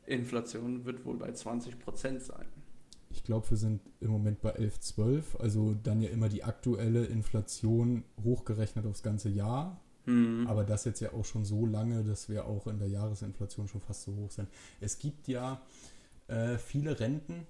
Inflation 0.06 0.84
wird 0.84 1.04
wohl 1.04 1.16
bei 1.16 1.32
20 1.32 1.78
Prozent 1.78 2.22
sein. 2.22 2.46
Ich 3.10 3.24
glaube, 3.24 3.50
wir 3.50 3.56
sind 3.56 3.80
im 4.00 4.10
Moment 4.10 4.40
bei 4.40 4.50
11, 4.50 4.80
12. 4.80 5.36
Also 5.40 5.74
dann 5.82 6.00
ja 6.00 6.10
immer 6.10 6.28
die 6.28 6.44
aktuelle 6.44 7.04
Inflation 7.06 8.04
hochgerechnet 8.22 8.86
aufs 8.86 9.02
ganze 9.02 9.28
Jahr. 9.28 9.80
Mhm. 10.06 10.46
Aber 10.46 10.64
das 10.64 10.84
jetzt 10.84 11.00
ja 11.00 11.12
auch 11.12 11.24
schon 11.24 11.44
so 11.44 11.66
lange, 11.66 12.04
dass 12.04 12.28
wir 12.28 12.46
auch 12.46 12.66
in 12.66 12.78
der 12.78 12.88
Jahresinflation 12.88 13.68
schon 13.68 13.80
fast 13.80 14.04
so 14.04 14.14
hoch 14.16 14.30
sind. 14.30 14.48
Es 14.80 14.98
gibt 14.98 15.28
ja 15.28 15.60
äh, 16.28 16.58
viele 16.58 16.98
Renten, 17.00 17.46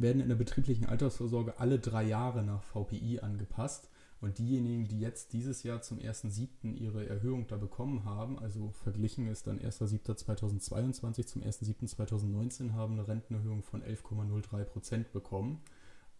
werden 0.00 0.22
in 0.22 0.28
der 0.28 0.36
betrieblichen 0.36 0.86
Altersvorsorge 0.86 1.58
alle 1.58 1.78
drei 1.78 2.04
Jahre 2.04 2.42
nach 2.42 2.62
VPI 2.62 3.20
angepasst. 3.20 3.88
Und 4.20 4.38
diejenigen, 4.38 4.86
die 4.86 5.00
jetzt 5.00 5.32
dieses 5.32 5.64
Jahr 5.64 5.82
zum 5.82 5.98
1.7. 5.98 6.76
ihre 6.76 7.08
Erhöhung 7.08 7.48
da 7.48 7.56
bekommen 7.56 8.04
haben, 8.04 8.38
also 8.38 8.70
verglichen 8.70 9.26
ist 9.26 9.48
dann 9.48 9.58
1.7.2022 9.58 11.26
zum 11.26 11.42
1.7.2019, 11.42 12.72
haben 12.72 12.92
eine 12.92 13.08
Rentenerhöhung 13.08 13.64
von 13.64 13.82
11,03 13.82 14.64
Prozent 14.64 15.12
bekommen. 15.12 15.60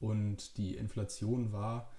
Und 0.00 0.56
die 0.56 0.74
Inflation 0.74 1.52
war 1.52 1.92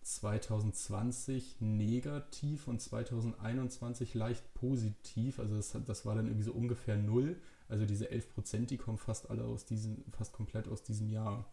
2020 0.00 1.60
negativ 1.60 2.66
und 2.66 2.80
2021 2.80 4.14
leicht 4.14 4.54
positiv. 4.54 5.38
Also 5.38 5.56
das, 5.56 5.76
das 5.86 6.06
war 6.06 6.14
dann 6.14 6.26
irgendwie 6.26 6.44
so 6.44 6.52
ungefähr 6.52 6.96
null. 6.96 7.36
Also 7.70 7.86
diese 7.86 8.10
11 8.10 8.34
Prozent, 8.34 8.70
die 8.70 8.76
kommen 8.76 8.98
fast 8.98 9.30
alle 9.30 9.44
aus 9.44 9.64
diesem, 9.64 10.04
fast 10.16 10.32
komplett 10.32 10.68
aus 10.68 10.82
diesem 10.82 11.08
Jahr. 11.08 11.44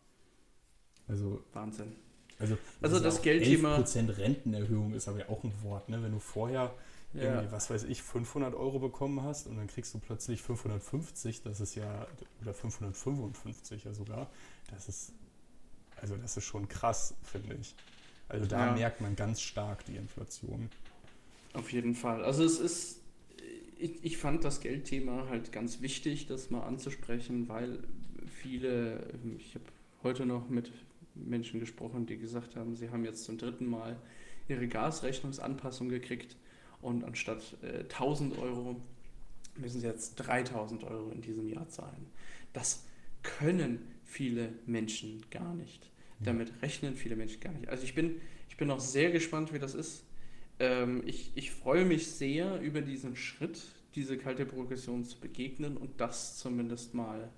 Also 1.08 1.44
Wahnsinn. 1.54 1.96
Also, 2.40 2.58
also 2.82 3.00
das 3.00 3.22
Geldthema. 3.22 3.70
11 3.70 3.78
Prozent 3.78 4.18
Rentenerhöhung 4.18 4.94
ist 4.94 5.08
aber 5.08 5.20
ja 5.20 5.30
auch 5.30 5.44
ein 5.44 5.54
Wort, 5.64 5.90
ne? 5.90 6.02
Wenn 6.04 6.12
du 6.12 6.20
vorher 6.20 6.74
irgendwie, 7.14 7.52
was 7.52 7.70
weiß 7.70 7.84
ich, 7.86 8.04
500 8.04 8.54
Euro 8.54 8.80
bekommen 8.80 9.24
hast 9.24 9.48
und 9.48 9.58
dann 9.58 9.68
kriegst 9.68 9.94
du 9.94 10.00
plötzlich 10.00 10.42
550, 10.42 11.42
das 11.42 11.62
ist 11.62 11.76
ja, 11.76 12.06
oder 12.42 12.54
555 12.54 13.86
ja 13.86 13.94
sogar, 13.94 14.30
das 14.72 14.90
ist, 14.90 15.14
also 15.96 16.16
das 16.18 16.38
ist 16.38 16.44
schon 16.44 16.68
krass, 16.68 17.16
finde 17.24 17.56
ich. 17.56 17.76
Also 18.30 18.46
da 18.46 18.68
ja. 18.68 18.74
merkt 18.74 19.02
man 19.02 19.16
ganz 19.16 19.42
stark 19.42 19.86
die 19.86 19.96
Inflation. 19.96 20.70
Auf 21.54 21.72
jeden 21.72 21.96
Fall. 21.96 22.24
Also 22.24 22.44
es 22.44 22.60
ist, 22.60 22.97
ich, 23.80 24.04
ich 24.04 24.18
fand 24.18 24.44
das 24.44 24.60
Geldthema 24.62 25.28
halt 25.30 25.52
ganz 25.52 25.82
wichtig, 25.82 26.28
das 26.28 26.50
mal 26.50 26.62
anzusprechen, 26.62 27.48
weil 27.48 27.80
viele, 28.42 29.08
ich 29.38 29.56
habe 29.56 29.66
heute 30.04 30.26
noch 30.26 30.50
mit 30.50 30.72
Menschen 31.16 31.60
gesprochen, 31.60 32.06
die 32.06 32.18
gesagt 32.18 32.56
haben, 32.56 32.76
sie 32.76 32.90
haben 32.90 33.04
jetzt 33.04 33.24
zum 33.24 33.38
dritten 33.38 33.66
Mal 33.66 33.98
ihre 34.48 34.68
Gasrechnungsanpassung 34.68 35.90
gekriegt 35.90 36.36
und 36.82 37.04
anstatt 37.04 37.58
äh, 37.64 37.80
1000 37.84 38.38
Euro 38.38 38.82
müssen 39.56 39.82
sie 39.82 39.88
jetzt 39.88 40.16
3000 40.16 40.84
Euro 40.84 41.10
in 41.12 41.22
diesem 41.22 41.48
Jahr 41.48 41.68
zahlen. 41.70 42.08
Das 42.54 42.86
können 43.24 43.80
viele 44.06 44.54
Menschen 44.66 45.26
gar 45.32 45.54
nicht. 45.56 45.90
Damit 46.20 46.52
rechnen 46.62 46.96
viele 46.96 47.16
Menschen 47.16 47.40
gar 47.42 47.52
nicht. 47.54 47.70
Also 47.70 47.84
ich 47.84 47.94
bin, 47.94 48.20
ich 48.50 48.58
bin 48.58 48.72
auch 48.72 48.80
sehr 48.80 49.12
gespannt, 49.12 49.54
wie 49.54 49.60
das 49.60 49.76
ist. 49.76 50.04
Ähm, 50.60 51.04
ich, 51.06 51.32
ich 51.36 51.52
freue 51.52 51.86
mich 51.86 52.08
sehr 52.08 52.60
über 52.62 52.82
diesen 52.82 53.16
Schritt, 53.16 53.62
diese 53.96 54.18
kalte 54.18 54.46
Progression 54.46 55.04
zu 55.04 55.20
begegnen 55.20 55.78
und 55.78 56.00
das 56.00 56.38
zumindest 56.38 56.94
mal 56.94 57.30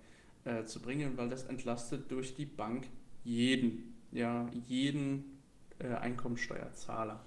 äh, 0.46 0.64
zu 0.66 0.82
bringen, 0.82 1.18
weil 1.18 1.30
das 1.30 1.44
entlastet 1.44 2.12
durch 2.12 2.36
die 2.36 2.46
Bank 2.46 2.88
jeden, 3.24 3.96
ja, 4.12 4.50
jeden 4.68 5.40
äh, 5.80 5.88
Einkommensteuerzahler. 5.88 7.24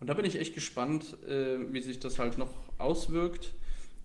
Und 0.00 0.08
da 0.08 0.14
bin 0.14 0.24
ich 0.24 0.36
echt 0.36 0.54
gespannt, 0.54 1.16
äh, 1.28 1.72
wie 1.72 1.80
sich 1.80 2.00
das 2.00 2.18
halt 2.18 2.36
noch 2.36 2.52
auswirkt. 2.78 3.54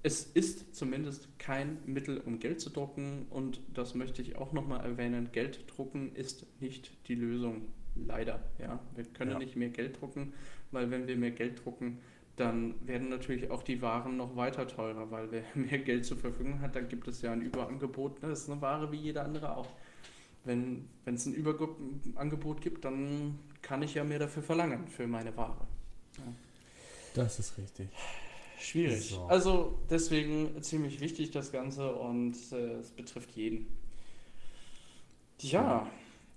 Es 0.04 0.24
ist 0.24 0.76
zumindest 0.76 1.28
kein 1.40 1.80
Mittel, 1.86 2.20
um 2.20 2.40
Geld 2.40 2.62
zu 2.62 2.70
drucken 2.70 3.26
und 3.32 3.60
das 3.74 3.96
möchte 3.96 4.22
ich 4.22 4.36
auch 4.38 4.54
nochmal 4.54 4.86
erwähnen. 4.86 5.30
Geld 5.32 5.66
drucken 5.76 6.16
ist 6.16 6.46
nicht 6.62 6.92
die 7.08 7.16
Lösung. 7.16 7.64
Leider, 8.06 8.40
ja. 8.60 8.80
Wir 8.96 9.06
können 9.06 9.32
ja. 9.32 9.40
nicht 9.40 9.56
mehr 9.56 9.70
Geld 9.70 10.00
drucken, 10.00 10.34
weil 10.72 10.92
wenn 10.92 11.08
wir 11.08 11.16
mehr 11.16 11.32
Geld 11.32 11.64
drucken, 11.64 12.00
dann 12.36 12.76
werden 12.88 13.10
natürlich 13.10 13.50
auch 13.50 13.64
die 13.64 13.82
Waren 13.82 14.16
noch 14.18 14.36
weiter 14.36 14.68
teurer, 14.68 15.10
weil 15.10 15.32
wer 15.32 15.44
mehr 15.56 15.80
Geld 15.80 16.06
zur 16.06 16.18
Verfügung 16.18 16.62
hat, 16.62 16.76
dann 16.76 16.88
gibt 16.88 17.08
es 17.08 17.22
ja 17.22 17.32
ein 17.32 17.42
Überangebot. 17.42 18.22
Das 18.22 18.42
ist 18.42 18.50
eine 18.50 18.62
Ware 18.62 18.92
wie 18.92 18.98
jede 18.98 19.22
andere 19.22 19.58
auch. 19.58 19.70
Wenn 20.44 20.88
es 21.06 21.26
ein 21.26 21.34
Überangebot 21.34 22.62
gibt, 22.62 22.86
dann 22.86 23.38
kann 23.62 23.82
ich 23.82 23.96
ja 23.96 24.06
mehr 24.06 24.20
dafür 24.20 24.44
verlangen 24.44 24.88
für 24.88 25.06
meine 25.06 25.36
Ware. 25.36 25.68
Ja. 26.18 26.24
Das 27.16 27.40
ist 27.40 27.58
richtig. 27.58 27.90
Schwierig. 28.60 29.10
So. 29.10 29.24
Also 29.24 29.78
deswegen 29.90 30.62
ziemlich 30.62 31.00
wichtig 31.00 31.32
das 31.32 31.52
Ganze 31.52 31.94
und 31.94 32.36
äh, 32.52 32.76
es 32.76 32.92
betrifft 32.92 33.32
jeden. 33.32 33.68
Ja, 35.40 35.88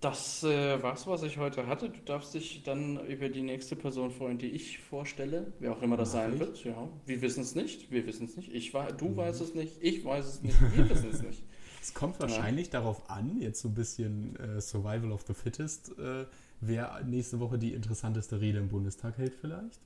das 0.01 0.43
äh, 0.44 0.82
war's, 0.82 1.06
was 1.06 1.22
ich 1.22 1.36
heute 1.39 1.66
hatte. 1.66 1.90
Du 1.90 2.01
darfst 2.05 2.32
dich 2.35 2.62
dann 2.62 3.05
über 3.06 3.28
die 3.28 3.43
nächste 3.43 3.77
Person 3.77 4.10
freuen, 4.10 4.39
die 4.39 4.48
ich 4.48 4.78
vorstelle, 4.78 5.52
wer 5.59 5.72
auch 5.72 5.82
immer 5.82 5.97
das 5.97 6.12
sein 6.12 6.39
wird. 6.40 6.64
Ja, 6.64 6.89
wir 7.05 7.20
wissen 7.20 7.43
es 7.43 7.55
nicht. 7.55 7.90
Wir 7.90 8.06
wissen 8.06 8.27
es 8.27 8.36
nicht. 8.36 8.52
Ich 8.55 8.72
du 8.72 9.09
mhm. 9.09 9.16
weißt 9.16 9.40
es 9.43 9.55
nicht. 9.55 9.77
Ich 9.82 10.05
weiß 10.05 10.27
es 10.27 10.43
nicht. 10.43 10.56
Wir 10.74 10.89
wissen 10.89 11.10
es 11.10 11.22
nicht. 11.22 11.43
Es 11.82 11.94
kommt 11.94 12.20
wahrscheinlich 12.20 12.66
ja. 12.66 12.72
darauf 12.72 13.09
an, 13.09 13.40
jetzt 13.40 13.62
so 13.62 13.68
ein 13.68 13.74
bisschen 13.74 14.36
äh, 14.36 14.60
Survival 14.60 15.12
of 15.12 15.22
the 15.27 15.32
Fittest, 15.32 15.98
äh, 15.98 16.27
wer 16.60 17.02
nächste 17.06 17.40
Woche 17.40 17.56
die 17.59 17.72
interessanteste 17.72 18.39
Rede 18.39 18.59
im 18.59 18.68
Bundestag 18.68 19.16
hält 19.16 19.32
vielleicht. 19.40 19.81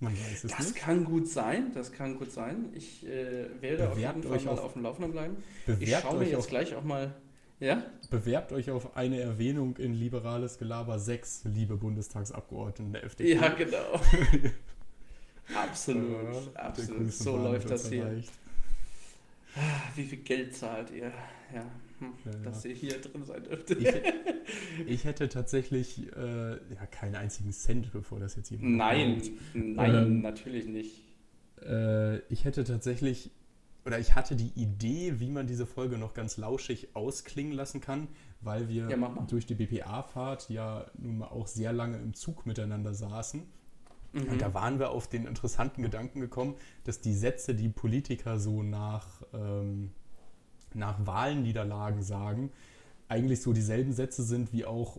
Man 0.00 0.14
weiß 0.14 0.44
es 0.44 0.50
Das 0.52 0.60
nicht. 0.68 0.76
kann 0.76 1.04
gut 1.04 1.28
sein, 1.28 1.72
das 1.74 1.92
kann 1.92 2.16
gut 2.18 2.32
sein. 2.32 2.70
Ich 2.74 3.06
äh, 3.06 3.46
werde 3.60 3.88
auf 3.90 3.94
Bewerbt 3.94 4.24
jeden 4.24 4.28
Fall 4.34 4.40
mal 4.42 4.52
auf- 4.52 4.64
auf 4.64 4.72
dem 4.72 4.82
Laufenden 4.84 5.12
bleiben. 5.12 5.36
Ich 5.80 5.94
schaue 5.94 6.18
mir 6.18 6.24
jetzt 6.24 6.38
auf, 6.38 6.46
gleich 6.48 6.74
auch 6.74 6.82
mal. 6.82 7.14
Ja? 7.60 7.82
bewerbt 8.10 8.52
euch 8.52 8.70
auf 8.70 8.96
eine 8.96 9.20
Erwähnung 9.20 9.76
in 9.76 9.94
Liberales 9.94 10.58
Gelaber 10.58 10.98
6, 10.98 11.44
liebe 11.44 11.76
Bundestagsabgeordneten 11.76 12.92
der 12.92 13.04
FDP. 13.04 13.34
Ja, 13.34 13.48
genau. 13.48 14.00
absolut, 15.54 16.54
Ja, 16.54 16.60
absolut. 16.62 17.12
So 17.12 17.34
waren 17.34 17.44
läuft 17.44 17.70
das 17.70 17.88
hier. 17.88 18.04
erreicht. 18.04 18.32
Ah, 19.56 19.60
Wie 19.94 20.04
viel 20.04 20.18
Geld 20.18 20.54
zahlt 20.54 20.90
ihr? 20.90 21.12
Ja, 21.54 21.64
hm, 22.00 22.12
Ja, 22.24 22.30
ja. 22.32 22.38
dass 22.44 22.64
ihr 22.64 22.74
hier 22.74 23.00
drin 23.00 23.24
sein 23.24 23.42
dürft. 23.44 23.70
Ich, 23.70 23.88
ich 24.86 25.04
hätte 25.04 25.28
tatsächlich 25.28 26.08
äh, 26.16 26.50
ja, 26.52 26.86
keinen 26.90 27.14
einzigen 27.14 27.52
Cent, 27.52 27.92
bevor 27.92 28.18
das 28.18 28.34
jetzt 28.36 28.50
jemand 28.50 28.76
Nein, 28.76 29.18
glaubt. 29.20 29.30
nein, 29.54 29.94
Ähm, 29.94 30.20
natürlich 30.22 30.66
nicht. 30.66 31.02
Äh, 31.62 32.18
ich 32.32 32.44
hätte 32.44 32.64
tatsächlich, 32.64 33.30
oder 33.84 33.98
ich 33.98 34.14
hatte 34.14 34.34
die 34.34 34.52
Idee, 34.54 35.20
wie 35.20 35.30
man 35.30 35.46
diese 35.46 35.66
Folge 35.66 35.98
noch 35.98 36.14
ganz 36.14 36.36
lauschig 36.36 36.94
ausklingen 36.94 37.52
lassen 37.52 37.80
kann, 37.80 38.08
weil 38.40 38.68
wir 38.68 38.88
Ja, 38.88 38.96
durch 39.28 39.46
die 39.46 39.54
BPA-Fahrt 39.54 40.48
ja 40.48 40.86
nun 40.96 41.18
mal 41.18 41.28
auch 41.28 41.46
sehr 41.46 41.72
lange 41.72 41.98
im 41.98 42.14
Zug 42.14 42.46
miteinander 42.46 42.94
saßen. 42.94 43.42
Mhm. 44.12 44.28
Und 44.28 44.40
da 44.40 44.54
waren 44.54 44.78
wir 44.78 44.90
auf 44.90 45.08
den 45.08 45.26
interessanten 45.26 45.82
Gedanken 45.82 46.20
gekommen, 46.20 46.54
dass 46.84 47.00
die 47.00 47.14
Sätze, 47.14 47.54
die 47.54 47.68
Politiker 47.68 48.38
so 48.38 48.62
nach, 48.62 49.22
ähm, 49.34 49.90
nach 50.72 51.06
Wahlniederlagen 51.06 52.02
sagen, 52.02 52.50
eigentlich 53.08 53.42
so 53.42 53.52
dieselben 53.52 53.92
Sätze 53.92 54.22
sind, 54.22 54.52
wie 54.52 54.64
auch 54.64 54.98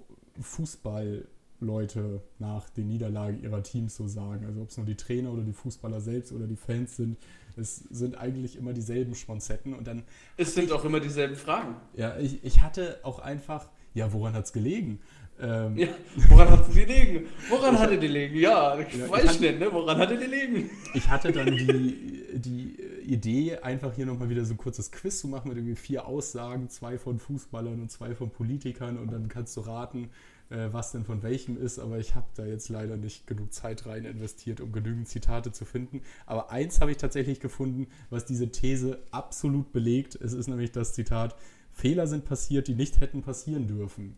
Fußballleute 1.60 2.22
nach 2.40 2.70
den 2.70 2.88
Niederlagen 2.88 3.42
ihrer 3.42 3.64
Teams 3.64 3.96
so 3.96 4.08
sagen. 4.08 4.46
Also 4.46 4.62
ob 4.62 4.70
es 4.70 4.78
nur 4.78 4.86
die 4.86 4.96
Trainer 4.96 5.32
oder 5.32 5.44
die 5.44 5.54
Fußballer 5.54 6.02
selbst 6.02 6.32
oder 6.32 6.48
die 6.48 6.56
Fans 6.56 6.96
sind, 6.98 7.18
es 7.58 7.78
sind 7.90 8.18
eigentlich 8.18 8.58
immer 8.58 8.74
dieselben 8.74 9.16
Schmonzetten. 9.16 9.74
Und 9.74 9.88
dann, 9.88 10.04
Es 10.38 10.54
sind 10.54 10.72
auch 10.72 10.84
immer 10.86 11.00
dieselben 11.00 11.36
Fragen. 11.36 11.76
ja, 11.96 12.18
ich, 12.18 12.44
ich 12.44 12.62
hatte 12.62 13.00
auch 13.04 13.20
einfach, 13.20 13.70
ja, 13.94 14.12
woran 14.12 14.34
hat 14.34 14.46
es 14.46 14.54
gelegen? 14.54 15.00
Ähm, 15.40 15.78
Ja, 15.78 15.88
woran 16.30 16.50
hat 16.50 16.74
die 16.74 16.84
liegen? 16.86 17.26
Woran 17.50 17.76
Ich- 17.76 17.80
hatte 17.82 17.98
die 18.00 18.08
liegen? 18.08 18.36
Ja, 18.38 18.78
ich 18.80 18.94
Ja, 18.96 19.06
ich 19.06 19.12
weiß 19.12 19.28
hab- 19.28 19.40
nicht, 19.42 19.60
ne? 19.60 19.68
Woran 19.72 19.98
hatte 19.98 20.18
die 20.18 20.26
liegen? 20.26 20.70
Ich 20.94 21.10
hatte 21.10 21.32
dann 21.34 21.48
die, 21.48 22.24
die 22.40 22.78
Idee, 23.06 23.58
einfach 23.58 23.94
hier 23.94 24.06
nochmal 24.06 24.30
wieder 24.30 24.46
so 24.46 24.54
ein 24.54 24.58
kurzes 24.58 24.92
Quiz 24.92 25.20
zu 25.20 25.28
machen 25.28 25.50
mit 25.50 25.58
irgendwie 25.58 25.76
vier 25.76 26.06
Aussagen, 26.08 26.70
zwei 26.70 26.98
von 26.98 27.20
Fußballern 27.20 27.82
und 27.82 27.92
zwei 27.92 28.16
von 28.16 28.30
Politikern 28.30 28.98
und 28.98 29.12
dann 29.12 29.28
kannst 29.28 29.56
du 29.58 29.62
raten, 29.62 30.10
äh, 30.50 30.70
was 30.72 30.92
denn 30.92 31.06
von 31.06 31.24
welchem 31.24 31.58
ist, 31.58 31.80
aber 31.80 31.98
ich 31.98 32.16
habe 32.16 32.28
da 32.36 32.46
jetzt 32.46 32.70
leider 32.70 32.98
nicht 32.98 33.28
genug 33.28 33.54
Zeit 33.54 33.86
rein 33.86 34.06
investiert, 34.06 34.62
um 34.62 34.72
genügend 34.72 35.08
Zitate 35.08 35.52
zu 35.52 35.66
finden. 35.66 36.02
Aber 36.26 36.52
eins 36.52 36.82
habe 36.82 36.92
ich 36.92 36.98
tatsächlich 36.98 37.40
gefunden, 37.40 37.88
was 38.10 38.26
diese 38.26 38.52
These 38.52 39.00
absolut 39.12 39.72
belegt. 39.72 40.16
Es 40.16 40.34
ist 40.34 40.48
nämlich 40.48 40.72
das 40.72 40.94
Zitat, 40.94 41.36
Fehler 41.72 42.08
sind 42.08 42.26
passiert, 42.26 42.68
die 42.68 42.76
nicht 42.76 43.00
hätten 43.00 43.22
passieren 43.22 43.68
dürfen. 43.68 44.18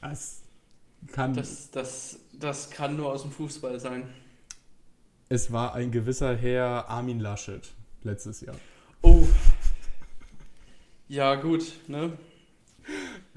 Es 0.00 0.42
kann 1.12 1.34
Das, 1.34 1.70
das, 1.70 2.20
das 2.38 2.70
kann 2.70 2.96
nur 2.96 3.12
aus 3.12 3.22
dem 3.22 3.32
Fußball 3.32 3.80
sein. 3.80 4.04
Es 5.28 5.50
war 5.50 5.74
ein 5.74 5.90
gewisser 5.90 6.36
Herr 6.36 6.88
Armin 6.88 7.18
Laschet 7.18 7.72
letztes 8.02 8.42
Jahr. 8.42 8.56
Oh. 9.02 9.26
Ja, 11.08 11.34
gut, 11.36 11.80
ne? 11.88 12.16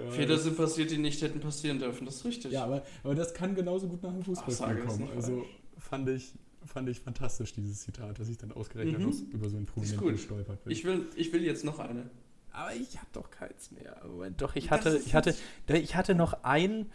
Fehler 0.09 0.38
sind 0.38 0.57
passiert, 0.57 0.91
die 0.91 0.97
nicht 0.97 1.21
hätten 1.21 1.39
passieren 1.39 1.80
dürfen. 1.80 2.05
Das 2.05 2.15
ist 2.17 2.26
richtig. 2.26 2.51
Ja, 2.51 2.63
aber, 2.65 2.84
aber 3.03 3.15
das 3.15 3.34
kann 3.34 3.55
genauso 3.55 3.88
gut 3.88 4.01
nach 4.03 4.11
dem 4.13 4.23
Fußballspiel 4.23 4.85
kommen. 4.85 5.09
Also 5.15 5.45
fand 5.77 6.09
ich, 6.09 6.34
fand 6.65 6.89
ich 6.89 6.99
fantastisch, 6.99 7.53
dieses 7.53 7.81
Zitat, 7.81 8.19
dass 8.19 8.30
ich 8.30 8.38
dann 8.38 8.51
ausgerechnet 8.51 8.99
Mhm. 9.01 9.09
aus- 9.09 9.21
über 9.21 9.49
so 9.49 9.57
einen 9.57 9.65
Prominenten 9.65 10.11
gestolpert 10.11 10.63
bin. 10.63 10.71
Ich 10.73 10.84
will, 10.85 11.05
ich 11.15 11.31
will 11.34 11.43
jetzt 11.43 11.63
noch 11.65 11.80
eine. 11.80 12.09
aber 12.51 12.73
ich 12.73 12.97
habe 12.97 13.07
doch 13.13 13.30
keins 13.31 13.71
mehr. 13.71 14.01
Moment, 14.05 14.41
doch, 14.41 14.55
ich 14.55 14.69
hatte, 14.71 14.97
ich 15.05 15.13
hatte, 15.15 15.34
ich 15.67 15.95
hatte 15.95 16.15
noch 16.15 16.43
einen 16.43 16.89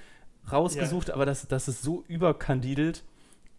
rausgesucht, 0.50 1.10
aber 1.10 1.24
das, 1.26 1.46
das 1.48 1.68
ist 1.68 1.82
so 1.82 2.04
überkandidelt. 2.08 3.04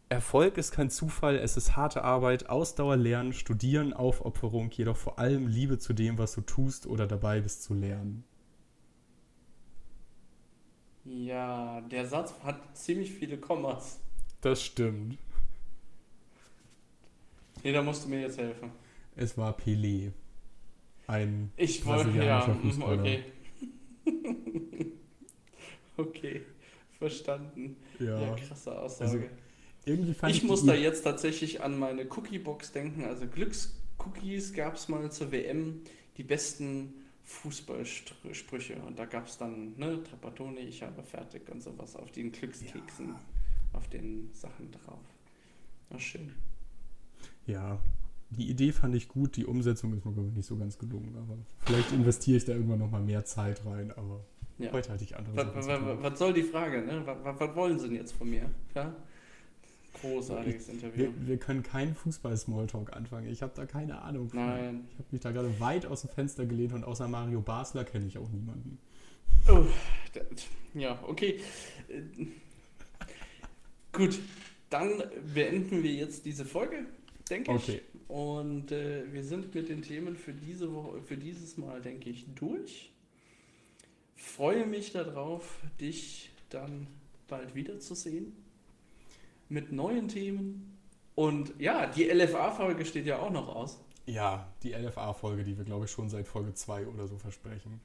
Erfolg 0.08 0.58
ist 0.60 0.72
kein 0.72 0.92
Zufall, 0.92 1.36
es 1.36 1.58
ist 1.58 1.76
harte 1.76 2.04
Arbeit, 2.04 2.48
Ausdauer 2.48 2.96
lernen, 2.96 3.34
Studieren, 3.34 3.92
Aufopferung, 3.92 4.70
jedoch 4.72 4.98
vor 4.98 5.18
allem 5.18 5.48
Liebe 5.48 5.80
zu 5.80 5.94
dem, 5.94 6.20
was 6.20 6.34
du 6.36 6.42
tust 6.42 6.86
oder 6.86 7.08
dabei 7.08 7.42
bist 7.42 7.64
zu 7.64 7.74
lernen. 7.74 8.24
Ja, 11.06 11.82
der 11.82 12.08
Satz 12.08 12.34
hat 12.44 12.76
ziemlich 12.76 13.12
viele 13.12 13.38
Kommas. 13.38 14.00
Das 14.42 14.64
stimmt. 14.64 15.18
Nee, 17.64 17.72
da 17.72 17.82
musst 17.82 18.06
du 18.06 18.10
mir 18.10 18.22
jetzt 18.22 18.38
helfen. 18.38 18.72
Es 19.16 19.38
war 19.38 19.58
Pelé. 19.58 20.12
Ein 21.08 21.52
Ich 21.58 21.86
wollte, 21.86 22.12
ja, 22.12 22.48
mm, 22.48 22.62
Fußballer. 22.62 23.02
okay. 23.02 23.24
okay, 25.98 26.42
verstanden. 26.98 27.78
Ja. 28.00 28.20
Ja, 28.20 28.36
krasse 28.36 28.80
Aussage. 28.80 29.12
Also, 29.12 29.24
Irgendwie 29.86 30.14
fand 30.14 30.34
ich, 30.34 30.42
ich 30.42 30.48
muss 30.48 30.66
da 30.66 30.74
jetzt 30.74 31.04
tatsächlich 31.04 31.62
an 31.62 31.78
meine 31.78 32.06
Cookie-Box 32.06 32.72
denken. 32.72 33.06
Also 33.06 33.28
Glückscookies 33.28 34.54
gab 34.54 34.76
es 34.76 34.90
mal 34.90 35.12
zur 35.12 35.32
WM, 35.32 35.82
die 36.18 36.24
besten 36.24 37.05
Fußballsprüche. 37.26 38.76
Und 38.86 38.98
da 39.00 39.06
gab 39.06 39.28
es 39.28 39.38
dann, 39.38 39.76
ne, 39.78 40.02
Trapattoni, 40.04 40.60
ich 40.62 40.84
habe 40.84 41.04
fertig 41.04 41.50
und 41.50 41.62
sowas 41.62 41.96
auf 41.96 42.12
den 42.12 42.32
Glückskeksen, 42.32 43.10
Ja. 43.10 43.20
auf 43.74 43.88
den 43.90 44.30
Sachen 44.34 44.72
drauf. 44.72 45.00
War 45.90 46.00
schön. 46.00 46.34
Ja, 47.48 47.80
die 48.30 48.50
Idee 48.50 48.72
fand 48.72 48.96
ich 48.96 49.08
gut, 49.08 49.36
die 49.38 49.46
Umsetzung 49.46 49.94
ist 49.94 50.06
mir 50.06 50.14
glaube 50.14 50.30
ich 50.30 50.36
nicht 50.36 50.46
so 50.48 50.56
ganz 50.58 50.78
gelungen, 50.78 51.16
aber 51.16 51.38
vielleicht 51.66 51.92
investiere 51.92 52.38
ich 52.38 52.46
da 52.46 52.54
irgendwann 52.54 52.80
nochmal 52.80 53.02
mehr 53.02 53.24
Zeit 53.26 53.64
rein, 53.66 53.92
aber 53.92 54.24
Ja. 54.58 54.72
heute 54.72 54.92
hatte 54.94 55.04
ich 55.04 55.16
andere 55.16 55.36
Was, 55.38 55.68
was, 55.68 56.04
was 56.04 56.20
soll 56.20 56.34
die 56.34 56.44
Frage, 56.44 56.82
ne? 56.82 57.02
Was, 57.06 57.18
was, 57.24 57.40
was 57.40 57.56
wollen 57.56 57.78
sie 57.80 57.88
denn 57.88 57.98
jetzt 57.98 58.14
von 58.14 58.30
mir? 58.30 58.50
Ja? 58.74 58.96
Großartiges 60.14 60.70
Interview. 60.70 61.04
Wir, 61.04 61.28
wir 61.28 61.38
können 61.38 61.64
keinen 61.64 61.96
Fußball-Smalltalk 61.96 62.94
anfangen. 62.94 63.28
Ich 63.30 63.42
habe 63.42 63.54
da 63.56 63.66
keine 63.66 64.02
Ahnung 64.02 64.30
von. 64.30 64.40
Nein. 64.40 64.88
Ich 64.92 65.00
habe 65.00 65.08
mich 65.12 65.22
da 65.22 65.32
gerade 65.32 65.60
weit 65.60 65.86
aus 65.86 66.02
dem 66.02 66.10
Fenster 66.10 66.46
gelehnt 66.46 66.74
und 66.74 66.84
außer 66.84 67.08
Mario 67.08 67.42
Basler 67.42 67.84
kenne 67.84 68.06
ich 68.08 68.18
auch 68.18 68.30
niemanden. 68.30 68.78
Oh, 69.50 69.66
ja, 70.74 71.00
okay. 71.08 71.40
Gut, 73.92 74.20
dann 74.70 75.04
beenden 75.34 75.84
wir 75.84 75.94
jetzt 75.94 76.26
diese 76.26 76.46
Folge, 76.46 76.86
denke 77.30 77.52
Okay. 77.52 77.82
ich. 77.84 78.10
Und 78.10 78.72
äh, 78.72 79.12
wir 79.12 79.24
sind 79.24 79.54
mit 79.56 79.70
den 79.70 79.82
Themen 79.82 80.16
für, 80.16 80.34
diese 80.34 80.74
Woche, 80.74 81.02
für 81.02 81.18
dieses 81.18 81.58
Mal, 81.58 81.82
denke 81.82 82.10
ich, 82.10 82.26
durch. 82.36 82.92
Freue 84.16 84.66
mich 84.66 84.92
darauf, 84.92 85.60
dich 85.80 86.32
dann 86.50 86.88
bald 87.28 87.56
wiederzusehen 87.56 88.34
mit 89.50 89.72
neuen 89.72 90.08
Themen. 90.08 90.78
Und 91.16 91.54
ja, 91.60 91.88
die 91.88 92.06
LFA-Folge 92.06 92.86
steht 92.86 93.06
ja 93.06 93.20
auch 93.20 93.32
noch 93.32 93.56
aus. 93.56 93.80
Ja, 94.06 94.54
die 94.64 94.74
LFA-Folge, 94.74 95.44
die 95.44 95.58
wir 95.58 95.66
glaube 95.66 95.86
ich 95.86 95.92
schon 95.92 96.10
seit 96.10 96.28
Folge 96.28 96.54
2 96.54 96.88
oder 96.88 97.08
so 97.08 97.18
versprechen. 97.18 97.80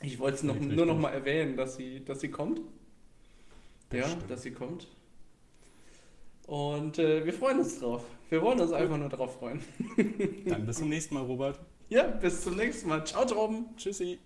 Ich 0.00 0.18
wollte 0.18 0.36
es 0.38 0.42
noch, 0.42 0.56
Richtig 0.56 0.76
nur 0.76 0.86
noch 0.86 0.98
mal 0.98 1.10
erwähnen, 1.10 1.56
dass 1.56 1.76
sie, 1.76 2.04
dass 2.04 2.20
sie 2.20 2.30
kommt. 2.30 2.60
Das 3.90 4.00
ja, 4.00 4.08
stimmt. 4.08 4.30
dass 4.30 4.42
sie 4.42 4.50
kommt. 4.50 4.88
Und 6.46 6.98
äh, 6.98 7.24
wir 7.24 7.32
freuen 7.32 7.60
uns 7.60 7.78
drauf. 7.78 8.04
Wir 8.28 8.42
wollen 8.42 8.60
uns 8.60 8.72
einfach 8.72 8.98
nur 8.98 9.08
drauf 9.08 9.38
freuen. 9.38 9.62
Dann 10.46 10.66
bis 10.66 10.78
zum 10.78 10.88
nächsten 10.88 11.14
Mal, 11.14 11.22
Robert. 11.22 11.60
Ja, 11.88 12.06
bis 12.06 12.42
zum 12.42 12.56
nächsten 12.56 12.88
Mal. 12.88 13.04
Ciao, 13.06 13.24
Torben. 13.24 13.66
Tschüssi. 13.76 14.18